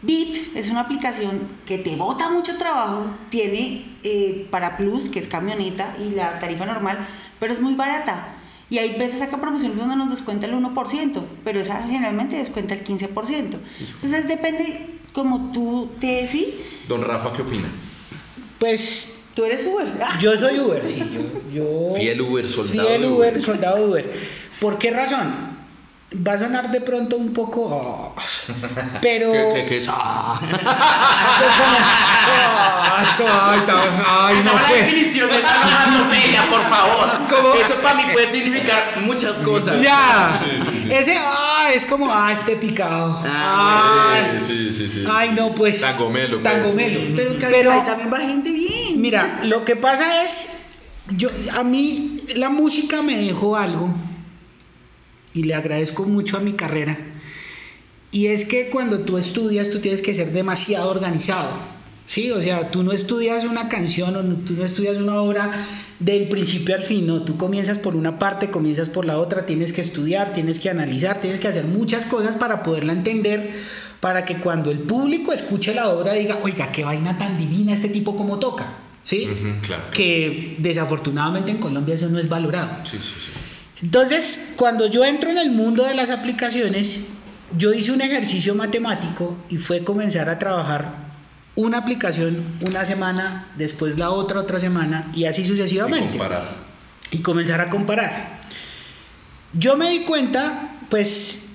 Bit 0.03 0.55
es 0.57 0.69
una 0.71 0.81
aplicación 0.81 1.41
que 1.65 1.77
te 1.77 1.95
bota 1.95 2.29
mucho 2.29 2.57
trabajo, 2.57 3.05
tiene 3.29 3.85
eh, 4.03 4.47
para 4.49 4.75
Plus, 4.75 5.09
que 5.09 5.19
es 5.19 5.27
camioneta, 5.27 5.95
y 5.99 6.15
la 6.15 6.39
tarifa 6.39 6.65
normal, 6.65 6.97
pero 7.39 7.53
es 7.53 7.61
muy 7.61 7.75
barata. 7.75 8.29
Y 8.71 8.77
hay 8.79 8.97
veces 8.97 9.19
saca 9.19 9.37
promociones 9.37 9.77
donde 9.77 9.95
nos 9.97 10.09
descuenta 10.09 10.47
el 10.47 10.53
1%, 10.53 11.21
pero 11.43 11.59
esa 11.59 11.83
generalmente 11.85 12.37
descuenta 12.37 12.73
el 12.73 12.83
15%. 12.83 13.57
Entonces 13.79 14.27
depende 14.27 14.87
como 15.13 15.51
tú 15.51 15.91
te 15.99 16.23
decís, 16.23 16.45
Don 16.87 17.03
Rafa, 17.03 17.33
¿qué 17.33 17.41
opina? 17.43 17.69
Pues 18.59 19.15
tú 19.33 19.43
eres 19.43 19.65
Uber. 19.65 19.87
Ah, 20.01 20.17
yo 20.21 20.37
soy 20.37 20.57
Uber, 20.59 20.87
sí. 20.87 21.03
Yo, 21.13 21.53
yo- 21.89 21.95
Fiel 21.95 22.21
Uber, 22.21 22.47
soldado 22.47 22.87
Fiel 22.87 23.05
Uber, 23.05 23.33
Uber. 23.33 23.43
soldado 23.43 23.87
Uber. 23.89 24.11
¿Por 24.59 24.77
qué 24.77 24.91
razón? 24.91 25.50
Va 26.13 26.33
a 26.33 26.37
sonar 26.37 26.69
de 26.71 26.81
pronto 26.81 27.15
un 27.15 27.31
poco. 27.33 27.61
oh, 27.71 28.15
pero. 29.01 29.31
¿Qué, 29.31 29.51
qué, 29.55 29.65
qué 29.65 29.77
es? 29.77 29.87
Ah. 29.89 30.39
Ah, 32.23 33.03
es 33.03 33.09
como, 33.11 33.29
ay, 33.33 33.59
tan- 33.61 34.03
ay, 34.07 34.35
no, 34.45 34.53
la 34.53 34.67
pues. 34.67 34.85
definición 34.91 35.29
de 35.31 35.39
esa 35.39 35.61
onomatopeya, 35.61 36.49
por 36.49 36.61
favor. 36.61 37.09
¿Cómo? 37.29 37.53
Eso 37.55 37.75
para 37.81 37.95
mí 37.95 38.03
puede 38.13 38.29
significar 38.31 38.99
muchas 39.01 39.37
cosas. 39.39 39.81
Ya. 39.81 40.39
Ese, 40.89 41.17
ah, 41.17 41.69
es 41.73 41.85
como, 41.85 42.11
ah, 42.11 42.31
este 42.31 42.55
picado. 42.57 43.19
Ah, 43.25 44.11
Ay, 44.13 44.39
Sí, 44.45 44.73
sí, 44.73 44.89
sí. 44.89 45.03
ay, 45.09 45.31
no, 45.31 45.53
pues. 45.55 45.81
Tangomelo, 45.81 46.41
pues. 46.41 46.53
Tangomelo. 46.53 47.15
Pero 47.15 47.31
Cabify 47.39 47.49
Pero, 47.51 47.71
también 47.83 48.13
va 48.13 48.17
gente 48.19 48.51
bien. 48.51 49.01
mira, 49.01 49.39
lo 49.43 49.63
que 49.65 49.75
pasa 49.75 50.23
es, 50.23 50.63
yo, 51.09 51.29
a 51.57 51.63
mí 51.63 52.23
la 52.35 52.49
música 52.49 53.01
me 53.01 53.15
dejó 53.17 53.55
algo 53.57 53.89
y 55.33 55.43
le 55.43 55.53
agradezco 55.53 56.03
mucho 56.05 56.37
a 56.37 56.39
mi 56.41 56.53
carrera. 56.53 56.97
Y 58.11 58.27
es 58.27 58.43
que 58.45 58.69
cuando 58.69 58.99
tú 58.99 59.17
estudias, 59.17 59.69
tú 59.69 59.79
tienes 59.79 60.01
que 60.01 60.13
ser 60.13 60.31
demasiado 60.33 60.89
organizado. 60.89 61.49
Sí, 62.05 62.29
o 62.31 62.41
sea, 62.41 62.71
tú 62.71 62.83
no 62.83 62.91
estudias 62.91 63.45
una 63.45 63.69
canción 63.69 64.13
o 64.17 64.21
no- 64.21 64.35
tú 64.35 64.53
no 64.55 64.65
estudias 64.65 64.97
una 64.97 65.21
obra 65.21 65.49
del 65.99 66.27
principio 66.27 66.75
al 66.75 66.81
fin, 66.83 67.07
no, 67.07 67.21
tú 67.23 67.37
comienzas 67.37 67.77
por 67.77 67.95
una 67.95 68.19
parte, 68.19 68.49
comienzas 68.49 68.89
por 68.89 69.05
la 69.05 69.17
otra, 69.17 69.45
tienes 69.45 69.71
que 69.71 69.79
estudiar, 69.79 70.33
tienes 70.33 70.59
que 70.59 70.69
analizar, 70.69 71.21
tienes 71.21 71.39
que 71.39 71.47
hacer 71.47 71.63
muchas 71.63 72.03
cosas 72.05 72.35
para 72.35 72.63
poderla 72.63 72.91
entender, 72.91 73.51
para 74.01 74.25
que 74.25 74.35
cuando 74.37 74.71
el 74.71 74.79
público 74.79 75.31
escuche 75.31 75.73
la 75.73 75.87
obra 75.89 76.11
diga, 76.13 76.39
oiga, 76.43 76.69
qué 76.73 76.83
vaina 76.83 77.17
tan 77.17 77.37
divina 77.37 77.71
este 77.71 77.87
tipo 77.87 78.17
como 78.17 78.39
toca, 78.39 78.65
¿sí? 79.05 79.29
Claro. 79.65 79.83
Que 79.93 80.55
desafortunadamente 80.57 81.51
en 81.51 81.59
Colombia 81.59 81.95
eso 81.95 82.09
no 82.09 82.19
es 82.19 82.27
valorado. 82.27 82.71
Sí, 82.83 82.97
sí, 82.97 83.03
sí. 83.07 83.31
Entonces, 83.81 84.53
cuando 84.57 84.87
yo 84.87 85.03
entro 85.03 85.29
en 85.29 85.37
el 85.37 85.51
mundo 85.51 85.83
de 85.83 85.95
las 85.95 86.09
aplicaciones, 86.09 86.99
yo 87.57 87.73
hice 87.73 87.91
un 87.91 87.99
ejercicio 88.01 88.55
matemático 88.55 89.37
y 89.49 89.57
fue 89.57 89.83
comenzar 89.83 90.29
a 90.29 90.39
trabajar 90.39 91.11
una 91.55 91.79
aplicación 91.79 92.45
una 92.65 92.85
semana, 92.85 93.49
después 93.57 93.97
la 93.97 94.11
otra 94.11 94.39
otra 94.39 94.57
semana 94.59 95.11
y 95.13 95.25
así 95.25 95.41
Y 95.41 95.45
sucesivamente. 95.45 96.17
comparar. 96.17 96.47
Y 97.11 97.17
comenzar 97.19 97.59
a 97.59 97.69
comparar. 97.69 98.39
Yo 99.53 99.75
me 99.75 99.89
di 99.89 99.99
cuenta, 100.01 100.77
pues, 100.89 101.47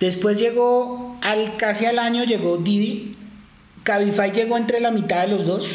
Después 0.00 0.38
llegó, 0.38 1.16
al, 1.22 1.56
casi 1.56 1.86
al 1.86 2.00
año 2.00 2.24
llegó 2.24 2.56
Didi. 2.56 3.16
Cabify 3.86 4.32
llegó 4.32 4.56
entre 4.56 4.80
la 4.80 4.90
mitad 4.90 5.22
de 5.22 5.28
los 5.28 5.46
dos. 5.46 5.66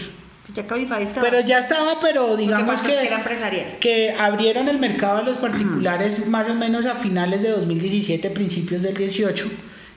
Ya 0.53 0.67
Cabify 0.67 1.01
estaba. 1.03 1.29
Pero 1.29 1.39
ya 1.45 1.59
estaba, 1.59 1.99
pero 2.01 2.35
que 2.35 2.41
digamos 2.43 2.81
que, 2.81 2.89
que 2.89 3.05
era 3.07 3.15
empresarial. 3.19 3.65
que 3.79 4.11
abrieron 4.11 4.67
el 4.67 4.79
mercado 4.79 5.19
a 5.19 5.21
los 5.23 5.37
particulares 5.37 6.27
más 6.27 6.49
o 6.49 6.53
menos 6.55 6.85
a 6.87 6.95
finales 6.95 7.41
de 7.41 7.49
2017, 7.51 8.29
principios 8.31 8.81
del 8.81 8.93
18. 8.95 9.47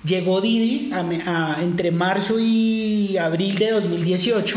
Llegó 0.04 0.40
Didi 0.40 0.92
a 0.92 1.00
a- 1.00 1.62
entre 1.62 1.90
marzo 1.90 2.36
y 2.38 3.16
abril 3.18 3.58
de 3.58 3.72
2018. 3.72 4.56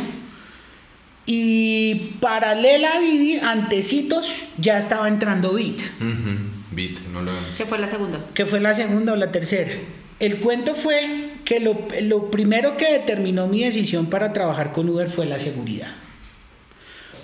Y 1.26 2.16
paralela 2.22 2.94
a 2.96 3.00
Didi, 3.00 3.38
antecitos, 3.40 4.30
ya 4.58 4.78
estaba 4.78 5.08
entrando 5.08 5.54
Bit, 5.54 5.82
Beat, 6.72 7.00
no 7.12 7.22
lo 7.22 7.32
¿Qué 7.58 7.66
fue 7.66 7.80
la 7.80 7.88
segunda? 7.88 8.20
que 8.34 8.46
fue 8.46 8.62
la 8.62 8.74
segunda 8.76 9.14
o 9.14 9.16
la 9.16 9.32
tercera. 9.32 9.72
El 10.20 10.38
cuento 10.38 10.74
fue 10.76 11.32
que 11.48 11.62
lo, 11.62 11.78
lo 12.02 12.30
primero 12.30 12.76
que 12.76 12.92
determinó 12.92 13.48
mi 13.48 13.64
decisión 13.64 14.08
para 14.08 14.34
trabajar 14.34 14.74
con 14.74 14.90
Uber 14.90 15.10
fue 15.10 15.26
la 15.26 15.40
seguridad. 15.40 15.88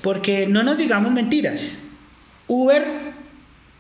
Porque 0.02 0.48
no 0.48 0.64
nos 0.64 0.78
digamos 0.78 1.12
mentiras. 1.12 1.74
Uber 2.48 2.86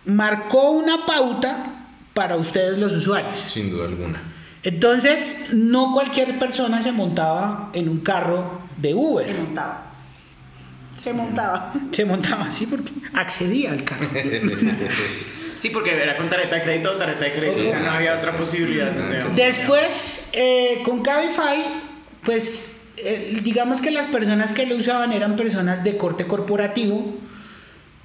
marcó 0.03 0.71
una 0.71 1.05
pauta 1.05 1.85
para 2.13 2.35
ustedes 2.35 2.77
los 2.77 2.91
usuarios. 2.91 3.39
sin 3.39 3.69
duda 3.69 3.85
alguna. 3.85 4.21
Entonces, 4.63 5.53
no 5.53 5.93
cualquier 5.93 6.37
persona 6.37 6.81
se 6.81 6.91
montaba 6.91 7.69
en 7.73 7.87
un 7.87 8.01
carro 8.01 8.59
de 8.75 8.89
Se 8.89 8.95
Uber. 8.95 9.37
montaba. 9.37 9.93
Se 11.01 11.13
montaba. 11.13 11.73
Se 11.91 12.03
montaba 12.03 12.45
así 12.47 12.65
porque 12.65 12.91
accedía 13.13 13.71
al 13.71 13.85
carro. 13.85 14.09
Sí, 15.63 15.69
porque 15.69 15.93
era 15.95 16.17
con 16.17 16.29
tarjeta 16.29 16.55
de 16.55 16.61
crédito 16.61 16.91
o 16.91 16.97
tarjeta 16.97 17.23
de 17.23 17.31
crédito. 17.31 17.63
O 17.63 17.65
sea, 17.65 17.79
no 17.79 17.91
había 17.91 18.15
otra 18.15 18.33
posibilidad. 18.33 18.91
digamos. 18.91 19.33
Después, 19.33 20.27
eh, 20.33 20.81
con 20.83 21.01
Cabify, 21.01 21.63
pues 22.21 22.73
eh, 22.97 23.37
digamos 23.41 23.79
que 23.79 23.89
las 23.89 24.07
personas 24.07 24.51
que 24.51 24.65
lo 24.65 24.75
usaban 24.75 25.13
eran 25.13 25.37
personas 25.37 25.85
de 25.85 25.95
corte 25.95 26.27
corporativo, 26.27 27.15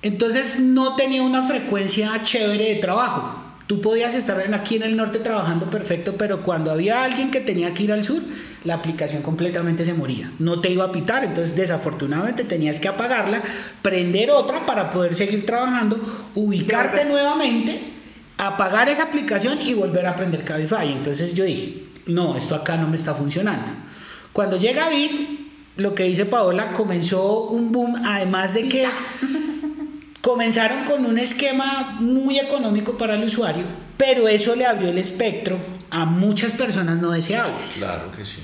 entonces 0.03 0.61
no 0.61 0.95
tenía 0.95 1.23
una 1.23 1.49
frecuencia 1.49 2.23
chévere 2.23 2.75
de 2.75 2.77
trabajo. 2.77 3.43
Tú 3.69 3.83
podías 3.83 4.15
estar 4.15 4.43
aquí 4.55 4.77
en 4.77 4.83
el 4.83 4.97
norte 4.97 5.19
trabajando 5.19 5.69
perfecto, 5.69 6.15
pero 6.17 6.43
cuando 6.43 6.71
había 6.71 7.05
alguien 7.05 7.31
que 7.31 7.41
tenía 7.41 7.75
que 7.75 7.83
ir 7.83 7.93
al 7.93 8.03
sur, 8.03 8.23
la 8.65 8.73
aplicación 8.73 9.21
completamente 9.21 9.85
se 9.85 9.93
moría. 9.93 10.33
No 10.39 10.63
te 10.63 10.71
iba 10.71 10.85
a 10.85 10.91
pitar, 10.91 11.23
entonces 11.23 11.55
desafortunadamente 11.55 12.45
tenías 12.45 12.81
que 12.81 12.89
apagarla, 12.89 13.43
prender 13.83 14.31
otra 14.31 14.65
para 14.65 14.89
poder 14.89 15.15
seguir 15.15 15.45
trabajando, 15.45 16.01
ubicarte 16.35 17.05
nuevamente, 17.05 17.79
apagar 18.39 18.89
esa 18.89 19.03
aplicación 19.03 19.61
y 19.61 19.75
volver 19.75 20.07
a 20.07 20.13
aprender 20.13 20.47
Cabify. 20.47 20.91
Entonces 20.91 21.35
yo 21.35 21.45
dije, 21.45 21.85
no, 22.07 22.39
esto 22.39 22.55
acá 22.55 22.79
no 22.79 22.89
me 22.89 22.97
está 22.97 23.15
funcionando. 23.15 23.71
Cuando 24.33 24.57
llega 24.57 24.89
Bit, 24.89 25.41
lo 25.77 25.95
que 25.95 26.05
dice 26.05 26.25
Paola, 26.25 26.73
comenzó 26.73 27.43
un 27.43 27.71
boom, 27.71 28.01
además 28.03 28.55
de 28.55 28.67
que 28.67 28.87
comenzaron 30.29 30.85
con 30.85 31.07
un 31.07 31.19
esquema 31.19 31.97
muy 32.01 32.39
económico 32.39 32.99
para 32.99 33.15
el 33.15 33.25
usuario, 33.25 33.65
pero 33.97 34.29
eso 34.29 34.55
le 34.55 34.67
abrió 34.67 34.91
el 34.91 34.99
espectro 34.99 35.57
a 35.89 36.05
muchas 36.05 36.53
personas 36.53 37.01
no 37.01 37.13
deseables. 37.13 37.77
Claro 37.79 38.13
que 38.15 38.27
sí. 38.27 38.43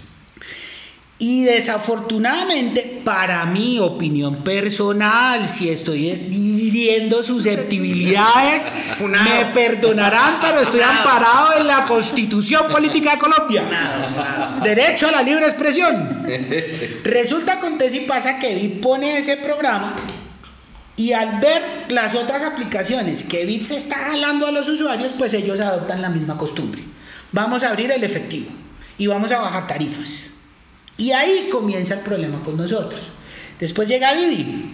Y 1.18 1.44
desafortunadamente, 1.44 3.02
para 3.04 3.44
mi 3.44 3.78
opinión 3.80 4.36
personal, 4.36 5.46
si 5.46 5.68
estoy 5.68 6.06
hiriendo 6.08 7.22
susceptibilidades, 7.22 8.66
me 9.00 9.44
perdonarán, 9.52 10.38
pero 10.40 10.60
estoy 10.60 10.80
amparado 10.80 11.60
en 11.60 11.66
la 11.66 11.84
Constitución 11.84 12.66
Política 12.70 13.12
de 13.12 13.18
Colombia. 13.18 13.62
Derecho 14.64 15.08
a 15.08 15.10
la 15.10 15.22
libre 15.22 15.44
expresión. 15.44 16.24
Resulta, 17.04 17.54
acontece 17.54 17.98
y 17.98 18.06
pasa 18.06 18.38
que 18.38 18.54
Bit 18.54 18.80
pone 18.80 19.18
ese 19.18 19.36
programa 19.36 19.94
y 20.96 21.12
al 21.12 21.40
ver 21.40 21.62
las 21.88 22.14
otras 22.14 22.42
aplicaciones 22.42 23.24
que 23.24 23.44
Bit 23.44 23.64
se 23.64 23.76
está 23.76 23.96
jalando 23.96 24.46
a 24.46 24.52
los 24.52 24.68
usuarios, 24.68 25.12
pues 25.18 25.34
ellos 25.34 25.60
adoptan 25.60 26.02
la 26.02 26.08
misma 26.08 26.36
costumbre. 26.36 26.82
Vamos 27.32 27.64
a 27.64 27.70
abrir 27.70 27.90
el 27.90 28.04
efectivo 28.04 28.50
y 28.96 29.08
vamos 29.08 29.32
a 29.32 29.40
bajar 29.40 29.66
tarifas. 29.66 30.24
Y 30.96 31.10
ahí 31.10 31.48
comienza 31.50 31.94
el 31.94 32.00
problema 32.00 32.42
con 32.42 32.56
nosotros. 32.56 33.00
Después 33.58 33.88
llega 33.88 34.14
Didi. 34.14 34.70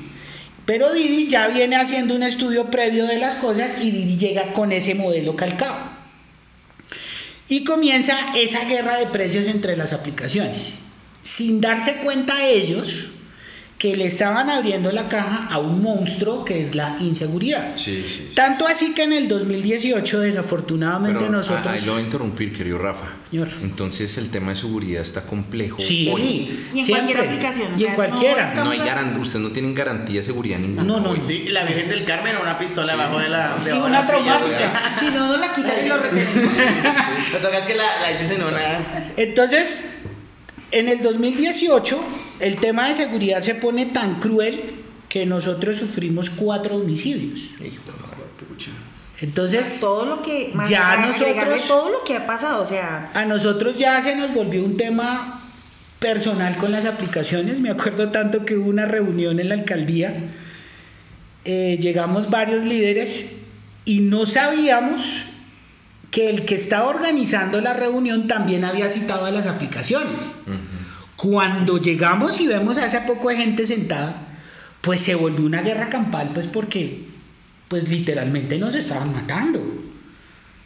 Pero 0.67 0.93
Didi 0.93 1.27
ya 1.27 1.49
viene 1.49 1.77
haciendo 1.77 2.15
un 2.15 2.23
estudio 2.23 2.67
previo 2.67 3.07
de 3.07 3.19
las 3.19 3.37
cosas 3.37 3.79
y 3.83 3.91
Didi 3.91 4.19
llega 4.19 4.53
con 4.53 4.73
ese 4.73 4.95
modelo 4.95 5.37
calcado. 5.37 5.79
Y 7.49 7.65
comienza 7.65 8.17
esa 8.37 8.65
guerra 8.67 8.99
de 8.99 9.07
precios 9.07 9.47
entre 9.47 9.77
las 9.77 9.95
aplicaciones. 9.95 10.75
Sin 11.23 11.63
darse 11.63 11.97
cuenta 11.97 12.45
ellos 12.45 13.09
que 13.81 13.97
le 13.97 14.05
estaban 14.05 14.51
abriendo 14.51 14.93
la 14.93 15.09
caja 15.09 15.47
a 15.51 15.57
un 15.57 15.81
monstruo 15.83 16.45
que 16.45 16.61
es 16.61 16.75
la 16.75 16.99
inseguridad. 17.01 17.73
Sí, 17.77 18.05
sí. 18.07 18.15
sí. 18.29 18.33
Tanto 18.35 18.67
así 18.67 18.93
que 18.93 19.05
en 19.05 19.15
el 19.15 19.27
2018 19.27 20.21
desafortunadamente 20.21 21.19
Pero, 21.21 21.33
nosotros... 21.33 21.67
ah, 21.67 21.73
ahí 21.73 21.81
lo 21.87 21.93
voy 21.93 22.03
a 22.03 22.05
interrumpir, 22.05 22.53
querido 22.53 22.77
Rafa. 22.77 23.07
Señor. 23.31 23.49
Entonces 23.63 24.19
el 24.19 24.29
tema 24.31 24.51
de 24.51 24.57
seguridad 24.57 25.01
está 25.01 25.23
complejo. 25.23 25.79
Sí, 25.81 26.11
hoy. 26.13 26.61
Y 26.75 26.81
en 26.81 26.85
siempre. 26.85 27.15
cualquier 27.15 27.21
aplicación, 27.27 27.69
o 27.69 27.79
Y 27.79 27.81
en 27.81 27.87
sea, 27.87 27.95
cualquiera. 27.95 28.55
no 28.55 28.65
No 28.65 28.71
hay 28.73 28.79
garantía, 28.81 29.19
ustedes 29.23 29.41
no 29.41 29.51
tienen 29.51 29.75
garantía 29.75 30.17
de 30.21 30.25
seguridad 30.25 30.59
ninguna. 30.59 30.83
No, 30.83 31.01
no, 31.01 31.11
hoy. 31.13 31.21
Sí, 31.23 31.47
la 31.49 31.65
Virgen 31.65 31.89
del 31.89 32.05
Carmen 32.05 32.37
o 32.37 32.43
una 32.43 32.59
pistola 32.59 32.93
abajo 32.93 33.19
de 33.19 33.31
la. 33.31 33.59
Sí, 33.59 33.71
una 33.71 34.07
traumática. 34.07 34.93
Si 35.01 35.07
no, 35.07 35.27
no 35.27 35.39
la 35.39 35.55
quitan 35.55 35.73
y 35.83 35.89
lo 35.89 35.97
repiten. 36.03 36.53
Lo 37.33 37.39
toca 37.39 37.59
es 37.59 37.67
que 37.67 37.77
la, 37.77 37.85
la 38.03 38.11
eches 38.11 38.31
en 38.31 38.43
una. 38.43 39.13
Entonces, 39.17 40.00
en 40.73 40.89
el 40.89 41.03
2018, 41.03 41.99
el 42.41 42.57
tema 42.57 42.89
de 42.89 42.95
seguridad 42.95 43.43
se 43.43 43.55
pone 43.55 43.87
tan 43.87 44.21
cruel 44.21 44.77
que 45.09 45.27
nosotros 45.27 45.77
sufrimos 45.77 46.31
cuatro 46.31 46.77
homicidios. 46.77 47.41
Entonces, 49.21 49.79
todo 49.81 50.07
lo 50.07 50.23
que. 50.23 50.51
más 50.55 50.69
Ya 50.71 51.07
nosotros- 51.07 51.67
todo 51.69 51.91
lo 51.91 52.05
que 52.05 52.17
ha 52.17 52.27
pasado, 52.27 52.63
o 52.63 52.67
sea. 52.67 53.11
a 53.13 53.25
nosotros 53.27 53.77
ya 53.77 54.01
se 54.01 54.17
nos 54.17 54.33
volvió 54.33 54.65
un 54.65 54.77
tema 54.79 55.43
personal 55.99 56.57
con 56.57 56.73
las 56.73 56.87
aplicaciones. 56.87 57.61
Me 57.61 57.69
acuerdo 57.71 58.09
tanto 58.11 58.47
que 58.47 58.57
hubo 58.57 58.71
una 58.71 58.87
reunión 58.87 59.39
en 59.41 59.49
la 59.49 59.55
alcaldía. 59.55 60.15
eh, 61.47 61.79
llegamos 61.81 62.29
varios 62.29 62.65
líderes 62.65 63.25
y 63.87 64.01
no 64.01 64.27
sabíamos 64.27 65.25
que 66.11 66.29
el 66.29 66.45
que 66.45 66.57
estaba 66.57 66.89
organizando 66.89 67.61
la 67.61 67.73
reunión 67.73 68.27
también 68.27 68.65
había 68.65 68.91
citado 68.91 69.27
a 69.27 69.31
las 69.31 69.47
aplicaciones. 69.47 70.21
Cuando 71.17 71.79
llegamos 71.79 72.41
y 72.41 72.47
vemos 72.47 72.79
a 72.79 72.87
esa 72.87 73.07
poco 73.07 73.29
de 73.29 73.37
gente 73.37 73.67
sentada, 73.67 74.27
pues 74.81 75.01
se 75.01 75.15
volvió 75.15 75.45
una 75.47 75.63
guerra 75.63 75.89
campal, 75.89 76.31
pues 76.33 76.47
porque, 76.47 77.05
pues 77.69 77.89
literalmente 77.89 78.59
nos 78.59 78.75
estaban 78.75 79.13
matando. 79.13 79.61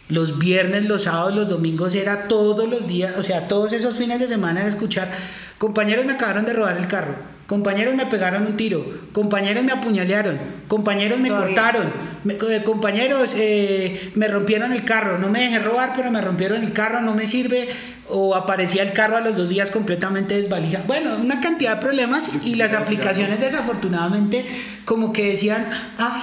Los 0.08 0.38
viernes, 0.38 0.84
los 0.84 1.04
sábados, 1.04 1.34
los 1.34 1.48
domingos 1.48 1.94
era 1.94 2.28
todos 2.28 2.68
los 2.68 2.86
días, 2.86 3.14
o 3.18 3.22
sea, 3.22 3.48
todos 3.48 3.72
esos 3.72 3.96
fines 3.96 4.20
de 4.20 4.28
semana 4.28 4.60
era 4.60 4.68
escuchar, 4.68 5.10
compañeros 5.58 6.04
me 6.04 6.12
acabaron 6.12 6.44
de 6.44 6.52
robar 6.52 6.76
el 6.76 6.86
carro, 6.86 7.16
compañeros 7.46 7.94
me 7.94 8.06
pegaron 8.06 8.46
un 8.46 8.56
tiro, 8.56 8.84
compañeros 9.12 9.62
me 9.64 9.72
apuñalearon, 9.72 10.38
compañeros 10.68 11.18
me 11.20 11.28
Todavía. 11.28 11.46
cortaron, 11.54 11.92
me- 12.24 12.34
eh, 12.34 12.62
compañeros 12.64 13.32
eh, 13.36 14.12
me 14.14 14.28
rompieron 14.28 14.72
el 14.72 14.84
carro, 14.84 15.18
no 15.18 15.28
me 15.28 15.40
dejé 15.40 15.58
robar, 15.58 15.92
pero 15.94 16.10
me 16.10 16.20
rompieron 16.20 16.62
el 16.62 16.72
carro, 16.72 17.00
no 17.02 17.14
me 17.14 17.26
sirve, 17.26 17.68
o 18.08 18.34
aparecía 18.34 18.82
el 18.82 18.92
carro 18.92 19.16
a 19.16 19.20
los 19.20 19.36
dos 19.36 19.48
días 19.50 19.70
completamente 19.70 20.36
desvalijado. 20.36 20.84
Bueno, 20.86 21.16
una 21.20 21.40
cantidad 21.40 21.76
de 21.76 21.82
problemas 21.82 22.30
y 22.44 22.54
las 22.56 22.72
aplicaciones 22.72 23.40
desafortunadamente 23.40 24.44
como 24.84 25.12
que 25.12 25.28
decían, 25.28 25.66
ay, 25.98 26.22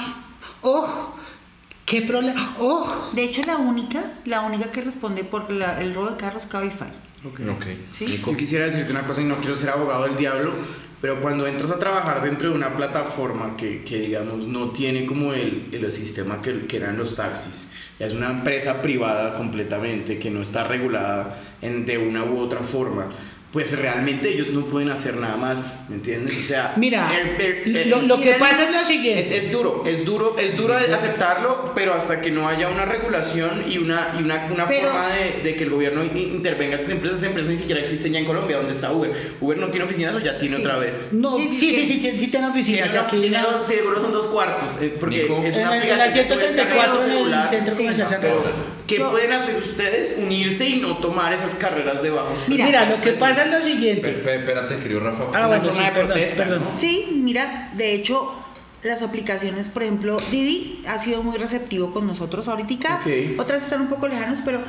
oh, 0.61 1.15
qué 1.85 2.01
problema, 2.01 2.55
oh. 2.59 3.09
De 3.13 3.23
hecho, 3.23 3.41
la 3.45 3.57
única, 3.57 4.01
la 4.25 4.41
única 4.41 4.71
que 4.71 4.81
responde 4.81 5.23
por 5.23 5.51
la- 5.51 5.81
el 5.81 5.93
robo 5.93 6.11
de 6.11 6.17
carros, 6.17 6.45
Cabify. 6.45 6.89
Ok. 7.25 7.41
Ok. 7.55 7.65
Sí. 7.91 8.05
Nico. 8.05 8.31
Yo 8.31 8.37
quisiera 8.37 8.65
decirte 8.65 8.91
una 8.91 9.01
cosa 9.05 9.21
y 9.21 9.25
no 9.25 9.35
quiero 9.39 9.55
ser 9.55 9.69
abogado 9.69 10.03
del 10.05 10.17
diablo, 10.17 10.53
pero 11.01 11.19
cuando 11.19 11.47
entras 11.47 11.71
a 11.71 11.79
trabajar 11.79 12.21
dentro 12.21 12.49
de 12.49 12.55
una 12.55 12.77
plataforma 12.77 13.57
que, 13.57 13.83
que 13.83 13.99
digamos, 13.99 14.45
no 14.45 14.69
tiene 14.69 15.07
como 15.07 15.33
el, 15.33 15.69
el 15.71 15.91
sistema 15.91 16.39
que, 16.39 16.67
que 16.67 16.77
eran 16.77 16.95
los 16.97 17.15
taxis, 17.15 17.71
ya 17.99 18.05
es 18.05 18.13
una 18.13 18.29
empresa 18.29 18.81
privada 18.81 19.33
completamente 19.33 20.19
que 20.19 20.29
no 20.29 20.41
está 20.41 20.63
regulada 20.63 21.37
de 21.61 21.97
una 21.97 22.23
u 22.23 22.39
otra 22.39 22.61
forma, 22.61 23.09
pues 23.51 23.77
realmente 23.77 24.29
ellos 24.29 24.47
no 24.51 24.65
pueden 24.67 24.89
hacer 24.89 25.15
nada 25.15 25.35
más, 25.35 25.85
¿me 25.89 25.95
entiendes? 25.97 26.37
O 26.39 26.43
sea, 26.43 26.73
Mira, 26.77 27.11
el- 27.19 27.41
el- 27.41 27.75
el- 27.75 27.89
lo, 27.89 28.01
lo 28.03 28.17
que 28.19 28.31
pasa 28.35 28.63
es 28.63 28.73
lo 28.73 28.85
siguiente. 28.85 29.19
es, 29.35 29.43
es 29.43 29.51
duro, 29.51 29.83
es 29.85 30.05
duro, 30.05 30.37
es 30.39 30.55
duro 30.55 30.73
de 30.77 30.93
aceptarlo, 30.93 31.73
pero 31.75 31.93
hasta 31.93 32.21
que 32.21 32.31
no 32.31 32.47
haya 32.47 32.69
una 32.69 32.85
regulación 32.85 33.65
y 33.69 33.77
una, 33.77 34.13
y 34.17 34.23
una, 34.23 34.45
una 34.49 34.65
Pero- 34.67 34.87
forma 34.87 35.07
de, 35.09 35.41
de 35.43 35.55
que 35.57 35.63
el 35.65 35.69
gobierno 35.69 36.01
in- 36.05 36.15
intervenga, 36.17 36.75
estas 36.75 36.91
empresas, 36.91 37.17
estas 37.17 37.27
empresas 37.29 37.51
ni 37.51 37.57
siquiera 37.57 37.81
existen 37.81 38.13
ya 38.13 38.19
en 38.19 38.25
Colombia, 38.25 38.55
¿dónde 38.55 38.71
está 38.71 38.93
Uber? 38.93 39.11
¿Uber 39.41 39.57
no 39.57 39.67
tiene 39.67 39.83
oficinas 39.85 40.15
o 40.15 40.19
ya 40.19 40.37
tiene 40.37 40.55
Sí. 40.55 40.61
otra 40.61 40.77
vez? 40.77 41.09
No, 41.11 41.37
Sí, 41.37 41.49
sí, 41.49 41.73
sí, 41.73 42.15
sí, 42.15 42.27
tiene 42.31 42.47
oficinas. 42.47 42.89
Tiene, 42.89 43.05
aquí 43.05 43.19
tiene 43.19 43.37
dos, 43.41 43.67
de 43.67 43.81
dos 44.13 44.27
cuartos, 44.27 44.81
eh, 44.81 44.95
porque 44.97 45.23
Nico. 45.23 45.41
es 45.43 45.55
una 45.55 45.75
el- 45.75 45.83
en 45.83 45.89
la 45.89 45.95
aplicación 46.05 46.27
que 46.29 46.33
puedes 46.35 46.51
cargar 46.55 46.91
134 46.91 46.95
tu 46.95 47.01
en 47.03 47.11
el 47.11 47.17
celular. 47.17 47.47
centro 47.47 47.75
Sí. 47.75 47.81
comercial. 47.81 48.07
¿Qué 48.91 48.97
Yo- 48.99 49.11
pueden 49.11 49.31
hacer 49.33 49.55
ustedes? 49.55 50.15
Unirse 50.19 50.67
y 50.67 50.75
no 50.77 50.97
tomar 50.97 51.33
esas 51.33 51.55
carreras 51.55 52.01
de 52.03 52.09
bajos. 52.09 52.39
Mira, 52.47 52.65
Mira, 52.65 52.85
lo 52.89 53.01
que 53.01 53.11
pasa 53.11 53.45
es 53.45 53.51
lo 53.51 53.61
siguiente. 53.61 54.09
Espérate, 54.09 54.77
querido 54.77 54.99
Rafa. 54.99 55.23
Ah, 55.33 55.47
bueno, 55.47 55.63
forma 55.65 55.77
sí, 55.79 55.83
de 55.85 55.91
perdón, 55.91 56.07
protesta, 56.11 56.43
perdón. 56.43 56.63
¿no? 56.63 56.79
Sí, 56.79 57.07
mira, 57.23 57.71
de 57.75 57.93
hecho, 57.93 58.31
las 58.83 59.01
aplicaciones, 59.01 59.69
por 59.69 59.83
ejemplo, 59.83 60.17
Didi 60.31 60.81
ha 60.87 60.99
sido 60.99 61.23
muy 61.23 61.37
receptivo 61.37 61.91
con 61.91 62.07
nosotros 62.07 62.47
ahorita. 62.47 63.01
Ok. 63.05 63.39
Otras 63.39 63.63
están 63.63 63.81
un 63.81 63.87
poco 63.87 64.07
lejanos, 64.07 64.39
pero 64.43 64.61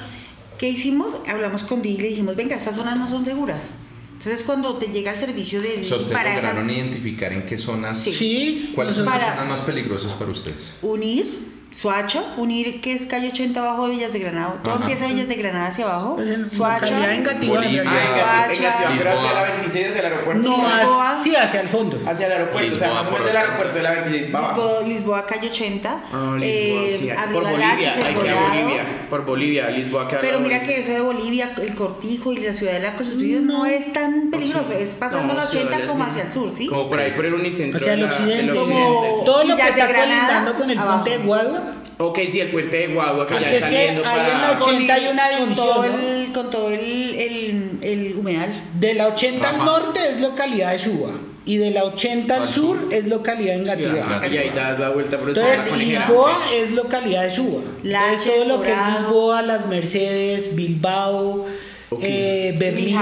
¿qué 0.59 0.69
hicimos? 0.69 1.17
Hablamos 1.29 1.63
con 1.65 1.83
Didi 1.83 1.95
y 1.95 1.99
le 2.03 2.09
dijimos, 2.09 2.37
venga, 2.37 2.57
estas 2.57 2.77
zonas 2.77 2.99
no 2.99 3.09
son 3.09 3.25
seguras. 3.25 3.71
Entonces, 4.19 4.45
cuando 4.47 4.77
te 4.77 4.87
llega 4.87 5.13
el 5.13 5.19
servicio 5.19 5.61
de 5.61 5.69
O 5.69 5.73
Didi 5.73 5.85
sea, 5.85 5.97
ustedes 5.97 6.17
para 6.17 6.35
lograron 6.37 6.59
esas, 6.69 6.77
identificar 6.77 7.33
en 7.33 7.45
qué 7.45 7.59
zonas. 7.59 7.99
Sí. 7.99 8.13
Sí, 8.13 8.73
¿Cuáles 8.75 8.95
son 8.95 9.05
Para- 9.05 9.19
las 9.27 9.35
zonas 9.35 9.49
más 9.51 9.61
peligrosas 9.63 10.13
para 10.13 10.31
ustedes? 10.31 10.75
unir, 10.83 11.39
Suacha, 11.73 12.23
unir 12.37 12.81
que 12.81 12.93
es 12.93 13.07
calle 13.07 13.29
80 13.29 13.59
abajo 13.61 13.87
de 13.87 13.93
Villas 13.93 14.13
de 14.13 14.19
Granada. 14.19 14.55
Todo 14.63 14.75
Ajá. 14.75 14.83
empieza 14.83 15.05
en 15.07 15.13
Villas 15.15 15.29
de 15.29 15.35
Granada 15.37 15.67
hacia 15.69 15.85
abajo. 15.87 16.17
Pues 16.17 16.29
en 16.31 16.43
Ah, 16.45 16.47
hacia 16.47 16.57
Lisboa. 18.95 19.33
la 19.35 19.43
26 19.45 19.89
hacia 19.89 19.99
el 20.01 20.05
aeropuerto. 20.07 20.43
No, 20.43 20.57
Lisboa. 20.57 21.13
así 21.19 21.35
hacia 21.37 21.61
el 21.63 21.69
fondo. 21.69 21.99
Hacia 22.07 22.27
el 22.27 22.33
aeropuerto, 22.33 22.75
o 22.75 22.79
sea, 22.79 22.89
Lisboa, 22.89 23.03
más 23.03 23.07
o 23.09 23.11
menos 23.11 23.19
por 23.19 23.27
del 23.27 23.31
el 23.31 23.37
aeropuerto 23.43 23.75
de 23.77 23.83
la 23.83 23.91
26 23.93 24.27
para 24.29 24.45
abajo. 24.47 24.61
Lisboa, 24.63 24.89
Lisboa, 24.89 25.27
calle 25.27 25.49
80. 25.51 25.91
Ah, 26.13 26.37
Lisboa, 26.39 26.43
eh, 26.43 26.97
sí, 26.99 27.11
arriba 27.11 27.33
por 27.33 27.43
Bolivia, 27.45 27.95
hay 27.95 28.15
que. 28.15 28.19
Bolivia, 28.19 29.07
por 29.11 29.25
Bolivia, 29.25 29.71
Lisboa 29.71 30.09
queda 30.09 30.21
Pero 30.21 30.41
mira 30.41 30.63
que 30.63 30.81
eso 30.81 30.93
de 30.93 31.01
Bolivia, 31.01 31.51
el 31.61 31.75
Cortijo 31.75 32.33
y 32.33 32.37
la 32.39 32.53
ciudad 32.53 32.73
de 32.75 32.81
la 32.81 32.93
Constitución 32.95 33.47
no, 33.47 33.67
es 33.67 33.93
tan 33.93 34.31
peligroso, 34.31 34.73
es 34.73 34.95
pasando 34.95 35.33
No, 35.35 35.41
la 35.41 35.47
80 35.47 35.69
ciudades 35.69 35.87
como 35.89 35.99
bien. 36.05 36.11
hacia 36.11 36.23
el 36.25 36.33
sur, 36.33 36.53
¿sí? 36.53 36.67
Como 36.67 36.89
por 36.89 36.99
ahí 37.01 37.13
por 37.13 37.25
el 37.25 37.35
unicentro. 37.35 37.79
Hacia 37.79 37.95
el 37.95 38.05
occidente. 38.05 38.59
Como- 38.59 39.23
Todo 39.25 39.45
lo 39.45 39.57
que 39.57 39.63
está 39.63 39.87
colindando 39.87 40.55
con 40.55 40.71
el 40.71 40.79
puente 40.79 41.11
de 41.11 41.19
Guadua. 41.19 41.62
Ok, 42.09 42.19
sí, 42.27 42.41
el 42.41 42.49
puente 42.49 42.77
de 42.77 42.87
Guagua 42.89 43.27
que 43.27 43.35
Porque 43.35 43.51
ya 43.51 43.57
es 43.57 43.65
que 43.65 43.71
saliendo 43.71 44.03
ahí 44.07 44.17
para... 44.19 44.33
en 44.33 44.41
la 44.41 44.51
80 44.61 44.95
hay 44.95 45.07
una 45.09 45.23
con 45.31 45.41
división, 45.41 45.67
todo, 45.67 45.87
¿no? 45.87 45.99
el, 45.99 46.33
con 46.33 46.51
todo 46.51 46.71
el, 46.71 46.81
el, 46.81 47.79
el 47.83 48.17
humedal. 48.17 48.51
De 48.79 48.95
la 48.95 49.09
80 49.09 49.49
al 49.49 49.59
norte 49.59 50.01
es 50.11 50.21
localidad 50.21 50.73
de 50.73 50.79
Suba. 50.79 51.11
y 51.45 51.57
de 51.59 51.71
la 51.71 51.85
80 51.85 52.35
al 52.37 52.43
Al 52.43 52.49
sur, 52.49 52.79
sur. 52.81 52.93
es 52.93 53.07
localidad 53.09 53.55
de 53.59 53.67
Sí, 53.67 53.85
Engativá. 53.85 54.27
y 54.31 54.37
ahí 54.39 54.51
das 54.55 54.79
la 54.79 54.91
vuelta 54.91 55.19
por 55.19 55.31
el 55.31 55.37
Entonces. 55.37 55.77
Lisboa 55.79 56.39
es 56.55 56.73
localidad 56.73 57.25
de 57.25 57.31
Suba. 57.31 57.63
Laches, 57.83 58.11
Entonces, 58.27 58.35
todo 58.35 58.45
lo 58.57 58.63
que 58.63 58.71
es 58.71 58.77
Dorado. 58.77 59.01
Lisboa, 59.01 59.43
las 59.43 59.67
Mercedes, 59.67 60.55
Bilbao, 60.55 61.45
Ok. 61.91 62.01
eh, 62.03 62.55
Berlín. 62.59 62.97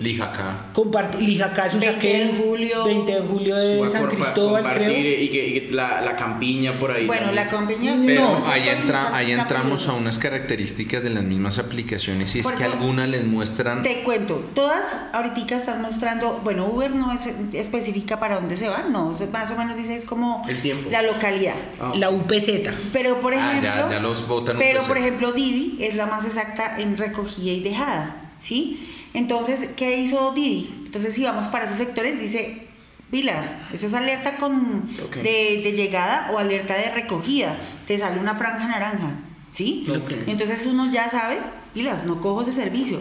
Lijacá. 0.00 0.66
Compart- 0.74 1.18
Lijacá 1.20 1.66
es 1.66 1.78
20 1.78 2.06
de 2.06 2.34
julio. 2.42 2.84
20 2.84 3.12
de 3.12 3.20
julio 3.20 3.54
de 3.54 3.76
Suba, 3.76 3.88
San 3.88 4.06
Cristóbal, 4.08 4.62
compartir 4.64 4.88
creo. 4.88 5.20
Y 5.22 5.28
que, 5.28 5.48
y 5.48 5.60
que 5.68 5.74
la, 5.74 6.00
la 6.00 6.16
campiña 6.16 6.72
por 6.72 6.90
ahí. 6.90 7.06
Bueno, 7.06 7.26
también. 7.26 7.44
la 7.44 7.50
compañía. 7.50 7.96
Pero 8.04 8.38
No. 8.40 8.46
ahí, 8.48 8.68
entra, 8.68 9.14
ahí 9.16 9.30
entramos 9.30 9.86
a 9.86 9.92
unas 9.92 10.18
características 10.18 11.04
de 11.04 11.10
las 11.10 11.22
mismas 11.22 11.58
aplicaciones 11.58 12.34
y 12.34 12.40
es 12.40 12.44
Por 12.44 12.56
que 12.56 12.64
eso- 12.64 12.72
algunas 12.72 13.08
les 13.08 13.24
muestran 13.24 13.84
Te 13.84 14.02
cuento, 14.02 14.44
todas 14.54 14.96
ahorita 15.12 15.54
están 15.56 15.80
mostrando, 15.82 16.40
bueno, 16.42 16.66
Uber 16.66 16.90
no 16.92 17.12
es 17.12 17.26
específica 17.52 18.18
para 18.18 18.34
dónde 18.40 18.56
se 18.56 18.68
van, 18.68 18.92
no, 18.92 19.16
más 19.32 19.50
o 19.52 19.56
menos 19.56 19.76
dice 19.76 19.94
es 19.94 20.04
como 20.04 20.42
El 20.48 20.60
tiempo. 20.60 20.90
la 20.90 21.02
localidad. 21.02 21.54
Ah. 21.80 21.92
La 21.96 22.10
UPZ. 22.10 22.48
Pero 22.92 23.20
por 23.20 23.32
Ah, 23.34 23.50
ejemplo, 23.50 23.70
ya- 23.70 23.90
ya 23.90 24.00
los 24.00 24.26
botan 24.26 24.56
un 24.56 24.60
pero 24.60 24.78
precio. 24.80 24.88
por 24.88 24.98
ejemplo 24.98 25.32
Didi 25.32 25.78
es 25.84 25.94
la 25.94 26.06
más 26.06 26.24
exacta 26.24 26.80
en 26.80 26.96
recogida 26.96 27.52
y 27.52 27.60
dejada, 27.60 28.16
¿sí? 28.40 28.90
Entonces, 29.14 29.70
¿qué 29.76 29.98
hizo 29.98 30.32
Didi? 30.32 30.82
Entonces, 30.84 31.14
si 31.14 31.22
vamos 31.22 31.46
para 31.48 31.64
esos 31.64 31.78
sectores, 31.78 32.20
dice 32.20 32.66
pilas, 33.10 33.54
eso 33.72 33.86
es 33.86 33.94
alerta 33.94 34.36
con 34.36 34.88
de, 35.22 35.60
de 35.62 35.72
llegada 35.72 36.30
o 36.32 36.38
alerta 36.38 36.74
de 36.74 36.90
recogida, 36.90 37.56
te 37.86 37.96
sale 37.96 38.18
una 38.18 38.34
franja 38.34 38.66
naranja, 38.66 39.12
¿sí? 39.50 39.84
Entonces 40.26 40.66
uno 40.66 40.90
ya 40.90 41.08
sabe, 41.08 41.38
pilas, 41.72 42.06
no 42.06 42.20
cojo 42.20 42.42
ese 42.42 42.52
servicio. 42.52 43.00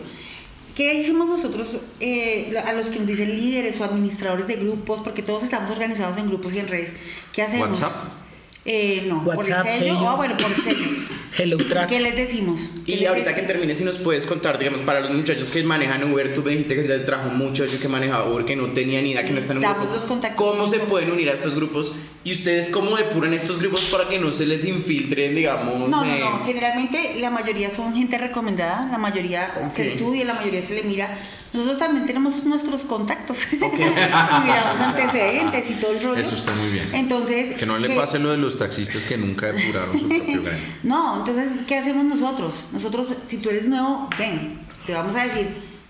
¿Qué 0.76 0.96
hicimos 0.96 1.28
nosotros 1.28 1.78
eh, 2.00 2.56
a 2.66 2.74
los 2.74 2.90
que 2.90 3.00
nos 3.00 3.08
dicen 3.08 3.30
líderes 3.36 3.80
o 3.80 3.84
administradores 3.84 4.48
de 4.48 4.56
grupos? 4.56 5.02
Porque 5.02 5.22
todos 5.22 5.44
estamos 5.44 5.70
organizados 5.70 6.18
en 6.18 6.28
grupos 6.28 6.54
y 6.54 6.60
en 6.60 6.68
redes. 6.68 6.94
¿Qué 7.32 7.44
hacemos? 7.44 7.70
WhatsApp. 7.70 8.23
Eh, 8.66 9.04
no, 9.08 9.20
WhatsApp, 9.24 9.64
por 9.64 9.68
el 9.68 9.74
sello. 9.76 9.94
sello. 9.96 10.10
Ah, 10.10 10.16
bueno, 10.16 10.38
por 10.38 10.52
el 10.56 10.62
sello. 10.62 10.88
Hello 11.38 11.58
Track. 11.58 11.90
¿Qué 11.90 12.00
les 12.00 12.16
decimos? 12.16 12.60
¿Qué 12.86 12.92
Y 12.94 12.96
les 12.98 13.10
ahorita 13.10 13.34
que 13.36 13.42
termines, 13.42 13.80
si 13.80 13.84
nos 13.84 13.98
puedes 13.98 14.26
contar, 14.28 14.60
digamos, 14.60 14.82
para 14.82 15.00
los 15.02 15.10
muchachos 15.12 15.48
que 15.50 15.64
manejan 15.64 16.10
Uber, 16.14 16.32
tú 16.34 16.44
me 16.44 16.52
dijiste 16.52 16.76
que 16.76 16.84
te 16.84 17.00
trajo 17.00 17.28
un 17.30 17.38
muchacho 17.40 17.80
que 17.82 17.88
manejaba 17.88 18.30
Uber 18.32 18.46
que 18.46 18.56
no 18.56 18.68
tenía 18.72 19.02
ni 19.02 19.12
idea, 19.12 19.22
Sí, 19.22 19.28
que 19.28 19.34
no 19.34 19.40
está 19.40 19.54
en 19.54 19.58
un 19.58 19.64
damos 19.64 19.78
grupo. 19.80 19.96
los 19.96 20.06
contactos. 20.06 20.38
¿Cómo 20.48 20.68
se 20.68 20.80
pueden 20.80 21.12
unir 21.12 21.30
a 21.30 21.34
estos 21.34 21.56
grupos? 21.56 21.96
¿Y 22.24 22.32
ustedes 22.34 22.70
cómo 22.70 22.96
depuran 22.96 23.34
estos 23.34 23.60
grupos 23.60 23.82
para 23.92 24.08
que 24.08 24.20
no 24.20 24.32
se 24.32 24.46
les 24.46 24.64
infiltren, 24.64 25.34
digamos? 25.36 25.90
No, 25.90 26.06
no, 26.06 26.14
eh, 26.14 26.20
no. 26.20 26.46
Generalmente 26.46 27.16
la 27.20 27.32
mayoría 27.32 27.70
son 27.72 27.94
gente 27.96 28.18
recomendada, 28.20 28.88
la 28.92 28.98
mayoría 29.00 29.52
se 29.76 29.88
estudia, 29.88 30.24
la 30.26 30.36
mayoría 30.36 30.62
se 30.62 30.76
le 30.76 30.84
mira. 30.84 31.18
Nosotros 31.54 31.78
también 31.80 32.06
tenemos 32.06 32.44
nuestros 32.46 32.84
contactos. 32.84 33.38
y 33.54 33.56
miramos 33.58 34.80
antecedentes 34.80 35.70
y 35.70 35.74
todo 35.76 35.92
el 35.92 36.04
rollo. 36.04 36.22
Eso 36.22 36.36
está 36.36 36.54
muy 36.54 36.70
bien. 36.70 36.90
Entonces. 36.94 37.56
Que 37.56 37.66
no 37.66 37.78
le 37.78 37.88
¿qué- 37.88 37.96
pase 37.96 38.18
lo 38.20 38.32
de 38.32 38.38
los 38.38 38.58
taxistas 38.58 39.04
que 39.04 39.18
nunca 39.18 39.52
depuraron 39.52 40.00
su 40.00 40.08
propio 40.10 40.42
grano. 40.44 40.58
No, 40.82 41.18
entonces, 41.20 41.52
¿qué 41.68 41.78
hacemos 41.78 42.06
nosotros? 42.06 42.56
Nosotros, 42.72 43.14
si 43.28 43.38
tú 43.38 43.50
eres 43.50 43.68
nuevo, 43.68 44.10
ven, 44.18 44.60
te 44.86 44.94
vamos 44.94 45.16
a 45.16 45.24
decir, 45.26 45.48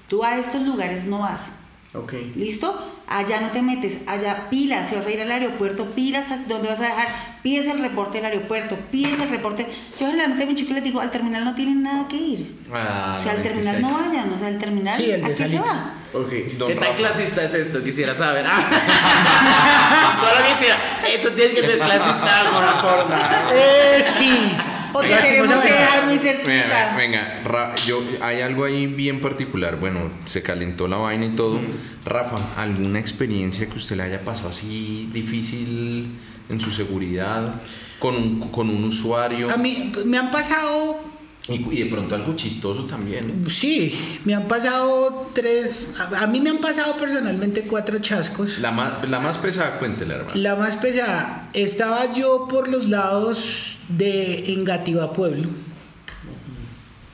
tú 0.10 0.23
a 0.23 0.38
estos 0.38 0.61
lugares 0.64 1.06
no 1.06 1.19
vas. 1.19 1.48
Ok. 1.94 2.14
¿Listo? 2.36 2.91
Allá 3.07 3.41
no 3.41 3.52
te 3.52 3.61
metes, 3.61 3.99
allá 4.07 4.49
pilas, 4.49 4.90
si 4.90 4.95
vas 4.95 5.06
a 5.06 5.11
ir 5.11 5.22
al 5.22 5.30
aeropuerto, 5.30 5.86
pilas 5.91 6.32
a 6.32 6.38
dónde 6.48 6.68
vas 6.68 6.80
a 6.80 6.84
dejar, 6.84 7.07
pides 7.44 7.68
el 7.68 7.80
reporte 7.80 8.18
del 8.18 8.26
aeropuerto, 8.26 8.76
pides 8.91 9.20
el 9.20 9.30
reporte. 9.30 9.68
Yo 9.99 10.07
generalmente 10.07 10.44
a 10.44 10.45
mi 10.48 10.56
chico 10.56 10.74
les 10.74 10.84
digo, 10.84 10.99
al 10.99 11.11
terminal 11.11 11.45
no 11.45 11.53
tienen 11.53 11.84
nada 11.84 12.07
que 12.07 12.15
ir. 12.15 12.61
Ah, 12.74 13.18
o 13.20 13.22
sea, 13.22 13.34
al 13.34 13.44
terminal 13.44 13.76
26. 13.76 13.82
no 13.82 14.07
vayan, 14.10 14.34
o 14.34 14.40
sea, 14.40 14.48
al 14.48 14.57
terminal, 14.57 14.98
Sí, 14.98 15.11
el 15.11 15.24
¿a 15.24 15.28
qué 15.28 15.36
se 15.36 15.60
va? 15.60 15.94
Ok. 16.14 16.32
Don 16.57 16.70
¿Qué 16.70 16.76
tan 16.76 16.95
clasista 16.95 17.44
es 17.44 17.53
esto? 17.53 17.84
Quisiera 17.84 18.15
saber. 18.15 18.45
Ah. 18.48 20.15
Solo 20.20 20.56
quisiera. 20.56 20.78
Esto 21.07 21.32
tiene 21.34 21.53
que 21.53 21.61
ser 21.61 21.80
clasista 21.80 22.26
de 22.26 22.48
alguna 22.48 22.74
forma. 22.76 23.30
Eh, 23.53 24.03
sí. 24.18 24.52
O 24.94 25.02
te 25.02 25.07
tenemos 25.07 25.22
que 25.22 25.56
Lastimosamente. 25.56 25.74
dejar 25.74 26.06
muy 26.07 26.18
cerquita. 26.18 26.95
venga, 26.98 27.41
Ra- 27.45 27.76
yo, 27.86 28.02
hay 28.22 28.41
algo 28.41 28.64
ahí 28.65 28.88
bien 28.88 29.22
particular. 29.22 29.78
Bueno, 29.80 30.10
se 30.26 30.41
calentó 30.41 30.88
la 30.88 30.98
vaina 30.98 31.26
y 31.26 31.36
todo. 31.36 31.60
Rafa, 32.06 32.38
¿alguna 32.61 32.99
experiencia 32.99 33.68
que 33.68 33.76
usted 33.78 33.95
le 33.95 34.03
haya 34.03 34.22
pasado 34.22 34.49
así 34.49 35.10
difícil 35.14 36.10
en 36.49 36.60
su 36.60 36.72
seguridad 36.72 37.53
con 37.99 38.15
un, 38.15 38.40
con 38.52 38.70
un 38.70 38.84
usuario? 38.84 39.49
A 39.52 39.57
mí 39.57 39.91
me 40.06 40.18
han 40.18 40.30
pasado 40.32 40.99
Y, 41.48 41.56
y 41.56 41.84
de 41.84 41.90
pronto 41.90 42.15
algo 42.15 42.36
chistoso 42.36 42.86
también. 42.86 43.44
Sí, 43.49 44.20
me 44.26 44.34
han 44.36 44.48
pasado 44.48 45.30
tres, 45.34 45.88
a, 45.98 46.24
a 46.24 46.28
mí 46.28 46.40
me 46.40 46.49
han 46.52 46.60
pasado 46.60 46.95
personalmente 46.98 47.64
cuatro 47.64 47.99
chascos. 47.99 48.60
La 48.60 48.72
más, 48.72 49.10
la 49.10 49.20
más 49.20 49.38
pesada, 49.40 49.78
cuéntela, 49.80 50.15
hermano. 50.15 50.36
La 50.36 50.56
más 50.56 50.76
pesada, 50.78 51.49
estaba 51.53 52.14
yo 52.14 52.48
por 52.49 52.68
los 52.70 52.88
lados 52.90 53.73
de 53.89 54.53
Engativá 54.53 55.14
Pueblo. 55.14 55.49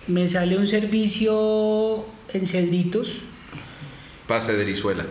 Me 0.07 0.27
sale 0.27 0.57
un 0.57 0.67
servicio 0.67 2.05
en 2.33 2.45
Cedritos. 2.45 3.21
Pase 4.27 4.53
de 4.53 4.63
Erizuela. 4.63 5.05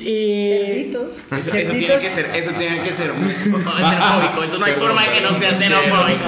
Eh, 0.00 0.90
Cerditos. 0.90 1.24
Eso, 1.38 1.56
eso 1.56 1.70
tiene 1.72 1.86
que 1.86 2.08
ser, 2.08 2.30
eso 2.34 2.50
tiene 2.52 2.82
que 2.82 2.92
ser 2.92 3.12
xenofóbico. 3.44 4.42
Eso 4.42 4.58
no 4.58 4.64
hay 4.64 4.72
forma 4.72 5.02
de 5.02 5.12
que 5.12 5.20
no 5.20 5.38
sea 5.38 5.52
xenofóbico. 5.52 6.24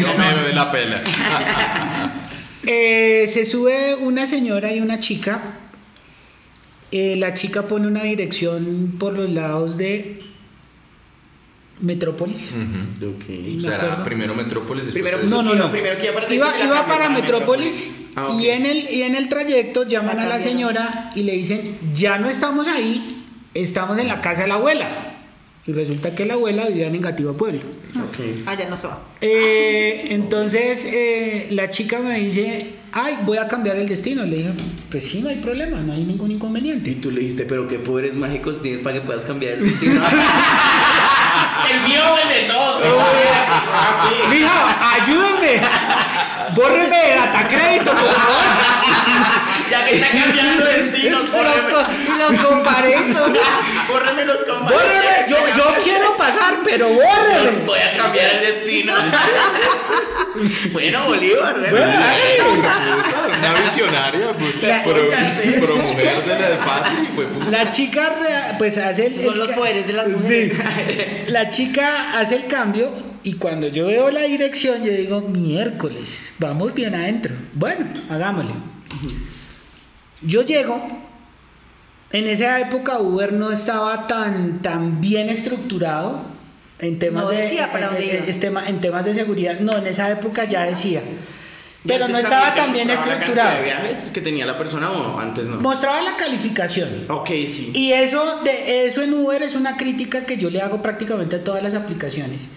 No 0.00 0.14
me 0.14 0.42
ve 0.42 0.52
la 0.52 0.72
pela. 0.72 1.02
Eh, 2.66 3.30
se 3.32 3.44
sube 3.44 3.94
una 3.96 4.26
señora 4.26 4.72
y 4.72 4.80
una 4.80 4.98
chica. 4.98 5.60
Eh, 6.90 7.16
la 7.16 7.32
chica 7.32 7.62
pone 7.62 7.86
una 7.86 8.02
dirección 8.02 8.96
por 8.98 9.14
los 9.14 9.30
lados 9.30 9.76
de 9.76 10.20
Metrópolis. 11.84 12.50
Ujú. 12.52 13.10
Ok. 13.12 13.28
Me 13.28 13.60
Será 13.60 13.76
acuerdo. 13.76 14.04
primero 14.04 14.34
Metrópolis, 14.34 14.84
después 14.86 15.04
Primero. 15.14 15.28
No, 15.28 15.42
no, 15.42 15.54
no. 15.54 15.70
primero 15.70 15.96
que 15.98 16.04
iba 16.06 16.14
para 16.14 16.34
iba, 16.34 16.48
y 16.58 16.64
iba 16.66 16.86
para 16.86 16.86
para 16.86 17.10
Metrópolis 17.10 18.00
Ah, 18.16 18.36
y, 18.40 18.46
en 18.48 18.64
el, 18.64 18.88
y 18.94 19.02
en 19.02 19.16
el 19.16 19.28
trayecto 19.28 19.82
llaman 19.88 20.16
La 20.18 20.22
a 20.22 20.26
la 20.28 20.40
señora 20.40 21.10
y 21.16 21.24
le 21.24 21.32
dicen, 21.32 21.76
ya 21.92 22.16
no 22.18 22.28
estamos 22.28 22.68
ahí, 22.68 23.24
estamos 23.54 23.98
en 23.98 24.06
la 24.06 24.20
casa 24.20 24.42
de 24.42 24.48
la 24.48 24.54
abuela. 24.54 24.86
Y 25.66 25.72
resulta 25.72 26.14
que 26.14 26.24
la 26.26 26.34
abuela 26.34 26.66
vivía 26.66 26.86
en 26.88 26.92
Negativa 26.92 27.32
Pueblo. 27.32 27.60
Ok. 27.96 28.46
Allá 28.46 28.68
no 28.68 28.76
se 28.76 28.86
va. 28.86 29.00
Eh, 29.20 30.08
entonces 30.10 30.84
eh, 30.84 31.48
la 31.52 31.70
chica 31.70 32.00
me 32.00 32.20
dice, 32.20 32.66
ay, 32.92 33.16
voy 33.24 33.38
a 33.38 33.48
cambiar 33.48 33.76
el 33.78 33.88
destino. 33.88 34.24
Le 34.26 34.36
dije, 34.36 34.50
pues 34.90 35.04
sí, 35.08 35.22
no 35.22 35.30
hay 35.30 35.36
problema, 35.36 35.80
no 35.80 35.92
hay 35.94 36.04
ningún 36.04 36.30
Y 36.30 36.34
inconveniente. 36.34 36.92
tú 36.96 37.10
le 37.10 37.20
dijiste, 37.20 37.46
pero 37.46 37.66
qué 37.66 37.78
poderes 37.78 38.14
mágicos 38.14 38.60
tienes 38.60 38.82
para 38.82 39.00
que 39.00 39.06
puedas 39.06 39.24
cambiar 39.24 39.54
el 39.54 39.62
destino. 39.64 40.02
el 41.70 41.80
mío 41.88 42.02
o 42.12 42.18
el 42.18 42.28
de 42.28 42.40
todos. 42.52 42.82
Ah, 43.72 44.08
sí. 44.08 44.28
Mija, 44.28 44.94
ayúdame. 44.94 45.60
Bórreme 46.54 46.96
de 46.98 47.14
data 47.16 47.48
crédito, 47.48 47.90
por 47.90 48.12
favor. 48.12 48.44
Ya 49.70 49.84
que 49.84 49.96
está 49.96 50.08
cambiando 50.24 50.64
destinos, 50.64 51.22
Los, 51.22 51.30
bórreme, 51.32 51.72
co- 51.72 51.86
y 51.92 52.18
los 52.18 52.44
comparentos. 52.44 53.32
bórreme 53.88 54.24
los 54.24 54.40
Bórreme. 54.46 54.68
compañeros. 54.68 55.28
Yo, 55.28 55.38
yo 55.56 55.74
quiero 55.82 56.16
pagar, 56.16 56.58
pero 56.64 56.88
bórreme. 56.88 57.64
Voy 57.66 57.78
a 57.80 57.92
cambiar 57.94 58.30
el 58.36 58.40
destino. 58.40 58.92
bueno, 60.72 61.04
Bolívar, 61.06 61.56
¿eh? 61.64 62.38
Una 63.38 63.60
visionaria, 63.60 64.32
pues, 64.38 64.62
La- 64.62 64.82
pro 64.84 65.76
mujer 65.76 66.22
de 66.24 66.38
la 66.40 66.48
de 66.50 66.56
patria, 66.56 67.10
pues, 67.14 67.28
pu- 67.28 67.50
La 67.50 67.70
chica 67.70 68.12
pues 68.58 68.76
hace 68.78 69.06
el, 69.06 69.22
son 69.22 69.32
el 69.34 69.38
los 69.40 69.50
poderes 69.52 69.86
de 69.86 69.92
las 69.92 70.08
mujeres. 70.08 70.52
Sí. 70.52 71.24
La 71.28 71.48
chica 71.54 72.18
hace 72.18 72.36
el 72.36 72.46
cambio 72.46 72.90
y 73.22 73.34
cuando 73.34 73.68
yo 73.68 73.86
veo 73.86 74.10
la 74.10 74.22
dirección 74.22 74.82
yo 74.84 74.92
digo, 74.92 75.20
miércoles, 75.22 76.32
vamos 76.38 76.74
bien 76.74 76.94
adentro. 76.94 77.34
Bueno, 77.54 77.86
hagámosle. 78.10 78.52
Yo 80.22 80.42
llego, 80.42 80.80
en 82.12 82.26
esa 82.26 82.60
época 82.60 82.98
Uber 82.98 83.32
no 83.32 83.50
estaba 83.50 84.06
tan, 84.06 84.62
tan 84.62 85.00
bien 85.00 85.28
estructurado 85.28 86.22
en 86.80 86.98
temas, 86.98 87.24
No 87.24 87.30
de, 87.30 87.36
decía 87.42 87.70
para 87.70 87.86
en- 87.86 87.90
dónde 87.92 88.10
en- 88.10 88.16
iba. 88.24 88.26
en 88.32 88.40
tema- 88.40 88.68
en 88.68 88.80
temas 88.80 89.04
de 89.04 89.14
seguridad. 89.14 89.60
No, 89.60 89.76
en 89.76 89.86
esa 89.86 90.10
época 90.10 90.44
ya 90.44 90.64
decía. 90.64 91.02
¿Y 91.84 91.88
Pero 91.88 92.08
no 92.08 92.16
estaba 92.18 92.54
tan 92.54 92.72
bien 92.72 92.88
la 92.88 92.94
estructurado. 92.94 93.56
de 93.58 93.62
viajes 93.64 94.10
que 94.12 94.22
tenía 94.22 94.46
la 94.46 94.56
persona 94.56 94.90
o 94.90 95.18
antes 95.18 95.46
no? 95.48 95.60
Mostraba 95.60 96.00
la 96.00 96.16
calificación. 96.16 96.88
Ok, 97.10 97.28
sí. 97.46 97.72
Y 97.74 97.92
eso, 97.92 98.40
de 98.42 98.86
eso 98.86 99.02
en 99.02 99.12
Uber 99.12 99.42
es 99.42 99.54
una 99.54 99.76
crítica 99.76 100.24
que 100.24 100.38
yo 100.38 100.48
le 100.48 100.62
hago 100.62 100.80
prácticamente 100.80 101.36
a 101.36 101.44
todas 101.44 101.62
las 101.62 101.74
aplicaciones. 101.74 102.48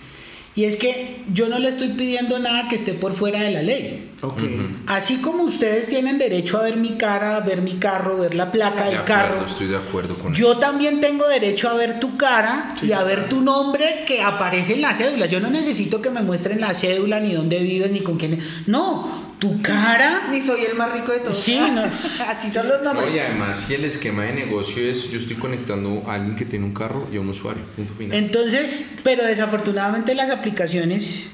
Y 0.58 0.66
es 0.66 0.76
que 0.76 1.22
yo 1.32 1.50
no 1.50 1.60
le 1.60 1.70
estoy 1.70 1.90
pidiendo 1.90 2.40
nada 2.40 2.68
que 2.68 2.76
esté 2.76 2.94
por 2.94 3.14
fuera 3.14 3.44
de 3.44 3.52
la 3.52 3.62
ley. 3.62 4.10
Ok. 4.24 4.40
Así 4.88 5.18
como 5.18 5.44
ustedes 5.44 5.88
tienen 5.88 6.18
derecho 6.18 6.58
a 6.58 6.64
ver 6.64 6.78
mi 6.78 6.98
cara, 6.98 7.40
ver 7.42 7.62
mi 7.62 7.74
carro, 7.74 8.18
ver 8.18 8.34
la 8.34 8.52
placa 8.52 8.86
de 8.86 8.90
del 8.90 9.00
acuerdo, 9.02 9.24
carro, 9.36 9.46
estoy 9.46 9.68
de 9.68 9.78
acuerdo 9.78 10.16
con 10.16 10.34
eso. 10.34 10.42
yo 10.42 10.58
también 10.58 11.00
tengo 11.00 11.28
derecho 11.28 11.70
a 11.70 11.76
ver 11.76 12.00
tu 12.00 12.18
cara 12.18 12.74
y 12.82 12.92
a 12.92 13.04
ver 13.04 13.30
tu 13.30 13.42
nombre 13.42 14.04
que 14.08 14.24
aparece 14.24 14.74
en 14.74 14.82
la 14.82 14.96
cédula. 14.96 15.28
Yo 15.28 15.40
no 15.40 15.52
necesito 15.52 16.02
que 16.02 16.10
me 16.10 16.24
muestren 16.24 16.60
la 16.60 16.74
cédula, 16.74 17.20
ni 17.20 17.34
dónde 17.34 17.60
vives, 17.60 17.92
ni 17.92 18.00
con 18.00 18.18
quién. 18.18 18.40
No, 18.66 19.27
tu 19.40 19.62
cara. 19.62 20.28
Ni 20.32 20.42
soy 20.42 20.62
el 20.66 20.76
más 20.76 20.92
rico 20.92 21.12
de 21.12 21.20
todos. 21.20 21.38
Sí, 21.38 21.60
no, 21.74 21.82
así 21.84 22.50
son 22.52 22.68
los 22.68 22.82
nombres. 22.82 23.10
No, 23.10 23.16
y 23.16 23.20
además 23.20 23.66
que 23.68 23.76
el 23.76 23.86
esquema 23.86 24.24
de 24.24 24.34
negocio 24.34 24.84
es 24.90 25.12
yo 25.12 25.18
estoy 25.20 25.36
conectando 25.38 26.04
a 26.08 26.16
alguien 26.16 26.36
que 26.36 26.46
tiene 26.46 26.66
un 26.66 26.74
carro 26.74 27.08
y 27.12 27.18
a 27.18 27.22
un 27.22 27.30
usuario. 27.30 27.64
Punto 27.76 27.94
final. 27.94 28.18
Entonces, 28.18 28.86
pero 29.04 29.26
desafortunadamente 29.26 30.16
las 30.16 30.30
aplicaciones, 30.30 31.26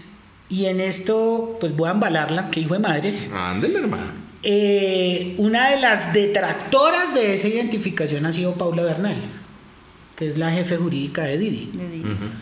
y 0.50 0.66
en 0.66 0.82
esto 0.82 1.58
pues 1.60 1.76
voy 1.76 1.90
a 1.90 1.94
embalarla, 1.94 2.50
que 2.52 2.60
hijo 2.60 2.74
de 2.74 2.80
madres, 2.82 3.28
Ándele, 3.34 3.80
hermano. 3.80 4.12
eh, 4.44 5.36
una 5.38 5.70
de 5.70 5.80
las 5.80 6.14
detractoras 6.14 7.14
de 7.14 7.34
esa 7.34 7.48
identificación 7.48 8.26
ha 8.26 8.32
sido 8.32 8.54
Paula 8.56 8.84
Bernal, 8.84 9.16
que 10.16 10.28
es 10.30 10.38
la 10.38 10.52
jefe 10.52 10.78
jurídica 10.78 11.24
de 11.24 11.38
Didi. 11.40 11.72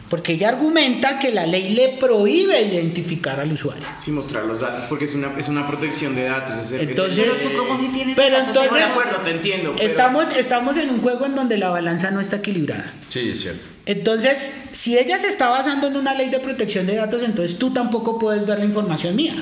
Porque 0.10 0.34
ella 0.34 0.50
argumenta 0.50 1.20
que 1.20 1.32
la 1.32 1.46
ley 1.46 1.70
le 1.74 1.90
prohíbe 2.00 2.62
identificar 2.62 3.40
al 3.40 3.54
usuario. 3.54 3.88
Sí, 3.98 4.12
mostrar 4.12 4.44
los 4.44 4.60
datos 4.60 4.82
porque 4.90 5.06
es 5.06 5.16
una, 5.16 5.32
es 5.38 5.48
una 5.48 5.66
protección 5.66 6.14
de 6.16 6.24
datos. 6.24 6.60
es- 6.60 6.72
es- 6.74 6.82
Entonces- 6.82 7.26
Pero 7.48 7.66
como 7.68 7.78
si 7.80 7.88
tienes 7.88 8.16
Pero 8.16 8.38
entonces- 8.40 8.74
de 8.74 8.84
acuerdo, 8.84 9.18
te 9.24 9.32
entiendo. 9.32 9.74
pero- 9.78 9.88
Estamos, 9.88 10.26
estamos 10.36 10.76
en 10.78 10.90
un 10.90 11.02
juego 11.02 11.26
en 11.26 11.36
donde 11.36 11.58
la 11.58 11.70
balanza 11.70 12.12
no 12.12 12.20
está 12.20 12.38
equilibrada. 12.38 12.94
Sí, 13.10 13.30
es 13.32 13.40
cierto. 13.42 13.68
Entonces, 13.86 14.54
si 14.74 14.98
ella 14.98 15.18
se 15.20 15.28
está 15.28 15.50
basando 15.50 15.88
en 15.88 15.96
una 15.96 16.14
ley 16.14 16.30
de 16.30 16.40
protección 16.40 16.86
de 16.86 16.96
datos, 16.96 17.24
entonces 17.24 17.58
tú 17.58 17.72
tampoco 17.72 18.20
puedes 18.20 18.46
ver 18.46 18.60
la 18.60 18.66
información 18.66 19.16
mía. 19.16 19.34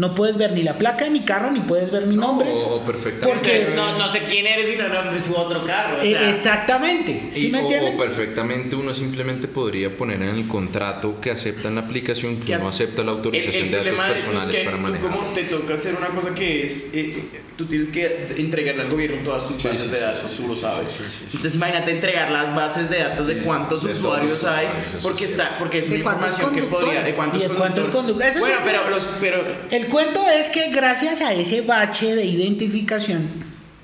No 0.00 0.14
puedes 0.14 0.38
ver 0.38 0.52
ni 0.52 0.62
la 0.62 0.78
placa 0.78 1.04
de 1.04 1.10
mi 1.10 1.26
carro, 1.26 1.50
ni 1.50 1.60
puedes 1.60 1.90
ver 1.90 2.06
mi 2.06 2.16
nombre. 2.16 2.48
O, 2.50 2.76
o 2.76 2.80
perfectamente. 2.80 3.28
Porque- 3.28 3.58
Entonces, 3.58 3.74
no, 3.76 3.98
no 3.98 4.08
sé 4.08 4.20
quién 4.30 4.46
eres 4.46 4.74
y 4.74 4.78
no 4.78 4.88
nombres 4.88 5.24
su 5.24 5.36
otro 5.36 5.66
carro. 5.66 5.98
o 5.98 6.00
Eh, 6.02 6.12
sea, 6.12 6.30
exactamente. 6.30 7.28
¿Sí 7.32 7.48
Y- 7.48 7.50
me 7.50 7.58
o- 7.58 7.60
entienden? 7.62 7.94
O 7.94 7.98
perfectamente 7.98 8.76
uno 8.76 8.94
simplemente 8.94 9.46
podría 9.46 9.94
poner 9.94 10.22
en 10.22 10.30
el 10.30 10.48
contrato 10.48 11.20
que 11.20 11.30
acepta 11.30 11.68
en 11.68 11.74
la 11.74 11.82
aplicación 11.82 12.36
que 12.38 12.46
¿Qué 12.46 12.54
uno 12.56 12.68
hace? 12.68 12.84
acepta 12.84 13.04
la 13.04 13.10
autorización 13.12 13.66
el, 13.68 13.74
el 13.74 13.84
de 13.84 13.90
datos 13.90 13.92
eso 13.92 14.02
es 14.04 14.10
personales 14.22 14.56
que 14.56 14.64
para 14.64 14.76
manejar. 14.78 15.10
como 15.10 15.22
te 15.34 15.44
toca 15.44 15.74
hacer 15.74 15.94
una 15.96 16.06
cosa 16.08 16.34
que 16.34 16.62
es, 16.62 16.94
eh, 16.94 17.22
tú 17.58 17.66
tienes 17.66 17.90
que 17.90 18.28
entregarle 18.38 18.80
al 18.82 18.88
gobierno 18.88 19.18
todas 19.22 19.46
tus 19.46 19.60
Sí, 19.60 19.68
bases 19.68 19.84
sí, 19.84 19.90
de 19.90 20.00
datos, 20.00 20.30
sí, 20.30 20.36
tú 20.38 20.42
sí, 20.44 20.48
lo 20.48 20.56
sabes. 20.56 20.88
sí, 20.90 20.96
sí, 21.10 21.16
sí. 21.18 21.24
Entonces 21.34 21.54
imagínate 21.56 21.90
entregar 21.90 22.30
las 22.30 22.54
bases 22.54 22.88
de 22.88 23.00
datos 23.00 23.26
de 23.26 23.36
cuántos 23.42 23.84
de 23.84 23.92
usuarios 23.92 24.44
hay, 24.44 24.66
porque 25.02 25.24
está, 25.24 25.58
porque 25.58 25.78
es 25.78 25.84
¿De 25.90 25.96
una 25.96 25.98
información 25.98 26.54
que 26.54 26.62
podría, 26.62 27.02
de 27.02 27.12
cuántos 27.12 27.42
¿Y 27.44 27.48
de 27.48 27.54
cuántos 27.54 27.86
conductores? 27.88 28.38
Bueno, 28.40 28.56
pero 28.64 28.88
los, 28.88 29.04
pero 29.20 29.44
El 29.70 29.89
cuento 29.90 30.20
es 30.26 30.48
que 30.48 30.70
gracias 30.70 31.20
a 31.20 31.34
ese 31.34 31.60
bache 31.60 32.14
de 32.14 32.24
identificación 32.24 33.28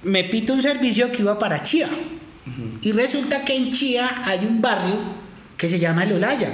me 0.02 0.24
pito 0.24 0.54
un 0.54 0.62
servicio 0.62 1.12
que 1.12 1.22
iba 1.22 1.38
para 1.38 1.62
Chía. 1.62 1.88
Y 2.80 2.92
resulta 2.92 3.44
que 3.44 3.56
en 3.56 3.70
Chía 3.70 4.22
hay 4.24 4.46
un 4.46 4.62
barrio 4.62 4.96
que 5.56 5.68
se 5.68 5.78
llama 5.78 6.04
El 6.04 6.14
Olaya. 6.14 6.50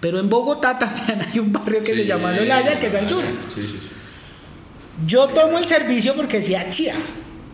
Pero 0.00 0.18
en 0.18 0.30
Bogotá 0.30 0.78
también 0.78 1.20
hay 1.20 1.38
un 1.38 1.52
barrio 1.52 1.82
que 1.82 1.94
se 1.94 2.06
llama 2.06 2.34
El 2.34 2.44
Olaya, 2.44 2.78
que 2.78 2.86
es 2.86 2.94
al 2.94 3.08
sur. 3.08 3.22
Sí, 3.54 3.60
sí, 3.60 3.66
sí. 3.66 3.78
Yo 5.06 5.26
tomo 5.28 5.58
el 5.58 5.66
servicio 5.66 6.14
porque 6.14 6.38
decía 6.38 6.68
Chía. 6.68 6.94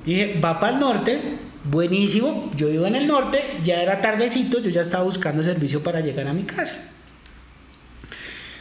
Dije, 0.05 0.39
va 0.43 0.60
para 0.60 0.74
el 0.74 0.80
norte, 0.80 1.18
buenísimo. 1.64 2.51
Yo 2.56 2.68
vivo 2.68 2.86
en 2.86 2.97
el 2.97 3.06
norte, 3.06 3.43
ya 3.62 3.82
era 3.82 4.01
tardecito, 4.01 4.60
yo 4.60 4.70
ya 4.70 4.82
estaba 4.82 5.05
buscando 5.05 5.43
servicio 5.43 5.82
para 5.82 6.01
llegar 6.01 6.28
a 6.28 6.32
mi 6.32 6.44
casa. 6.44 6.76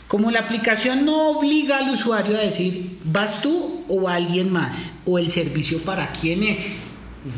Como 0.07 0.31
la 0.31 0.39
aplicación 0.39 1.05
no 1.05 1.31
obliga 1.31 1.79
al 1.79 1.89
usuario 1.89 2.37
a 2.37 2.41
decir, 2.41 2.97
¿vas 3.03 3.41
tú 3.41 3.83
o 3.89 4.01
va 4.03 4.15
alguien 4.15 4.51
más? 4.51 4.93
O 5.05 5.19
el 5.19 5.29
servicio 5.29 5.79
para 5.79 6.11
quién 6.13 6.43
es. 6.43 6.83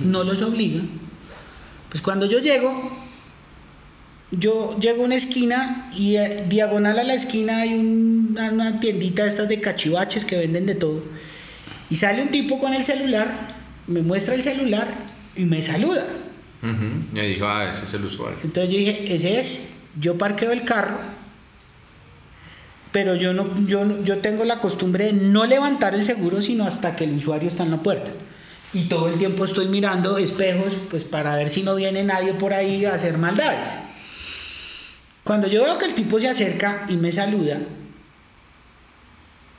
No 0.05 0.23
los 0.23 0.41
obliga. 0.43 0.81
Pues 1.89 2.01
cuando 2.03 2.27
yo 2.27 2.37
llego, 2.39 2.91
yo 4.31 4.77
llego 4.79 5.01
a 5.01 5.05
una 5.05 5.15
esquina 5.15 5.89
y 5.97 6.17
eh, 6.17 6.45
diagonal 6.47 6.99
a 6.99 7.03
la 7.03 7.15
esquina 7.15 7.61
hay 7.61 7.73
un- 7.73 8.37
una, 8.39 8.79
tiendita 8.79 9.23
de 9.23 9.29
estas 9.29 9.49
de 9.49 9.59
cachivaches 9.59 10.23
que 10.23 10.37
venden 10.37 10.67
de 10.67 10.75
todo. 10.75 11.03
Y 11.89 11.95
sale 11.95 12.21
un 12.21 12.29
tipo 12.29 12.59
con 12.59 12.75
el 12.75 12.83
celular, 12.83 13.55
me 13.87 14.03
muestra 14.03 14.35
el 14.35 14.43
celular 14.43 14.87
y 15.35 15.45
me 15.45 15.63
saluda. 15.63 16.05
Y 17.15 17.19
ahí 17.19 17.33
dijo, 17.33 17.47
ah, 17.47 17.69
ese 17.71 17.85
es 17.85 17.93
el 17.95 18.05
usuario. 18.05 18.37
Entonces 18.43 18.71
yo 18.71 18.77
dije, 18.77 19.15
ese 19.15 19.39
es, 19.39 19.69
yo 19.99 20.17
parqueo 20.19 20.51
el 20.51 20.63
carro, 20.63 20.99
pero 22.91 23.15
yo, 23.15 23.33
no, 23.33 23.65
yo, 23.65 24.03
yo 24.03 24.17
tengo 24.17 24.45
la 24.45 24.59
costumbre 24.59 25.05
de 25.05 25.13
no 25.13 25.45
levantar 25.45 25.93
el 25.93 26.05
seguro 26.05 26.41
sino 26.41 26.65
hasta 26.65 26.95
que 26.95 27.03
el 27.03 27.15
usuario 27.15 27.47
está 27.47 27.63
en 27.63 27.71
la 27.71 27.83
puerta. 27.83 28.11
Y 28.73 28.83
todo 28.83 29.09
el 29.09 29.17
tiempo 29.17 29.45
estoy 29.45 29.67
mirando 29.67 30.17
espejos 30.17 30.75
pues 30.89 31.03
para 31.03 31.35
ver 31.35 31.49
si 31.49 31.63
no 31.63 31.75
viene 31.75 32.03
nadie 32.03 32.33
por 32.33 32.53
ahí 32.53 32.85
a 32.85 32.93
hacer 32.93 33.17
maldades. 33.17 33.75
Cuando 35.23 35.47
yo 35.47 35.63
veo 35.63 35.77
que 35.77 35.85
el 35.85 35.93
tipo 35.93 36.19
se 36.19 36.27
acerca 36.27 36.85
y 36.89 36.97
me 36.97 37.11
saluda, 37.11 37.59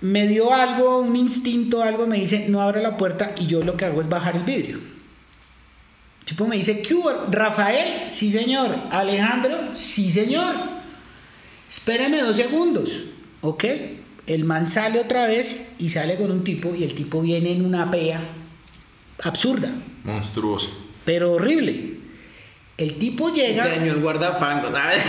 me 0.01 0.27
dio 0.27 0.53
algo, 0.53 1.01
un 1.01 1.15
instinto, 1.15 1.83
algo, 1.83 2.07
me 2.07 2.17
dice, 2.17 2.47
no 2.49 2.61
abra 2.61 2.81
la 2.81 2.97
puerta 2.97 3.33
y 3.37 3.47
yo 3.47 3.63
lo 3.63 3.77
que 3.77 3.85
hago 3.85 4.01
es 4.01 4.09
bajar 4.09 4.37
el 4.37 4.45
vidrio. 4.45 4.79
El 6.21 6.25
tipo 6.27 6.47
me 6.47 6.57
dice, 6.57 6.81
¿qué 6.81 6.95
hubo? 6.95 7.11
Rafael, 7.31 8.11
sí 8.11 8.31
señor. 8.31 8.75
Alejandro, 8.91 9.77
sí 9.77 10.11
señor. 10.11 10.55
Espéreme 11.69 12.21
dos 12.21 12.37
segundos. 12.37 13.05
¿Ok? 13.43 13.65
El 14.27 14.45
man 14.45 14.67
sale 14.67 15.01
otra 15.01 15.27
vez 15.27 15.73
y 15.79 15.89
sale 15.89 16.17
con 16.17 16.31
un 16.31 16.45
tipo 16.45 16.75
y 16.75 16.85
el 16.85 16.95
tipo 16.95 17.21
viene 17.21 17.53
en 17.53 17.65
una 17.65 17.91
pea 17.91 18.21
absurda, 19.23 19.71
Monstruoso. 20.05 20.71
pero 21.05 21.33
horrible. 21.33 21.99
El 22.77 22.95
tipo 22.99 23.31
llega... 23.33 23.65
te 23.65 23.71
dañó 23.79 23.93
el 23.93 24.01
guardafango, 24.01 24.71
¿sabes? 24.71 25.03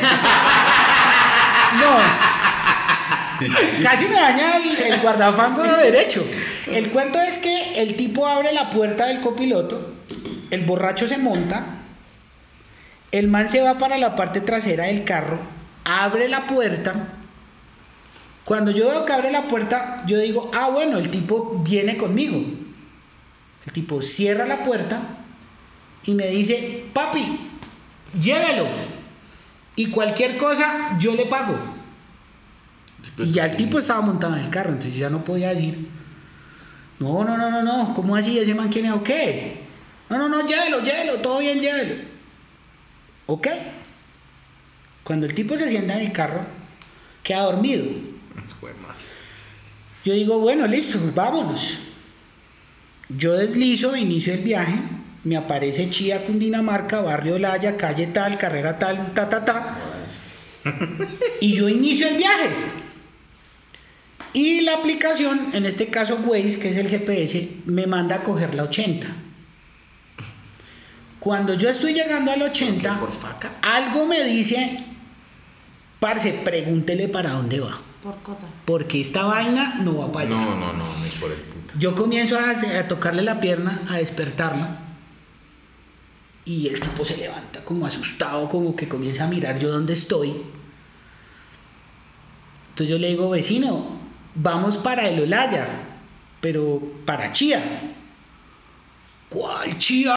No. 1.80 1.98
Casi 3.82 4.06
me 4.08 4.16
daña 4.16 4.58
el, 4.58 4.94
el 4.94 5.00
guardafango 5.02 5.64
de 5.64 5.84
derecho. 5.92 6.26
El 6.72 6.90
cuento 6.90 7.20
es 7.22 7.38
que 7.38 7.82
el 7.82 7.96
tipo 7.96 8.28
abre 8.28 8.52
la 8.54 8.70
puerta 8.70 9.06
del 9.06 9.20
copiloto, 9.22 9.94
el 10.52 10.62
borracho 10.66 11.08
se 11.08 11.18
monta, 11.18 11.66
el 13.12 13.28
man 13.30 13.50
se 13.50 13.62
va 13.62 13.78
para 13.78 13.98
la 13.98 14.16
parte 14.16 14.42
trasera 14.42 14.86
del 14.86 15.04
carro, 15.06 15.40
abre 15.86 16.28
la 16.28 16.46
puerta. 16.48 17.14
Cuando 18.46 18.72
yo 18.72 18.90
veo 18.90 19.06
que 19.06 19.14
abre 19.14 19.32
la 19.32 19.48
puerta, 19.48 20.04
yo 20.08 20.18
digo, 20.20 20.50
ah, 20.54 20.70
bueno, 20.70 20.98
el 20.98 21.10
tipo 21.10 21.62
viene 21.64 21.98
conmigo. 21.98 22.44
El 23.66 23.72
tipo 23.72 24.02
cierra 24.02 24.46
la 24.46 24.64
puerta 24.64 25.02
y 26.04 26.14
me 26.14 26.28
dice, 26.28 26.86
papi, 26.94 27.40
llévelo. 28.20 28.66
Y 29.76 29.88
cualquier 29.88 30.38
cosa, 30.38 30.98
yo 31.00 31.16
le 31.16 31.28
pago. 31.28 31.58
Y 33.18 33.32
ya 33.32 33.46
el 33.46 33.56
tipo 33.56 33.80
estaba 33.80 34.02
montado 34.02 34.36
en 34.36 34.42
el 34.44 34.50
carro, 34.50 34.70
entonces 34.70 34.98
ya 34.98 35.10
no 35.10 35.24
podía 35.24 35.50
decir, 35.50 35.88
no, 37.00 37.24
no, 37.24 37.38
no, 37.38 37.50
no, 37.50 37.64
no, 37.64 37.94
¿cómo 37.94 38.16
así? 38.16 38.38
¿Ese 38.38 38.54
man 38.54 38.70
quién 38.70 38.86
es 38.86 38.92
o 38.92 39.04
qué? 39.04 39.62
No, 40.10 40.18
no, 40.18 40.28
no, 40.28 40.46
llévelo, 40.46 40.82
llévelo, 40.82 41.18
todo 41.20 41.40
bien, 41.40 41.60
llévelo. 41.60 41.96
¿Ok? 43.28 43.48
Cuando 45.04 45.26
el 45.26 45.34
tipo 45.34 45.58
se 45.58 45.68
sienta 45.68 45.94
en 45.96 46.08
el 46.08 46.12
carro, 46.12 46.46
queda 47.24 47.44
dormido. 47.44 47.86
Joder. 48.62 48.76
Yo 50.06 50.14
digo, 50.14 50.40
bueno, 50.40 50.68
listo, 50.68 51.00
vámonos. 51.14 51.80
Yo 53.10 53.34
deslizo, 53.34 53.96
inicio 53.96 54.34
el 54.34 54.42
viaje, 54.42 54.76
me 55.24 55.36
aparece 55.36 55.90
Chía, 55.90 56.24
Cundinamarca, 56.24 57.02
barrio 57.02 57.38
Laya, 57.38 57.76
calle 57.76 58.08
tal, 58.08 58.38
carrera 58.38 58.80
tal, 58.80 59.14
ta, 59.14 59.28
ta, 59.30 59.44
ta. 59.44 59.78
Y 61.42 61.54
yo 61.54 61.68
inicio 61.68 62.08
el 62.08 62.18
viaje. 62.18 62.50
Y 64.34 64.62
la 64.62 64.76
aplicación, 64.76 65.50
en 65.54 65.66
este 65.66 65.88
caso 65.88 66.16
Waze, 66.24 66.60
que 66.60 66.70
es 66.70 66.78
el 66.78 66.88
GPS, 66.88 67.50
me 67.66 67.86
manda 67.86 68.18
a 68.18 68.24
coger 68.24 68.56
la 68.56 68.64
80. 68.64 69.08
Cuando 71.20 71.54
yo 71.56 71.70
estoy 71.70 71.94
llegando 71.94 72.32
al 72.32 72.42
80, 72.42 73.00
Por 73.00 73.12
faca. 73.12 73.52
algo 73.62 74.06
me 74.06 74.24
dice, 74.24 74.84
parce, 76.00 76.32
pregúntele 76.46 77.10
para 77.10 77.32
dónde 77.34 77.60
va. 77.60 77.80
Por 78.02 78.18
cota. 78.24 78.48
Porque 78.66 79.00
esta 79.00 79.24
vaina 79.24 79.76
no 79.82 79.98
va 79.98 80.12
para 80.12 80.26
allá. 80.26 80.36
No, 80.36 80.56
no, 80.56 80.74
no, 80.74 80.86
ni 81.04 81.10
por 81.20 81.32
el 81.32 81.38
punto. 81.38 81.74
Yo 81.78 81.96
comienzo 81.96 82.38
a, 82.38 82.50
a 82.50 82.88
tocarle 82.88 83.22
la 83.22 83.40
pierna, 83.40 83.84
a 83.90 83.98
despertarla. 83.98 84.80
Y 86.46 86.68
el 86.68 86.80
tipo 86.80 87.06
se 87.06 87.18
levanta 87.18 87.64
como 87.64 87.86
asustado, 87.86 88.50
como 88.50 88.76
que 88.76 88.88
comienza 88.88 89.26
a 89.26 89.28
mirar 89.28 89.60
yo 89.60 89.70
dónde 89.70 89.94
estoy. 89.94 90.42
Entonces 92.70 92.90
yo 92.90 92.98
le 92.98 93.10
digo, 93.10 93.30
vecino, 93.30 94.00
vamos 94.34 94.78
para 94.78 95.08
el 95.08 95.22
Olaya, 95.22 95.68
pero 96.40 96.82
para 97.06 97.32
Chía. 97.32 97.62
¿Cuál 99.30 99.78
Chía? 99.78 100.16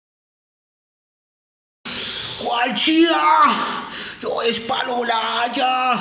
¿Cuál 2.43 2.74
Chía? 2.74 3.11
Yo 4.25 4.41
es 4.41 4.59
para 4.61 4.89
Olaya, 4.91 5.93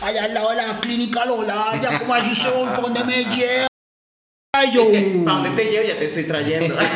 allá 0.00 0.24
al 0.24 0.32
lado 0.32 0.48
de 0.48 0.56
la 0.56 0.80
clínica 0.80 1.24
Olaya, 1.24 1.98
¿cómo 1.98 2.14
así 2.14 2.34
son? 2.34 2.70
¿Por 2.74 2.84
¿Dónde 2.84 3.04
me 3.04 3.22
lleva? 3.26 3.66
Ay, 4.56 4.70
yo... 4.72 4.82
Es 4.84 4.90
que, 4.92 5.20
¿para 5.22 5.36
dónde 5.40 5.50
te 5.62 5.70
llevo? 5.70 5.86
Ya 5.86 5.98
te 5.98 6.06
estoy 6.06 6.24
trayendo. 6.24 6.74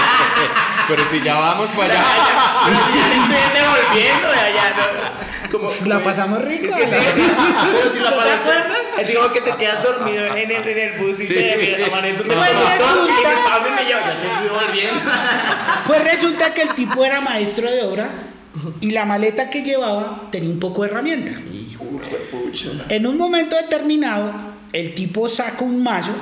Pero 0.88 1.04
si 1.06 1.20
ya 1.20 1.34
vamos 1.34 1.66
para 1.76 1.94
allá. 1.94 2.04
Pero 2.64 2.76
si 2.78 2.92
ya 2.96 3.04
te 3.10 3.16
estoy 3.16 3.60
devolviendo 3.60 4.28
de 4.28 4.38
allá, 4.38 4.74
¿no? 4.76 5.50
Como, 5.50 5.68
La 5.86 6.02
pasamos 6.04 6.44
rico. 6.44 6.66
Es 6.68 6.74
que 6.76 6.84
sí, 6.86 6.90
¿no? 6.92 7.00
sí. 7.02 7.32
Pero 7.72 7.90
si 7.90 7.98
la 7.98 8.10
¿No 8.10 8.16
acuerdas? 8.20 8.40
Así 9.00 9.14
como 9.14 9.32
que 9.32 9.40
te 9.40 9.50
quedas 9.56 9.82
dormido 9.82 10.26
en 10.26 10.38
el, 10.38 10.50
en 10.68 10.78
el 10.78 10.98
bus 11.00 11.18
y 11.18 11.26
Sí. 11.26 11.34
te 11.34 11.84
amaneces 11.86 12.22
Pues 12.22 12.38
resulta- 12.38 13.42
¿para 13.44 13.56
dónde 13.56 13.70
me 13.72 13.84
llevo? 13.84 14.00
Ya 14.00 14.20
te 14.20 14.26
estoy 14.28 14.48
volviendo. 14.48 15.00
Pues 15.88 16.04
resulta 16.04 16.54
que 16.54 16.62
el 16.62 16.68
tipo 16.74 17.04
era 17.04 17.20
maestro 17.20 17.68
de 17.68 17.82
obra 17.82 18.10
y 18.80 18.90
la 18.90 19.04
maleta 19.04 19.50
que 19.50 19.62
llevaba 19.62 20.28
tenía 20.30 20.50
un 20.50 20.58
poco 20.58 20.82
de 20.82 20.90
herramienta. 20.90 21.32
Hijo 21.52 21.84
de 21.84 22.16
pucha. 22.30 22.70
En 22.88 23.06
un 23.06 23.16
momento 23.16 23.56
determinado, 23.56 24.32
el 24.72 24.94
tipo 24.94 25.28
saca 25.28 25.64
un 25.64 25.82
mazo 25.82 26.12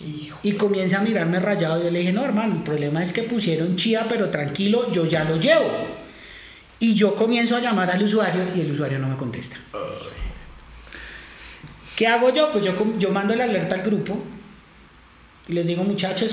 Hijo. 0.00 0.38
y 0.42 0.52
comienza 0.52 0.98
a 0.98 1.02
mirarme 1.02 1.40
rayado. 1.40 1.82
Yo 1.82 1.90
le 1.90 2.00
dije, 2.00 2.12
no, 2.12 2.24
hermano, 2.24 2.56
el 2.56 2.62
problema 2.62 3.02
es 3.02 3.12
que 3.12 3.22
pusieron 3.22 3.76
chía, 3.76 4.06
pero 4.08 4.30
tranquilo, 4.30 4.90
yo 4.92 5.06
ya 5.06 5.24
lo 5.24 5.36
llevo. 5.36 5.70
Y 6.80 6.94
yo 6.94 7.16
comienzo 7.16 7.56
a 7.56 7.60
llamar 7.60 7.90
al 7.90 8.02
usuario 8.02 8.42
y 8.54 8.60
el 8.60 8.70
usuario 8.70 8.98
no 8.98 9.08
me 9.08 9.16
contesta. 9.16 9.56
¿Qué 11.96 12.06
hago 12.06 12.32
yo? 12.32 12.52
Pues 12.52 12.64
yo, 12.64 12.74
yo 12.98 13.10
mando 13.10 13.34
la 13.34 13.44
alerta 13.44 13.74
al 13.74 13.82
grupo 13.82 14.22
y 15.48 15.52
les 15.52 15.66
digo, 15.66 15.82
muchachos, 15.82 16.32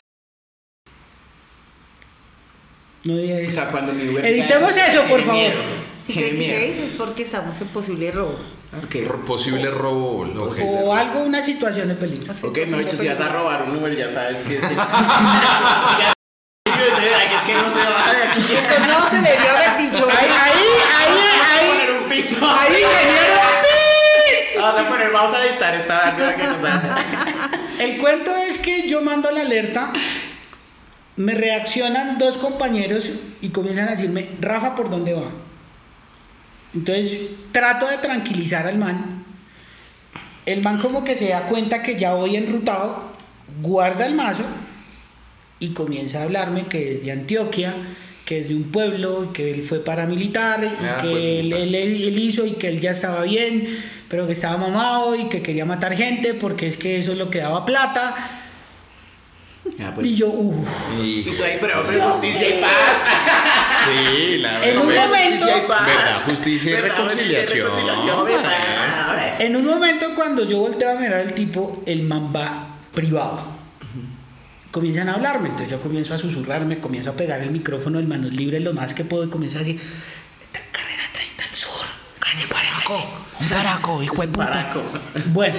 no 3.06 3.18
dije 3.18 3.48
O 3.48 3.50
sea, 3.50 3.68
cuando 3.70 3.94
mi 3.94 4.10
Uber 4.10 4.26
Editemos 4.26 4.74
diga 4.76 4.88
eso, 4.88 5.02
por 5.04 5.20
favor. 5.22 5.34
miedo, 5.36 5.56
Si 6.06 6.14
dices 6.22 6.80
es 6.80 6.94
porque 6.98 7.24
estamos 7.24 7.60
en 7.62 7.68
posible 7.70 8.12
robo. 8.12 8.36
Ok. 8.84 8.96
R- 8.96 9.08
Posible 9.26 9.72
robo. 9.72 10.22
ok. 10.46 10.56
o 10.84 10.94
algo, 10.94 11.22
una 11.22 11.42
situación 11.42 11.88
de 11.88 11.96
peligro. 11.96 12.34
Ok, 12.44 12.58
mejor 12.58 12.84
dicho, 12.86 12.98
si 12.98 13.08
vas 13.08 13.22
a 13.22 13.30
robar 13.30 13.64
un 13.64 13.78
Uber, 13.78 13.96
ya 13.96 14.10
sabes 14.10 14.40
que 14.40 14.60
sí. 14.62 14.68
Ya- 16.00 16.14
que 16.66 16.72
es 17.36 17.42
que 17.46 17.54
no 17.54 17.72
se 17.72 17.84
va 17.84 18.14
de 18.14 18.24
aquí. 18.24 18.40
Eso 18.40 18.80
no 18.88 19.10
se 19.10 19.16
debió 19.18 19.52
haber 19.52 19.78
dicho. 19.92 20.08
Ahí, 20.10 20.28
ahí, 20.30 20.64
ahí, 20.98 21.14
Vamos 21.16 21.48
a 21.48 21.56
ahí, 21.56 21.68
poner 21.70 21.92
un 22.02 22.10
pito. 22.10 22.50
ahí, 22.50 22.70
vinieron. 22.74 23.46
Vamos 24.62 24.82
a 24.82 24.90
poner, 24.90 25.12
vamos 25.12 25.34
a 25.36 25.46
editar 25.46 25.76
esta 25.76 25.96
barba 25.98 26.34
que 26.36 26.44
nos 26.44 26.62
sale. 26.62 26.90
El 27.78 27.98
cuento 28.00 28.36
es 28.36 28.58
que 28.58 28.88
yo 28.88 29.02
mando 29.02 29.30
la 29.30 29.42
alerta, 29.42 29.92
me 31.18 31.34
reaccionan 31.34 32.18
dos 32.18 32.38
compañeros 32.38 33.10
y 33.42 33.50
comienzan 33.50 33.88
a 33.88 33.92
decirme, 33.92 34.28
Rafa, 34.42 34.76
¿por 34.76 34.90
dónde 34.90 35.14
va? 35.14 35.32
Entonces 36.74 37.20
trato 37.52 37.88
de 37.88 37.98
tranquilizar 37.98 38.68
al 38.68 38.78
man. 38.78 39.24
El 40.46 40.62
man 40.62 40.78
como 40.80 41.04
que 41.04 41.16
se 41.16 41.30
da 41.30 41.48
cuenta 41.48 41.82
que 41.82 41.98
ya 41.98 42.14
voy 42.14 42.36
enrutado, 42.36 43.12
guarda 43.62 44.06
el 44.06 44.14
mazo 44.14 44.44
y 45.60 45.70
comienza 45.70 46.20
a 46.20 46.24
hablarme 46.24 46.66
que 46.68 46.92
es 46.92 47.04
de 47.04 47.12
Antioquia, 47.14 47.74
que 48.26 48.40
es 48.40 48.50
de 48.50 48.56
un 48.56 48.72
pueblo, 48.72 49.32
que 49.34 49.52
él 49.52 49.64
fue 49.64 49.84
paramilitar 49.84 50.64
y 50.64 50.68
Ah, 50.68 50.98
que 51.02 51.10
pues, 51.10 51.24
él, 51.24 51.46
puta. 51.50 51.58
él- 51.64 51.76
él 51.76 52.20
hizo 52.20 52.46
y 52.46 52.52
que 52.52 52.68
él 52.68 52.80
ya 52.82 52.92
estaba 52.92 53.24
bien, 53.24 53.68
pero 54.10 54.28
que 54.28 54.34
estaba 54.34 54.58
mamado 54.58 55.16
y 55.16 55.30
que 55.30 55.42
quería 55.42 55.66
matar 55.66 55.96
gente 55.96 56.34
porque 56.34 56.68
es 56.68 56.78
que 56.78 56.98
eso 57.00 57.14
es 57.14 57.18
lo 57.18 57.30
que 57.30 57.40
daba 57.40 57.66
plata. 57.66 58.16
Y 60.02 60.16
yo, 60.16 60.28
uff. 60.28 60.68
Y- 61.02 61.20
Y 61.20 61.24
tú 61.24 61.44
ahí, 61.44 61.58
pero 61.60 61.82
hombre, 61.82 62.00
justicia 62.00 62.50
y 62.58 62.62
paz. 62.62 62.72
Sí, 63.86 64.38
la 64.40 64.68
En 64.68 64.78
un 64.80 64.88
verdad. 64.88 65.06
momento- 65.08 65.46
Justicia 65.46 65.64
y 65.64 65.68
paz. 65.68 65.86
Verdad, 65.88 66.22
justicia 66.26 66.72
y 66.72 66.74
Verdad, 66.82 66.96
justicia 67.04 67.26
y 67.26 67.46
reconciliación. 67.46 67.68
reconciliación, 67.68 68.26
verdad. 68.26 69.42
En 69.42 69.56
un 69.56 69.66
momento 69.66 70.06
cuando 70.16 70.46
yo 70.46 70.58
volteo 70.60 70.90
a 70.90 70.96
mirar 71.00 71.20
al 71.20 71.34
tipo, 71.34 71.84
el 71.86 72.02
man 72.04 72.34
va 72.36 72.78
privado. 72.94 73.42
Comienzan 74.72 75.08
a 75.10 75.14
hablarme, 75.14 75.50
entonces 75.50 75.70
yo 75.72 75.80
comienzo 75.80 76.14
a 76.16 76.18
susurrarme, 76.18 76.80
comienzo 76.80 77.12
a 77.12 77.14
pegar 77.14 77.42
el 77.42 77.52
micrófono 77.52 78.00
en 78.00 78.10
manos 78.10 78.34
libres 78.34 78.62
lo 78.62 78.74
más 78.74 78.94
que 78.94 79.06
puedo 79.06 79.24
y 79.24 79.30
comienzo 79.30 79.58
a 79.58 79.60
decir, 79.60 79.80
carrera 80.72 81.04
30 81.14 81.22
al 81.22 81.24
sur, 81.24 81.25
calle 82.36 82.48
45. 82.48 83.22
Un 83.42 83.50
paraco, 83.50 84.04
hijo 84.04 84.22
de 84.22 84.28
puta. 84.30 84.46
Paraco. 84.48 84.82
Bueno, 85.34 85.56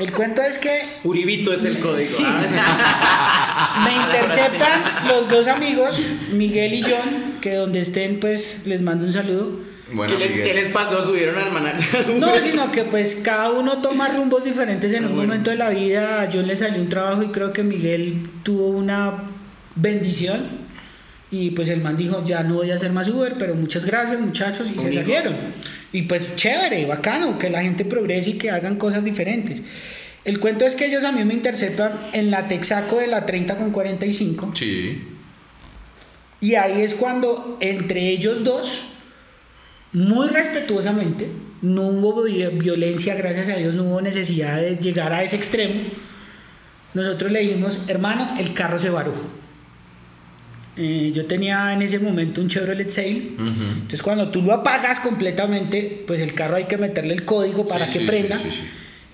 el 0.00 0.12
cuento 0.12 0.42
es 0.42 0.58
que 0.58 0.98
Uribito 1.04 1.52
es 1.52 1.64
el 1.64 1.78
código. 1.78 2.16
Sí. 2.16 2.24
¿ah? 2.26 3.84
me 3.84 3.94
interceptan 4.04 4.82
los 5.08 5.28
dos 5.28 5.46
amigos, 5.46 6.00
Miguel 6.32 6.74
y 6.74 6.82
John, 6.82 7.34
que 7.40 7.54
donde 7.54 7.80
estén 7.80 8.18
pues 8.20 8.66
les 8.66 8.82
mando 8.82 9.04
un 9.06 9.12
saludo. 9.12 9.60
Bueno, 9.92 10.14
¿Qué, 10.14 10.18
les, 10.18 10.30
Miguel. 10.30 10.46
qué 10.46 10.54
les 10.54 10.68
pasó? 10.68 11.04
¿Subieron 11.04 11.36
al 11.38 11.52
maná? 11.52 11.74
No, 12.18 12.28
sino 12.40 12.72
que 12.72 12.84
pues 12.84 13.16
cada 13.22 13.50
uno 13.50 13.78
toma 13.82 14.08
rumbos 14.08 14.44
diferentes 14.44 14.92
en 14.92 15.04
Ah, 15.04 15.08
un 15.08 15.14
bueno. 15.14 15.28
momento 15.28 15.50
de 15.50 15.56
la 15.56 15.68
vida. 15.70 16.22
A 16.22 16.28
John 16.32 16.46
le 16.46 16.56
salió 16.56 16.80
un 16.80 16.88
trabajo 16.88 17.22
y 17.22 17.28
creo 17.28 17.52
que 17.52 17.62
Miguel 17.62 18.22
tuvo 18.42 18.68
una 18.68 19.12
bendición. 19.76 20.61
Y 21.32 21.50
pues 21.52 21.68
el 21.70 21.80
man 21.80 21.96
dijo, 21.96 22.22
ya 22.24 22.42
no 22.42 22.56
voy 22.56 22.70
a 22.70 22.74
hacer 22.74 22.92
más 22.92 23.08
Uber, 23.08 23.34
pero 23.38 23.54
muchas 23.54 23.84
gracias 23.86 24.20
muchachos 24.20 24.70
y 24.70 24.78
se 24.78 24.92
salieron. 24.92 25.34
Y 25.90 26.02
pues 26.02 26.36
chévere, 26.36 26.84
bacano, 26.86 27.38
que 27.38 27.48
la 27.50 27.62
gente 27.62 27.84
progrese 27.86 28.30
y 28.30 28.32
que 28.34 28.50
hagan 28.50 28.76
cosas 28.76 29.02
diferentes. 29.02 29.62
El 30.24 30.38
cuento 30.40 30.66
es 30.66 30.74
que 30.76 30.84
ellos 30.86 31.04
a 31.04 31.10
mí 31.10 31.24
me 31.24 31.32
interceptan 31.34 31.90
en 32.12 32.30
la 32.30 32.46
Texaco 32.48 32.98
de 32.98 33.06
la 33.06 33.24
30 33.26 33.56
con 33.56 33.70
45. 33.72 34.52
Sí. 34.54 35.02
Y 36.40 36.54
ahí 36.56 36.82
es 36.82 36.94
cuando 36.94 37.56
entre 37.60 38.08
ellos 38.10 38.44
dos, 38.44 38.88
muy 39.92 40.28
respetuosamente, 40.28 41.28
no 41.62 41.82
hubo 41.86 42.24
vi- 42.24 42.44
violencia, 42.58 43.14
gracias 43.14 43.48
a 43.48 43.56
Dios, 43.56 43.74
no 43.74 43.84
hubo 43.84 44.00
necesidad 44.02 44.60
de 44.60 44.76
llegar 44.76 45.12
a 45.12 45.22
ese 45.24 45.36
extremo. 45.36 45.80
Nosotros 46.94 47.32
le 47.32 47.40
dijimos, 47.40 47.80
hermano, 47.88 48.36
el 48.38 48.52
carro 48.54 48.78
se 48.78 48.90
varó. 48.90 49.14
Eh, 50.76 51.12
yo 51.14 51.26
tenía 51.26 51.72
en 51.74 51.82
ese 51.82 51.98
momento 51.98 52.40
un 52.40 52.48
Chevrolet 52.48 52.90
Sail. 52.90 53.36
Uh 53.38 53.42
-huh. 53.42 53.72
Entonces, 53.74 54.02
cuando 54.02 54.30
tú 54.30 54.40
lo 54.40 54.52
apagas 54.54 55.00
completamente, 55.00 56.04
pues 56.06 56.20
el 56.20 56.32
carro 56.34 56.56
hay 56.56 56.64
que 56.64 56.78
meterle 56.78 57.12
el 57.12 57.24
código 57.24 57.64
para 57.66 57.86
sí, 57.86 57.94
que 57.94 57.98
sí, 58.00 58.06
prenda. 58.06 58.38
Sí, 58.38 58.48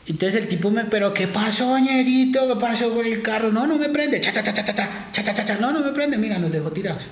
Entonces 0.06 0.40
el 0.40 0.48
tipo 0.48 0.70
me, 0.70 0.84
pero 0.84 1.12
¿qué 1.12 1.26
pasó, 1.26 1.78
ñerito? 1.78 2.46
¿Qué 2.46 2.60
pasó 2.60 2.94
con 2.94 3.04
el 3.04 3.22
carro? 3.22 3.50
No, 3.50 3.66
no 3.66 3.76
me 3.76 3.88
prende. 3.88 4.20
Cha, 4.20 4.32
cha, 4.32 4.42
cha, 4.42 4.54
cha, 4.54 4.64
cha, 4.64 4.74
cha, 5.12 5.34
cha, 5.34 5.44
cha, 5.44 5.56
No, 5.56 5.72
no 5.72 5.80
me 5.80 5.90
prende. 5.92 6.16
Mira, 6.16 6.38
nos 6.38 6.52
dejó 6.52 6.70
tirados. 6.70 7.02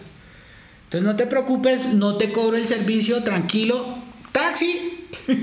Entonces, 0.85 1.02
no 1.06 1.16
te 1.16 1.27
preocupes, 1.27 1.93
no 1.94 2.14
te 2.16 2.31
cobro 2.31 2.56
el 2.56 2.66
servicio, 2.68 3.23
tranquilo. 3.24 3.98
Taxi. 4.31 4.93
lo 5.27 5.36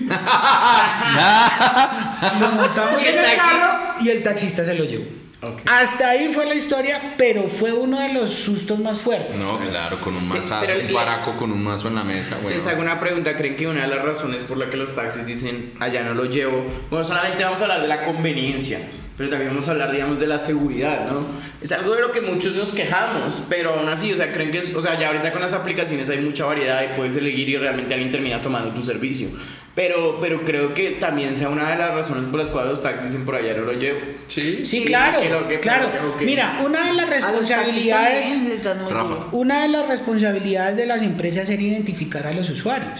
montamos 2.52 3.02
en 3.02 3.18
el 3.18 3.36
carro 3.36 3.96
y 4.02 4.10
el 4.10 4.24
taxista 4.24 4.64
se 4.64 4.76
lo 4.76 4.86
llevó. 4.86 5.23
Ok. 5.44 5.62
Hasta 5.66 6.10
ahí 6.10 6.32
fue 6.34 6.46
la 6.46 6.56
historia, 6.56 7.16
pero 7.18 7.48
fue 7.48 7.74
uno 7.74 8.00
de 8.00 8.14
los 8.14 8.30
sustos 8.30 8.80
más 8.80 8.98
fuertes. 9.00 9.36
No, 9.36 9.60
claro, 9.60 10.00
con 10.00 10.16
un 10.16 10.28
mazazo, 10.28 10.66
Pero 10.66 10.80
un 10.80 10.88
le- 10.88 10.94
paraco 10.94 11.36
con 11.36 11.52
un 11.52 11.62
mazo 11.64 11.90
en 11.90 11.96
la 11.96 12.04
mesa, 12.04 12.38
güey. 12.42 12.56
Les 12.56 12.66
hago 12.68 12.82
una 12.82 13.00
pregunta, 13.00 13.36
¿creen 13.36 13.56
que 13.58 13.68
una 13.68 13.82
de 13.82 13.88
las 13.90 14.04
razones 14.04 14.44
por 14.44 14.58
la 14.58 14.70
que 14.70 14.78
los 14.78 14.96
taxis 14.96 15.26
dicen 15.26 15.74
allá 15.80 16.04
no 16.04 16.14
lo 16.14 16.26
llevo? 16.26 16.66
Bueno, 16.90 17.04
solamente 17.06 17.44
vamos 17.44 17.60
a 17.60 17.64
hablar 17.64 17.82
de 17.82 17.88
la 17.90 18.04
conveniencia, 18.06 18.80
pero 19.18 19.30
también 19.30 19.50
vamos 19.52 19.68
a 19.68 19.72
hablar, 19.72 19.92
digamos, 19.92 20.20
de 20.22 20.28
la 20.28 20.40
seguridad, 20.40 21.08
¿no? 21.08 21.26
Es 21.62 21.72
algo 21.72 21.94
de 21.96 22.02
lo 22.02 22.12
que 22.12 22.22
muchos 22.22 22.56
nos 22.56 22.72
quejamos, 22.72 23.44
pero 23.50 23.74
aún 23.78 23.90
así, 23.90 24.12
o 24.14 24.16
sea, 24.18 24.32
creen 24.32 24.50
que 24.52 24.60
es, 24.60 24.74
o 24.76 24.82
sea, 24.82 24.98
ya 25.00 25.08
ahorita 25.08 25.32
con 25.34 25.42
las 25.42 25.54
aplicaciones 25.54 26.10
hay 26.10 26.20
mucha 26.22 26.46
variedad 26.46 26.84
y 26.84 26.96
puedes 26.96 27.16
elegir 27.18 27.50
y 27.50 27.58
realmente 27.58 27.94
alguien 27.94 28.12
termina 28.12 28.42
tomando 28.42 28.74
tu 28.74 28.82
servicio. 28.84 29.28
Pero, 29.76 30.20
pero 30.22 30.46
creo 30.46 30.74
que 30.76 30.92
también 30.92 31.36
sea 31.36 31.50
una 31.50 31.72
de 31.72 31.78
las 31.78 31.96
razones 31.96 32.28
por 32.28 32.40
las 32.40 32.50
cuales 32.50 32.70
los 32.72 32.84
taxis 32.84 33.06
dicen 33.12 33.26
por 33.26 33.36
allá 33.36 33.56
no 33.56 33.64
lo 33.64 33.74
llevo. 33.74 34.00
Sí. 34.28 34.58
Sí, 34.58 34.66
Sí, 34.66 34.86
claro, 34.86 35.20
que 35.20 35.30
lo 35.30 35.48
que- 35.48 35.60
claro. 35.60 35.90
que- 36.18 36.26
Mira, 36.26 36.60
una 36.64 36.86
de 36.86 36.94
las 36.94 37.10
responsabilidades, 37.10 38.28
una 39.32 39.62
de 39.64 39.68
las 39.70 39.88
responsabilidades 39.88 40.78
de 40.78 40.86
las 40.86 41.02
empresas 41.02 41.50
era 41.50 41.62
identificar 41.62 42.28
a 42.28 42.34
los 42.34 42.50
usuarios. 42.50 43.00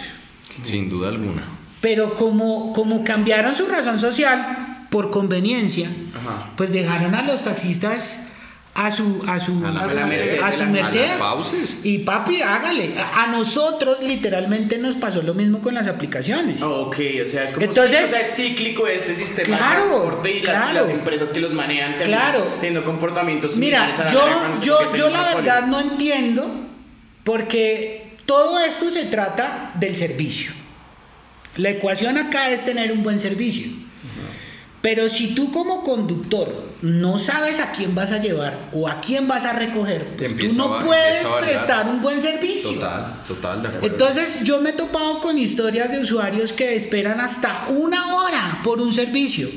Sin 0.64 0.88
duda 0.90 1.08
alguna. 1.10 1.42
Pero 1.80 2.14
como, 2.14 2.72
como 2.72 3.04
cambiaron 3.04 3.54
su 3.54 3.66
razón 3.66 3.98
social 3.98 4.86
por 4.90 5.10
conveniencia, 5.10 5.88
Ajá. 6.14 6.50
pues 6.56 6.72
dejaron 6.72 7.14
a 7.14 7.22
los 7.22 7.42
taxistas 7.44 8.28
a 8.76 8.90
su 8.90 9.22
a 9.26 9.38
su 9.38 9.52
A 9.64 9.72
su 9.88 10.06
merced 10.08 10.40
a 10.42 10.50
su 10.52 10.62
a. 10.62 11.76
Y 11.84 11.98
papi, 11.98 12.42
hágale. 12.42 12.94
A 12.98 13.28
nosotros 13.28 14.02
literalmente 14.02 14.78
nos 14.78 14.96
pasó 14.96 15.22
lo 15.22 15.32
mismo 15.32 15.60
con 15.60 15.74
las 15.74 15.86
aplicaciones. 15.86 16.60
Ok, 16.60 16.96
o 17.24 17.26
sea, 17.26 17.44
es 17.44 17.52
como 17.52 17.66
Entonces- 17.66 18.02
o 18.04 18.06
sea, 18.08 18.20
es 18.22 18.34
cíclico 18.34 18.86
este 18.88 19.14
sistema 19.14 19.56
Claro, 19.56 19.80
de 19.80 19.86
transporte 19.88 20.30
y 20.32 20.40
las, 20.42 20.54
claro. 20.56 20.80
las 20.80 20.88
empresas 20.90 21.30
que 21.30 21.40
los 21.40 21.52
manejan 21.52 21.94
Claro. 22.02 22.40
teniendo 22.58 22.84
comportamientos 22.84 23.56
Mira, 23.58 23.92
similares 23.92 24.00
a 24.00 24.04
la 24.06 24.56
yo, 24.60 24.64
yo, 24.64 24.94
yo 24.94 25.10
la 25.10 25.34
verdad 25.36 25.66
no 25.66 25.78
entiendo 25.80 26.50
porque 27.22 28.16
todo 28.26 28.58
esto 28.58 28.90
se 28.90 29.04
trata 29.04 29.72
del 29.78 29.94
servicio. 29.96 30.52
La 31.56 31.70
ecuación 31.70 32.18
acá 32.18 32.50
es 32.50 32.64
tener 32.64 32.90
un 32.90 33.02
buen 33.04 33.20
servicio. 33.20 33.68
Pero 34.84 35.08
si 35.08 35.28
tú 35.28 35.50
como 35.50 35.82
conductor 35.82 36.52
no 36.82 37.16
sabes 37.16 37.58
a 37.58 37.72
quién 37.72 37.94
vas 37.94 38.12
a 38.12 38.18
llevar 38.18 38.68
o 38.74 38.86
a 38.86 39.00
quién 39.00 39.26
vas 39.26 39.46
a 39.46 39.54
recoger, 39.54 40.14
pues 40.18 40.36
tú 40.36 40.44
a 40.44 40.54
no 40.58 40.84
puedes 40.84 41.24
a 41.24 41.40
prestar 41.40 41.88
un 41.88 42.02
buen 42.02 42.20
servicio. 42.20 42.74
Total, 42.74 43.22
total, 43.26 43.62
de 43.62 43.68
acuerdo. 43.68 43.86
Entonces 43.86 44.44
yo 44.44 44.60
me 44.60 44.70
he 44.70 44.72
topado 44.74 45.20
con 45.20 45.38
historias 45.38 45.90
de 45.90 46.00
usuarios 46.00 46.52
que 46.52 46.74
esperan 46.74 47.18
hasta 47.18 47.68
una 47.68 48.14
hora 48.14 48.60
por 48.62 48.78
un 48.78 48.92
servicio. 48.92 49.48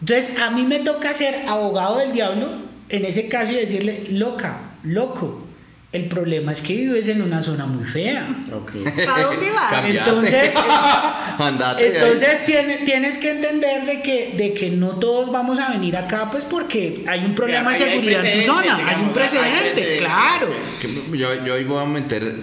Entonces 0.00 0.38
a 0.38 0.50
mí 0.50 0.64
me 0.64 0.80
toca 0.80 1.14
ser 1.14 1.48
abogado 1.48 1.96
del 1.96 2.12
diablo 2.12 2.48
en 2.90 3.06
ese 3.06 3.28
caso 3.28 3.52
y 3.52 3.54
decirle, 3.54 4.04
loca, 4.10 4.72
loco, 4.82 5.45
El 5.92 6.06
problema 6.08 6.52
es 6.52 6.60
que 6.60 6.74
vives 6.74 7.06
en 7.08 7.22
una 7.22 7.40
zona 7.42 7.64
muy 7.66 7.84
fea. 7.84 8.26
Ok. 8.52 8.72
¿Para 9.06 9.22
dónde 9.22 9.50
vas? 9.50 9.70
Cambiate. 9.70 10.10
Entonces, 10.10 10.54
Andate 11.38 11.86
entonces 11.86 12.44
tiene- 12.44 12.78
tienes 12.78 13.18
que 13.18 13.30
entender 13.30 13.86
de 13.86 14.02
que, 14.02 14.34
de 14.36 14.52
que 14.52 14.70
no 14.70 14.90
todos 14.98 15.30
vamos 15.32 15.58
a 15.58 15.70
venir 15.70 15.96
acá, 15.96 16.28
pues 16.30 16.44
porque 16.44 17.04
hay 17.06 17.24
un 17.24 17.34
problema 17.34 17.70
de 17.72 17.78
seguridad 17.78 18.24
en 18.26 18.40
tu 18.40 18.46
zona. 18.46 18.76
Hay 18.76 19.00
un 19.00 19.06
hay 19.08 19.14
precedente, 19.14 19.96
claro. 19.98 20.48
Que 20.80 21.16
yo, 21.16 21.44
yo 21.44 21.54
ahí 21.54 21.64
voy 21.64 21.82
a 21.82 21.86
meter. 21.86 22.34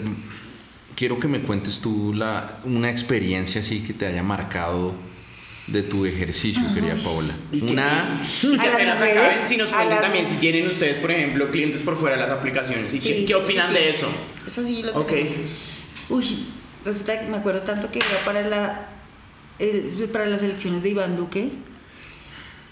Quiero 0.96 1.20
que 1.20 1.28
me 1.28 1.40
cuentes 1.42 1.80
tú 1.80 2.14
la, 2.14 2.60
una 2.64 2.90
experiencia 2.90 3.62
así 3.62 3.84
que 3.84 3.94
te 3.94 4.06
haya 4.08 4.24
marcado 4.24 4.94
de 5.74 5.82
tu 5.82 6.06
ejercicio, 6.06 6.62
querida 6.74 6.96
Paola. 7.04 7.34
Una. 7.62 8.22
Apenas 8.72 9.02
acaben, 9.02 9.46
si 9.46 9.58
nos 9.58 9.72
cuentan 9.72 10.02
también 10.02 10.28
si 10.28 10.36
tienen 10.36 10.68
ustedes, 10.68 10.98
por 10.98 11.10
ejemplo, 11.12 11.50
clientes 11.50 11.82
por 11.82 11.98
fuera 11.98 12.16
de 12.16 12.22
las 12.22 12.32
aplicaciones. 12.32 12.94
¿Y 12.94 13.00
qué, 13.00 13.08
Sí, 13.20 13.26
qué 13.26 13.36
opinan 13.36 13.68
sí. 13.70 13.74
de 13.74 13.90
eso? 13.90 14.08
Eso 14.46 14.62
sí 14.64 14.84
lo 14.84 14.92
Ok. 14.96 15.08
tengo. 15.10 15.34
Uy, 16.10 16.46
resulta 16.86 17.20
que 17.20 17.28
me 17.30 17.38
acuerdo 17.38 17.62
tanto 17.62 17.90
que 17.92 18.00
era 18.00 18.24
para 18.24 18.42
la 18.48 18.90
el- 19.60 20.10
para 20.12 20.26
las 20.28 20.44
elecciones 20.44 20.84
de 20.84 20.90
Iván 20.90 21.16
Duque. 21.16 21.52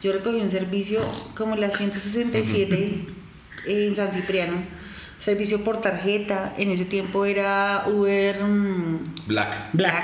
Yo 0.02 0.12
recogí 0.14 0.38
un 0.38 0.50
servicio 0.50 1.00
como 1.36 1.56
la 1.56 1.70
167 1.70 3.06
en 3.68 3.96
San 3.96 4.12
Cipriano. 4.12 4.58
Servicio 5.20 5.64
por 5.64 5.82
tarjeta. 5.82 6.54
En 6.58 6.70
ese 6.72 6.86
tiempo 6.86 7.26
era 7.26 7.86
Uber 7.88 8.44
mm, 8.44 9.28
Black. 9.28 9.70
Black. 9.74 10.04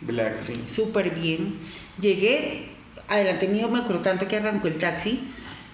Black, 0.00 0.36
sí. 0.36 0.62
súper 0.66 1.10
bien. 1.14 1.54
Llegué, 2.00 2.68
adelante 3.08 3.48
mío 3.48 3.68
me 3.68 3.78
acuerdo 3.78 4.02
tanto 4.02 4.26
que 4.28 4.36
arrancó 4.36 4.68
el 4.68 4.78
taxi. 4.78 5.20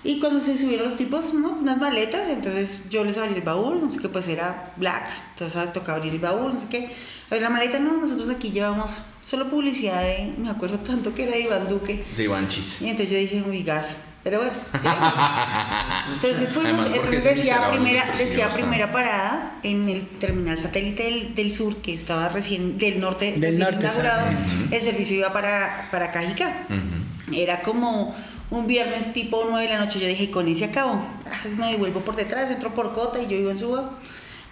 Y 0.03 0.19
cuando 0.19 0.41
se 0.41 0.57
subieron 0.57 0.87
los 0.87 0.97
tipos, 0.97 1.35
¿no? 1.35 1.51
unas 1.51 1.77
maletas, 1.77 2.31
entonces 2.31 2.89
yo 2.89 3.05
les 3.05 3.19
abrí 3.19 3.35
el 3.35 3.43
baúl, 3.43 3.83
no 3.83 3.91
sé 3.91 3.99
qué, 3.99 4.09
pues 4.09 4.29
era 4.29 4.73
black, 4.79 5.07
entonces 5.33 5.73
tocaba 5.75 5.99
abrir 5.99 6.15
el 6.15 6.21
baúl, 6.21 6.55
no 6.55 6.59
sé 6.59 6.69
qué. 6.71 6.91
Abrí 7.29 7.43
la 7.43 7.51
maleta, 7.51 7.79
no, 7.79 7.99
nosotros 7.99 8.31
aquí 8.31 8.51
llevamos 8.51 9.03
solo 9.23 9.51
publicidad 9.51 10.03
de, 10.03 10.35
me 10.39 10.49
acuerdo 10.49 10.79
tanto 10.79 11.15
que 11.15 11.25
era 11.25 11.33
de 11.33 11.43
Iván 11.43 11.69
Duque. 11.69 12.03
De 12.17 12.25
Ivanchis. 12.25 12.81
Y 12.81 12.89
entonces 12.89 13.11
yo 13.11 13.19
dije, 13.19 13.43
muy 13.43 13.63
gas. 13.63 13.99
Pero 14.23 14.39
bueno, 14.39 14.53
ya. 14.85 16.07
entonces 16.15 16.51
fuimos, 16.51 16.87
entonces 16.87 17.25
decía 17.25 17.71
primera, 17.71 18.05
decía 18.19 18.51
primera 18.51 18.93
parada 18.93 19.59
en 19.63 19.89
el 19.89 20.07
terminal 20.07 20.59
satélite 20.59 21.05
del, 21.05 21.35
del 21.35 21.55
sur, 21.55 21.77
que 21.77 21.95
estaba 21.95 22.29
recién, 22.29 22.77
del 22.79 23.01
norte, 23.01 23.33
Del 23.33 23.41
recién 23.41 23.61
norte, 23.61 23.87
inaugurado. 23.87 24.27
El 24.71 24.83
servicio 24.83 25.17
iba 25.17 25.33
para, 25.33 25.89
para 25.91 26.13
Cajica. 26.13 26.67
Ujú. 26.69 27.35
Era 27.35 27.63
como 27.63 28.15
un 28.51 28.67
viernes 28.67 29.13
tipo 29.13 29.47
9 29.49 29.67
de 29.67 29.73
la 29.73 29.81
noche. 29.81 30.01
Yo 30.01 30.07
dije, 30.07 30.31
con 30.31 30.49
ese 30.49 30.67
acabo. 30.67 31.03
Ah, 31.27 31.49
me 31.57 31.71
devuelvo 31.73 32.01
por 32.01 32.17
detrás, 32.17 32.51
entro 32.51 32.75
por 32.75 32.93
Cota 32.93 33.23
y 33.23 33.27
yo 33.27 33.37
iba 33.37 33.53
en 33.53 33.59
Suba. 33.59 33.91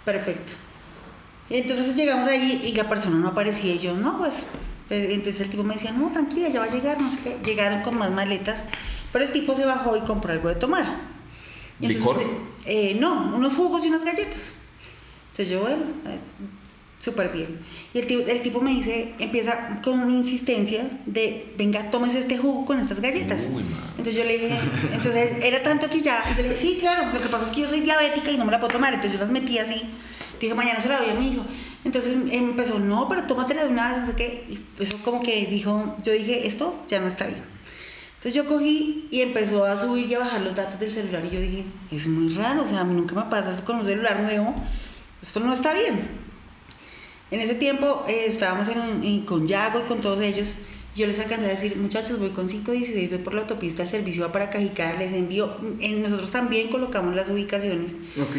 Perfecto. 0.03 0.53
Y 1.49 1.57
entonces 1.57 1.95
llegamos 1.95 2.27
ahí 2.27 2.63
y 2.65 2.71
la 2.75 2.87
persona 2.87 3.17
no 3.17 3.29
aparecía. 3.29 3.73
Y 3.75 3.79
yo, 3.79 3.93
no, 3.93 4.17
pues. 4.17 4.45
Pues, 4.89 5.09
Entonces 5.11 5.39
el 5.41 5.49
tipo 5.49 5.63
me 5.63 5.75
decía, 5.75 5.91
no, 5.91 6.11
tranquila, 6.11 6.49
ya 6.49 6.59
va 6.59 6.65
a 6.65 6.69
llegar, 6.69 6.99
no 6.99 7.09
sé 7.09 7.19
qué. 7.23 7.37
Llegaron 7.45 7.81
con 7.83 7.97
más 7.97 8.11
maletas. 8.11 8.65
Pero 9.13 9.23
el 9.25 9.31
tipo 9.31 9.55
se 9.55 9.63
bajó 9.65 9.95
y 9.95 10.01
compró 10.01 10.33
algo 10.33 10.49
de 10.49 10.55
tomar. 10.55 10.85
Y 11.79 11.85
entonces, 11.85 12.01
¿Licor? 12.01 12.23
eh, 12.65 12.97
no, 12.99 13.35
unos 13.35 13.53
jugos 13.53 13.85
y 13.85 13.87
unas 13.87 14.03
galletas. 14.03 14.53
Entonces 15.31 15.49
yo, 15.49 15.61
bueno, 15.61 15.83
eh, 16.05 16.19
súper 16.97 17.31
bien. 17.31 17.59
Y 17.93 17.99
el 17.99 18.07
tipo, 18.07 18.27
el 18.27 18.41
tipo 18.41 18.61
me 18.61 18.71
dice, 18.71 19.13
empieza 19.19 19.81
con 19.81 19.99
una 19.99 20.11
insistencia 20.11 20.89
de, 21.05 21.53
venga, 21.57 21.89
tómese 21.89 22.19
este 22.19 22.37
jugo 22.37 22.65
con 22.65 22.79
estas 22.79 22.99
galletas. 22.99 23.47
Uy. 23.51 23.63
Entonces 23.91 24.15
yo 24.15 24.25
le 24.25 24.33
dije, 24.37 24.59
entonces 24.91 25.43
era 25.43 25.63
tanto 25.63 25.89
que 25.89 26.01
ya, 26.01 26.23
y 26.31 26.35
yo 26.35 26.43
le 26.43 26.49
dije, 26.49 26.61
sí, 26.61 26.77
claro, 26.79 27.13
lo 27.13 27.21
que 27.21 27.29
pasa 27.29 27.45
es 27.45 27.51
que 27.51 27.61
yo 27.61 27.67
soy 27.67 27.81
diabética 27.81 28.31
y 28.31 28.37
no 28.37 28.45
me 28.45 28.51
la 28.51 28.59
puedo 28.59 28.73
tomar. 28.73 28.93
Entonces 28.93 29.13
yo 29.17 29.25
las 29.25 29.31
metí 29.31 29.57
así. 29.59 29.81
Dije, 30.39 30.53
mañana 30.53 30.81
se 30.81 30.89
la 30.89 30.99
doy 30.99 31.09
a 31.09 31.13
mi 31.13 31.29
hijo. 31.29 31.45
Entonces 31.85 32.13
él 32.13 32.29
empezó, 32.31 32.79
no, 32.79 33.07
pero 33.07 33.23
tómatela 33.23 33.63
de 33.63 33.69
una 33.69 33.89
vez, 33.89 33.99
no 33.99 34.05
sé 34.07 34.15
qué. 34.15 34.45
Y 34.49 34.81
eso 34.81 34.97
como 35.03 35.23
que 35.23 35.45
dijo, 35.47 35.97
yo 36.03 36.11
dije, 36.11 36.47
esto 36.47 36.83
ya 36.87 36.99
no 36.99 37.07
está 37.07 37.25
bien. 37.27 37.41
Entonces 38.19 38.33
yo 38.33 38.45
cogí 38.49 39.07
y 39.11 39.21
empezó 39.21 39.63
a 39.63 39.77
subir 39.77 40.07
y 40.07 40.13
a 40.15 40.19
bajar 40.19 40.41
los 40.41 40.53
datos 40.53 40.77
del 40.77 40.91
celular 40.91 41.23
y 41.25 41.33
yo 41.33 41.39
dije, 41.39 41.63
es 41.89 42.05
muy 42.05 42.33
raro, 42.33 42.63
o 42.63 42.65
sea, 42.65 42.81
a 42.81 42.83
mí 42.83 42.93
nunca 42.93 43.15
me 43.15 43.29
pasa 43.29 43.53
eso 43.53 43.63
con 43.63 43.77
un 43.77 43.85
celular 43.85 44.19
nuevo, 44.19 44.53
esto 45.21 45.39
no 45.39 45.53
está 45.53 45.73
bien. 45.73 45.97
En 47.31 47.39
ese 47.39 47.55
tiempo 47.55 48.03
eh, 48.09 48.25
estábamos 48.27 48.67
en, 48.67 49.21
con 49.21 49.47
Yago 49.47 49.79
y 49.79 49.87
con 49.87 50.01
todos 50.01 50.19
ellos, 50.19 50.55
yo 50.97 51.07
les 51.07 51.17
alcancé 51.17 51.45
a 51.45 51.49
decir, 51.49 51.77
muchachos, 51.77 52.19
voy 52.19 52.31
con 52.31 52.47
516, 52.47 53.09
voy 53.09 53.19
por 53.19 53.33
la 53.33 53.41
autopista, 53.41 53.83
el 53.83 53.89
servicio 53.89 54.25
va 54.25 54.33
para 54.33 54.49
Cajicá, 54.49 54.95
les 54.95 55.13
envío, 55.13 55.55
en, 55.79 56.03
nosotros 56.03 56.29
también 56.29 56.67
colocamos 56.67 57.15
las 57.15 57.29
ubicaciones. 57.29 57.93
Ok. 58.21 58.35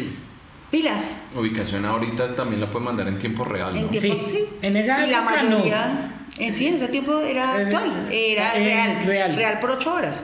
Pilas, 0.71 1.11
Ubicación 1.35 1.85
ahorita 1.85 2.33
también 2.35 2.61
la 2.61 2.71
puede 2.71 2.85
mandar 2.85 3.07
en 3.09 3.19
tiempo 3.19 3.43
real, 3.43 3.75
en 3.75 3.83
¿no? 3.83 3.89
tiempo, 3.89 4.25
Sí, 4.25 4.31
sí. 4.37 4.45
en 4.61 4.77
esa 4.77 5.05
y 5.05 5.09
la 5.11 5.19
no. 5.21 5.25
mayoría, 5.25 6.13
en 6.37 6.53
sí, 6.53 6.67
en 6.67 6.75
ese 6.75 6.87
tiempo 6.87 7.19
era 7.19 7.59
Eh, 7.61 7.65
actual, 7.65 8.07
era 8.11 8.55
eh, 8.55 8.63
real, 8.63 9.05
real. 9.05 9.35
real, 9.35 9.59
por 9.59 9.71
ocho 9.71 9.93
horas. 9.93 10.23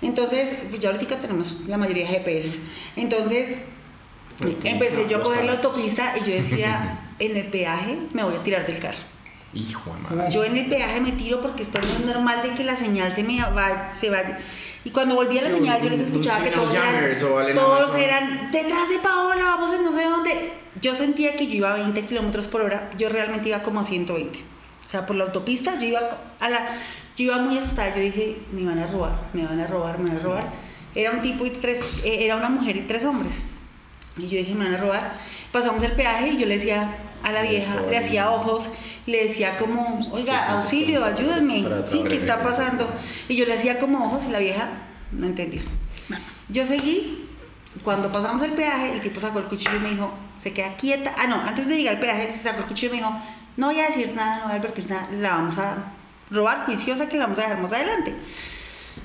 Entonces, 0.00 0.58
pues 0.70 0.80
ya 0.80 0.90
ahorita 0.90 1.16
tenemos 1.18 1.62
la 1.66 1.76
mayoría 1.76 2.06
de 2.08 2.14
GPS. 2.18 2.48
Entonces, 2.94 3.58
empecé 4.64 5.08
yo 5.08 5.18
a 5.18 5.22
coger 5.22 5.44
la 5.44 5.52
autopista 5.52 6.14
y 6.16 6.28
yo 6.28 6.34
decía, 6.36 7.00
en 7.18 7.36
el 7.36 7.46
peaje 7.46 7.98
me 8.12 8.22
voy 8.22 8.36
a 8.36 8.42
tirar 8.44 8.64
del 8.66 8.78
carro. 8.78 8.98
Hijo 9.52 9.92
de 9.94 10.16
madre. 10.16 10.30
Yo 10.32 10.44
en 10.44 10.56
el 10.56 10.66
peaje 10.66 11.00
me 11.00 11.12
tiro 11.12 11.40
porque 11.42 11.62
esto 11.64 11.80
no 11.80 11.88
es 11.88 12.04
normal 12.04 12.42
de 12.42 12.50
que 12.50 12.62
la 12.64 12.76
señal 12.76 13.12
se 13.12 13.24
me 13.24 13.40
va, 13.40 13.90
se 13.98 14.10
vaya. 14.10 14.38
Y 14.88 14.90
cuando 14.90 15.16
volví 15.16 15.36
a 15.36 15.42
la 15.42 15.50
señal, 15.50 15.82
yo 15.82 15.90
les 15.90 16.00
escuchaba 16.00 16.42
que 16.42 16.50
todos 16.50 16.74
eran, 16.74 17.54
todos 17.54 17.94
eran 17.94 18.50
detrás 18.50 18.88
de 18.88 18.98
Paola, 19.00 19.44
vamos 19.44 19.74
en 19.74 19.84
no 19.84 19.92
sé 19.92 20.04
dónde. 20.04 20.50
Yo 20.80 20.94
sentía 20.94 21.36
que 21.36 21.46
yo 21.46 21.56
iba 21.56 21.74
a 21.74 21.74
20 21.74 22.06
kilómetros 22.06 22.46
por 22.46 22.62
hora, 22.62 22.88
yo 22.96 23.10
realmente 23.10 23.50
iba 23.50 23.62
como 23.62 23.80
a 23.80 23.84
120. 23.84 24.38
O 24.86 24.88
sea, 24.88 25.04
por 25.04 25.16
la 25.16 25.24
autopista 25.24 25.78
yo 25.78 25.88
iba 25.88 26.00
a 26.40 26.48
la, 26.48 26.58
yo 27.16 27.24
iba 27.26 27.36
muy 27.36 27.58
asustada. 27.58 27.94
Yo 27.94 28.00
dije, 28.00 28.38
me 28.50 28.64
van 28.64 28.78
a 28.78 28.86
robar, 28.86 29.20
me 29.34 29.44
van 29.44 29.60
a 29.60 29.66
robar, 29.66 29.98
me 29.98 30.08
van 30.08 30.18
a 30.18 30.22
robar. 30.22 30.52
Era 30.94 31.10
un 31.10 31.20
tipo 31.20 31.44
y 31.44 31.50
tres, 31.50 31.82
eh, 32.02 32.20
era 32.24 32.36
una 32.36 32.48
mujer 32.48 32.78
y 32.78 32.86
tres 32.86 33.04
hombres. 33.04 33.42
Y 34.16 34.22
yo 34.22 34.38
dije, 34.38 34.54
me 34.54 34.64
van 34.64 34.74
a 34.76 34.78
robar. 34.78 35.12
Pasamos 35.52 35.82
el 35.82 35.92
peaje 35.92 36.28
y 36.28 36.38
yo 36.38 36.46
le 36.46 36.54
decía 36.54 36.96
a 37.22 37.32
la 37.32 37.42
vieja, 37.42 37.80
le 37.88 37.98
hacía 37.98 38.30
ojos, 38.30 38.68
le 39.06 39.24
decía 39.24 39.56
como, 39.58 40.00
oiga, 40.12 40.56
auxilio, 40.56 41.04
ayúdenme, 41.04 41.64
sí, 41.86 42.04
¿qué 42.08 42.16
está 42.16 42.42
pasando? 42.42 42.88
Y 43.28 43.36
yo 43.36 43.46
le 43.46 43.54
hacía 43.54 43.78
como 43.78 44.04
ojos 44.04 44.22
y 44.28 44.30
la 44.30 44.38
vieja 44.38 44.68
no 45.12 45.26
entendió. 45.26 45.62
Yo 46.48 46.64
seguí, 46.64 47.28
cuando 47.82 48.10
pasamos 48.10 48.42
el 48.42 48.52
peaje, 48.52 48.92
el 48.92 49.00
tipo 49.00 49.20
sacó 49.20 49.38
el 49.38 49.46
cuchillo 49.46 49.76
y 49.76 49.80
me 49.80 49.90
dijo, 49.90 50.12
se 50.38 50.52
queda 50.52 50.76
quieta. 50.76 51.14
Ah, 51.18 51.26
no, 51.26 51.36
antes 51.36 51.68
de 51.68 51.76
llegar 51.76 51.96
al 51.96 52.00
peaje, 52.00 52.30
se 52.30 52.38
sacó 52.38 52.60
el 52.60 52.66
cuchillo 52.66 52.94
y 52.94 52.96
me 52.96 53.04
dijo, 53.04 53.20
no 53.56 53.66
voy 53.66 53.80
a 53.80 53.86
decir 53.86 54.14
nada, 54.14 54.38
no 54.38 54.44
voy 54.44 54.52
a 54.52 54.56
advertir 54.56 54.88
nada, 54.88 55.08
la 55.12 55.30
vamos 55.30 55.58
a 55.58 55.92
robar, 56.30 56.64
juiciosa, 56.66 57.08
que 57.08 57.16
la 57.16 57.24
vamos 57.24 57.38
a 57.38 57.42
dejar 57.42 57.60
más 57.60 57.72
adelante. 57.72 58.14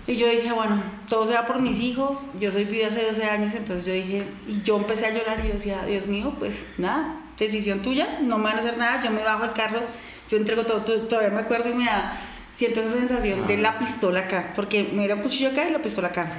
Y 0.05 0.15
yo 0.15 0.27
dije, 0.27 0.51
bueno, 0.51 0.81
todo 1.07 1.25
sea 1.25 1.45
por 1.45 1.61
mis 1.61 1.79
hijos. 1.79 2.23
Yo 2.39 2.51
soy 2.51 2.65
viuda 2.65 2.87
hace 2.87 3.05
12 3.05 3.23
años, 3.23 3.53
entonces 3.53 3.85
yo 3.85 3.93
dije, 3.93 4.27
y 4.47 4.61
yo 4.61 4.77
empecé 4.77 5.05
a 5.05 5.13
llorar 5.13 5.39
y 5.39 5.47
yo 5.47 5.53
decía, 5.53 5.85
Dios 5.85 6.07
mío, 6.07 6.35
pues 6.39 6.65
nada, 6.77 7.21
decisión 7.37 7.81
tuya, 7.81 8.19
no 8.21 8.37
me 8.37 8.45
van 8.45 8.57
a 8.57 8.61
hacer 8.61 8.77
nada, 8.77 9.03
yo 9.03 9.09
me 9.11 9.23
bajo 9.23 9.43
el 9.45 9.53
carro, 9.53 9.81
yo 10.29 10.37
entrego 10.37 10.63
todo, 10.63 10.81
to- 10.81 11.01
todavía 11.01 11.31
me 11.31 11.39
acuerdo 11.41 11.69
y 11.69 11.73
me 11.73 11.85
da, 11.85 12.15
siento 12.51 12.81
esa 12.81 12.91
sensación 12.91 13.45
de 13.47 13.57
la 13.57 13.77
pistola 13.79 14.21
acá, 14.21 14.53
porque 14.55 14.89
me 14.93 15.07
da 15.07 15.15
un 15.15 15.21
cuchillo 15.21 15.49
acá 15.49 15.67
y 15.67 15.71
la 15.71 15.81
pistola 15.81 16.09
acá. 16.09 16.31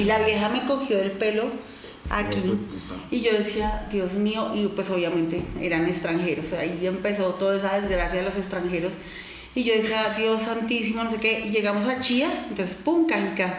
Y 0.00 0.04
la 0.04 0.18
vieja 0.24 0.48
me 0.48 0.64
cogió 0.66 0.98
del 0.98 1.12
pelo 1.12 1.44
aquí 2.10 2.36
y 3.10 3.20
yo 3.20 3.32
decía, 3.32 3.86
Dios 3.90 4.14
mío, 4.14 4.52
y 4.54 4.66
pues 4.68 4.90
obviamente 4.90 5.42
eran 5.60 5.86
extranjeros, 5.86 6.52
ahí 6.52 6.86
empezó 6.86 7.34
toda 7.34 7.56
esa 7.56 7.80
desgracia 7.80 8.18
de 8.18 8.24
los 8.26 8.36
extranjeros. 8.36 8.94
Y 9.56 9.62
yo 9.62 9.72
decía, 9.72 10.14
Dios 10.18 10.42
santísimo, 10.42 11.04
no 11.04 11.08
sé 11.08 11.18
qué. 11.18 11.44
Y 11.46 11.50
llegamos 11.50 11.84
a 11.84 12.00
Chía, 12.00 12.28
entonces, 12.48 12.74
pum, 12.74 13.06
Cajica. 13.06 13.54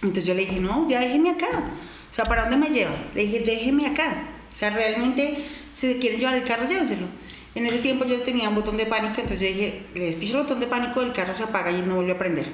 Entonces 0.00 0.24
yo 0.24 0.32
le 0.32 0.46
dije, 0.46 0.60
no, 0.60 0.86
ya 0.88 0.98
déjeme 1.00 1.28
acá. 1.32 1.46
O 2.10 2.14
sea, 2.14 2.24
¿para 2.24 2.46
dónde 2.48 2.56
me 2.56 2.74
lleva? 2.74 2.92
Le 3.14 3.26
dije, 3.26 3.40
déjeme 3.40 3.86
acá. 3.86 4.14
O 4.50 4.56
sea, 4.56 4.70
realmente, 4.70 5.36
si 5.78 5.92
se 5.92 5.98
quieren 5.98 6.18
llevar 6.18 6.34
el 6.36 6.44
carro, 6.44 6.68
llévenselo. 6.68 7.06
En 7.54 7.64
ese 7.66 7.78
tiempo 7.78 8.04
yo 8.04 8.16
tenía 8.20 8.48
un 8.48 8.54
botón 8.54 8.76
de 8.76 8.86
pánico, 8.86 9.14
entonces 9.20 9.40
yo 9.40 9.46
dije, 9.46 9.82
le 9.94 10.06
despicho 10.06 10.36
el 10.38 10.42
botón 10.42 10.60
de 10.60 10.66
pánico, 10.66 11.00
el 11.00 11.12
carro 11.12 11.34
se 11.34 11.42
apaga 11.42 11.70
y 11.70 11.82
no 11.86 11.94
vuelve 11.96 12.12
a 12.12 12.18
prender. 12.18 12.44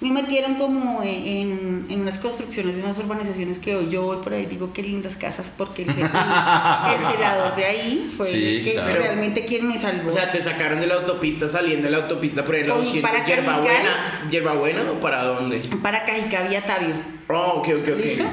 Me 0.00 0.10
metieron 0.12 0.54
como 0.54 1.02
en, 1.02 1.08
en- 1.10 1.86
en 1.90 2.00
unas 2.00 2.18
construcciones 2.18 2.74
de 2.76 2.82
unas 2.82 2.96
urbanizaciones 2.96 3.58
que 3.58 3.76
hoy 3.76 3.88
yo 3.90 4.02
voy 4.04 4.16
por 4.22 4.32
ahí 4.32 4.46
digo 4.46 4.72
qué 4.72 4.82
lindas 4.82 5.14
casas 5.16 5.52
porque 5.54 5.82
el, 5.82 5.90
el- 5.90 5.98
el 5.98 7.06
celador 7.12 7.54
de 7.54 7.64
ahí 7.66 8.14
fue 8.16 8.26
Sí, 8.28 8.56
el 8.56 8.64
que 8.64 8.72
claro. 8.72 8.94
realmente 8.94 9.44
quien 9.44 9.68
me 9.68 9.78
salvó. 9.78 10.08
O 10.08 10.12
sea, 10.12 10.32
te 10.32 10.40
sacaron 10.40 10.80
de 10.80 10.86
la 10.86 10.94
autopista 10.94 11.48
saliendo 11.48 11.84
de 11.84 11.90
la 11.90 11.98
autopista 11.98 12.44
por 12.46 12.54
el 12.56 12.66
lado 12.68 12.82
para 13.02 13.26
¿Hierbabuena? 13.26 14.28
¿Hierbabuena 14.30 14.90
o 14.90 15.00
para 15.00 15.22
dónde? 15.24 15.58
para 15.82 16.04
Cajicá 16.06 16.42
vía 16.48 16.62
Tabio. 16.64 16.94
Oh, 17.28 17.58
ok, 17.60 17.68
ok, 17.82 17.88
ok. 17.92 17.98
¿Listo? 18.02 18.24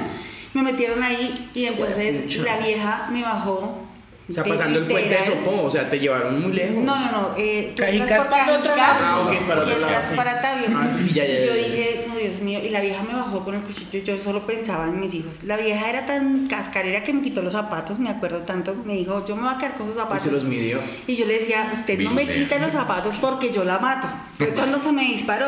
Me 0.54 0.62
metieron 0.62 1.02
ahí 1.02 1.50
y 1.54 1.66
entonces 1.66 2.34
la 2.38 2.56
vieja 2.58 3.08
me 3.12 3.20
bajó 3.22 3.86
O 4.28 4.32
sea, 4.32 4.44
pasando 4.44 4.80
el 4.80 4.86
puente 4.86 5.14
de 5.14 5.24
Sopó, 5.24 5.62
o 5.62 5.70
sea, 5.70 5.88
te 5.88 5.98
llevaron 5.98 6.42
muy 6.42 6.52
lejos. 6.52 6.84
No, 6.84 6.94
no, 6.96 7.10
no. 7.10 7.34
Eh, 7.38 7.72
tú 7.74 7.82
Cajicas 7.82 8.26
para 8.26 8.58
otro 8.58 8.76
lado. 8.76 8.98
Ah, 9.00 9.20
ok, 9.26 9.32
es 9.32 9.42
para 9.44 9.60
otro 9.62 9.74
y 9.74 9.80
lado, 9.80 9.94
sí. 10.10 10.16
para 10.16 10.42
Tabio. 10.42 10.66
Ah, 10.76 10.90
sí, 10.98 11.04
sí, 11.04 11.14
ya, 11.14 11.24
ya, 11.24 11.32
Y 11.40 11.46
yo 11.46 11.54
dije, 11.54 12.04
no, 12.06 12.14
Dios 12.14 12.40
mío. 12.40 12.60
Y 12.62 12.68
la 12.68 12.82
vieja 12.82 13.02
me 13.04 13.14
bajó 13.14 13.42
con 13.42 13.54
el 13.54 13.62
cuchillo. 13.62 14.00
Yo 14.04 14.18
solo 14.18 14.46
pensaba 14.46 14.84
en 14.84 15.00
mis 15.00 15.14
hijos. 15.14 15.44
La 15.44 15.56
vieja 15.56 15.88
era 15.88 16.04
tan 16.04 16.46
cascarera 16.46 17.02
que 17.02 17.14
me 17.14 17.22
quitó 17.22 17.40
los 17.40 17.54
zapatos, 17.54 17.98
me 17.98 18.10
acuerdo 18.10 18.42
tanto. 18.42 18.74
Me 18.84 18.96
dijo, 18.96 19.24
yo 19.24 19.34
me 19.34 19.42
voy 19.44 19.54
a 19.54 19.56
quedar 19.58 19.74
con 19.76 19.86
sus 19.86 19.96
Y 19.96 19.98
zapatos. 19.98 20.22
se 20.24 20.30
los 20.30 20.44
midió. 20.44 20.78
Y 21.06 21.16
yo 21.16 21.24
le 21.24 21.38
decía, 21.38 21.72
usted 21.74 21.98
no 22.00 22.10
me 22.10 22.26
quita 22.26 22.58
los 22.58 22.72
zapatos 22.72 23.16
porque 23.16 23.50
yo 23.50 23.64
la 23.64 23.78
mato. 23.78 24.08
Fue 24.36 24.48
cuando 24.48 24.78
se 24.78 24.92
me 24.92 25.04
disparó. 25.04 25.46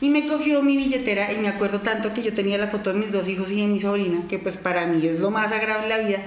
Y 0.00 0.08
me 0.08 0.26
cogió 0.26 0.62
mi 0.62 0.76
billetera 0.76 1.32
y 1.32 1.36
me 1.38 1.48
acuerdo 1.48 1.80
tanto 1.80 2.12
que 2.12 2.22
yo 2.22 2.34
tenía 2.34 2.58
la 2.58 2.66
foto 2.66 2.92
de 2.92 2.98
mis 2.98 3.12
dos 3.12 3.28
hijos 3.28 3.50
y 3.50 3.60
de 3.60 3.66
mi 3.66 3.80
sobrina, 3.80 4.22
que 4.28 4.38
pues 4.38 4.56
para 4.56 4.86
mí 4.86 5.06
es 5.06 5.20
lo 5.20 5.30
más 5.30 5.50
sagrado 5.50 5.82
en 5.82 5.88
la 5.88 5.98
vida. 5.98 6.18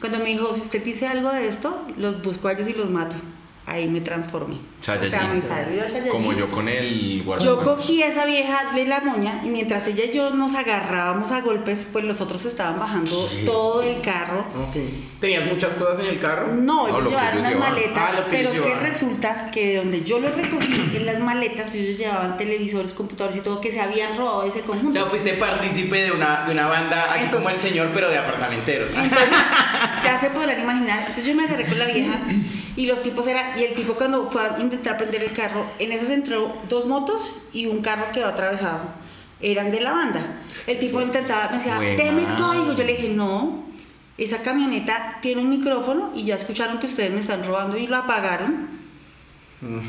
Cuando 0.00 0.18
me 0.18 0.26
dijo, 0.26 0.52
si 0.52 0.60
usted 0.60 0.84
dice 0.84 1.06
algo 1.06 1.32
de 1.32 1.48
esto, 1.48 1.86
los 1.96 2.22
busco 2.22 2.48
a 2.48 2.52
ellos 2.52 2.68
y 2.68 2.74
los 2.74 2.90
mato. 2.90 3.16
Ahí 3.68 3.88
me 3.88 4.00
transformé. 4.00 4.54
O 4.54 4.82
sea, 4.84 4.94
me 4.94 5.08
salió. 5.42 6.12
Como 6.12 6.32
yo 6.32 6.48
con 6.52 6.68
el 6.68 7.18
Yo 7.18 7.24
guardaespaldas. 7.24 7.66
cogí 7.66 8.00
a 8.00 8.06
esa 8.08 8.24
vieja 8.24 8.72
de 8.76 8.86
la 8.86 9.00
moña 9.00 9.40
y 9.44 9.48
mientras 9.48 9.88
ella 9.88 10.04
y 10.04 10.14
yo 10.16 10.30
nos 10.30 10.54
agarrábamos 10.54 11.32
a 11.32 11.40
golpes, 11.40 11.88
pues 11.92 12.04
los 12.04 12.20
otros 12.20 12.44
estaban 12.44 12.78
bajando 12.78 13.28
todo 13.44 13.82
el 13.82 14.00
carro. 14.02 14.44
Ok. 14.68 14.76
¿Tenías 15.20 15.46
muchas 15.46 15.74
cosas 15.74 15.98
en 15.98 16.06
el 16.06 16.20
carro? 16.20 16.52
No, 16.54 16.86
ellos 16.86 17.02
lo 17.02 17.10
que 17.10 17.16
llevaban 17.16 17.38
unas 17.40 17.52
llevaban. 17.54 17.72
maletas, 17.74 18.04
Ah, 18.06 18.12
lo 18.20 18.24
que 18.28 18.36
pero 18.36 18.50
es 18.50 18.60
que 18.60 18.74
resulta 18.76 19.50
que 19.50 19.66
de 19.70 19.76
donde 19.78 20.04
yo 20.04 20.20
los 20.20 20.36
recogí, 20.36 20.92
en 20.94 21.04
las 21.04 21.18
maletas, 21.18 21.74
ellos 21.74 21.98
llevaban 21.98 22.36
televisores, 22.36 22.92
computadores 22.92 23.36
y 23.38 23.40
todo, 23.40 23.60
que 23.60 23.72
se 23.72 23.80
habían 23.80 24.16
robado 24.16 24.44
ese 24.44 24.60
O 24.60 24.62
conjunto. 24.62 24.92
sea, 24.92 25.06
fuiste 25.06 25.32
partícipe 25.32 26.02
de 26.02 26.12
una, 26.12 26.44
de 26.46 26.52
una 26.52 26.68
banda 26.68 27.12
aquí 27.12 27.24
como 27.32 27.48
el 27.48 27.56
Entonces- 27.56 27.62
señor, 27.62 27.90
pero 27.92 28.08
de 28.10 28.18
apartamenteros. 28.18 28.90
Entonces, 28.94 29.28
ya 30.04 30.20
se 30.20 30.30
podrán 30.30 30.60
imaginar. 30.60 31.00
Entonces 31.00 31.26
yo 31.26 31.34
me 31.34 31.42
agarré 31.42 31.66
con 31.66 31.78
la 31.80 31.86
vieja 31.86 32.20
y 32.76 32.86
los 32.86 33.02
tipos 33.02 33.26
eran, 33.26 33.58
y 33.58 33.62
el 33.64 33.74
tipo 33.74 33.94
cuando 33.94 34.26
fue 34.30 34.42
a 34.42 34.56
intentar 34.60 34.96
prender 34.98 35.22
el 35.22 35.32
carro, 35.32 35.64
en 35.78 35.92
eso 35.92 36.06
se 36.06 36.14
entró 36.14 36.56
dos 36.68 36.86
motos 36.86 37.32
y 37.52 37.66
un 37.66 37.80
carro 37.82 38.04
quedó 38.12 38.26
atravesado. 38.28 38.80
Eran 39.40 39.70
de 39.70 39.80
la 39.80 39.92
banda. 39.92 40.20
El 40.66 40.78
tipo 40.78 41.00
intentaba, 41.00 41.48
me 41.50 41.56
decía, 41.58 41.78
deme 41.78 42.22
el 42.22 42.34
código. 42.42 42.72
Yo 42.74 42.84
le 42.84 42.92
dije, 42.94 43.08
no, 43.10 43.64
esa 44.18 44.38
camioneta 44.42 45.18
tiene 45.20 45.42
un 45.42 45.50
micrófono 45.50 46.12
y 46.14 46.24
ya 46.24 46.34
escucharon 46.36 46.78
que 46.78 46.86
ustedes 46.86 47.10
me 47.12 47.20
están 47.20 47.46
robando 47.46 47.76
y 47.76 47.86
lo 47.86 47.96
apagaron. 47.96 48.76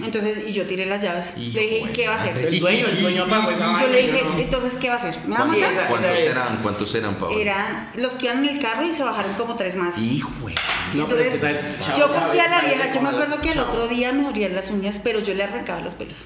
Entonces, 0.04 0.48
y 0.48 0.54
yo 0.54 0.66
tiré 0.66 0.86
las 0.86 1.02
llaves. 1.02 1.34
Hijo 1.38 1.60
le 1.60 1.68
dije, 1.68 1.92
¿qué 1.94 2.08
va 2.08 2.16
a 2.16 2.18
hacer? 2.22 2.38
El 2.38 2.60
dueño, 2.60 2.88
el 2.88 3.02
dueño 3.02 3.26
apagó 3.26 3.52
esa 3.52 3.66
Yo 3.68 3.74
vaina. 3.74 3.90
le 3.90 4.02
dije, 4.02 4.20
yo 4.24 4.30
no- 4.34 4.40
entonces, 4.40 4.76
¿qué 4.78 4.88
va 4.88 4.96
a 4.96 4.98
hacer? 4.98 5.16
¿Me 5.26 5.32
va 5.32 5.36
a 5.36 5.38
¿Cuántos, 5.46 5.58
matar? 5.60 5.74
esa- 5.74 5.88
cuántos 5.90 6.20
eran? 6.20 6.58
¿Cuántos 6.64 6.96
eran, 6.96 7.16
Paola? 7.20 7.38
Eran 7.42 7.90
los 7.96 8.14
que 8.14 8.26
iban 8.28 8.46
en 8.46 8.56
el 8.58 8.62
carro 8.62 8.86
y 8.86 8.94
se 8.94 9.04
bajaron 9.04 9.34
como 9.34 9.56
tres 9.56 9.76
más. 9.76 9.98
Hijo 9.98 10.32
de- 10.46 10.56
No, 10.94 11.08
pero 11.08 11.22
es 11.22 11.34
Entonces, 11.34 11.58
que, 11.62 11.84
¿sabes? 11.84 11.98
Yo 11.98 12.08
cogí 12.08 12.40
a 12.40 12.48
la 12.50 12.62
vieja, 12.62 12.94
yo 12.94 13.02
me 13.02 13.10
acuerdo 13.10 13.42
que 13.42 13.52
el 13.52 13.60
otro 13.60 13.88
día 13.88 14.12
me 14.14 14.24
dolían 14.24 14.56
las 14.56 14.70
uñas, 14.70 15.00
pero 15.04 15.20
yo 15.20 15.34
le 15.34 15.44
arrancaba 15.44 15.82
los 15.82 15.96
pelos. 15.96 16.18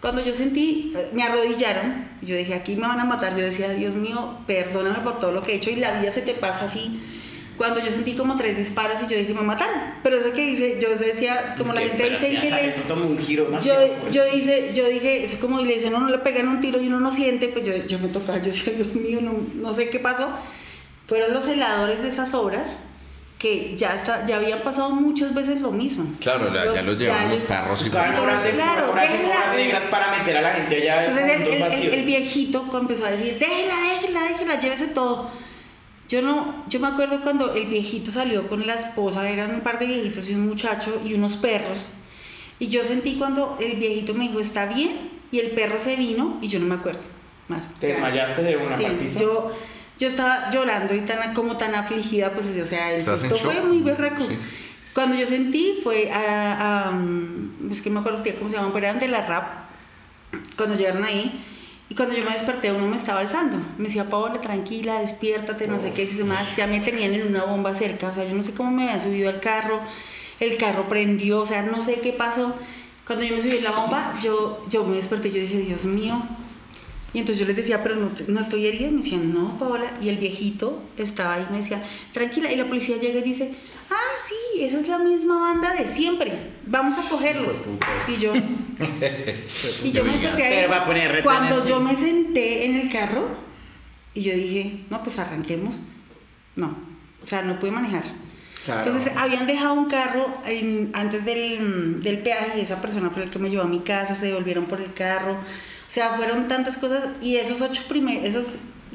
Cuando 0.00 0.22
yo 0.24 0.34
sentí, 0.34 0.94
me 1.14 1.22
arrodillaron, 1.22 2.06
yo 2.22 2.36
dije, 2.36 2.54
aquí 2.54 2.76
me 2.76 2.82
van 2.86 3.00
a 3.00 3.04
matar, 3.04 3.34
yo 3.36 3.44
decía, 3.44 3.70
Dios 3.70 3.94
mío, 3.94 4.38
perdóname 4.46 4.98
por 5.00 5.18
todo 5.18 5.32
lo 5.32 5.42
que 5.42 5.52
he 5.52 5.54
hecho 5.56 5.70
y 5.70 5.76
la 5.76 5.98
vida 6.00 6.12
se 6.12 6.22
te 6.22 6.34
pasa 6.34 6.66
así. 6.66 7.00
Cuando 7.56 7.80
yo 7.80 7.86
sentí 7.90 8.12
como 8.12 8.36
tres 8.36 8.58
disparos 8.58 9.00
y 9.02 9.06
yo 9.10 9.16
dije, 9.16 9.32
me 9.32 9.40
mataron. 9.40 9.74
Pero 10.02 10.18
eso 10.18 10.30
que 10.34 10.42
dice, 10.44 10.78
yo 10.80 10.90
decía, 10.90 11.54
como 11.56 11.72
la 11.72 11.80
gente 11.80 12.10
dice, 12.10 12.38
que 12.38 12.50
le- 12.50 12.66
Esto 12.68 12.82
tomó 12.86 13.06
un 13.06 13.16
giro 13.18 13.44
yo, 13.44 13.48
demasiado 13.50 13.86
fuerte. 13.88 14.10
yo 14.10 14.24
dice, 14.30 14.70
yo 14.74 14.86
dije, 14.90 15.24
eso 15.24 15.38
como 15.40 15.62
le 15.62 15.72
dicen, 15.74 15.92
no, 15.92 16.00
no 16.00 16.10
le 16.10 16.18
pegan 16.18 16.48
un 16.48 16.60
tiro 16.60 16.78
y 16.82 16.88
uno 16.88 17.00
no 17.00 17.10
siente, 17.10 17.48
pues 17.48 17.66
yo, 17.66 17.74
yo 17.86 17.98
me 17.98 18.08
tocaba, 18.08 18.36
yo 18.38 18.44
decía, 18.52 18.74
Dios 18.74 18.94
mío, 18.94 19.20
no, 19.22 19.32
no 19.54 19.72
sé 19.72 19.88
qué 19.88 19.98
pasó. 19.98 20.28
Fueron 21.08 21.32
los 21.32 21.46
heladores 21.48 22.02
de 22.02 22.08
esas 22.08 22.34
obras 22.34 22.76
que 23.38 23.74
ya, 23.76 23.94
está, 23.94 24.24
ya 24.26 24.36
habían 24.36 24.60
pasado 24.60 24.90
muchas 24.90 25.34
veces 25.34 25.60
lo 25.60 25.70
mismo. 25.70 26.06
Claro, 26.20 26.52
ya, 26.52 26.64
ya 26.74 26.82
los 26.82 26.98
llevan 26.98 27.28
los 27.30 27.40
carros 27.40 27.86
y 27.86 27.90
claro, 27.90 28.22
horas 28.22 28.44
negras 29.54 29.84
para 29.90 30.18
meter 30.18 30.36
a 30.38 30.40
la 30.42 30.52
gente 30.54 30.76
allá 30.76 31.04
en 31.04 31.10
Entonces 31.10 31.36
el, 31.40 31.42
el- 31.88 31.94
el- 31.94 32.04
viejito 32.06 32.64
empezó 32.80 33.04
a 33.04 33.10
decir, 33.10 33.38
déjela, 33.38 33.74
déjela, 34.00 34.22
déjela, 34.22 34.60
llévese 34.60 34.86
todo. 34.88 35.30
Yo 36.08 36.22
no, 36.22 36.64
yo 36.68 36.78
me 36.80 36.86
acuerdo 36.86 37.20
cuando 37.20 37.54
el 37.54 37.66
viejito 37.66 38.10
salió 38.10 38.48
con 38.48 38.66
la 38.66 38.74
esposa, 38.74 39.28
eran 39.28 39.52
un 39.54 39.60
par 39.60 39.78
de 39.80 39.86
viejitos 39.86 40.28
y 40.28 40.34
un 40.34 40.46
muchacho 40.46 41.02
y 41.04 41.14
unos 41.14 41.36
perros. 41.36 41.88
Y 42.58 42.68
yo 42.68 42.84
sentí 42.84 43.16
cuando 43.16 43.58
el 43.60 43.76
viejito 43.76 44.14
me 44.14 44.28
dijo, 44.28 44.40
está 44.40 44.66
bien, 44.66 45.10
y 45.30 45.40
el 45.40 45.48
perro 45.50 45.78
se 45.78 45.96
vino 45.96 46.38
y 46.40 46.48
yo 46.48 46.58
no 46.60 46.66
me 46.66 46.76
acuerdo 46.76 47.00
más. 47.48 47.68
Te 47.80 47.88
desmayaste 47.88 48.42
de 48.42 48.56
una 48.56 48.78
sí, 48.78 48.86
yo, 49.20 49.52
yo 49.98 50.08
estaba 50.08 50.50
llorando 50.50 50.94
y 50.94 51.00
tan, 51.00 51.34
como 51.34 51.56
tan 51.56 51.74
afligida, 51.74 52.30
pues, 52.32 52.46
o 52.46 52.66
sea, 52.66 52.92
el 52.92 52.98
¿Estás 52.98 53.24
en 53.24 53.30
susto 53.30 53.50
fue 53.50 53.60
muy 53.62 53.82
berraco. 53.82 54.26
Sí. 54.26 54.36
Cuando 54.94 55.16
yo 55.16 55.26
sentí 55.26 55.80
fue 55.82 56.10
a, 56.10 56.88
a, 56.88 56.90
um, 56.90 57.70
es 57.70 57.82
que 57.82 57.90
me 57.90 58.00
acuerdo 58.00 58.22
cómo 58.38 58.48
se 58.48 58.56
llaman, 58.56 58.72
pero 58.72 58.86
eran 58.86 58.98
de 58.98 59.08
la 59.08 59.26
rap, 59.26 59.44
cuando 60.56 60.74
llegaron 60.74 61.04
ahí, 61.04 61.44
y 61.88 61.94
cuando 61.94 62.16
yo 62.16 62.24
me 62.24 62.32
desperté 62.32 62.72
uno 62.72 62.86
me 62.86 62.96
estaba 62.96 63.20
alzando, 63.20 63.58
me 63.78 63.84
decía, 63.84 64.08
Paola, 64.08 64.40
tranquila, 64.40 65.00
despiértate, 65.00 65.68
no 65.68 65.78
sé 65.78 65.92
qué, 65.92 66.04
y 66.04 66.06
demás, 66.06 66.56
ya 66.56 66.66
me 66.66 66.80
tenían 66.80 67.12
en 67.12 67.26
una 67.26 67.44
bomba 67.44 67.74
cerca, 67.74 68.08
o 68.08 68.14
sea, 68.14 68.24
yo 68.24 68.34
no 68.34 68.42
sé 68.42 68.54
cómo 68.54 68.70
me 68.70 68.84
habían 68.84 69.00
subido 69.00 69.28
al 69.28 69.40
carro, 69.40 69.80
el 70.40 70.56
carro 70.56 70.88
prendió, 70.88 71.40
o 71.40 71.46
sea, 71.46 71.62
no 71.62 71.82
sé 71.82 72.00
qué 72.00 72.12
pasó. 72.12 72.54
Cuando 73.06 73.24
yo 73.24 73.36
me 73.36 73.40
subí 73.40 73.58
en 73.58 73.64
la 73.64 73.70
bomba, 73.70 74.14
yo, 74.22 74.64
yo 74.68 74.84
me 74.84 74.96
desperté 74.96 75.30
yo 75.30 75.40
dije, 75.40 75.58
Dios 75.58 75.84
mío, 75.84 76.20
y 77.16 77.20
entonces 77.20 77.38
yo 77.40 77.46
les 77.46 77.56
decía, 77.56 77.82
pero 77.82 77.96
no, 77.96 78.10
no 78.28 78.40
estoy 78.40 78.66
herida. 78.66 78.88
Y 78.88 78.90
me 78.90 78.98
decían, 79.02 79.32
no, 79.32 79.58
Paola. 79.58 79.90
Y 80.02 80.10
el 80.10 80.18
viejito 80.18 80.82
estaba 80.98 81.32
ahí 81.36 81.46
y 81.48 81.52
me 81.52 81.58
decía, 81.60 81.82
tranquila. 82.12 82.52
Y 82.52 82.56
la 82.56 82.66
policía 82.66 82.98
llega 82.98 83.20
y 83.20 83.22
dice, 83.22 83.54
ah, 83.90 84.12
sí, 84.28 84.60
esa 84.62 84.80
es 84.80 84.86
la 84.86 84.98
misma 84.98 85.38
banda 85.40 85.72
de 85.72 85.86
siempre. 85.86 86.30
Vamos 86.66 86.98
a 86.98 87.08
cogerlos. 87.08 87.52
Y 88.06 88.20
yo, 88.20 88.34
y 89.84 89.90
yo 89.92 90.04
me 90.04 90.12
desperté 90.12 90.44
ahí. 90.44 90.66
Cuando 91.22 91.66
yo 91.66 91.80
me 91.80 91.96
senté 91.96 92.66
en 92.66 92.80
el 92.80 92.92
carro 92.92 93.28
y 94.12 94.20
yo 94.20 94.34
dije, 94.34 94.80
no, 94.90 95.02
pues 95.02 95.18
arranquemos. 95.18 95.80
No, 96.54 96.76
o 97.24 97.26
sea, 97.26 97.40
no 97.42 97.58
pude 97.58 97.70
manejar. 97.70 98.04
Claro. 98.66 98.82
Entonces 98.86 99.12
habían 99.16 99.46
dejado 99.46 99.72
un 99.72 99.86
carro 99.88 100.36
en- 100.44 100.90
antes 100.92 101.24
del, 101.24 102.00
del 102.02 102.18
peaje 102.18 102.58
y 102.58 102.60
esa 102.60 102.82
persona 102.82 103.08
fue 103.08 103.22
el 103.24 103.30
que 103.30 103.38
me 103.38 103.48
llevó 103.48 103.62
a 103.62 103.68
mi 103.68 103.80
casa, 103.80 104.14
se 104.14 104.26
devolvieron 104.26 104.66
por 104.66 104.82
el 104.82 104.92
carro. 104.92 105.36
O 105.86 105.90
sea, 105.90 106.10
fueron 106.10 106.48
tantas 106.48 106.76
cosas 106.76 107.04
y 107.22 107.36
esos 107.36 107.60
ocho 107.60 107.82
primeros, 107.88 108.24
esos, 108.24 108.46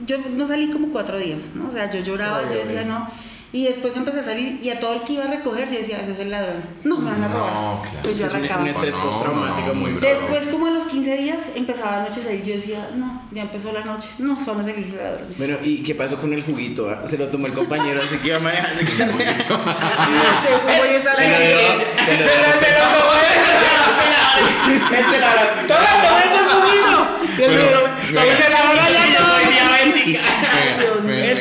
yo 0.05 0.17
no 0.35 0.47
salí 0.47 0.69
como 0.69 0.89
cuatro 0.91 1.17
días, 1.17 1.47
¿no? 1.55 1.67
O 1.67 1.71
sea, 1.71 1.89
yo 1.91 1.99
lloraba, 2.01 2.39
Ay, 2.39 2.45
yo 2.53 2.59
decía 2.59 2.83
no. 2.83 3.09
Y 3.53 3.65
después 3.65 3.97
empecé 3.97 4.21
a 4.21 4.23
salir 4.23 4.61
y 4.63 4.69
a 4.69 4.79
todo 4.79 4.93
el 4.93 5.01
que 5.01 5.11
iba 5.13 5.25
a 5.25 5.27
recoger 5.27 5.69
yo 5.69 5.77
decía, 5.77 5.99
ese 6.01 6.13
es 6.13 6.19
el 6.19 6.31
ladrón. 6.31 6.63
No, 6.85 6.97
me 6.99 7.11
van 7.11 7.21
a 7.25 7.27
No, 7.27 7.33
robar. 7.37 7.81
claro. 7.83 7.99
Pues 8.03 8.17
yo 8.17 8.25
Es 8.25 8.31
un- 8.31 8.37
arrancaba. 8.37 8.61
un 8.61 8.67
estrés 8.69 8.95
No, 8.95 9.01
postraumático 9.03 9.67
no, 9.67 9.73
muy 9.73 9.91
muy 9.91 9.99
bravo. 9.99 10.15
Después, 10.19 10.47
como 10.47 10.67
a 10.67 10.69
los 10.71 10.85
15 10.85 11.17
días, 11.17 11.37
empezaba 11.55 11.97
la 11.97 12.03
noche 12.03 12.21
a 12.21 12.23
salir. 12.23 12.43
Yo 12.43 12.53
decía, 12.53 12.89
no, 12.95 13.23
ya 13.31 13.41
empezó 13.41 13.73
la 13.73 13.81
noche. 13.83 14.07
No, 14.19 14.39
se 14.39 14.49
van 14.51 14.61
a 14.61 14.63
salir 14.63 14.87
los 14.87 14.95
ladrones. 15.03 15.37
Bueno, 15.37 15.57
¿y 15.63 15.83
qué 15.83 15.95
pasó 15.95 16.15
con 16.21 16.31
el 16.33 16.43
juguito? 16.43 16.89
ah? 16.89 17.01
Se 17.05 17.17
lo 17.17 17.27
tomó 17.27 17.47
el 17.47 17.53
compañero, 17.53 17.99
así 18.01 18.15
que 18.19 18.37
voy 18.37 18.51
a 18.51 18.53
estar 20.97 21.15
Se 21.15 22.17
lo 22.17 22.23
se 22.23 22.25
se 22.59 22.71
tomó. 22.71 23.11
La 25.19 25.29
verdad. 25.35 25.67
¡Toma, 25.67 25.91
toma 26.01 26.19
ese 26.19 26.39
juguito! 26.49 26.93
Y 27.37 27.39
el 27.43 27.49
Pero- 27.51 27.81
toma 27.81 28.23
ese 28.31 28.47
ladrón 28.49 28.87
Yo 28.87 28.93
soy 29.25 29.45
diabética. 29.53 30.21
Dios 30.79 30.99
mío. 31.03 31.15
El 31.15 31.37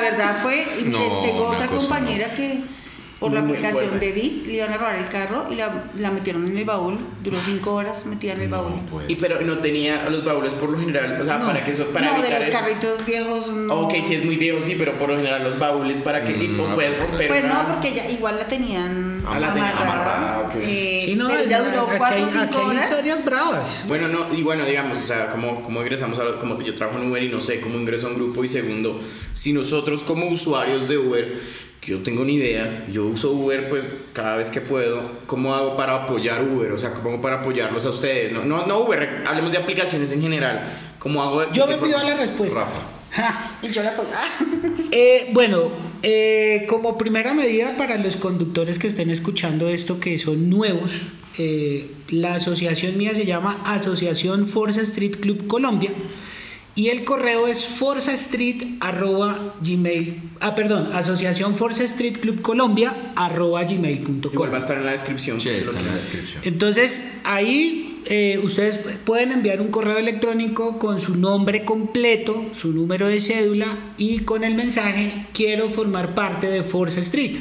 La 0.00 0.10
verdad 0.10 0.36
fue, 0.42 0.64
y 0.80 0.84
mire, 0.84 0.98
No, 0.98 1.20
tengo 1.20 1.46
otra 1.48 1.66
compañera 1.66 2.32
que 2.34 2.60
por 3.18 3.32
la 3.32 3.40
Muy 3.40 3.56
aplicación 3.56 3.88
fuerte. 3.88 4.06
de 4.06 4.12
Bit 4.12 4.46
le 4.46 4.52
iban 4.54 4.72
a 4.72 4.76
robar 4.78 4.94
el 4.94 5.08
carro 5.08 5.46
y 5.50 5.56
la, 5.56 5.86
la 5.98 6.12
metieron 6.12 6.46
en 6.46 6.56
el 6.56 6.64
baúl. 6.64 6.98
Duró 7.24 7.36
cinco 7.44 7.74
horas 7.74 8.06
metida 8.06 8.34
en 8.34 8.42
el 8.42 8.48
baúl. 8.48 8.74
Pues. 8.88 9.06
Y 9.10 9.16
pero 9.16 9.40
no 9.40 9.58
tenía 9.58 10.08
los 10.08 10.24
baúles 10.24 10.54
por 10.54 10.70
lo 10.70 10.78
general, 10.78 11.20
o 11.20 11.24
sea, 11.24 11.40
para 11.40 11.64
que 11.64 11.72
eso, 11.72 11.86
para 11.86 12.12
no, 12.16 12.22
de 12.22 12.30
los 12.30 12.40
eso. 12.42 12.50
carritos 12.52 13.04
viejos 13.04 13.48
no. 13.52 13.74
Ok, 13.80 13.94
si 14.02 14.14
es 14.14 14.24
muy 14.24 14.36
viejo, 14.36 14.60
sí, 14.60 14.76
pero 14.78 14.92
por 14.92 15.08
lo 15.08 15.16
general 15.16 15.42
los 15.42 15.58
baúles 15.58 15.98
para 15.98 16.22
que 16.22 16.32
Mm, 16.32 16.74
pues, 16.76 16.96
romper. 17.00 17.26
Pues 17.28 17.42
una- 17.42 17.62
no, 17.64 17.68
porque 17.70 17.92
ya 17.92 18.08
igual 18.08 18.36
la 18.38 18.46
tenían 18.46 19.17
Ah, 19.30 19.38
la 19.40 19.52
amarrada. 19.52 19.82
amarrada, 19.82 20.40
ok. 20.48 20.54
eh, 20.62 21.02
Sí, 21.04 21.14
no, 21.14 21.28
pero 21.28 21.40
es- 21.40 21.48
ya 21.50 21.60
duró 21.62 21.82
aquí 21.88 21.98
cuatro 21.98 22.22
o 22.22 22.24
aquí 22.26 22.38
cinco 22.40 22.58
hay 22.58 22.64
horas. 22.66 22.84
historias 22.90 23.24
bravas. 23.24 23.82
Bueno, 23.86 24.08
no, 24.08 24.34
y 24.34 24.42
bueno, 24.42 24.64
digamos, 24.64 24.98
o 24.98 25.02
sea, 25.04 25.28
como, 25.28 25.62
como 25.62 25.80
ingresamos 25.80 26.18
a, 26.18 26.24
lo- 26.24 26.38
como 26.40 26.60
yo 26.62 26.74
trabajo 26.74 26.98
en 27.00 27.10
Uber 27.10 27.22
y 27.22 27.28
no 27.28 27.40
sé 27.40 27.60
cómo 27.60 27.78
ingreso 27.78 28.06
a 28.06 28.10
un 28.10 28.16
grupo 28.16 28.44
y 28.44 28.48
segundo, 28.48 29.00
si 29.32 29.52
nosotros 29.52 30.02
como 30.02 30.26
usuarios 30.28 30.88
de 30.88 30.98
Uber, 30.98 31.38
que 31.80 31.92
yo 31.92 32.02
tengo 32.02 32.24
ni 32.24 32.34
idea, 32.34 32.84
yo 32.90 33.04
uso 33.06 33.30
Uber 33.30 33.68
pues 33.68 33.92
cada 34.12 34.34
vez 34.36 34.50
que 34.50 34.60
puedo, 34.60 35.20
¿cómo 35.26 35.54
hago 35.54 35.76
para 35.76 35.94
apoyar 36.04 36.42
Uber? 36.42 36.72
O 36.72 36.78
sea, 36.78 36.92
¿cómo 36.92 37.10
hago 37.10 37.22
para 37.22 37.36
apoyarlos 37.40 37.86
a 37.86 37.90
ustedes? 37.90 38.32
No, 38.32 38.44
no, 38.44 38.66
no 38.66 38.80
Uber, 38.80 39.22
hablemos 39.26 39.52
de 39.52 39.58
aplicaciones 39.58 40.10
en 40.10 40.20
general. 40.20 40.72
¿Cómo 40.98 41.22
hago? 41.22 41.52
Yo 41.52 41.66
me 41.68 41.76
pido 41.76 41.92
forma- 41.98 42.10
la 42.10 42.16
respuesta. 42.16 42.60
Rafa. 42.60 42.72
Ja. 43.10 43.56
Y 43.62 43.68
yo 43.68 43.82
la 43.82 43.90
apoyé. 43.90 44.10
Eh, 44.90 45.28
bueno, 45.34 45.70
eh, 46.02 46.64
como 46.66 46.96
primera 46.96 47.34
medida 47.34 47.76
para 47.76 47.98
los 47.98 48.16
conductores 48.16 48.78
que 48.78 48.86
estén 48.86 49.10
escuchando 49.10 49.68
esto, 49.68 50.00
que 50.00 50.18
son 50.18 50.48
nuevos, 50.48 50.94
eh, 51.36 51.90
la 52.08 52.36
asociación 52.36 52.96
mía 52.96 53.14
se 53.14 53.26
llama 53.26 53.60
Asociación 53.64 54.46
Forza 54.46 54.80
Street 54.80 55.18
Club 55.20 55.46
Colombia 55.46 55.90
Y 56.74 56.88
el 56.88 57.04
correo 57.04 57.46
es 57.46 57.68
gmail 59.60 60.22
ah, 60.40 60.54
perdón, 60.56 60.90
asociación 60.92 61.54
Forza 61.54 61.84
Street 61.84 62.18
Club 62.18 62.40
Colombia 62.40 63.12
arroba 63.14 63.62
gmail.com. 63.64 64.32
Igual 64.32 64.50
va 64.50 64.56
a 64.56 64.58
estar 64.58 64.78
en 64.78 64.86
la 64.86 64.92
descripción. 64.92 65.40
Sí, 65.40 65.50
está 65.50 65.78
en 65.78 65.86
la 65.86 65.94
descripción. 65.94 66.42
Entonces, 66.44 67.20
ahí 67.24 67.97
eh, 68.10 68.40
ustedes 68.42 68.78
pueden 69.04 69.32
enviar 69.32 69.60
un 69.60 69.68
correo 69.68 69.98
electrónico 69.98 70.78
con 70.78 70.98
su 70.98 71.16
nombre 71.16 71.66
completo, 71.66 72.46
su 72.54 72.72
número 72.72 73.06
de 73.06 73.20
cédula 73.20 73.66
y 73.98 74.20
con 74.20 74.44
el 74.44 74.54
mensaje 74.54 75.26
quiero 75.34 75.68
formar 75.68 76.14
parte 76.14 76.46
de 76.46 76.62
Forza 76.62 77.00
Street. 77.00 77.36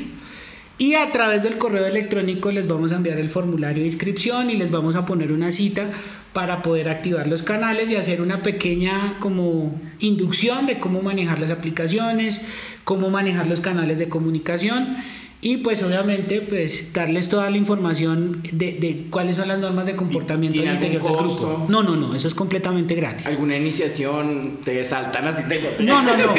Y 0.78 0.96
a 0.96 1.10
través 1.14 1.44
del 1.44 1.58
correo 1.58 1.88
electrónico 1.88 2.52
les 2.52 2.68
vamos 2.68 2.92
a 2.92 2.98
enviar 2.98 3.18
el 3.18 3.30
formulario 3.30 3.80
de 3.80 3.88
inscripción 3.88 4.50
y 4.50 4.58
les 4.58 4.70
vamos 4.70 4.98
a 4.98 5.06
poner 5.06 5.32
una 5.32 5.54
cita 5.54 5.90
para 6.34 6.62
poder 6.62 6.90
activar 6.90 7.28
los 7.28 7.44
canales 7.44 7.90
y 7.90 7.96
hacer 7.96 8.22
una 8.22 8.44
pequeña 8.44 9.18
como 9.20 9.80
inducción 10.00 10.66
de 10.66 10.80
cómo 10.80 11.02
manejar 11.02 11.40
las 11.40 11.50
aplicaciones, 11.50 12.42
cómo 12.84 13.10
manejar 13.10 13.48
los 13.48 13.62
canales 13.62 14.00
de 14.00 14.10
comunicación 14.10 14.98
y 15.40 15.58
pues 15.58 15.84
obviamente 15.84 16.42
pues 16.42 16.92
darles 16.94 17.30
toda 17.30 17.50
la 17.52 17.58
información 17.58 18.42
de, 18.52 18.74
de 18.74 19.06
cuáles 19.12 19.36
son 19.36 19.48
las 19.48 19.60
normas 19.60 19.86
de 19.86 19.96
comportamiento 19.96 20.54
¿Tiene 20.54 20.70
al 20.70 20.76
interior 20.78 21.02
del 21.04 21.12
algún 21.12 21.28
grupo. 21.28 21.48
costo? 21.48 21.66
No, 21.70 21.84
no, 21.84 21.96
no, 21.96 22.16
eso 22.16 22.28
es 22.28 22.34
completamente 22.34 22.96
gratis. 22.96 23.28
¿Alguna 23.28 23.56
iniciación? 23.56 24.60
¿Te 24.66 24.84
saltan 24.84 25.28
así? 25.28 25.44
Te 25.48 25.62
No, 25.80 26.02
no, 26.02 26.18
no. 26.18 26.24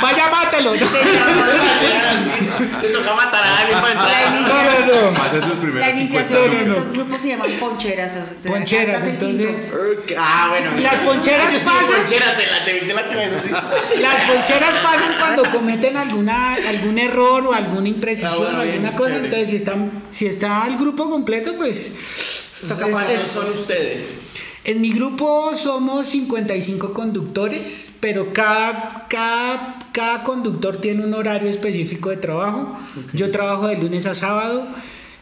Vaya, 0.00 0.30
mátelo. 0.30 0.74
Les 0.74 0.88
toca 2.92 3.14
matar 3.14 3.42
a 3.44 3.58
alguien 3.58 3.80
para 3.80 3.92
entrar. 3.92 4.34
inicia- 4.34 4.86
No, 4.86 4.86
no, 4.86 5.10
no. 5.10 5.18
Pasa 5.18 5.40
sus 5.40 5.52
primeros 5.58 5.80
la 5.80 5.86
50 5.88 6.00
iniciación 6.00 6.50
de 6.50 6.62
estos 6.62 6.92
grupos 6.92 7.20
se 7.20 7.28
llaman 7.28 7.50
poncheras. 7.58 8.16
o 8.16 8.24
sea, 8.42 8.52
Poncheras, 8.52 9.04
entonces- 9.04 9.72
Ah, 10.16 10.46
bueno. 10.50 10.70
Las 10.80 10.94
poncheras 11.00 11.52
pasan. 11.54 11.82
Las 14.00 14.16
poncheras 14.30 14.74
pasan 14.82 15.14
cuando 15.18 15.42
cometen 15.50 15.96
alguna, 15.96 16.56
algún 16.68 16.98
error 16.98 17.46
o 17.46 17.52
alguna 17.52 17.88
imprecisión 17.88 18.32
Ah, 18.32 18.36
bueno, 18.36 18.58
o 18.60 18.62
bien, 18.62 18.74
alguna 18.74 18.96
cosa. 18.96 19.16
Entonces, 19.16 19.48
si, 19.48 19.56
están, 19.56 20.04
si 20.08 20.26
está 20.26 20.66
el 20.66 20.76
grupo 20.76 21.08
completo, 21.10 21.54
pues. 21.56 21.92
¿Cuántos 22.66 23.22
son 23.22 23.52
ustedes? 23.52 24.20
En 24.64 24.80
mi 24.80 24.92
grupo 24.92 25.56
somos 25.56 26.08
55 26.08 26.92
conductores, 26.92 27.88
pero 28.00 28.32
cada, 28.32 29.06
cada, 29.08 29.78
cada 29.92 30.22
conductor 30.24 30.76
tiene 30.76 31.04
un 31.04 31.14
horario 31.14 31.48
específico 31.48 32.10
de 32.10 32.18
trabajo. 32.18 32.76
Yo 33.14 33.30
trabajo 33.30 33.68
de 33.68 33.76
lunes 33.76 34.04
a 34.04 34.12
sábado 34.14 34.66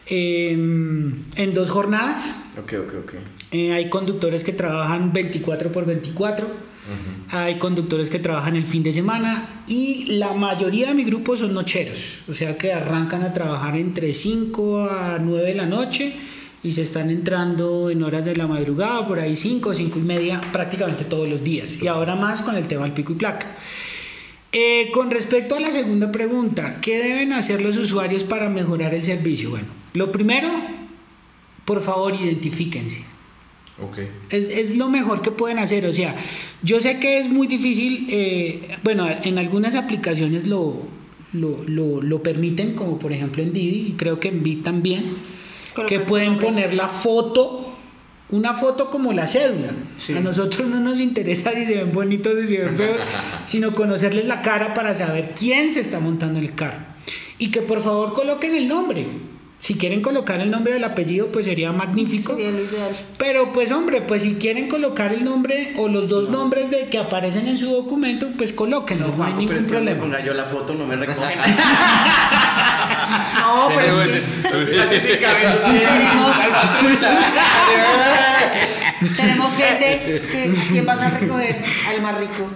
em, 0.07 1.23
en 1.35 1.53
dos 1.53 1.69
jornadas. 1.69 2.25
Ok, 2.61 2.73
ok, 2.73 2.93
ok. 3.03 3.13
Eh, 3.51 3.71
hay 3.71 3.89
conductores 3.89 4.43
que 4.43 4.51
trabajan 4.51 5.13
24 5.13 5.71
por 5.71 5.85
24. 5.85 6.66
Hay 7.29 7.57
conductores 7.57 8.09
que 8.09 8.19
trabajan 8.19 8.55
el 8.55 8.63
fin 8.63 8.83
de 8.83 8.93
semana. 8.93 9.63
Y 9.67 10.17
la 10.17 10.33
mayoría 10.33 10.87
de 10.87 10.93
mi 10.93 11.03
grupo 11.03 11.35
son 11.35 11.53
nocheros. 11.53 12.19
O 12.27 12.33
sea 12.33 12.57
que 12.57 12.73
arrancan 12.73 13.23
a 13.23 13.33
trabajar 13.33 13.75
entre 13.75 14.13
5 14.13 14.89
a 14.89 15.19
9 15.19 15.47
de 15.47 15.55
la 15.55 15.65
noche. 15.65 16.13
Y 16.63 16.71
se 16.71 16.81
están 16.81 17.09
entrando 17.09 17.89
en 17.89 18.03
horas 18.03 18.25
de 18.25 18.35
la 18.35 18.47
madrugada, 18.47 19.07
por 19.07 19.19
ahí 19.19 19.35
5, 19.35 19.73
5 19.73 19.99
y 19.99 20.01
media, 20.01 20.41
prácticamente 20.51 21.03
todos 21.03 21.29
los 21.29 21.43
días. 21.43 21.81
Y 21.81 21.87
ahora 21.87 22.15
más 22.15 22.41
con 22.41 22.55
el 22.55 22.67
tema 22.67 22.83
del 22.83 22.93
pico 22.93 23.13
y 23.13 23.15
placa. 23.15 23.47
Eh, 24.51 24.89
con 24.91 25.11
respecto 25.11 25.55
a 25.55 25.59
la 25.59 25.71
segunda 25.71 26.11
pregunta, 26.11 26.77
¿qué 26.81 26.97
deben 26.97 27.33
hacer 27.33 27.61
los 27.61 27.77
usuarios 27.77 28.23
para 28.23 28.49
mejorar 28.49 28.93
el 28.93 29.03
servicio? 29.03 29.51
Bueno, 29.51 29.67
lo 29.93 30.11
primero, 30.11 30.49
por 31.65 31.83
favor, 31.83 32.15
identifíquense. 32.15 33.16
Ok. 33.81 33.99
Es, 34.31 34.47
es 34.49 34.75
lo 34.75 34.89
mejor 34.89 35.21
que 35.21 35.31
pueden 35.31 35.59
hacer. 35.59 35.85
O 35.85 35.93
sea, 35.93 36.15
yo 36.63 36.79
sé 36.79 36.99
que 36.99 37.19
es 37.19 37.29
muy 37.29 37.45
difícil, 37.47 38.07
eh, 38.09 38.75
bueno, 38.83 39.07
en 39.23 39.37
algunas 39.37 39.75
aplicaciones 39.75 40.47
lo, 40.47 40.81
lo, 41.33 41.63
lo- 41.65 42.01
lo 42.01 42.23
permiten, 42.23 42.73
como 42.73 42.97
por 42.97 43.11
ejemplo 43.13 43.43
en 43.43 43.53
Didi, 43.53 43.89
y 43.89 43.91
creo 43.93 44.19
que 44.19 44.29
en 44.29 44.41
Bit 44.43 44.63
también, 44.63 45.03
Colocar 45.75 45.85
que 45.99 46.03
pueden 46.03 46.39
poner 46.39 46.73
la 46.73 46.87
foto, 46.87 47.75
una 48.29 48.55
foto 48.55 48.89
como 48.89 49.13
la 49.13 49.27
cédula. 49.27 49.73
Sí. 49.97 50.13
A 50.15 50.19
nosotros 50.21 50.67
no 50.67 50.79
nos 50.79 50.99
interesa 50.99 51.51
si 51.53 51.65
se 51.65 51.75
ven 51.75 51.93
bonitos 51.93 52.33
o 52.33 52.41
si 52.41 52.47
se 52.47 52.57
ven 52.63 52.75
feos, 52.75 53.01
sino 53.45 53.75
conocerles 53.75 54.25
la 54.25 54.41
cara 54.41 54.73
para 54.73 54.95
saber 54.95 55.33
quién 55.37 55.71
se 55.71 55.81
está 55.81 55.99
montando 55.99 56.39
en 56.39 56.45
el 56.45 56.55
carro. 56.55 56.79
Y 57.37 57.51
que 57.51 57.61
por 57.61 57.81
favor 57.83 58.13
coloquen 58.13 58.55
el 58.55 58.67
nombre. 58.67 59.05
Si 59.59 59.73
quieren 59.75 60.01
colocar 60.01 60.39
el 60.39 60.51
nombre 60.51 60.73
del 60.73 60.83
apellido, 60.83 61.27
pues 61.31 61.45
sería 61.45 61.71
magnífico. 61.71 62.33
Sería 62.33 62.51
lo 62.51 62.63
ideal. 62.63 62.95
Pero 63.17 63.51
pues 63.53 63.71
hombre, 63.71 64.01
pues 64.01 64.23
si 64.23 64.35
quieren 64.35 64.69
colocar 64.69 65.13
el 65.13 65.25
nombre 65.25 65.73
o 65.77 65.87
los 65.87 66.07
dos 66.07 66.29
nombres 66.29 66.69
de 66.69 66.85
que 66.89 66.97
aparecen 66.97 67.47
en 67.47 67.57
su 67.57 67.69
documento, 67.69 68.29
pues 68.37 68.53
colóquenlo, 68.53 69.07
no, 69.07 69.23
hay 69.23 69.33
ningún 69.33 69.65
problema. 69.65 69.99
ponga 69.99 70.23
yo 70.23 70.33
la 70.33 70.45
foto 70.45 70.75
no 70.75 70.85
me 70.85 70.95
recogen. 71.05 71.39
No, 73.41 73.69
pero 73.75 74.03
es 74.03 74.09
que 75.09 75.19
Tenemos 79.15 79.53
gente 79.55 80.21
que 80.31 80.53
¿quién 80.71 80.85
vas 80.85 80.99
a 80.99 81.09
recoger? 81.19 81.55
Al 81.89 82.01
más 82.01 82.17
rico. 82.19 82.49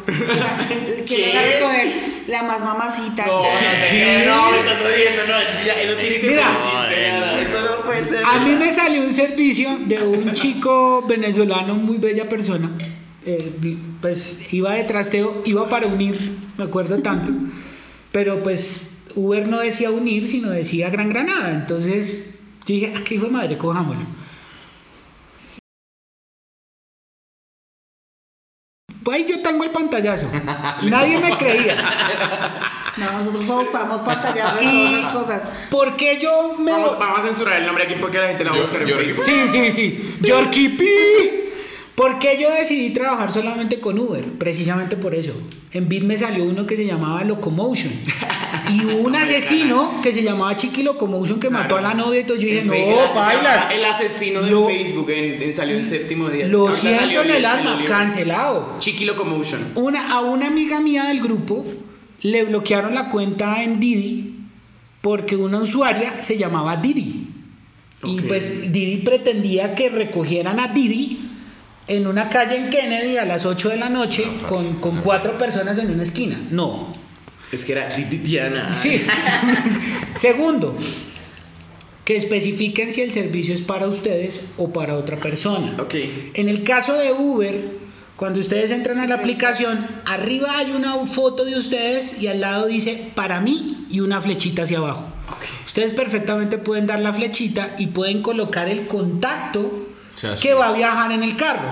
¿Quién 1.05 1.33
vas 1.33 1.43
a 1.43 1.45
recoger? 1.45 1.93
La 2.27 2.43
más 2.43 2.61
mamacita. 2.61 3.25
No, 3.27 3.37
no 3.41 3.43
te 3.43 4.25
no, 4.25 4.51
me 4.51 4.57
estás 4.59 4.81
odiando, 4.81 5.27
no, 5.27 5.39
eso, 5.39 5.65
ya- 5.65 5.73
eso 5.81 5.97
tiene 5.99 6.19
que 6.19 6.29
Mira. 6.29 6.43
ser 6.43 6.51
un 6.51 6.61
chiste, 6.89 7.41
esto 7.43 7.61
no 7.61 7.85
puede 7.85 8.03
ser. 8.03 8.23
A 8.25 8.39
mí 8.39 8.55
me 8.55 8.73
salió 8.73 9.01
un 9.03 9.11
servicio 9.13 9.77
de 9.85 9.99
un 10.01 10.33
chico 10.33 11.03
venezolano, 11.07 11.75
muy 11.75 11.97
bella 11.97 12.27
persona. 12.29 12.69
eh, 13.25 13.51
pues 14.01 14.51
iba 14.53 14.73
de 14.73 14.83
trasteo, 14.85 15.41
iba 15.45 15.67
para 15.69 15.87
unir, 15.87 16.17
me 16.57 16.63
acuerdo 16.63 16.97
tanto. 17.01 17.31
Pero 18.11 18.41
pues 18.43 18.87
Uber 19.15 19.47
no 19.47 19.59
decía 19.59 19.91
unir, 19.91 20.27
sino 20.27 20.49
decía 20.49 20.89
Gran 20.89 21.09
Granada. 21.09 21.51
Entonces 21.51 22.29
yo 22.65 22.75
dije, 22.75 22.93
ah, 22.95 23.01
qué 23.05 23.15
hijo 23.15 23.25
de 23.25 23.31
madre, 23.31 23.57
cojámoslo. 23.57 24.05
Ahí 29.13 29.25
yo 29.27 29.41
tengo 29.41 29.63
el 29.63 29.71
pantallazo. 29.71 30.29
Nadie 30.83 31.19
me 31.19 31.37
creía. 31.37 31.75
No, 32.97 33.11
nosotros 33.13 33.45
somos 33.45 33.67
pagamos 33.69 34.01
pantallazo 34.01 34.57
de 34.57 34.63
todas 34.63 34.91
las 34.91 35.13
cosas. 35.13 35.43
¿Por 35.69 35.95
qué 35.95 36.19
yo 36.19 36.55
me.? 36.57 36.71
Vamos, 36.71 36.99
vamos 36.99 37.19
a 37.19 37.23
censurar 37.23 37.59
el 37.59 37.65
nombre 37.65 37.85
aquí 37.85 37.95
porque 37.95 38.19
la 38.19 38.27
gente 38.27 38.43
la 38.43 38.51
va 38.51 38.57
a 38.57 38.61
buscar 38.61 38.81
en 38.81 38.89
Facebook. 38.89 39.25
Sí, 39.25 39.47
sí, 39.47 39.71
sí. 39.71 40.17
Yorkie 40.21 40.69
P. 40.69 41.50
¿Por 42.01 42.17
qué 42.17 42.37
yo 42.41 42.49
decidí 42.51 42.89
trabajar 42.89 43.31
solamente 43.31 43.79
con 43.79 43.99
Uber? 43.99 44.23
Precisamente 44.39 44.95
por 44.97 45.13
eso. 45.13 45.33
En 45.71 45.87
Bit 45.87 46.03
me 46.03 46.17
salió 46.17 46.43
uno 46.45 46.65
que 46.65 46.75
se 46.75 46.85
llamaba 46.85 47.23
Locomotion. 47.23 47.93
Y 48.73 48.85
hubo 48.85 49.03
un 49.07 49.15
asesino 49.23 50.01
que 50.01 50.11
se 50.11 50.23
llamaba 50.23 50.57
Chiqui 50.57 50.81
Locomotion 50.81 51.39
que 51.39 51.51
mató 51.51 51.77
a 51.77 51.81
la 51.81 51.93
novia. 51.93 52.21
Entonces 52.21 52.43
yo 52.43 52.49
dije, 52.51 52.65
no, 52.65 53.13
bailas. 53.13 53.43
llama 53.63 53.73
El 53.75 53.85
asesino 53.85 54.41
de 54.41 54.49
Lo- 54.49 54.65
Facebook 54.67 55.09
en, 55.11 55.43
en- 55.43 55.55
salió 55.55 55.77
en 55.77 55.85
séptimo 55.85 56.27
día. 56.29 56.47
Lo 56.47 56.71
siento 56.75 57.21
en 57.21 57.29
el 57.29 57.35
el- 57.37 57.45
alma, 57.45 57.83
cancelado. 57.85 58.77
Chiqui 58.79 59.05
Locomotion. 59.05 59.59
Una, 59.75 60.11
a 60.11 60.21
una 60.21 60.47
amiga 60.47 60.79
mía 60.81 61.03
del 61.03 61.21
grupo 61.21 61.63
le 62.21 62.43
bloquearon 62.45 62.95
la 62.95 63.09
cuenta 63.09 63.61
en 63.63 63.79
Didi 63.79 64.37
porque 65.01 65.35
una 65.35 65.59
usuaria 65.59 66.19
se 66.21 66.35
llamaba 66.35 66.77
Didi. 66.77 67.27
Y 68.03 68.21
pues 68.21 68.71
Didi 68.71 68.97
pretendía 68.97 69.75
que 69.75 69.89
recogieran 69.89 70.59
a 70.59 70.69
Didi 70.69 71.27
en 71.87 72.07
una 72.07 72.29
calle 72.29 72.57
en 72.57 72.69
Kennedy 72.69 73.17
a 73.17 73.25
las 73.25 73.45
8 73.45 73.69
de 73.69 73.77
la 73.77 73.89
noche 73.89 74.23
con, 74.47 74.75
con 74.75 75.01
cuatro 75.01 75.37
personas 75.37 75.77
en 75.77 75.91
una 75.91 76.03
esquina. 76.03 76.39
No. 76.51 76.95
Es 77.51 77.65
que 77.65 77.73
era 77.73 77.89
Di- 77.95 78.05
Di- 78.05 78.17
Diana. 78.19 78.73
Sí. 78.73 79.01
Segundo, 80.15 80.77
que 82.05 82.15
especifiquen 82.15 82.91
si 82.91 83.01
el 83.01 83.11
servicio 83.11 83.53
es 83.53 83.61
para 83.61 83.87
ustedes 83.87 84.45
o 84.57 84.71
para 84.71 84.95
otra 84.95 85.17
persona. 85.17 85.75
Ok. 85.79 85.95
En 86.33 86.49
el 86.49 86.63
caso 86.63 86.93
de 86.93 87.11
Uber, 87.11 87.79
cuando 88.15 88.39
ustedes 88.39 88.71
entran 88.71 88.99
a 88.99 89.07
la 89.07 89.15
aplicación, 89.15 89.85
arriba 90.05 90.57
hay 90.57 90.71
una 90.71 90.93
foto 91.07 91.43
de 91.45 91.57
ustedes 91.57 92.21
y 92.21 92.27
al 92.27 92.41
lado 92.41 92.67
dice 92.67 93.11
para 93.15 93.41
mí 93.41 93.85
y 93.89 93.99
una 93.99 94.21
flechita 94.21 94.63
hacia 94.63 94.77
abajo. 94.77 95.03
Ustedes 95.65 95.93
perfectamente 95.93 96.57
pueden 96.57 96.85
dar 96.85 96.99
la 96.99 97.13
flechita 97.13 97.75
y 97.77 97.87
pueden 97.87 98.21
colocar 98.21 98.67
el 98.69 98.87
contacto 98.87 99.87
que 100.41 100.53
va 100.53 100.69
a 100.69 100.73
viajar 100.73 101.11
en 101.11 101.23
el 101.23 101.35
carro. 101.35 101.69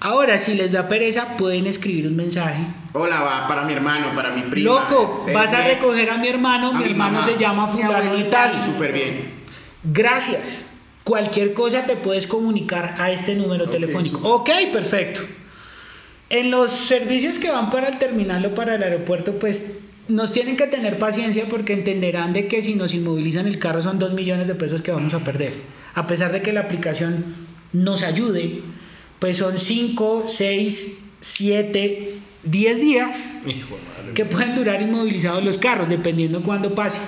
Ahora, 0.00 0.38
si 0.38 0.54
les 0.54 0.72
da 0.72 0.88
pereza, 0.88 1.36
pueden 1.36 1.66
escribir 1.66 2.06
un 2.06 2.16
mensaje. 2.16 2.62
Hola, 2.92 3.20
va 3.20 3.48
para 3.48 3.64
mi 3.64 3.72
hermano, 3.74 4.14
para 4.14 4.30
mi 4.30 4.42
prima. 4.42 4.70
Loco, 4.70 5.06
este, 5.18 5.32
vas 5.32 5.52
a 5.52 5.62
sí. 5.62 5.68
recoger 5.68 6.10
a 6.10 6.16
mi 6.18 6.28
hermano, 6.28 6.68
A 6.68 6.72
mi 6.72 6.84
mi 6.84 6.90
hermano 6.90 7.20
mamá. 7.20 7.26
se 7.26 7.38
llama 7.38 7.66
fulano 7.66 8.18
y 8.18 8.24
tal. 8.24 8.64
Súper 8.64 8.92
bien. 8.92 9.30
Gracias. 9.84 10.64
Cualquier 11.04 11.52
cosa 11.54 11.84
te 11.84 11.96
puedes 11.96 12.26
comunicar 12.26 12.94
a 12.98 13.10
este 13.10 13.34
número 13.34 13.68
telefónico. 13.68 14.20
Ok, 14.28 14.50
perfecto. 14.72 15.20
En 16.28 16.50
los 16.50 16.70
servicios 16.70 17.38
que 17.38 17.50
van 17.50 17.70
para 17.70 17.88
el 17.88 17.98
terminal 17.98 18.44
o 18.46 18.54
para 18.54 18.76
el 18.76 18.82
aeropuerto, 18.82 19.38
pues 19.38 19.80
nos 20.08 20.32
tienen 20.32 20.56
que 20.56 20.66
tener 20.66 20.98
paciencia 20.98 21.44
porque 21.48 21.72
entenderán 21.72 22.32
de 22.32 22.46
que 22.46 22.62
si 22.62 22.74
nos 22.74 22.94
inmovilizan 22.94 23.46
el 23.46 23.58
carro 23.58 23.82
son 23.82 23.98
dos 23.98 24.12
millones 24.12 24.46
de 24.46 24.54
pesos 24.54 24.82
que 24.82 24.92
vamos 24.92 25.14
a 25.14 25.20
perder. 25.20 25.54
A 25.94 26.06
pesar 26.06 26.32
de 26.32 26.42
que 26.42 26.52
la 26.52 26.60
aplicación 26.60 27.34
nos 27.72 28.02
ayude, 28.02 28.62
pues 29.18 29.36
son 29.36 29.58
5, 29.58 30.24
6, 30.28 30.98
7, 31.20 32.14
10 32.42 32.80
días 32.80 33.34
Hijo 33.46 33.76
que 34.14 34.24
pueden 34.24 34.54
durar 34.54 34.82
inmovilizados 34.82 35.44
los 35.44 35.58
carros, 35.58 35.88
dependiendo 35.88 36.42
cuándo 36.42 36.74
pase. 36.74 36.98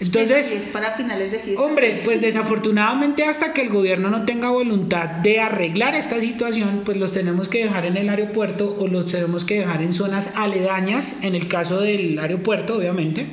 Entonces, 0.00 0.52
es 0.52 0.68
para 0.68 0.92
finales 0.92 1.32
de 1.32 1.40
fiesta. 1.40 1.60
Hombre, 1.60 2.00
pues 2.04 2.20
desafortunadamente 2.20 3.24
hasta 3.24 3.52
que 3.52 3.62
el 3.62 3.68
gobierno 3.68 4.10
no 4.10 4.24
tenga 4.24 4.48
voluntad 4.50 5.08
de 5.08 5.40
arreglar 5.40 5.96
esta 5.96 6.20
situación, 6.20 6.82
pues 6.84 6.96
los 6.96 7.12
tenemos 7.12 7.48
que 7.48 7.64
dejar 7.64 7.84
en 7.84 7.96
el 7.96 8.08
aeropuerto 8.08 8.76
o 8.78 8.86
los 8.86 9.06
tenemos 9.06 9.44
que 9.44 9.58
dejar 9.58 9.82
en 9.82 9.92
zonas 9.92 10.36
aledañas, 10.36 11.16
en 11.22 11.34
el 11.34 11.48
caso 11.48 11.80
del 11.80 12.16
aeropuerto, 12.18 12.76
obviamente, 12.76 13.26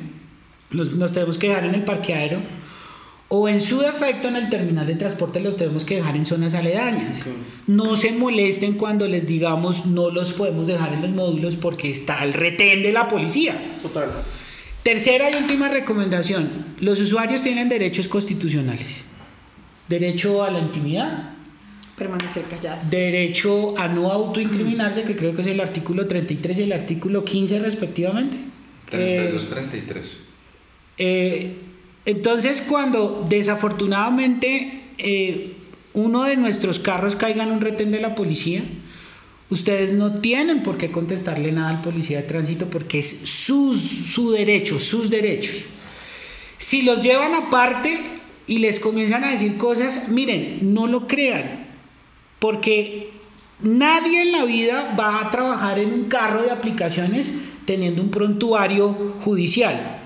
los, 0.71 0.93
los 0.93 1.13
tenemos 1.13 1.37
que 1.37 1.49
dejar 1.49 1.65
en 1.65 1.75
el 1.75 1.83
parqueadero 1.83 2.39
o 3.27 3.49
en 3.49 3.59
su 3.59 3.79
defecto 3.79 4.27
en 4.27 4.35
el 4.35 4.49
terminal 4.49 4.85
de 4.85 4.95
transporte 4.95 5.39
los 5.39 5.57
tenemos 5.57 5.83
que 5.83 5.95
dejar 5.95 6.15
en 6.15 6.25
zonas 6.25 6.53
aledañas. 6.53 7.25
No 7.67 7.95
se 7.95 8.11
molesten 8.11 8.73
cuando 8.73 9.07
les 9.07 9.25
digamos 9.27 9.87
no 9.87 10.11
los 10.11 10.33
podemos 10.33 10.67
dejar 10.67 10.93
en 10.93 11.01
los 11.01 11.11
módulos 11.11 11.55
porque 11.55 11.89
está 11.89 12.23
el 12.23 12.33
retén 12.33 12.83
de 12.83 12.91
la 12.91 13.07
policía. 13.07 13.55
Total. 13.81 14.09
Tercera 14.83 15.31
y 15.31 15.35
última 15.41 15.67
recomendación. 15.69 16.47
Los 16.79 16.99
usuarios 16.99 17.41
tienen 17.41 17.67
derechos 17.69 18.07
constitucionales. 18.07 19.03
Derecho 19.89 20.43
a 20.43 20.51
la 20.51 20.59
intimidad, 20.59 21.31
Permanecer 21.97 22.43
callados. 22.43 22.89
derecho 22.91 23.77
a 23.77 23.87
no 23.87 24.11
autoincriminarse, 24.11 25.03
que 25.03 25.15
creo 25.15 25.33
que 25.33 25.41
es 25.41 25.47
el 25.47 25.59
artículo 25.61 26.07
33 26.07 26.59
y 26.59 26.63
el 26.63 26.73
artículo 26.73 27.23
15 27.23 27.59
respectivamente. 27.59 28.37
Eh, 28.91 29.29
32, 29.31 29.47
33. 29.49 30.17
eh, 30.97 31.55
entonces, 32.05 32.61
cuando 32.61 33.25
desafortunadamente 33.27 34.83
eh, 34.97 35.53
uno 35.93 36.23
de 36.23 36.37
nuestros 36.37 36.79
carros 36.79 37.15
caiga 37.15 37.43
en 37.43 37.51
un 37.51 37.61
retén 37.61 37.91
de 37.91 37.99
la 37.99 38.13
policía, 38.13 38.63
ustedes 39.49 39.93
no 39.93 40.19
tienen 40.19 40.61
por 40.61 40.77
qué 40.77 40.91
contestarle 40.91 41.51
nada 41.51 41.69
al 41.69 41.81
policía 41.81 42.17
de 42.17 42.27
tránsito 42.27 42.67
porque 42.67 42.99
es 42.99 43.07
su 43.07 44.31
derecho, 44.31 44.79
sus 44.79 45.09
derechos. 45.09 45.55
Si 46.57 46.83
los 46.83 47.01
llevan 47.01 47.33
aparte 47.33 47.99
y 48.47 48.59
les 48.59 48.79
comienzan 48.79 49.23
a 49.23 49.31
decir 49.31 49.57
cosas, 49.57 50.09
miren, 50.09 50.73
no 50.73 50.87
lo 50.87 51.07
crean, 51.07 51.65
porque 52.39 53.09
nadie 53.61 54.21
en 54.21 54.31
la 54.31 54.45
vida 54.45 54.95
va 54.99 55.21
a 55.21 55.31
trabajar 55.31 55.79
en 55.79 55.93
un 55.93 56.05
carro 56.05 56.43
de 56.43 56.51
aplicaciones 56.51 57.33
teniendo 57.65 58.01
un 58.01 58.11
prontuario 58.11 59.15
judicial. 59.21 60.04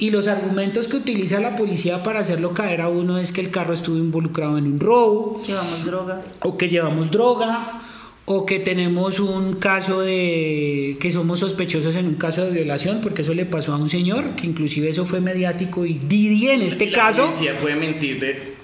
Y 0.00 0.10
los 0.10 0.28
argumentos 0.28 0.88
que 0.88 0.96
utiliza 0.96 1.40
la 1.40 1.56
policía 1.56 2.02
para 2.02 2.20
hacerlo 2.20 2.54
caer 2.54 2.80
a 2.80 2.88
uno 2.88 3.18
es 3.18 3.32
que 3.32 3.42
el 3.42 3.50
carro 3.50 3.74
estuvo 3.74 3.98
involucrado 3.98 4.56
en 4.56 4.64
un 4.66 4.80
robo, 4.80 5.42
Llevamos 5.46 5.84
droga. 5.84 6.22
o 6.40 6.56
que 6.56 6.68
llevamos 6.70 7.10
droga, 7.10 7.82
o 8.24 8.46
que 8.46 8.60
tenemos 8.60 9.20
un 9.20 9.56
caso 9.56 10.00
de 10.00 10.96
que 11.00 11.10
somos 11.10 11.40
sospechosos 11.40 11.96
en 11.96 12.06
un 12.06 12.14
caso 12.14 12.44
de 12.46 12.50
violación, 12.50 13.00
porque 13.02 13.20
eso 13.22 13.34
le 13.34 13.44
pasó 13.44 13.74
a 13.74 13.76
un 13.76 13.90
señor, 13.90 14.36
que 14.36 14.46
inclusive 14.46 14.88
eso 14.88 15.04
fue 15.04 15.20
mediático 15.20 15.84
y 15.84 15.94
Didi 15.98 16.48
en 16.48 16.62
este 16.62 16.86
La 16.90 16.96
caso 16.98 17.26
policía 17.26 17.58
puede 17.60 17.76
mentir 17.76 18.18
de. 18.20 18.54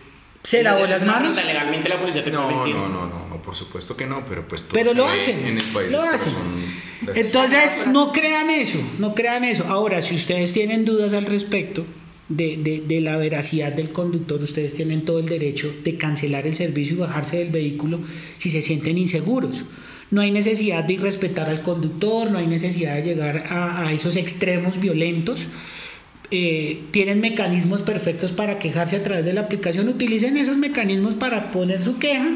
se 0.42 0.62
lavó 0.62 0.86
las 0.86 1.04
manos. 1.04 1.32
pregunta, 1.34 1.44
Legalmente 1.44 1.88
la 1.90 2.00
policía 2.00 2.24
te 2.24 2.30
puede 2.30 2.42
No, 2.44 2.48
mentir. 2.48 2.74
no, 2.76 2.88
no, 2.88 3.06
no, 3.08 3.28
no, 3.28 3.42
por 3.42 3.54
supuesto 3.54 3.94
que 3.94 4.06
no, 4.06 4.24
pero 4.26 4.48
pues 4.48 4.64
Pero 4.72 4.94
lo 4.94 5.04
hacen, 5.06 5.44
en 5.44 5.58
el 5.58 5.64
país. 5.64 5.90
lo 5.90 6.00
pero 6.00 6.12
hacen. 6.14 6.32
son- 6.32 6.85
Entonces, 7.14 7.78
no 7.92 8.12
crean 8.12 8.50
eso, 8.50 8.78
no 8.98 9.14
crean 9.14 9.44
eso. 9.44 9.64
Ahora, 9.68 10.02
si 10.02 10.14
ustedes 10.14 10.52
tienen 10.52 10.84
dudas 10.84 11.12
al 11.12 11.26
respecto 11.26 11.84
de, 12.28 12.56
de- 12.56 12.80
de 12.86 13.00
la 13.00 13.16
veracidad 13.16 13.72
del 13.72 13.90
conductor, 13.90 14.42
ustedes 14.42 14.74
tienen 14.74 15.04
todo 15.04 15.18
el 15.20 15.26
derecho 15.26 15.72
de 15.84 15.96
cancelar 15.96 16.46
el 16.46 16.54
servicio 16.54 16.96
y 16.96 16.98
bajarse 17.00 17.38
del 17.38 17.50
vehículo 17.50 18.00
si 18.38 18.50
se 18.50 18.62
sienten 18.62 18.98
inseguros. 18.98 19.62
No 20.10 20.20
hay 20.20 20.30
necesidad 20.30 20.84
de 20.84 20.94
irrespetar 20.94 21.50
al 21.50 21.62
conductor, 21.62 22.30
no 22.30 22.38
hay 22.38 22.46
necesidad 22.46 22.94
de 22.96 23.02
llegar 23.02 23.44
a, 23.48 23.86
a 23.86 23.92
esos 23.92 24.16
extremos 24.16 24.80
violentos. 24.80 25.46
Eh, 26.32 26.82
tienen 26.90 27.20
mecanismos 27.20 27.82
perfectos 27.82 28.32
para 28.32 28.58
quejarse 28.58 28.96
a 28.96 29.02
través 29.04 29.24
de 29.24 29.32
la 29.32 29.42
aplicación, 29.42 29.88
utilicen 29.88 30.36
esos 30.36 30.56
mecanismos 30.56 31.14
para 31.14 31.52
poner 31.52 31.82
su 31.82 31.98
queja, 31.98 32.26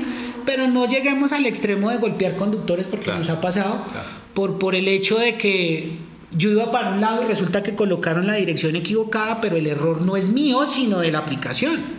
pero 0.47 0.69
no 0.69 0.87
lleguemos 0.89 1.33
al 1.33 1.45
extremo 1.47 1.91
de 1.91 1.97
golpear 1.97 2.37
conductores 2.37 2.87
porque 2.87 3.07
Claro. 3.07 3.19
nos 3.19 3.31
ha 3.31 3.41
pasado 3.41 3.85
Claro. 3.91 4.20
Por, 4.35 4.59
por 4.59 4.75
el 4.75 4.89
hecho 4.89 5.19
de 5.19 5.37
que 5.37 5.99
yo 6.33 6.51
iba 6.51 6.71
para 6.71 6.91
un 6.95 7.01
lado 7.01 7.23
y 7.25 7.27
resulta 7.27 7.63
que 7.63 7.75
colocaron 7.75 8.27
la 8.27 8.35
dirección 8.35 8.77
equivocada, 8.77 9.41
pero 9.41 9.57
el 9.57 9.67
error 9.67 10.01
no 10.03 10.17
es 10.17 10.31
mío, 10.31 10.67
sino 10.69 10.99
de 11.01 11.11
la 11.11 11.19
aplicación. 11.19 11.99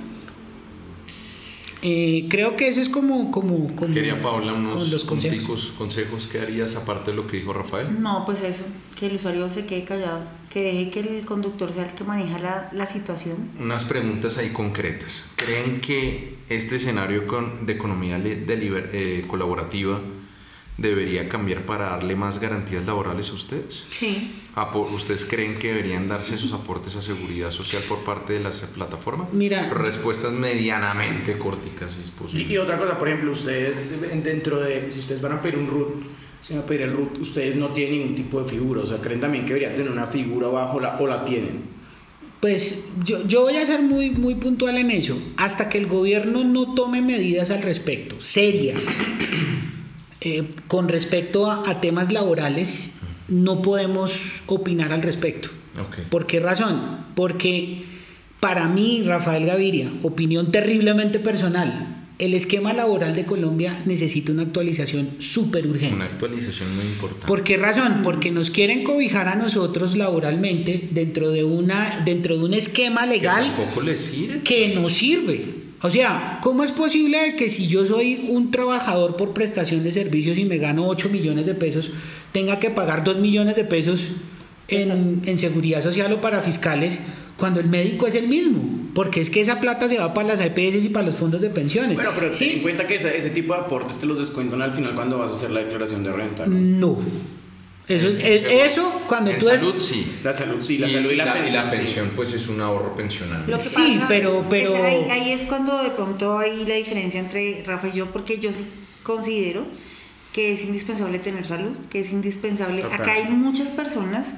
Eh, 1.83 2.27
creo 2.29 2.55
que 2.55 2.67
eso 2.67 2.79
es 2.79 2.89
como... 2.89 3.31
como, 3.31 3.75
como 3.75 3.93
Quería 3.93 4.21
Paola 4.21 4.51
como 4.51 4.71
unos 4.73 4.91
los 4.91 5.03
consejos. 5.03 5.37
punticos, 5.39 5.73
consejos 5.77 6.27
que 6.27 6.39
harías 6.39 6.75
aparte 6.75 7.09
de 7.11 7.17
lo 7.17 7.25
que 7.25 7.37
dijo 7.37 7.53
Rafael. 7.53 7.99
No, 8.01 8.23
pues 8.25 8.41
eso, 8.43 8.63
que 8.99 9.07
el 9.07 9.15
usuario 9.15 9.49
se 9.49 9.65
quede 9.65 9.83
callado, 9.83 10.21
que 10.53 10.61
deje 10.61 10.89
que 10.91 10.99
el 10.99 11.25
conductor 11.25 11.71
sea 11.71 11.85
el 11.87 11.93
que 11.93 12.03
maneja 12.03 12.37
la, 12.37 12.69
la 12.71 12.85
situación. 12.85 13.49
Unas 13.59 13.83
preguntas 13.83 14.37
ahí 14.37 14.49
concretas. 14.51 15.23
¿Creen 15.35 15.81
que 15.81 16.35
este 16.49 16.75
escenario 16.75 17.25
con- 17.25 17.65
de 17.65 17.73
economía 17.73 18.19
de 18.19 18.45
liber- 18.61 18.89
eh, 18.93 19.25
colaborativa 19.27 19.99
debería 20.81 21.29
cambiar 21.29 21.65
para 21.65 21.89
darle 21.91 22.15
más 22.15 22.39
garantías 22.39 22.85
laborales 22.85 23.29
a 23.29 23.33
ustedes? 23.33 23.83
Sí. 23.91 24.33
Apo- 24.55 24.89
¿Ustedes 24.93 25.23
creen 25.25 25.57
que 25.57 25.69
deberían 25.69 26.07
darse 26.09 26.35
esos 26.35 26.51
aportes 26.53 26.95
a 26.95 27.01
seguridad 27.01 27.51
social 27.51 27.81
por 27.87 28.03
parte 28.03 28.33
de 28.33 28.39
las 28.41 28.57
plataformas? 28.61 29.31
Mira. 29.33 29.69
Respuestas 29.69 30.33
medianamente 30.33 31.37
corticas, 31.37 31.91
si 31.91 32.01
es 32.01 32.07
Y, 32.07 32.11
posible. 32.11 32.53
y 32.53 32.57
otra 32.57 32.77
cosa, 32.77 32.97
por 32.99 33.07
ejemplo, 33.07 33.31
ustedes 33.31 33.77
dentro 34.23 34.59
de, 34.59 34.89
si 34.91 34.99
ustedes 34.99 35.21
van 35.21 35.33
a 35.33 35.41
pedir 35.41 35.57
un 35.57 35.67
root, 35.67 35.93
si 36.41 36.53
van 36.53 36.63
a 36.63 36.65
pedir 36.65 36.81
el 36.81 36.91
root, 36.93 37.19
ustedes 37.19 37.55
no 37.55 37.67
tienen 37.69 37.99
ningún 37.99 38.15
tipo 38.15 38.41
de 38.43 38.49
figura, 38.49 38.81
o 38.81 38.87
sea, 38.87 38.97
creen 38.97 39.19
también 39.21 39.45
que 39.45 39.53
debería 39.53 39.75
tener 39.75 39.91
una 39.91 40.07
figura 40.07 40.47
bajo 40.47 40.79
la, 40.79 40.97
o 40.99 41.07
la 41.07 41.23
tienen. 41.23 41.69
Pues 42.41 42.85
yo, 43.05 43.25
yo 43.27 43.41
voy 43.41 43.55
a 43.57 43.65
ser 43.67 43.83
muy, 43.83 44.09
muy 44.09 44.33
puntual 44.33 44.75
en 44.79 44.89
eso. 44.89 45.15
Hasta 45.37 45.69
que 45.69 45.77
el 45.77 45.85
gobierno 45.85 46.43
no 46.43 46.73
tome 46.73 46.99
medidas 47.03 47.51
al 47.51 47.61
respecto, 47.61 48.19
serias, 48.19 48.87
eh, 50.21 50.43
con 50.67 50.87
respecto 50.87 51.49
a, 51.49 51.69
a 51.69 51.81
temas 51.81 52.11
laborales, 52.11 52.91
no 53.27 53.61
podemos 53.61 54.13
opinar 54.47 54.91
al 54.91 55.01
respecto. 55.01 55.49
¿Por 56.09 56.27
qué 56.27 56.39
razón? 56.39 56.79
Porque 57.15 57.83
para 58.39 58.67
mí, 58.67 59.03
Rafael 59.05 59.45
Gaviria, 59.45 59.89
opinión 60.03 60.51
terriblemente 60.51 61.19
personal, 61.19 61.97
el 62.19 62.35
esquema 62.35 62.71
laboral 62.73 63.15
de 63.15 63.25
Colombia 63.25 63.81
necesita 63.85 64.31
una 64.31 64.43
actualización 64.43 65.09
súper 65.19 65.65
urgente. 65.65 65.95
Una 65.95 66.05
actualización 66.05 66.75
muy 66.75 66.85
importante. 66.85 67.25
¿Por 67.25 67.43
qué 67.43 67.57
razón? 67.57 68.01
Porque 68.03 68.29
nos 68.31 68.51
quieren 68.51 68.83
cobijar 68.83 69.27
a 69.27 69.35
nosotros 69.35 69.95
laboralmente 69.95 70.89
dentro 70.91 71.31
de, 71.31 71.43
una, 71.43 72.01
dentro 72.05 72.37
de 72.37 72.43
un 72.43 72.53
esquema 72.53 73.07
Que 73.07 73.13
legal 73.15 73.55
tampoco 73.55 73.81
les 73.81 74.01
sirve. 74.01 74.41
que 74.43 74.75
no 74.75 74.87
sirve. 74.89 75.60
O 75.83 75.89
sea, 75.89 76.39
¿cómo 76.43 76.63
es 76.63 76.71
posible 76.71 77.35
que 77.35 77.49
si 77.49 77.67
yo 77.67 77.85
soy 77.85 78.27
un 78.29 78.51
trabajador 78.51 79.15
por 79.15 79.33
prestación 79.33 79.83
de 79.83 79.91
servicios 79.91 80.37
y 80.37 80.45
me 80.45 80.57
gano 80.57 80.87
8 80.87 81.09
millones 81.09 81.45
de 81.45 81.55
pesos, 81.55 81.91
tenga 82.31 82.59
que 82.59 82.69
pagar 82.69 83.03
2 83.03 83.17
millones 83.17 83.55
de 83.55 83.63
pesos 83.63 84.07
en, 84.67 85.23
en 85.25 85.37
seguridad 85.37 85.81
social 85.81 86.13
o 86.13 86.21
para 86.21 86.41
fiscales 86.41 87.01
cuando 87.41 87.59
el 87.59 87.67
médico 87.67 88.05
es 88.05 88.13
el 88.13 88.27
mismo? 88.27 88.61
Porque 88.93 89.19
es 89.19 89.31
que 89.31 89.41
esa 89.41 89.59
plata 89.59 89.89
se 89.89 89.97
va 89.97 90.13
para 90.13 90.27
las 90.27 90.41
EPS 90.41 90.85
y 90.85 90.89
para 90.89 91.07
los 91.07 91.15
fondos 91.15 91.41
de 91.41 91.49
pensiones. 91.49 91.95
Bueno, 91.95 92.11
pero 92.13 92.29
ten 92.29 92.37
¿Sí? 92.37 92.51
en 92.57 92.61
cuenta 92.61 92.85
que 92.85 92.95
ese, 92.95 93.17
ese 93.17 93.31
tipo 93.31 93.53
de 93.53 93.61
aportes 93.61 93.97
te 93.97 94.05
los 94.05 94.19
descuentan 94.19 94.61
al 94.61 94.73
final 94.73 94.93
cuando 94.93 95.17
vas 95.17 95.31
a 95.31 95.35
hacer 95.35 95.49
la 95.49 95.61
declaración 95.61 96.03
de 96.03 96.11
renta. 96.11 96.45
¿no? 96.45 96.55
No. 96.55 96.97
Eso, 97.87 98.07
es, 98.07 98.15
es- 98.19 98.71
eso 98.71 99.01
cuando 99.07 99.31
en 99.31 99.39
tú 99.39 99.49
es, 99.49 99.59
salud, 99.59 99.75
sí. 99.81 100.19
La 100.23 100.31
salud 100.31 100.61
sí, 100.61 100.77
la 100.77 100.87
y, 100.87 100.93
salud 100.93 101.11
y 101.11 101.15
la, 101.15 101.33
pensión. 101.33 101.65
sí. 101.71 101.77
pensión, 101.77 102.11
pues 102.15 102.33
es 102.33 102.47
un 102.47 102.61
ahorro 102.61 102.95
pensional. 102.95 103.43
Lo 103.47 103.57
que 103.57 103.63
Sí, 103.63 103.95
pasa 103.95 104.05
pero- 104.07 104.45
pero- 104.49 104.75
es 104.75 104.81
ahí, 104.83 105.07
ahí 105.09 105.31
es 105.33 105.41
cuando 105.43 105.81
de 105.83 105.89
pronto 105.89 106.37
hay 106.37 106.65
la 106.65 106.75
diferencia 106.75 107.19
entre 107.19 107.63
Rafa 107.65 107.89
y 107.89 107.91
yo, 107.93 108.05
porque 108.11 108.39
yo 108.39 108.53
sí 108.53 108.65
considero 109.03 109.65
que 110.31 110.53
es 110.53 110.63
indispensable 110.63 111.19
tener 111.19 111.45
salud, 111.45 111.75
que 111.89 111.99
es 111.99 112.11
indispensable. 112.11 112.81
Total. 112.83 113.01
Acá 113.01 113.13
hay 113.13 113.25
muchas 113.33 113.69
personas 113.71 114.35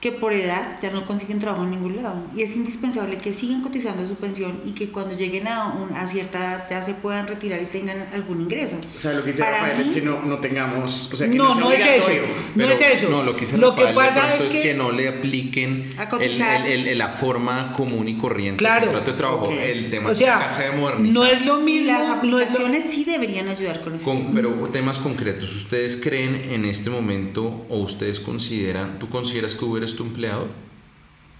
que 0.00 0.12
por 0.12 0.32
edad 0.32 0.78
ya 0.80 0.90
no 0.92 1.04
consiguen 1.06 1.40
trabajo 1.40 1.64
en 1.64 1.70
ningún 1.72 1.96
lado 1.96 2.22
y 2.36 2.42
es 2.42 2.54
indispensable 2.54 3.18
que 3.18 3.32
sigan 3.32 3.62
cotizando 3.62 4.06
su 4.06 4.14
pensión 4.14 4.60
y 4.64 4.70
que 4.70 4.90
cuando 4.90 5.16
lleguen 5.16 5.48
a, 5.48 5.72
un- 5.74 5.92
a 5.92 6.06
cierta 6.06 6.38
edad 6.38 6.66
ya 6.70 6.82
se 6.84 6.94
puedan 6.94 7.26
retirar 7.26 7.60
y 7.60 7.66
tengan 7.66 8.06
algún 8.14 8.42
ingreso. 8.42 8.76
O 8.94 8.98
sea, 8.98 9.12
lo 9.12 9.22
que 9.22 9.28
dice 9.32 9.42
Para 9.42 9.58
Rafael 9.58 9.80
es 9.80 9.88
mí- 9.88 9.94
que 9.94 10.02
no, 10.02 10.22
no 10.22 10.38
tengamos. 10.38 11.10
O 11.12 11.16
sea, 11.16 11.28
que 11.28 11.34
no, 11.34 11.52
sea 11.52 11.60
no 11.64 11.72
es 11.72 11.80
eso. 11.80 12.08
No 12.54 12.64
es 12.70 12.80
eso. 12.80 13.10
No, 13.10 13.22
lo 13.24 13.34
que, 13.34 13.40
dice 13.40 13.58
Lo 13.58 13.70
Rafael 13.70 13.88
de 13.88 13.94
pasa 13.94 14.34
es 14.36 14.42
que, 14.46 14.74
no 14.74 14.92
le 14.92 15.08
apliquen 15.08 15.92
A 15.98 16.04
el, 16.04 16.08
cotizar. 16.08 16.66
el- 16.66 16.86
el- 16.86 16.98
la 16.98 17.08
forma 17.08 17.72
común 17.72 18.06
y 18.06 18.16
corriente 18.16 18.58
Claro. 18.58 18.86
del 18.86 18.94
contrato 18.94 19.10
de 19.12 19.18
trabajo. 19.18 19.50
El 19.50 19.90
tema 19.90 20.10
o 20.10 20.12
es 20.12 20.18
sea, 20.18 20.48
se 20.48 20.62
debe 20.62 20.76
modernizar. 20.76 21.14
no 21.14 21.26
es 21.26 21.44
lo 21.44 21.58
mismo. 21.58 21.86
las 21.88 21.98
no 21.98 22.14
es 22.14 22.30
lo- 22.30 22.38
aplicaciones 22.38 22.86
sí 22.88 23.04
deberían 23.04 23.48
ayudar 23.48 23.82
con 23.82 23.94
eso. 23.96 24.04
Con- 24.04 24.32
pero 24.32 24.50
temas 24.70 24.98
concretos, 24.98 25.52
¿ustedes 25.56 25.96
creen 26.00 26.50
en 26.52 26.64
este 26.66 26.88
momento 26.88 27.66
o 27.68 27.78
ustedes 27.78 28.20
consideran, 28.20 29.00
tú 29.00 29.08
consideras 29.08 29.54
que 29.54 29.64
Uber 29.64 29.87
es 29.88 29.96
tu 29.96 30.04
empleado? 30.04 30.46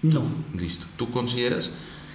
No. 0.01 0.23
Listo, 0.57 0.85
¿tú 0.97 1.09
consideras? 1.11 1.71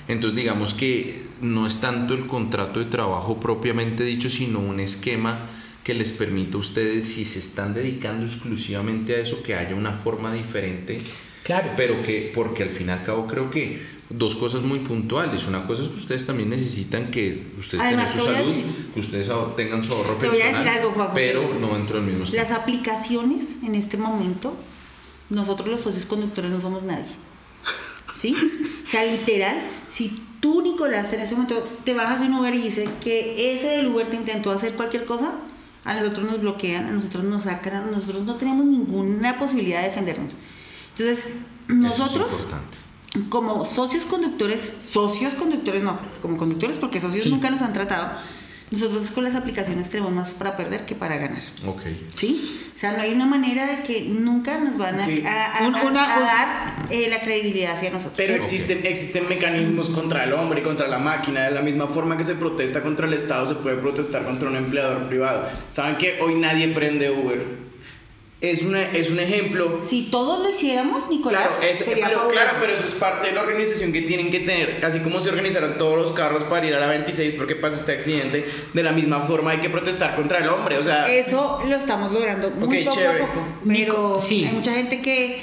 Entonces 0.08 0.36
digamos 0.36 0.74
que 0.74 1.26
no 1.40 1.66
es 1.66 1.76
tanto 1.80 2.14
el 2.14 2.26
contrato 2.26 2.78
de 2.80 2.86
trabajo 2.86 3.40
propiamente 3.40 4.04
dicho, 4.04 4.28
sino 4.28 4.58
un 4.58 4.80
esquema 4.80 5.38
que 5.82 5.94
les 5.94 6.10
permita 6.12 6.56
a 6.56 6.60
ustedes, 6.60 7.06
si 7.08 7.24
se 7.24 7.38
están 7.38 7.74
dedicando 7.74 8.24
exclusivamente 8.24 9.14
a 9.16 9.18
eso, 9.18 9.42
que 9.42 9.54
haya 9.54 9.74
una 9.74 9.92
forma 9.92 10.32
diferente. 10.32 11.00
Claro. 11.42 11.72
Pero 11.76 12.02
que, 12.02 12.32
porque 12.34 12.62
al 12.62 12.70
fin 12.70 12.88
y 12.88 12.90
al 12.92 13.02
cabo 13.04 13.26
creo 13.26 13.50
que 13.50 13.82
dos 14.08 14.34
cosas 14.34 14.62
muy 14.62 14.78
puntuales. 14.78 15.46
Una 15.46 15.66
cosa 15.66 15.82
es 15.82 15.88
que 15.88 15.96
ustedes 15.96 16.24
también 16.24 16.48
necesitan 16.48 17.10
que 17.10 17.42
ustedes 17.58 17.82
Además, 17.84 18.12
tengan 18.12 18.26
su 18.26 18.32
salud, 18.32 18.48
decir- 18.50 18.90
que 18.94 19.00
ustedes 19.00 19.30
tengan 19.56 19.84
su 19.84 19.92
ahorro 19.94 20.14
Te 20.14 20.28
voy 20.28 20.40
a 20.40 20.44
personal, 20.44 20.64
decir 20.64 20.78
algo, 20.80 20.92
Juan 20.94 21.08
José. 21.08 21.20
pero 21.20 21.54
no 21.60 21.74
dentro 21.76 22.00
del 22.00 22.06
mismo 22.14 22.34
Las 22.34 22.50
aplicaciones 22.50 23.58
en 23.62 23.74
este 23.74 23.96
momento, 23.98 24.56
nosotros 25.30 25.68
los 25.68 25.80
socios 25.80 26.04
conductores 26.04 26.50
no 26.50 26.60
somos 26.60 26.82
nadie. 26.82 27.06
¿Sí? 28.16 28.34
O 28.84 28.88
sea, 28.88 29.04
literal, 29.04 29.60
si 29.88 30.22
tú, 30.40 30.62
Nicolás, 30.62 31.12
en 31.12 31.20
este 31.20 31.34
momento 31.34 31.66
te 31.84 31.94
bajas 31.94 32.20
de 32.20 32.26
un 32.26 32.34
Uber 32.34 32.54
y 32.54 32.58
dices 32.62 32.88
que 33.02 33.54
ese 33.54 33.68
del 33.68 33.88
Uber 33.88 34.06
te 34.06 34.16
intentó 34.16 34.50
hacer 34.52 34.74
cualquier 34.74 35.04
cosa, 35.04 35.34
a 35.84 35.94
nosotros 35.94 36.24
nos 36.26 36.40
bloquean, 36.40 36.86
a 36.86 36.90
nosotros 36.92 37.24
nos 37.24 37.42
sacan, 37.42 37.88
a 37.88 37.90
nosotros 37.90 38.24
no 38.24 38.36
tenemos 38.36 38.64
ninguna 38.64 39.38
posibilidad 39.38 39.82
de 39.82 39.88
defendernos. 39.88 40.34
Entonces, 40.96 41.24
nosotros 41.68 42.32
es 43.14 43.22
como 43.28 43.64
socios 43.64 44.04
conductores, 44.04 44.72
socios 44.82 45.34
conductores 45.34 45.82
no, 45.82 45.98
como 46.22 46.36
conductores 46.36 46.78
porque 46.78 47.00
socios 47.00 47.24
Sí. 47.24 47.30
nunca 47.30 47.50
nos 47.50 47.62
han 47.62 47.72
tratado, 47.72 48.08
nosotros 48.70 49.10
con 49.10 49.24
las 49.24 49.34
aplicaciones 49.34 49.88
tenemos 49.90 50.12
más 50.12 50.30
para 50.34 50.56
perder 50.56 50.84
que 50.84 50.94
para 50.94 51.16
ganar. 51.16 51.42
Ok. 51.66 51.82
¿Sí? 52.14 52.60
O 52.74 52.78
sea, 52.78 52.92
no 52.96 53.02
hay 53.02 53.12
una 53.12 53.24
manera 53.26 53.66
de 53.66 53.82
que 53.84 54.02
nunca 54.02 54.58
nos 54.58 54.76
van 54.76 55.00
a, 55.00 55.04
Ok. 55.04 55.10
a- 55.24 55.58
a- 55.58 55.68
Un- 55.68 55.74
una- 55.76 56.14
a 56.14 56.18
un- 56.18 56.24
dar 56.26 56.86
eh, 56.90 57.06
la 57.08 57.20
credibilidad 57.20 57.72
hacia 57.74 57.90
nosotros. 57.90 58.14
Pero 58.16 58.34
existen, 58.34 58.80
existen 58.84 59.28
mecanismos 59.28 59.90
contra 59.90 60.24
el 60.24 60.32
hombre 60.32 60.60
y 60.60 60.62
contra 60.64 60.88
la 60.88 60.98
máquina. 60.98 61.44
De 61.44 61.52
la 61.52 61.62
misma 61.62 61.86
forma 61.86 62.16
que 62.16 62.24
se 62.24 62.34
protesta 62.34 62.82
contra 62.82 63.06
el 63.06 63.12
Estado, 63.14 63.46
se 63.46 63.54
puede 63.54 63.76
protestar 63.76 64.24
contra 64.24 64.48
un 64.48 64.56
empleador 64.56 65.06
privado. 65.08 65.48
¿Saben 65.70 65.96
que 65.96 66.18
hoy 66.20 66.34
nadie 66.34 66.68
prende 66.68 67.10
Uber? 67.10 67.63
Es, 68.50 68.62
una, 68.62 68.82
es 68.82 69.10
un 69.10 69.18
ejemplo. 69.20 69.80
si 69.88 70.02
todos 70.10 70.40
lo 70.42 70.50
hiciéramos, 70.50 71.08
Nicolás, 71.08 71.48
Claro, 71.48 71.62
es- 71.62 71.78
sería 71.78 72.08
pero, 72.08 72.28
claro, 72.28 72.50
pero 72.60 72.74
eso 72.74 72.84
es 72.84 72.94
parte 72.94 73.28
de 73.28 73.32
la 73.34 73.40
organización 73.42 73.92
que 73.92 74.02
tienen 74.02 74.30
que 74.30 74.40
tener. 74.40 74.84
Así 74.84 75.00
como 75.00 75.20
se 75.20 75.30
organizaron 75.30 75.78
todos 75.78 75.96
los 75.96 76.12
carros 76.12 76.44
para 76.44 76.66
ir 76.66 76.74
a 76.74 76.80
la 76.80 76.88
26 76.88 77.34
porque 77.36 77.56
pasó 77.56 77.76
este 77.76 77.92
accidente, 77.92 78.44
de 78.72 78.82
la 78.82 78.92
misma 78.92 79.20
forma 79.20 79.52
hay 79.52 79.58
que 79.58 79.70
protestar 79.70 80.14
contra 80.16 80.38
el 80.38 80.48
hombre. 80.48 80.78
O 80.78 80.84
sea, 80.84 81.06
Eso 81.08 81.60
lo 81.68 81.76
estamos 81.76 82.12
logrando 82.12 82.50
muy 82.50 82.84
poco 82.84 82.96
chévere. 82.96 83.22
a 83.22 83.26
poco, 83.26 83.40
pero 83.66 83.72
Nico, 83.78 84.20
sí. 84.20 84.44
hay 84.44 84.52
mucha 84.54 84.72
gente 84.72 85.00
que 85.00 85.40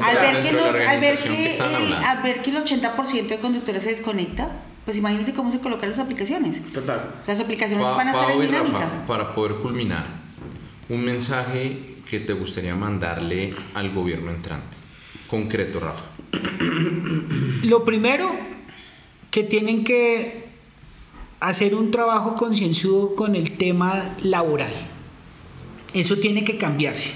al 0.00 0.16
ver 0.18 0.40
que, 0.44 0.52
los- 0.52 0.66
al 0.66 1.00
ver 1.00 1.18
que, 1.18 1.56
el, 1.56 1.92
al 1.94 2.22
ver 2.22 2.40
que 2.42 2.50
el 2.50 2.56
80% 2.58 3.26
de 3.26 3.38
conductores 3.38 3.82
se 3.82 3.90
desconecta, 3.90 4.60
pues 4.84 4.96
imagínense 4.96 5.32
cómo 5.34 5.50
se 5.50 5.58
colocan 5.60 5.88
las 5.90 5.98
aplicaciones. 5.98 6.62
total. 6.72 7.14
Las 7.26 7.40
aplicaciones 7.40 7.84
Pa- 7.84 7.92
van 7.96 8.08
a 8.08 8.10
estar 8.12 8.26
Pau 8.28 8.42
en 8.42 8.52
Rafa, 8.52 8.64
dinámica. 8.64 9.06
para 9.06 9.34
poder 9.34 9.56
culminar, 9.56 10.04
un 10.88 11.04
mensaje 11.04 11.93
que 12.14 12.20
te 12.20 12.32
gustaría 12.32 12.76
mandarle 12.76 13.54
al 13.74 13.92
gobierno 13.92 14.30
entrante. 14.30 14.76
Concreto, 15.26 15.80
Rafa. 15.80 16.04
Lo 17.64 17.84
primero, 17.84 18.30
que 19.32 19.42
tienen 19.42 19.82
que 19.82 20.44
hacer 21.40 21.74
un 21.74 21.90
trabajo 21.90 22.36
concienzudo 22.36 23.16
con 23.16 23.34
el 23.34 23.56
tema 23.56 24.14
laboral. 24.22 24.72
Eso 25.92 26.18
tiene 26.18 26.44
que 26.44 26.56
cambiarse. 26.56 27.10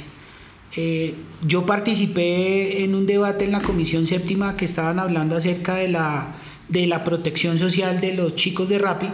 Eh, 0.76 1.14
yo 1.46 1.64
participé 1.64 2.82
en 2.82 2.96
un 2.96 3.06
debate 3.06 3.44
en 3.44 3.52
la 3.52 3.62
Comisión 3.62 4.04
Séptima 4.04 4.56
que 4.56 4.64
estaban 4.64 4.98
hablando 4.98 5.36
acerca 5.36 5.76
de 5.76 5.88
la, 5.88 6.34
de 6.68 6.88
la 6.88 7.04
protección 7.04 7.56
social 7.56 8.00
de 8.00 8.14
los 8.14 8.34
chicos 8.34 8.68
de 8.68 8.78
Rappi 8.78 9.08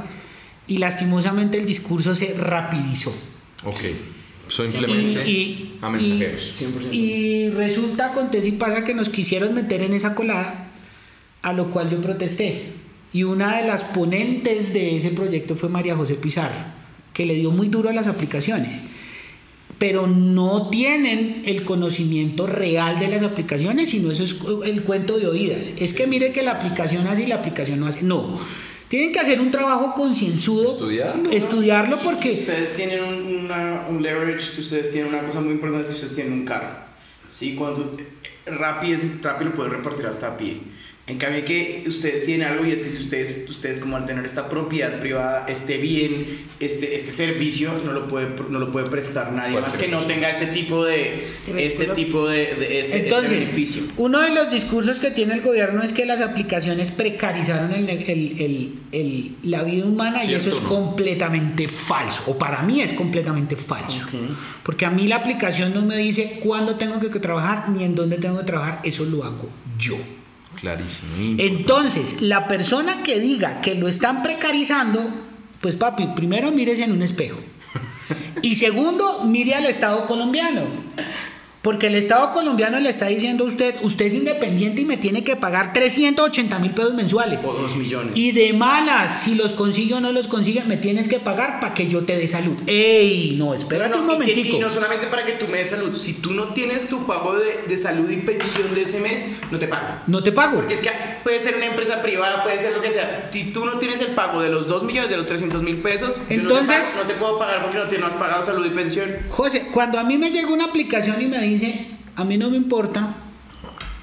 y 0.66 0.78
lastimosamente 0.78 1.58
el 1.58 1.66
discurso 1.66 2.14
se 2.14 2.32
rapidizó. 2.38 3.14
Ok. 3.64 3.80
Simplemente 4.48 5.28
Y- 5.28 5.32
y- 5.32 5.78
a 5.80 5.88
mensajeros. 5.90 6.52
100%. 6.58 6.92
Y 6.92 7.50
resulta, 7.50 8.06
acontece 8.10 8.48
y 8.48 8.52
pasa 8.52 8.84
que 8.84 8.94
nos 8.94 9.08
quisieron 9.08 9.54
meter 9.54 9.82
en 9.82 9.92
esa 9.94 10.14
colada, 10.14 10.70
a 11.42 11.52
lo 11.52 11.70
cual 11.70 11.90
yo 11.90 12.00
protesté. 12.00 12.72
Y 13.12 13.22
una 13.22 13.58
de 13.60 13.66
las 13.66 13.84
ponentes 13.84 14.72
de 14.72 14.96
ese 14.96 15.10
proyecto 15.10 15.54
fue 15.56 15.68
María 15.68 15.96
José 15.96 16.14
Pizarro, 16.14 16.54
que 17.12 17.26
le 17.26 17.34
dio 17.34 17.50
muy 17.50 17.68
duro 17.68 17.88
a 17.88 17.92
las 17.92 18.06
aplicaciones. 18.06 18.80
Pero 19.78 20.06
no 20.06 20.68
tienen 20.70 21.42
el 21.46 21.64
conocimiento 21.64 22.46
real 22.46 22.98
de 23.00 23.08
las 23.08 23.22
aplicaciones, 23.22 23.90
sino 23.90 24.10
eso 24.10 24.24
es 24.24 24.36
el 24.66 24.82
cuento 24.82 25.18
de 25.18 25.26
oídas. 25.26 25.74
Es 25.78 25.92
que 25.92 26.06
mire 26.06 26.32
que 26.32 26.42
la 26.42 26.52
aplicación 26.52 27.06
hace 27.06 27.24
y 27.24 27.26
la 27.26 27.36
aplicación 27.36 27.80
no 27.80 27.86
hace. 27.86 28.02
No. 28.02 28.34
Tienen 28.88 29.12
que 29.12 29.20
hacer 29.20 29.40
un 29.40 29.50
trabajo 29.50 29.94
concienzudo. 29.94 30.68
Estudiarlo. 30.68 31.30
Estudiarlo 31.30 31.98
porque. 31.98 32.32
Ustedes 32.32 32.74
tienen 32.76 33.02
un, 33.02 33.44
una- 33.44 33.86
un 33.88 34.02
leverage, 34.02 34.52
si 34.52 34.60
ustedes 34.60 34.92
tienen 34.92 35.12
una 35.14 35.22
cosa 35.22 35.40
muy 35.40 35.52
importante, 35.52 35.82
es 35.82 35.88
que 35.88 35.94
ustedes 35.94 36.14
tienen 36.14 36.32
un 36.40 36.44
carro. 36.44 36.68
¿sí? 37.28 37.54
Cuando 37.56 37.96
Rappi, 38.46 38.92
es, 38.92 39.22
Rappi 39.22 39.44
lo 39.46 39.54
puede 39.54 39.70
repartir 39.70 40.06
hasta 40.06 40.34
a 40.34 40.36
pie. 40.36 40.58
En 41.06 41.18
cambio 41.18 41.44
que 41.44 41.84
ustedes 41.86 42.24
tienen 42.24 42.48
algo 42.48 42.64
y 42.64 42.72
es 42.72 42.80
que 42.80 42.88
si 42.88 42.96
ustedes, 42.96 43.44
ustedes 43.50 43.78
como 43.80 43.98
al 43.98 44.06
tener 44.06 44.24
esta 44.24 44.48
propiedad 44.48 45.00
privada, 45.00 45.44
esté 45.48 45.76
bien, 45.76 46.24
este, 46.60 46.94
este 46.94 47.10
servicio 47.10 47.72
no 47.84 47.92
lo 47.92 48.08
puede, 48.08 48.28
no 48.48 48.58
lo 48.58 48.72
puede 48.72 48.86
prestar 48.88 49.30
nadie 49.32 49.60
más 49.60 49.76
que 49.76 49.88
no 49.88 50.00
tenga 50.06 50.30
este 50.30 50.46
tipo 50.46 50.82
de, 50.86 51.26
este 51.58 51.88
tipo 51.88 52.26
de, 52.26 52.38
de- 52.54 52.80
este, 52.80 52.80
este 52.80 52.98
Entonces, 53.04 53.30
beneficio. 53.32 53.82
uno 53.98 54.18
de 54.22 54.30
los 54.34 54.50
discursos 54.50 54.98
que 54.98 55.10
tiene 55.10 55.34
el 55.34 55.42
gobierno 55.42 55.82
es 55.82 55.92
que 55.92 56.06
las 56.06 56.22
aplicaciones 56.22 56.90
precarizaron 56.90 57.72
el- 57.74 57.90
el- 57.90 58.40
el- 58.40 58.72
el- 58.92 59.36
la 59.42 59.62
vida 59.62 59.84
humana 59.84 60.24
y 60.24 60.28
¿Cierto 60.28 60.48
eso 60.48 60.58
es 60.58 60.64
completamente 60.64 61.68
falso, 61.68 62.22
o 62.28 62.38
para 62.38 62.62
mí 62.62 62.80
es 62.80 62.94
completamente 62.94 63.56
falso. 63.56 64.04
Ok. 64.06 64.14
Porque 64.62 64.86
a 64.86 64.90
mí 64.90 65.06
la 65.06 65.16
aplicación 65.16 65.74
no 65.74 65.82
me 65.82 65.98
dice 65.98 66.38
cuándo 66.42 66.76
tengo 66.76 66.98
que 66.98 67.10
trabajar 67.20 67.68
ni 67.68 67.84
en 67.84 67.94
dónde 67.94 68.16
tengo 68.16 68.38
que 68.38 68.44
trabajar, 68.44 68.80
eso 68.84 69.04
lo 69.04 69.22
hago 69.22 69.50
yo. 69.78 69.96
Clarísimo. 70.60 71.14
Entonces, 71.38 72.22
la 72.22 72.48
persona 72.48 73.02
que 73.02 73.20
diga 73.20 73.60
que 73.60 73.74
lo 73.74 73.88
están 73.88 74.22
precarizando, 74.22 75.08
pues 75.60 75.76
papi, 75.76 76.08
primero 76.14 76.52
mírese 76.52 76.84
en 76.84 76.92
un 76.92 77.02
espejo. 77.02 77.38
Y 78.42 78.56
segundo, 78.56 79.24
mire 79.24 79.54
al 79.54 79.66
Estado 79.66 80.04
colombiano. 80.06 80.62
Porque 81.64 81.86
el 81.86 81.94
Estado 81.94 82.30
colombiano 82.30 82.78
le 82.78 82.90
está 82.90 83.06
diciendo 83.06 83.44
a 83.44 83.46
usted, 83.48 83.76
usted 83.80 84.04
es 84.04 84.12
independiente 84.14 84.82
y 84.82 84.84
me 84.84 84.98
tiene 84.98 85.24
que 85.24 85.34
pagar 85.34 85.72
380 85.72 86.58
mil 86.58 86.72
pesos 86.72 86.92
mensuales. 86.92 87.42
O 87.42 87.54
dos 87.54 87.74
millones. 87.74 88.12
Y 88.18 88.32
de 88.32 88.52
malas, 88.52 89.22
si 89.22 89.34
los 89.34 89.54
consigue 89.54 89.94
o 89.94 90.00
no 90.00 90.12
los 90.12 90.28
consigue, 90.28 90.62
me 90.64 90.76
tienes 90.76 91.08
que 91.08 91.20
pagar 91.20 91.60
para 91.60 91.72
que 91.72 91.88
yo 91.88 92.04
te 92.04 92.16
dé 92.18 92.28
salud. 92.28 92.54
¡Ey! 92.66 93.36
No, 93.38 93.54
espérate 93.54 93.96
No, 93.96 94.02
un 94.02 94.06
no, 94.06 94.12
y 94.12 94.16
que- 94.18 94.22
momentico. 94.26 94.56
Y, 94.56 94.60
no 94.60 94.68
solamente 94.68 95.06
para 95.06 95.24
que 95.24 95.32
tú 95.32 95.46
me 95.48 95.56
des 95.56 95.70
salud, 95.70 95.96
si 95.96 96.12
tú 96.20 96.34
no 96.34 96.48
tienes 96.52 96.86
tu 96.88 97.06
pago 97.06 97.34
de, 97.34 97.62
de 97.66 97.76
salud 97.78 98.10
y 98.10 98.16
pensión 98.18 98.74
de 98.74 98.82
ese 98.82 99.00
mes, 99.00 99.28
no 99.50 99.58
te 99.58 99.66
pagan. 99.66 100.02
No 100.06 100.22
te 100.22 100.32
pago. 100.32 100.56
Porque 100.56 100.74
es 100.74 100.80
que 100.80 100.90
puede 101.22 101.40
ser 101.40 101.56
una 101.56 101.64
empresa 101.64 102.02
privada, 102.02 102.42
puede 102.42 102.58
ser 102.58 102.74
lo 102.74 102.82
que 102.82 102.90
sea. 102.90 103.30
Si 103.32 103.44
tú 103.54 103.64
no 103.64 103.78
tienes 103.78 104.02
el 104.02 104.08
pago 104.08 104.42
de 104.42 104.50
los 104.50 104.68
2 104.68 104.82
millones, 104.84 105.08
de 105.08 105.16
los 105.16 105.24
300 105.24 105.62
mil 105.62 105.78
pesos, 105.78 106.16
yo 106.16 106.22
no 106.22 106.26
te 106.28 106.34
Entonces- 106.34 106.76
pago, 106.92 107.02
no, 107.04 107.08
te 107.08 107.14
puedo 107.14 107.38
pagar 107.38 107.62
porque 107.62 107.78
no, 107.78 107.88
te, 107.88 107.96
no 107.98 108.06
has 108.06 108.14
pagado 108.14 108.42
salud 108.42 108.66
y 108.66 108.70
pensión. 108.70 109.08
José, 109.30 109.68
cuando 109.72 109.98
a 109.98 110.04
mí 110.04 110.18
me 110.18 110.30
llega 110.30 110.48
una 110.52 110.66
aplicación 110.66 111.22
y 111.22 111.26
me 111.26 111.40
dice, 111.40 111.53
a 112.16 112.24
mí 112.24 112.36
no 112.38 112.50
me 112.50 112.56
importa 112.56 113.16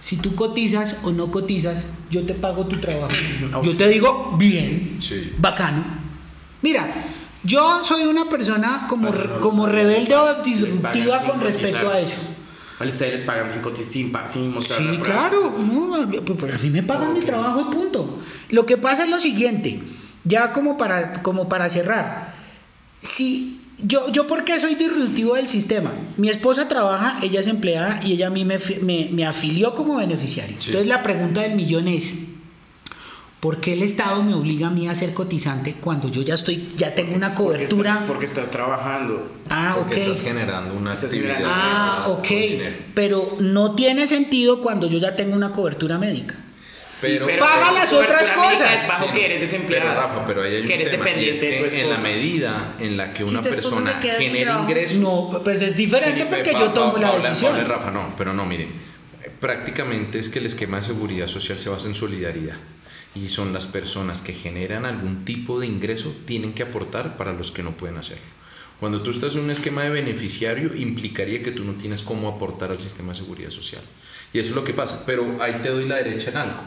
si 0.01 0.17
tú 0.17 0.35
cotizas 0.35 0.97
o 1.03 1.11
no 1.11 1.31
cotizas, 1.31 1.87
yo 2.09 2.25
te 2.25 2.33
pago 2.33 2.65
tu 2.65 2.77
trabajo. 2.79 3.13
Yo 3.63 3.77
te 3.77 3.87
digo, 3.87 4.35
bien, 4.37 4.97
Sí. 4.99 5.31
bacano. 5.37 5.83
Mira, 6.61 7.05
yo 7.43 7.83
soy 7.83 8.03
una 8.03 8.27
persona 8.27 8.87
como, 8.89 9.11
como 9.39 9.67
rebelde 9.67 10.15
o 10.15 10.43
disruptiva 10.43 11.23
con 11.23 11.39
respecto 11.39 11.89
a 11.89 11.99
eso. 11.99 12.17
Vale, 12.79 12.91
ustedes 12.91 13.11
les 13.13 13.21
pagan 13.21 13.47
sin 13.49 13.61
cotizar, 13.61 14.27
sin, 14.27 14.51
mostrar 14.51 14.79
Sí, 14.79 14.85
la 14.85 14.99
claro, 15.03 15.55
no, 15.59 16.09
pues, 16.09 16.37
pues, 16.39 16.55
a 16.55 16.57
mí 16.57 16.71
me 16.71 16.81
pagan 16.81 17.13
mi 17.13 17.21
trabajo 17.21 17.67
y 17.69 17.73
punto. 17.73 18.19
Lo 18.49 18.65
que 18.65 18.77
pasa 18.77 19.03
es 19.03 19.09
lo 19.09 19.19
siguiente, 19.19 19.83
ya 20.23 20.51
como 20.51 20.77
para, 20.77 21.21
como 21.21 21.47
para 21.47 21.69
cerrar. 21.69 22.33
Si 22.99 23.60
yo, 23.83 24.09
yo, 24.11 24.27
¿por 24.27 24.43
qué 24.45 24.59
soy 24.59 24.75
disruptivo 24.75 25.35
del 25.35 25.47
sistema? 25.47 25.91
Mi 26.17 26.29
esposa 26.29 26.67
trabaja, 26.67 27.19
ella 27.21 27.39
es 27.39 27.47
empleada 27.47 27.99
y 28.03 28.13
ella 28.13 28.27
a 28.27 28.29
mí 28.29 28.45
me, 28.45 28.59
me, 28.81 29.09
me 29.11 29.25
afilió 29.25 29.73
como 29.75 29.97
beneficiario. 29.97 30.55
Sí. 30.59 30.67
Entonces 30.67 30.87
la 30.87 31.03
pregunta 31.03 31.41
del 31.41 31.55
millón 31.55 31.87
es, 31.87 32.13
¿por 33.39 33.59
qué 33.59 33.73
el 33.73 33.81
Estado 33.81 34.21
me 34.23 34.33
obliga 34.35 34.67
a 34.67 34.69
mí 34.69 34.87
a 34.87 34.93
ser 34.95 35.13
cotizante 35.13 35.73
cuando 35.81 36.09
yo 36.09 36.21
ya 36.21 36.35
estoy, 36.35 36.69
ya 36.77 36.93
tengo 36.93 37.15
una 37.15 37.33
Porque 37.33 37.55
cobertura? 37.57 37.91
estás, 37.93 38.07
porque 38.07 38.25
estás 38.25 38.51
trabajando. 38.51 39.31
ah, 39.49 39.75
ok. 39.79 39.87
Porque 39.87 40.03
estás 40.03 40.21
generando 40.21 40.73
una 40.75 40.93
actividad. 40.93 41.37
Ah, 41.43 42.05
ok. 42.09 42.27
Pero 42.93 43.37
no 43.39 43.73
tiene 43.75 44.05
sentido 44.07 44.61
cuando 44.61 44.87
yo 44.87 44.99
ya 44.99 45.15
tengo 45.15 45.35
una 45.35 45.51
cobertura 45.51 45.97
médica. 45.97 46.35
Pero- 47.01 47.39
Paga 47.39 47.71
las 47.71 47.89
tu 47.89 47.97
otras 47.97 48.29
cosas. 48.29 48.81
Es 48.83 48.87
bajo 48.87 49.05
Sí, 49.07 49.13
que 49.13 49.25
eres 49.25 49.41
desempleado. 49.41 49.89
Pero 49.89 50.01
Rafa, 50.01 50.25
pero 50.25 50.43
ahí 50.43 50.55
hay 50.55 50.61
un 50.61 50.67
que 50.67 50.73
eres 50.75 50.91
tema, 50.91 51.03
y 51.03 51.07
dependiente 51.07 51.31
es 51.31 51.41
de 51.41 51.69
tu 51.69 51.75
que 51.75 51.81
en 51.81 51.89
la 51.89 51.97
medida 51.97 52.75
en 52.79 52.97
la 52.97 53.13
que 53.13 53.23
Si 53.25 53.29
una 53.29 53.39
esposo 53.41 53.55
persona 53.55 53.99
genera 54.01 54.59
ingresos 54.61 54.97
No, 54.97 55.41
pues 55.43 55.61
es 55.61 55.75
diferente 55.75 56.25
porque 56.25 56.51
Pa- 56.51 56.59
yo 56.59 56.69
tomo 56.71 56.93
pa- 56.93 56.99
la 56.99 57.07
Paula- 57.11 57.27
decisión. 57.29 57.51
Paula 57.51 57.65
y 57.65 57.69
Rafa, 57.69 57.91
no, 57.91 58.13
pero 58.17 58.33
no, 58.33 58.45
miren, 58.45 58.71
prácticamente 59.39 60.19
es 60.19 60.29
que 60.29 60.39
el 60.39 60.45
esquema 60.45 60.77
de 60.77 60.83
seguridad 60.83 61.27
social 61.27 61.57
se 61.59 61.69
basa 61.69 61.87
en 61.87 61.95
solidaridad 61.95 62.55
y 63.15 63.27
son 63.27 63.53
las 63.53 63.65
personas 63.67 64.21
que 64.21 64.33
generan 64.33 64.85
algún 64.85 65.25
tipo 65.25 65.59
de 65.59 65.67
ingreso 65.67 66.15
tienen 66.25 66.53
que 66.53 66.63
aportar 66.63 67.17
para 67.17 67.33
los 67.33 67.51
que 67.51 67.63
no 67.63 67.71
pueden 67.71 67.97
hacerlo. 67.97 68.23
Cuando 68.79 69.01
tú 69.03 69.11
estás 69.11 69.33
en 69.35 69.41
un 69.41 69.51
esquema 69.51 69.83
de 69.83 69.89
beneficiario, 69.91 70.75
implicaría 70.75 71.43
que 71.43 71.51
tú 71.51 71.63
no 71.63 71.73
tienes 71.73 72.01
cómo 72.01 72.27
aportar 72.29 72.71
al 72.71 72.79
sistema 72.79 73.09
de 73.09 73.19
seguridad 73.19 73.51
social. 73.51 73.81
Y 74.33 74.39
eso 74.39 74.49
es 74.49 74.55
lo 74.55 74.63
que 74.63 74.73
pasa. 74.73 75.03
Pero 75.05 75.37
ahí 75.39 75.59
te 75.61 75.69
doy 75.69 75.85
la 75.87 75.97
derecha 75.97 76.31
en 76.31 76.37
algo. 76.37 76.63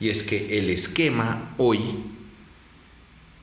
Y 0.00 0.08
es 0.10 0.22
que 0.22 0.58
el 0.58 0.70
esquema 0.70 1.54
hoy 1.56 1.80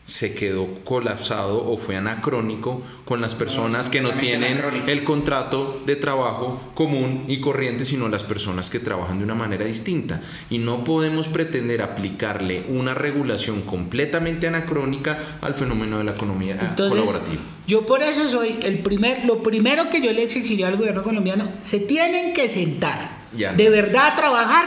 se 0.03 0.33
quedó 0.33 0.67
colapsado 0.83 1.63
o 1.71 1.77
fue 1.77 1.95
anacrónico 1.95 2.81
con 3.05 3.21
las 3.21 3.35
personas 3.35 3.87
que 3.87 4.01
no 4.01 4.11
tienen 4.13 4.53
anacrónico. 4.53 4.87
el 4.89 5.03
contrato 5.03 5.79
de 5.85 5.95
trabajo 5.95 6.59
común 6.73 7.25
y 7.27 7.39
corriente, 7.39 7.85
sino 7.85 8.09
las 8.09 8.23
personas 8.23 8.69
que 8.69 8.79
trabajan 8.79 9.19
de 9.19 9.23
una 9.25 9.35
manera 9.35 9.63
distinta. 9.63 10.19
Y 10.49 10.57
no 10.57 10.83
podemos 10.83 11.27
pretender 11.27 11.81
aplicarle 11.83 12.65
una 12.67 12.93
regulación 12.95 13.61
completamente 13.61 14.47
anacrónica 14.47 15.19
al 15.39 15.53
fenómeno 15.55 15.99
de 15.99 16.03
la 16.03 16.11
economía 16.11 16.57
Entonces, 16.59 16.99
colaborativa. 16.99 17.41
yo 17.67 17.85
por 17.85 18.01
eso 18.01 18.27
soy 18.27 18.57
el 18.63 18.79
primer, 18.79 19.23
lo 19.25 19.41
primero 19.43 19.89
que 19.91 20.01
yo 20.01 20.11
le 20.11 20.23
exigiría 20.23 20.67
al 20.67 20.77
gobierno 20.77 21.03
colombiano, 21.03 21.47
se 21.63 21.79
tienen 21.79 22.33
que 22.33 22.49
sentar 22.49 23.17
Ya 23.37 23.51
no. 23.51 23.57
de 23.59 23.69
verdad 23.69 24.07
a 24.13 24.15
trabajar 24.15 24.65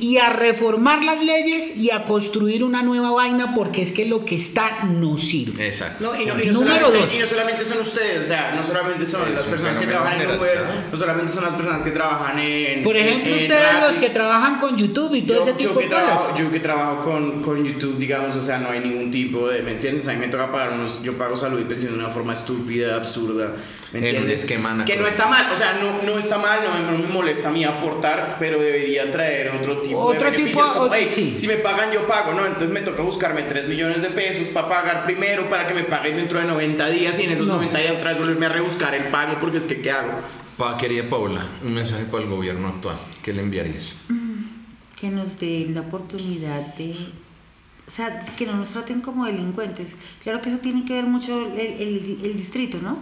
y 0.00 0.16
a 0.16 0.30
reformar 0.30 1.04
las 1.04 1.22
leyes 1.22 1.76
y 1.76 1.90
a 1.90 2.04
construir 2.04 2.64
una 2.64 2.82
nueva 2.82 3.10
vaina 3.10 3.54
porque 3.54 3.82
es 3.82 3.90
que 3.90 4.06
lo 4.06 4.24
que 4.24 4.36
está 4.36 4.84
no 4.84 5.18
sirve. 5.18 5.66
Exacto. 5.66 6.04
No, 6.04 6.20
y 6.20 6.24
no, 6.24 6.40
y 6.40 6.46
no 6.46 6.52
Número 6.52 6.86
solamente, 6.86 7.06
dos. 7.06 7.14
y 7.14 7.18
no 7.18 7.26
solamente 7.26 7.64
son 7.64 7.80
ustedes, 7.80 8.24
o 8.24 8.28
sea, 8.28 8.54
no 8.54 8.64
solamente 8.64 9.04
son 9.04 9.28
Es 9.28 9.34
las 9.34 9.44
personas 9.44 9.78
que 9.78 9.86
trabajan 9.86 10.20
en 10.20 10.38
Uber, 10.38 10.58
no 10.90 10.96
solamente 10.98 11.32
son 11.32 11.44
las 11.44 11.54
personas 11.54 11.82
que 11.82 11.90
trabajan 11.90 12.38
en. 12.38 12.82
Por 12.82 12.96
ejemplo, 12.96 13.34
en 13.34 13.42
ustedes 13.42 13.82
los 13.86 13.96
que 13.96 14.10
trabajan 14.10 14.58
con 14.58 14.76
YouTube 14.76 15.14
y 15.14 15.22
todo 15.22 15.38
yo, 15.38 15.42
ese 15.42 15.52
yo 15.52 15.68
tipo 15.68 15.78
que 15.80 15.84
de 15.86 15.90
cosas. 15.90 16.06
trabajo, 16.06 16.36
yo 16.38 16.50
que 16.50 16.60
trabajo 16.60 17.04
con, 17.04 17.42
con 17.42 17.64
YouTube, 17.64 17.98
digamos, 17.98 18.34
o 18.34 18.40
sea, 18.40 18.58
no 18.58 18.70
hay 18.70 18.80
ningún 18.80 19.10
tipo 19.10 19.48
de, 19.48 19.62
¿me 19.62 19.72
entiendes? 19.72 20.08
A 20.08 20.12
mí 20.14 20.18
me 20.18 20.28
toca 20.28 20.50
pagar 20.50 20.72
unos, 20.72 21.02
yo 21.02 21.16
pago 21.18 21.36
salud 21.36 21.60
y 21.60 21.64
pensión 21.64 21.92
de 21.92 21.98
una 21.98 22.08
forma 22.08 22.32
estúpida, 22.32 22.96
absurda, 22.96 23.52
¿me 23.92 23.98
En 23.98 24.04
un 24.04 24.08
entiendes? 24.10 24.40
esquema 24.42 24.84
Que 24.84 24.96
no 24.96 25.06
está 25.06 25.26
mal, 25.26 25.50
o 25.52 25.56
sea, 25.56 25.78
no, 25.80 26.02
no 26.02 26.18
está 26.18 26.38
mal, 26.38 26.60
no, 26.64 26.72
me- 26.72 26.92
no 26.98 26.98
me 27.08 27.12
molesta 27.12 27.48
a 27.48 27.52
mí 27.52 27.64
aportar, 27.64 28.36
pero 28.38 28.60
debería 28.60 29.10
traer 29.10 29.50
otro 29.50 29.78
tipo 29.82 29.98
Otro 29.98 30.24
de 30.24 30.30
beneficios, 30.30 30.52
tipo- 30.62 30.72
como, 30.74 30.84
otro- 30.86 30.94
"Hey, 30.98 31.08
sí. 31.12 31.34
si 31.36 31.46
me 31.48 31.56
pagan, 31.56 31.90
yo 31.92 32.06
pago, 32.06 32.32
¿no? 32.32 32.46
Entonces 32.46 32.70
me 32.70 32.80
toca 32.82 33.02
buscarme 33.02 33.42
3 33.42 33.66
millones 33.68 34.02
de 34.02 34.10
pesos 34.10 34.48
para 34.48 34.68
pagar 34.68 35.04
primero, 35.04 35.48
para 35.48 35.66
que 35.66 35.74
me 35.74 35.82
paguen 35.84 36.16
dentro 36.16 36.38
de 36.40 36.46
90 36.46 36.88
días 36.88 37.18
y 37.18 37.24
en 37.24 37.32
esos 37.32 37.48
No. 37.48 37.54
90 37.56 37.78
días 37.80 37.96
otra 37.96 38.10
vez 38.10 38.18
volverme 38.18 38.46
a 38.46 38.50
rebuscar 38.50 38.94
el 38.94 39.04
pago, 39.04 39.38
porque 39.40 39.58
es 39.58 39.64
que, 39.64 39.80
¿qué 39.80 39.90
hago? 39.90 40.12
Pa, 40.56 40.76
querida 40.76 41.08
Paula, 41.08 41.46
un 41.64 41.72
mensaje 41.74 42.04
para 42.04 42.22
el 42.22 42.28
gobierno 42.30 42.68
actual. 42.68 42.96
¿Qué 43.22 43.32
le 43.32 43.42
enviarías? 43.42 43.94
que 45.00 45.08
nos 45.08 45.38
den 45.40 45.72
la 45.74 45.80
oportunidad 45.80 46.74
de, 46.74 46.90
o 47.86 47.90
sea, 47.90 48.22
que 48.36 48.44
no 48.44 48.54
nos 48.54 48.68
traten 48.68 49.00
como 49.00 49.24
delincuentes. 49.24 49.96
Claro 50.22 50.42
que 50.42 50.50
eso 50.50 50.58
tiene 50.58 50.84
que 50.84 50.92
ver 50.92 51.04
mucho 51.04 51.40
el, 51.54 51.58
el- 51.58 52.18
el 52.22 52.36
distrito, 52.36 52.78
¿no? 52.82 52.98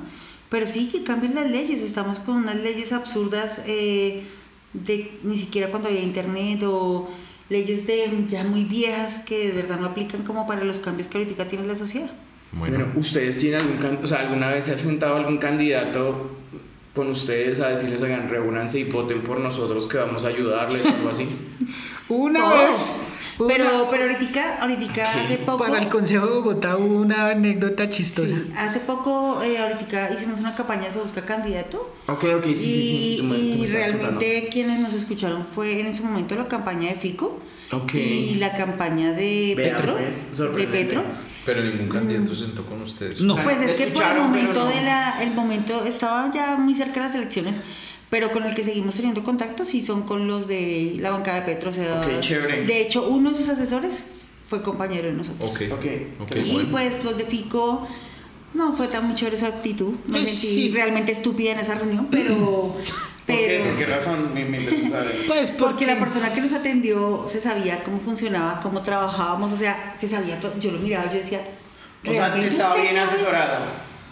Pero 0.50 0.66
sí 0.66 0.88
que 0.88 1.02
cambien 1.04 1.34
las 1.34 1.50
leyes. 1.50 1.82
Estamos 1.82 2.18
con 2.20 2.36
unas 2.36 2.56
leyes 2.56 2.92
absurdas 2.92 3.62
eh, 3.66 4.22
de 4.72 5.18
ni 5.22 5.36
siquiera 5.36 5.68
cuando 5.68 5.88
había 5.88 6.00
internet 6.02 6.62
o 6.64 7.08
leyes 7.50 7.86
de 7.86 8.10
ya 8.28 8.44
muy 8.44 8.64
viejas 8.64 9.20
que 9.26 9.48
de 9.48 9.52
verdad 9.52 9.78
no 9.80 9.86
aplican 9.86 10.22
como 10.22 10.46
para 10.46 10.64
los 10.64 10.78
cambios 10.78 11.08
que 11.08 11.18
ahorita 11.18 11.48
tiene 11.48 11.66
la 11.66 11.74
sociedad. 11.76 12.10
Bueno, 12.52 12.78
Bueno, 12.78 12.92
¿ustedes 12.96 13.36
tienen 13.38 13.60
algún, 13.60 13.76
can- 13.78 13.98
o 14.02 14.06
sea, 14.06 14.20
alguna 14.20 14.50
vez 14.50 14.64
se 14.64 14.72
ha 14.72 14.76
sentado 14.76 15.16
algún 15.16 15.36
candidato 15.38 16.30
con 16.94 17.10
ustedes 17.10 17.60
a 17.60 17.68
decirles, 17.68 18.00
oigan, 18.02 18.28
reúnanse 18.28 18.80
y 18.80 18.84
voten 18.84 19.20
por 19.22 19.38
nosotros 19.40 19.86
que 19.86 19.98
vamos 19.98 20.24
a 20.24 20.28
ayudarles 20.28 20.84
o 20.84 20.88
algo 20.88 21.08
así? 21.10 21.28
Una 22.08 22.40
Todos. 22.40 22.58
vez, 22.70 22.92
Pero, 23.46 23.88
pero 23.90 24.02
ahorita, 24.10 24.62
ahorita 24.62 25.12
hace 25.20 25.38
poco... 25.38 25.58
para 25.64 25.78
el 25.80 25.88
Consejo 25.88 26.26
de 26.26 26.32
Bogotá 26.32 26.76
hubo 26.76 26.96
una 27.00 27.28
anécdota 27.28 27.88
chistosa. 27.88 28.34
Sí, 28.34 28.52
hace 28.56 28.80
poco, 28.80 29.40
eh, 29.42 29.58
ahorita 29.58 30.12
hicimos 30.14 30.40
una 30.40 30.54
campaña 30.54 30.90
Se 30.90 30.98
Busca 30.98 31.24
Candidato. 31.24 31.94
Ok, 32.08 32.24
ok, 32.38 32.44
sí, 32.46 32.54
sí, 32.54 32.62
sí. 32.64 33.14
y 33.14 33.16
tú 33.18 33.24
me- 33.24 33.38
y 33.38 33.66
realmente 33.66 34.48
quienes 34.50 34.80
nos 34.80 34.92
escucharon 34.94 35.46
fue 35.54 35.80
en 35.80 35.94
su 35.94 36.04
momento 36.04 36.34
la 36.34 36.48
campaña 36.48 36.88
de 36.88 36.94
Fico 36.96 37.40
Ok. 37.70 37.94
y 37.94 38.34
la 38.36 38.56
campaña 38.56 39.12
de 39.12 39.54
Vea, 39.56 39.76
Petro. 39.76 39.96
pues, 39.98 40.36
de. 40.38 40.66
Petro. 40.66 41.02
pero 41.46 41.62
ningún 41.62 41.88
candidato 41.88 42.34
se 42.34 42.46
sentó 42.46 42.64
con 42.66 42.80
ustedes. 42.82 43.20
No. 43.20 43.34
O 43.34 43.36
sea, 43.36 43.44
Pues 43.44 43.60
es 43.60 43.78
que 43.78 43.86
por 43.88 44.02
el 44.04 44.18
momento 44.20 44.60
no. 44.60 44.66
de 44.66 44.82
la, 44.82 45.22
el 45.22 45.30
momento 45.32 45.84
estaba 45.84 46.30
ya 46.32 46.56
muy 46.56 46.74
cerca 46.74 46.94
de 47.00 47.06
las 47.06 47.14
elecciones, 47.14 47.60
pero 48.10 48.30
con 48.30 48.44
el 48.44 48.54
que 48.54 48.64
seguimos 48.64 48.94
teniendo 48.94 49.22
contacto 49.24 49.64
sí 49.64 49.82
son 49.82 50.02
con 50.02 50.26
los 50.26 50.46
de 50.48 50.96
la 50.98 51.10
bancada 51.10 51.40
de 51.40 51.46
Petro. 51.54 51.70
O 51.70 51.72
sea, 51.72 52.00
Ok, 52.02 52.20
chévere. 52.20 52.64
De 52.64 52.80
hecho, 52.82 53.08
uno 53.08 53.30
de 53.30 53.36
sus 53.36 53.48
asesores 53.48 54.02
fue 54.46 54.62
compañero 54.62 55.08
de 55.08 55.12
nosotros. 55.14 55.50
Ok, 55.50 55.62
Ok, 55.72 55.86
ok, 56.20 56.36
Y 56.36 56.52
bueno. 56.52 56.68
pues 56.70 57.04
los 57.04 57.18
de 57.18 57.24
Fico 57.24 57.86
no 58.54 58.72
fue 58.74 58.88
tan 58.88 59.06
muy 59.06 59.14
chévere 59.14 59.36
su 59.36 59.44
actitud. 59.46 59.92
Me 60.06 60.12
Pues 60.20 60.24
sentí 60.30 60.46
sí. 60.48 60.70
realmente 60.70 61.12
estúpida 61.12 61.52
en 61.52 61.58
esa 61.60 61.74
reunión, 61.74 62.08
pero. 62.10 62.34
¿Por 63.26 63.36
qué? 63.36 63.60
pero 63.60 63.64
¿Por 63.64 63.76
qué 63.78 63.84
razón? 63.84 64.32
Me, 64.32 64.44
me. 64.46 64.58
Pues 65.26 65.50
porque 65.50 65.84
la 65.84 65.98
persona 65.98 66.32
que 66.32 66.40
nos 66.40 66.54
atendió 66.54 67.26
se 67.28 67.40
sabía 67.40 67.84
cómo 67.84 67.98
funcionaba, 68.00 68.58
cómo 68.60 68.80
trabajábamos, 68.80 69.52
o 69.52 69.56
sea, 69.56 69.94
se 70.00 70.08
sabía 70.08 70.40
todo. 70.40 70.58
Yo 70.58 70.70
lo 70.70 70.78
miraba, 70.78 71.10
yo 71.10 71.18
decía. 71.18 71.42
O 72.06 72.10
sea, 72.10 72.28
¿realmente 72.28 72.48
estaba 72.48 72.74
bien 72.76 72.94
sabe?". 72.96 73.00
asesorado. 73.06 73.64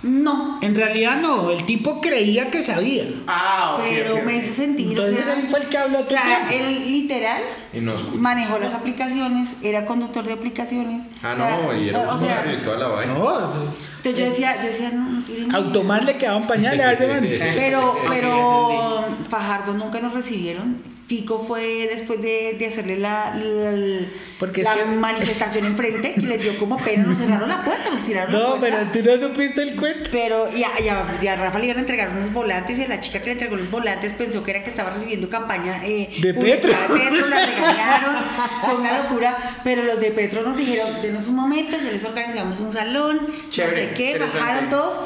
No, 0.03 0.59
En 0.63 0.75
realidad 0.75 1.17
no, 1.21 1.51
el 1.51 1.65
tipo 1.65 2.01
creía 2.01 2.51
que 2.51 2.63
sabía. 2.63 3.05
Ah, 3.27 3.77
ok. 3.79 3.85
pero 3.89 4.15
ok, 4.17 4.23
me 4.25 4.37
ok. 4.37 4.43
hizo 4.43 4.53
sentir. 4.53 4.89
Entonces 4.89 5.21
o 5.21 5.25
sea, 5.25 5.35
él 5.41 5.47
fue 5.49 5.61
el 5.61 5.67
que 5.67 5.79
habló 5.79 6.01
O 6.01 6.07
sea, 6.07 6.49
él 6.53 6.93
literal 6.93 7.43
Y 7.77 7.81
no 7.81 7.95
manejó 8.19 8.59
las 8.59 8.73
aplicaciones, 8.75 9.51
era 9.63 9.85
conductor 9.87 10.25
de 10.25 10.33
aplicaciones. 10.33 11.05
Ah, 11.23 11.33
o 11.33 11.37
sea, 11.37 11.61
no, 11.63 11.77
y 11.79 11.89
era 11.91 12.01
o 12.01 12.19
sea, 12.19 12.29
usuario 12.41 12.53
y 12.55 12.65
toda 12.65 12.77
la 12.79 12.89
vaina. 12.89 13.15
No, 13.15 13.53
Entonces 13.97 14.19
yo 14.19 14.25
decía, 14.31 14.57
yo 14.63 14.69
decía, 14.69 14.91
no, 14.91 15.23
no. 15.49 15.57
Automás 15.57 16.05
le 16.05 16.17
quedaban 16.17 16.47
pañales 16.47 16.81
a 16.87 16.93
ese 16.93 17.07
man. 17.07 17.27
Pero, 17.55 17.97
pero 18.09 19.05
Fajardo 19.29 19.75
nunca 19.75 20.01
nos 20.01 20.13
recibieron. 20.15 20.97
Fico 21.07 21.39
fue 21.39 21.87
después 21.89 22.21
de, 22.21 22.57
de 22.59 22.67
hacerle 22.67 22.99
la, 22.99 23.33
la, 23.37 24.07
Porque 24.41 24.63
es 24.63 24.67
la 24.67 24.75
que- 24.75 24.85
manifestación 24.87 25.65
enfrente, 25.65 26.15
que 26.15 26.23
les 26.23 26.43
dio 26.43 26.59
como 26.59 26.77
pena, 26.79 27.05
nos 27.05 27.19
cerraron 27.19 27.49
la 27.49 27.63
puerta, 27.63 27.91
nos 27.93 28.03
tiraron 28.05 28.33
la 28.33 28.39
No, 28.41 28.57
pero 28.61 28.77
puerta. 28.79 28.93
tú 28.93 28.99
no 29.09 29.17
supiste 29.29 29.63
el 29.63 29.77
cuento. 29.77 30.11
Pero 30.11 30.49
y 30.53 30.65
a, 30.65 30.81
y 30.85 30.89
a- 30.89 31.17
y 31.23 31.27
a 31.29 31.37
Rafa 31.37 31.61
le 31.61 31.67
iban 31.67 31.77
a 31.77 31.81
entregar 31.81 32.11
unos 32.11 32.33
volantes 32.33 32.77
y 32.81 32.83
a 32.83 32.89
la 32.89 32.99
chica 32.99 33.21
que 33.21 33.27
le 33.27 33.33
entregó 33.33 33.55
los 33.55 33.71
volantes 33.71 34.15
pensó 34.15 34.43
que 34.43 34.51
era 34.51 34.65
que 34.65 34.71
estaba 34.71 34.91
recibiendo 34.91 35.29
campaña 35.31 35.81
eh, 35.87 36.11
De 36.21 36.35
Petro. 36.35 36.71
de 36.73 36.99
Petro, 36.99 37.27
la 37.29 37.47
regañaron, 37.67 38.17
fue 38.65 38.75
una 38.77 39.03
locura, 39.03 39.61
pero 39.65 39.83
los 39.85 40.01
de 40.01 40.11
Petro 40.13 40.43
nos 40.43 40.57
dijeron, 40.57 40.89
denos 41.03 41.27
un 41.27 41.37
momento, 41.37 41.77
ya 41.83 41.91
les 41.91 42.05
organizamos 42.05 42.61
un 42.61 42.73
salón, 42.73 43.21
Chévere, 43.51 43.83
no 43.85 43.89
sé 43.89 43.95
qué, 43.95 44.19
bajaron 44.19 44.69
todos 44.71 45.01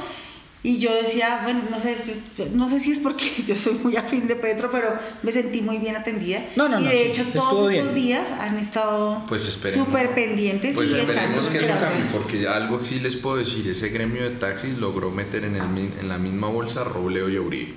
y 0.63 0.77
yo 0.77 0.95
decía, 0.95 1.41
bueno, 1.43 1.63
no 1.71 1.79
sé, 1.79 1.97
no 2.53 2.69
sé 2.69 2.81
si 2.81 2.93
es 2.93 2.99
porque 2.99 3.25
yo 3.47 3.57
soy 3.57 3.73
muy 3.83 3.97
afín 3.97 4.27
de 4.29 4.37
Petro, 4.37 4.71
pero 4.71 4.89
me 5.23 5.33
sentí 5.33 5.63
muy 5.63 5.79
bien 5.79 5.97
atendida. 5.97 6.43
No, 6.55 6.69
no, 6.69 6.79
y 6.79 6.85
no, 6.85 6.91
de 6.91 6.97
sí, 6.97 7.03
hecho 7.11 7.23
estuvo 7.23 7.43
todos 7.51 7.71
bien. 7.71 7.81
estos 7.83 7.95
días 7.97 8.31
han 8.33 8.59
estado 8.59 9.25
Pues 9.27 9.43
súper 9.43 10.15
pendientes 10.15 10.77
Pues 10.77 10.91
y 10.91 10.95
esperemos 10.97 11.31
estamos 11.31 11.49
que 11.49 11.59
eso 11.61 11.67
cambie, 11.81 12.05
porque 12.13 12.47
algo 12.47 12.85
sí 12.85 13.01
les 13.01 13.17
puedo 13.17 13.37
decir, 13.39 13.67
ese 13.69 13.89
gremio 13.89 14.23
de 14.23 14.37
taxis 14.37 14.77
logró 14.77 15.11
meter 15.11 15.45
en, 15.45 15.57
el, 15.57 15.67
mi- 15.69 15.95
en 15.99 16.09
la 16.11 16.19
misma 16.19 16.49
bolsa 16.49 16.83
a 16.83 16.85
Robledo 16.85 17.31
y 17.31 17.39
Uribe. 17.39 17.75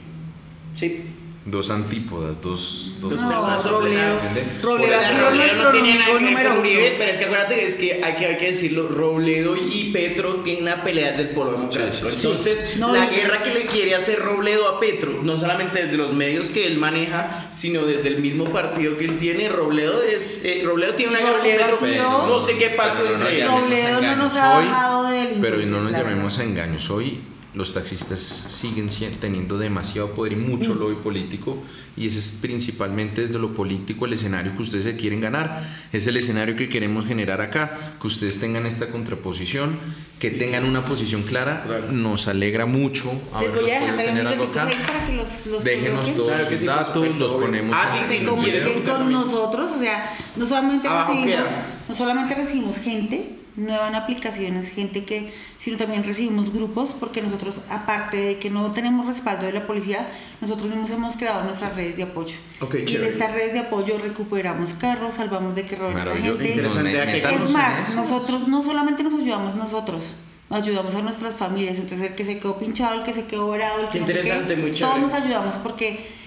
Sí. 0.73 1.05
Dos 1.45 1.69
antípodas, 1.71 2.41
dos... 2.41 2.93
dos 3.01 3.19
No, 3.21 3.27
personas 3.29 3.65
Robledo. 3.65 4.19
Robledo 4.61 4.95
ha 4.97 5.09
sido 5.11 5.31
nuestro 5.31 5.63
no 5.63 5.71
tiene 5.71 5.95
nada 5.99 6.17
que 6.17 6.23
número 6.23 6.53
uno. 6.53 6.69
Pero 6.97 7.11
es 7.11 7.17
que 7.17 7.25
acuérdate 7.25 7.55
que 7.55 7.65
es 7.65 7.75
que 7.75 8.01
hay 8.01 8.15
que, 8.15 8.25
hay 8.27 8.37
que 8.37 8.45
decirlo, 8.45 8.87
Robledo 8.87 9.57
y 9.57 9.91
Petro 9.91 10.35
tienen 10.37 10.63
una 10.63 10.83
pelea 10.85 11.09
desde 11.09 11.23
el 11.23 11.29
polo 11.31 11.51
democrático. 11.51 12.09
Sí, 12.09 12.15
sí, 12.15 12.21
sí. 12.21 12.27
Entonces, 12.27 12.77
No, 12.77 12.93
la 12.93 13.07
guerra 13.07 13.43
que 13.43 13.53
le 13.53 13.65
quiere 13.65 13.93
hacer 13.93 14.19
Robledo 14.19 14.69
a 14.69 14.79
Petro, 14.79 15.19
no 15.21 15.35
solamente 15.35 15.83
desde 15.83 15.97
los 15.97 16.13
medios 16.13 16.49
que 16.49 16.65
él 16.65 16.77
maneja, 16.77 17.49
sino 17.51 17.85
desde 17.85 18.07
el 18.07 18.19
mismo 18.21 18.45
partido 18.45 18.97
que 18.97 19.03
él 19.03 19.17
tiene, 19.17 19.49
Robledo 19.49 20.01
es 20.01 20.45
eh, 20.45 20.61
Robledo 20.63 20.93
tiene 20.93 21.11
una 21.11 21.19
guerra 21.19 21.33
con 21.33 21.39
Robledo 21.41 21.77
Petro. 21.79 21.85
ha 21.85 21.89
sido- 21.89 22.27
no 22.27 22.39
sé 22.39 22.57
qué 22.57 22.69
pasó 22.69 23.05
entre 23.05 23.35
ellos. 23.35 23.53
Robledo 23.53 24.01
no 24.01 24.15
nos 24.15 24.35
ha 24.37 24.47
bajado 24.59 25.03
de 25.09 25.27
Pero 25.41 25.57
no 25.57 25.81
nos 25.81 25.91
la 25.91 25.99
llamemos 25.99 26.39
a 26.39 26.43
engaños. 26.43 26.89
Hoy 26.89 27.19
los 27.53 27.73
taxistas 27.73 28.19
siguen 28.19 28.89
si- 28.91 29.05
teniendo 29.19 29.57
demasiado 29.57 30.11
poder 30.15 30.33
y 30.33 30.35
mucho 30.37 30.73
lobby 30.73 30.95
político 30.95 31.57
y 31.95 32.07
ese 32.07 32.17
es 32.19 32.31
principalmente 32.41 33.21
desde 33.21 33.37
lo 33.37 33.53
político 33.53 34.05
el 34.07 34.13
escenario 34.13 34.55
que 34.55 34.61
ustedes 34.63 34.83
se 34.85 34.95
quieren 34.95 35.21
ganar. 35.21 35.63
Es 35.91 36.07
el 36.07 36.17
escenario 36.17 36.55
que 36.55 36.67
queremos 36.67 37.05
generar 37.05 37.41
acá, 37.41 37.93
que 38.01 38.07
ustedes 38.07 38.39
tengan 38.39 38.65
esta 38.65 38.87
contraposición, 38.87 39.77
que 40.19 40.31
tengan 40.31 40.65
una 40.65 40.83
posición 40.85 41.21
clara. 41.21 41.63
Claro. 41.67 41.91
Nos 41.91 42.27
alegra 42.27 42.65
mucho 42.65 43.11
haberlos 43.33 43.61
podido 43.69 43.95
tener 43.97 44.25
algo 44.27 44.43
acá. 44.45 44.67
para 44.87 45.05
que 45.05 45.13
los, 45.15 45.45
los 45.45 45.63
Déjenos 45.63 46.15
todos 46.15 46.41
Claro 46.41 46.49
sus 46.49 46.59
sí, 46.61 46.65
datos, 46.65 47.15
los 47.17 47.33
ponemos 47.33 47.75
Ah, 47.79 47.89
en- 47.95 48.07
sí, 48.07 48.13
sí, 48.13 48.19
se 48.19 48.25
comuniquen 48.25 48.81
con 48.81 49.11
nosotros, 49.11 49.71
o 49.71 49.77
sea, 49.77 50.17
no 50.35 50.47
solamente 50.47 50.87
recibimos, 50.89 51.25
queda. 51.49 51.72
No 51.87 51.95
solamente 51.95 52.35
recibimos 52.35 52.77
gente 52.77 53.39
nueva 53.55 53.87
en 53.87 53.95
aplicaciones, 53.95 54.69
gente 54.69 55.03
que, 55.03 55.31
sino 55.59 55.77
también 55.77 56.03
recibimos 56.03 56.51
grupos, 56.51 56.95
porque 56.99 57.21
nosotros, 57.21 57.61
aparte 57.69 58.17
de 58.17 58.39
que 58.39 58.49
no 58.49 58.71
tenemos 58.71 59.05
respaldo 59.05 59.45
de 59.45 59.53
la 59.53 59.67
policía, 59.67 60.07
nosotros 60.41 60.69
mismos 60.69 60.89
hemos 60.89 61.17
creado 61.17 61.43
nuestras 61.43 61.75
redes 61.75 61.97
de 61.97 62.03
apoyo. 62.03 62.35
Ok, 62.61 62.75
y 62.87 62.95
en 62.95 63.03
estas 63.03 63.31
redes 63.31 63.53
de 63.53 63.59
apoyo 63.59 63.97
recuperamos 63.99 64.73
carros, 64.73 65.15
salvamos 65.15 65.53
de 65.55 65.63
que 65.63 65.75
roben 65.75 65.97
a 65.97 66.05
la 66.05 66.15
gente. 66.15 66.49
Interesante, 66.49 66.93
Nos 66.93 67.01
¿a 67.01 67.05
qué 67.05 67.11
metamos 67.13 67.45
Es 67.45 67.51
más, 67.51 67.95
nosotros 67.95 68.47
no 68.47 68.63
solamente 68.63 69.03
nos 69.03 69.13
ayudamos 69.13 69.55
nosotros, 69.55 70.15
ayudamos 70.49 70.95
a 70.95 71.01
nuestras 71.03 71.35
familias. 71.35 71.77
Entonces, 71.77 72.09
el 72.09 72.15
que 72.15 72.25
se 72.25 72.39
quedó 72.39 72.57
pinchado, 72.57 72.95
el 72.95 73.03
que 73.03 73.13
se 73.13 73.25
quedó 73.25 73.47
orado, 73.47 73.81
el 73.81 73.85
que 73.87 73.93
Qué 73.93 73.99
no 73.99 74.05
interesante, 74.07 74.55
qué, 74.55 74.61
muy 74.61 74.71
todos 74.71 74.79
chévere. 74.79 75.01
nos 75.01 75.13
ayudamos 75.13 75.55
porque 75.57 76.22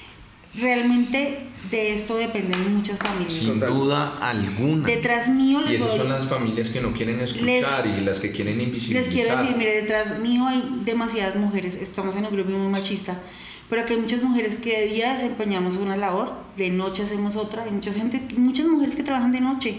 realmente 0.60 1.38
de 1.70 1.92
esto 1.92 2.16
dependen 2.16 2.74
muchas 2.76 2.98
familias. 2.98 3.34
Sin 3.34 3.54
Total. 3.60 3.68
duda 3.74 4.18
alguna. 4.20 4.86
Detrás 4.86 5.28
mío 5.28 5.60
les 5.62 5.72
Y 5.72 5.76
esas 5.76 5.88
doy- 5.90 5.98
son 5.98 6.08
las 6.10 6.26
familias 6.26 6.70
que 6.70 6.80
no 6.80 6.92
quieren 6.92 7.20
escuchar 7.20 7.86
y 7.86 8.00
las 8.02 8.20
que 8.20 8.30
quieren 8.30 8.60
invisibilizar. 8.60 9.12
Les 9.12 9.14
quiero 9.24 9.38
decir, 9.40 9.56
mire, 9.56 9.82
detrás 9.82 10.18
mío 10.20 10.46
hay 10.46 10.80
demasiadas 10.84 11.36
mujeres, 11.36 11.74
estamos 11.74 12.14
en 12.16 12.24
un 12.26 12.32
grupo 12.32 12.50
muy 12.50 12.70
machista, 12.70 13.20
pero 13.68 13.84
que 13.84 13.94
hay 13.94 14.00
muchas 14.00 14.22
mujeres 14.22 14.54
que 14.54 14.80
de 14.80 14.86
día 14.86 15.12
desempeñamos 15.14 15.76
una 15.76 15.96
labor, 15.96 16.32
de 16.56 16.70
noche 16.70 17.02
hacemos 17.02 17.34
otra, 17.36 17.64
hay 17.64 17.72
mucha 17.72 17.92
gente, 17.92 18.22
muchas 18.36 18.66
mujeres 18.66 18.94
que 18.94 19.02
trabajan 19.02 19.32
de 19.32 19.40
noche. 19.40 19.78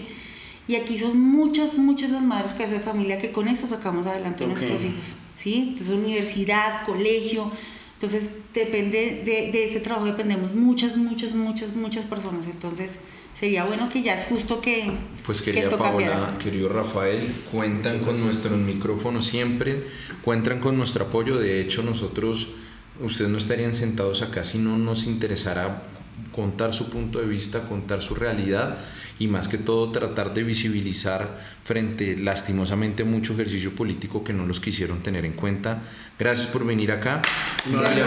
Y 0.66 0.74
aquí 0.76 0.98
son 0.98 1.18
muchas, 1.18 1.78
muchas 1.78 2.10
las 2.10 2.20
madres 2.22 2.52
que 2.52 2.64
hacen 2.64 2.82
familia 2.82 3.16
que 3.16 3.32
con 3.32 3.48
esto 3.48 3.66
sacamos 3.66 4.04
adelante 4.04 4.44
a 4.44 4.46
Ok. 4.46 4.52
nuestros 4.52 4.84
hijos. 4.84 5.04
¿sí? 5.34 5.68
Entonces, 5.70 5.94
universidad, 5.96 6.84
colegio. 6.84 7.50
Entonces, 8.00 8.30
depende 8.54 9.22
de, 9.24 9.50
de 9.50 9.64
ese 9.64 9.80
trabajo, 9.80 10.06
dependemos 10.06 10.54
muchas, 10.54 10.96
muchas, 10.96 11.34
muchas, 11.34 11.74
muchas 11.74 12.04
personas. 12.04 12.46
Entonces, 12.46 13.00
sería 13.34 13.64
bueno 13.64 13.88
que 13.88 14.02
ya 14.02 14.14
es 14.14 14.24
justo 14.26 14.60
que, 14.60 14.92
Pues 15.26 15.40
que 15.40 15.46
querida 15.46 15.64
esto 15.64 15.78
Paola, 15.78 16.08
cambiara. 16.08 16.38
querido 16.38 16.68
Rafael, 16.68 17.26
cuentan 17.50 17.98
con 18.00 18.20
nuestros 18.20 18.56
micrófonos 18.56 19.26
siempre, 19.26 19.82
cuentan 20.22 20.60
con 20.60 20.76
nuestro 20.76 21.06
apoyo. 21.06 21.38
De 21.38 21.60
hecho, 21.60 21.82
nosotros, 21.82 22.50
ustedes 23.02 23.30
no 23.30 23.38
estarían 23.38 23.74
sentados 23.74 24.22
acá 24.22 24.44
si 24.44 24.58
no 24.58 24.78
nos 24.78 25.06
interesara 25.06 25.82
contar 26.38 26.72
su 26.72 26.88
punto 26.88 27.18
de 27.18 27.26
vista, 27.26 27.62
contar 27.62 28.00
su 28.00 28.14
realidad 28.14 28.78
y 29.18 29.26
más 29.26 29.48
que 29.48 29.58
todo 29.58 29.90
tratar 29.90 30.32
de 30.32 30.44
visibilizar 30.44 31.26
frente 31.64 32.16
lastimosamente 32.16 33.02
mucho 33.02 33.32
ejercicio 33.32 33.72
político 33.74 34.22
que 34.22 34.32
no 34.32 34.46
los 34.46 34.60
quisieron 34.60 35.02
tener 35.02 35.24
en 35.24 35.32
cuenta. 35.32 35.82
Gracias 36.16 36.46
por 36.46 36.64
venir 36.64 36.92
acá. 36.92 37.22
No, 37.66 37.82
no, 37.82 37.90
no, 37.90 38.04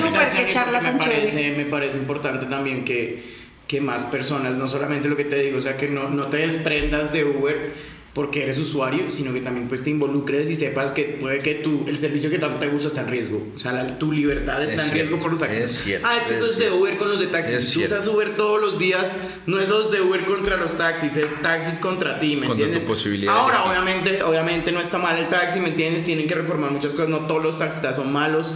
No. 0.00 1.58
Me 1.58 1.66
parece 1.66 1.98
importante 1.98 2.46
también 2.46 2.86
que, 2.86 3.22
que 3.68 3.82
más 3.82 4.04
personas, 4.04 4.56
no 4.56 4.66
solamente 4.66 5.10
lo 5.10 5.16
que 5.18 5.24
te 5.26 5.36
digo, 5.36 5.58
o 5.58 5.60
sea, 5.60 5.76
que 5.76 5.88
no, 5.88 6.08
no 6.08 6.28
te 6.28 6.38
desprendas 6.38 7.12
de 7.12 7.26
Uber 7.26 7.74
porque 8.14 8.42
eres 8.42 8.58
usuario, 8.58 9.10
sino 9.10 9.32
que 9.32 9.40
también 9.40 9.68
pues 9.68 9.82
te 9.84 9.88
involucres 9.90 10.50
y 10.50 10.54
sepas 10.54 10.92
que 10.92 11.16
puede 11.18 11.38
que 11.38 11.54
tu, 11.54 11.84
el 11.88 11.96
servicio 11.96 12.28
que 12.28 12.38
tanto 12.38 12.58
te 12.58 12.68
gusta 12.68 12.88
está 12.88 13.00
en 13.00 13.08
riesgo. 13.08 13.42
O 13.56 13.58
sea, 13.58 13.72
la- 13.72 13.98
tu 13.98 14.12
libertad 14.12 14.62
está 14.62 14.82
Es 14.82 14.88
en 14.88 14.92
riesgo 14.92 15.16
cierto, 15.16 15.22
por 15.22 15.30
los 15.30 15.40
taxis. 15.40 15.62
es 15.64 15.70
cierto, 15.82 16.06
ah, 16.06 16.16
es 16.18 16.24
que 16.24 16.32
es 16.32 16.36
eso 16.36 16.46
es 16.46 16.52
de 16.56 16.58
cierto. 16.64 16.76
Uber 16.76 16.98
con 16.98 17.08
los 17.08 17.20
de 17.20 17.26
taxis. 17.28 17.60
Si 17.68 17.72
tú 17.74 17.84
usas 17.86 18.02
cierto. 18.04 18.12
Uber 18.18 18.36
todos 18.36 18.60
los 18.60 18.78
días, 18.78 19.12
no 19.46 19.58
es 19.58 19.68
los 19.70 19.90
de 19.90 20.02
Uber 20.02 20.26
contra 20.26 20.58
los 20.58 20.76
taxis, 20.76 21.16
es 21.16 21.26
taxis 21.40 21.78
contra 21.78 22.20
ti, 22.20 22.36
¿me 22.36 22.46
Contra 22.46 22.56
tu 22.56 22.62
entiendes? 22.64 22.84
posibilidad 22.84 23.34
Ahora, 23.34 23.64
obviamente, 23.64 24.22
obviamente 24.22 24.72
no 24.72 24.80
está 24.80 24.98
mal 24.98 25.18
el 25.18 25.28
taxi, 25.30 25.60
¿me 25.60 25.68
entiendes? 25.70 26.04
Tienen 26.04 26.26
que 26.28 26.34
reformar 26.34 26.70
muchas 26.70 26.92
cosas, 26.92 27.08
no 27.08 27.20
todos 27.20 27.42
los 27.42 27.58
taxistas 27.58 27.96
son 27.96 28.12
malos 28.12 28.52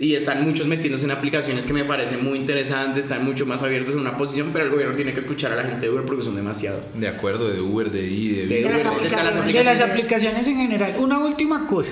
y 0.00 0.14
están 0.14 0.42
muchos 0.42 0.66
metiéndose 0.66 1.04
en 1.04 1.10
aplicaciones 1.10 1.66
que 1.66 1.74
me 1.74 1.84
parecen 1.84 2.24
muy 2.24 2.38
interesantes, 2.38 3.04
están 3.04 3.22
mucho 3.22 3.44
más 3.44 3.62
abiertos 3.62 3.92
en 3.92 4.00
una 4.00 4.16
posición, 4.16 4.48
pero 4.50 4.64
el 4.64 4.70
gobierno 4.70 4.96
tiene 4.96 5.12
que 5.12 5.20
escuchar 5.20 5.52
a 5.52 5.56
la 5.56 5.64
gente 5.64 5.86
de 5.86 5.92
Uber 5.92 6.06
porque 6.06 6.24
son 6.24 6.34
demasiado. 6.34 6.82
De 6.94 7.06
acuerdo, 7.06 7.50
de 7.50 7.60
Uber, 7.60 7.90
de 7.90 8.06
I, 8.06 8.28
de, 8.28 8.46
De 8.46 8.56
Bit. 8.56 8.64
las 8.64 8.86
aplicaciones. 8.86 9.52
de 9.52 9.64
las 9.64 9.80
aplicaciones 9.82 10.46
en 10.46 10.56
general. 10.56 10.94
Una 10.98 11.18
última 11.18 11.66
cosa. 11.66 11.90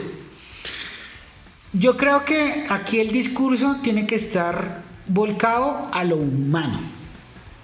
Yo 1.74 1.98
creo 1.98 2.24
que 2.24 2.64
aquí 2.70 2.98
el 2.98 3.12
discurso 3.12 3.76
tiene 3.82 4.06
que 4.06 4.14
estar 4.14 4.80
volcado 5.06 5.90
a 5.92 6.02
lo 6.04 6.16
humano. 6.16 6.80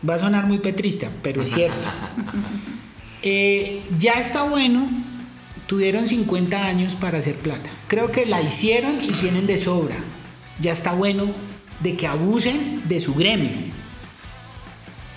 Va 0.07 0.17
a 0.17 0.19
sonar 0.19 0.45
muy 0.45 0.59
petrista, 0.59 1.09
pero 1.23 1.43
es 1.43 1.51
cierto. 1.51 1.89
Eh, 3.27 3.81
ya 3.99 4.13
está 4.21 4.43
bueno, 4.43 4.87
tuvieron 5.67 6.07
50 6.07 6.63
años 6.63 6.95
para 6.95 7.17
hacer 7.17 7.37
plata. 7.37 7.71
Creo 7.89 8.13
que 8.13 8.27
la 8.27 8.43
hicieron 8.43 9.03
y 9.03 9.13
tienen 9.15 9.47
de 9.47 9.57
sobra. 9.57 9.97
Ya 10.61 10.73
está 10.73 10.93
bueno 10.93 11.33
de 11.81 11.97
que 11.97 12.07
abusen 12.07 12.83
de 12.89 13.01
su 13.01 13.15
gremio. 13.15 13.51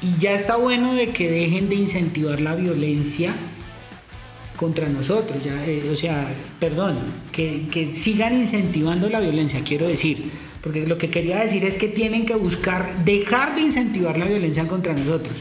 Y 0.01 0.19
ya 0.19 0.31
está 0.33 0.57
bueno 0.57 0.93
de 0.93 1.09
que 1.09 1.29
dejen 1.29 1.69
de 1.69 1.75
incentivar 1.75 2.39
la 2.41 2.55
violencia 2.55 3.33
contra 4.55 4.89
nosotros, 4.89 5.45
eh, 5.45 5.87
o 5.91 5.95
sea, 5.95 6.33
perdón, 6.59 6.97
que, 7.31 7.67
que 7.71 7.93
sigan 7.93 8.35
incentivando 8.35 9.07
la 9.07 9.19
violencia, 9.19 9.61
quiero 9.63 9.87
decir, 9.87 10.31
porque 10.61 10.87
lo 10.87 10.97
que 10.97 11.11
quería 11.11 11.39
decir 11.39 11.63
es 11.63 11.77
que 11.77 11.87
tienen 11.87 12.25
que 12.25 12.35
buscar 12.35 13.05
dejar 13.05 13.53
de 13.55 13.61
incentivar 13.61 14.17
la 14.17 14.25
violencia 14.25 14.67
contra 14.67 14.93
nosotros. 14.93 15.37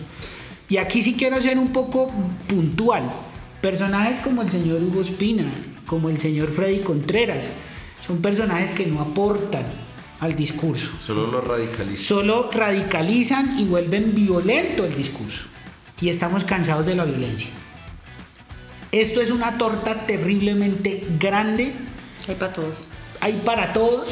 Y 0.69 0.77
aquí 0.77 1.01
sí 1.01 1.15
quiero 1.15 1.41
ser 1.41 1.59
un 1.59 1.69
poco 1.69 2.13
puntual. 2.47 3.11
Personajes 3.63 4.19
como 4.19 4.43
el 4.43 4.51
señor 4.51 4.83
Hugo 4.83 5.01
Espina, 5.01 5.45
como 5.87 6.11
el 6.11 6.19
señor 6.19 6.53
Freddy 6.53 6.81
Contreras, 6.81 7.51
son 8.07 8.19
personajes 8.19 8.73
que 8.73 8.87
no 8.87 9.01
aportan 9.01 9.86
al 10.21 10.35
discurso. 10.35 10.91
Solo 11.05 11.27
los 11.27 11.45
radicalistas. 11.45 12.07
Solo 12.07 12.51
radicalizan 12.51 13.59
y 13.59 13.65
vuelven 13.65 14.15
violento 14.15 14.85
el 14.85 14.95
discurso. 14.95 15.43
Y 16.01 16.09
estamos 16.09 16.45
cansados 16.45 16.87
de 16.87 16.95
la 16.95 17.05
violencia. 17.05 17.49
Esto 18.93 19.21
es 19.21 19.31
una 19.31 19.59
torta 19.59 20.07
terriblemente 20.07 21.07
grande. 21.19 21.73
Hay 22.29 22.35
para 22.35 22.53
todos. 22.53 22.89
Hay 23.21 23.33
para 23.45 23.73
todos. 23.73 24.09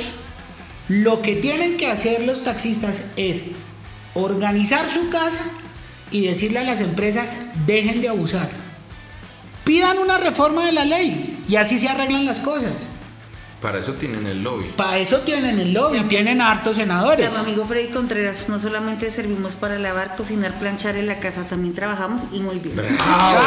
Lo 0.89 1.23
que 1.23 1.37
tienen 1.37 1.77
que 1.77 1.87
hacer 1.87 2.23
los 2.27 2.45
taxistas 2.45 3.05
es 3.17 3.45
organizar 4.15 4.89
su 4.89 5.09
casa 5.09 5.41
y 6.11 6.27
decirle 6.27 6.59
a 6.59 6.65
las 6.65 6.81
empresas, 6.81 7.37
dejen 7.67 8.01
de 8.01 8.09
abusar. 8.09 8.49
Pidan 9.65 9.99
una 9.99 10.19
reforma 10.19 10.67
de 10.67 10.73
la 10.73 10.85
ley 10.85 11.43
y 11.49 11.57
así 11.57 11.79
se 11.79 11.89
arreglan 11.89 12.27
las 12.27 12.39
cosas. 12.39 12.73
Para 13.65 13.79
eso 13.79 13.95
tienen 13.95 14.27
el 14.27 14.43
lobby. 14.43 14.75
Para 14.77 14.99
eso 14.99 15.21
tienen 15.21 15.59
el 15.59 15.73
lobby, 15.73 15.99
tienen 16.01 16.43
hartos 16.43 16.77
senadores. 16.77 17.31
Mi 17.31 17.37
amigo 17.39 17.65
Freddy 17.65 17.89
Contreras, 17.89 18.47
no 18.51 18.59
solamente 18.59 19.11
servimos 19.11 19.57
para 19.57 19.79
lavar, 19.79 20.17
cocinar, 20.17 20.59
planchar 20.59 20.97
en 20.97 21.07
la 21.07 21.19
casa, 21.19 21.47
también 21.47 21.73
trabajamos 21.73 22.25
y 22.31 22.41
muy 22.41 22.59
bien. 22.59 22.77
¡Bravo! 22.77 23.41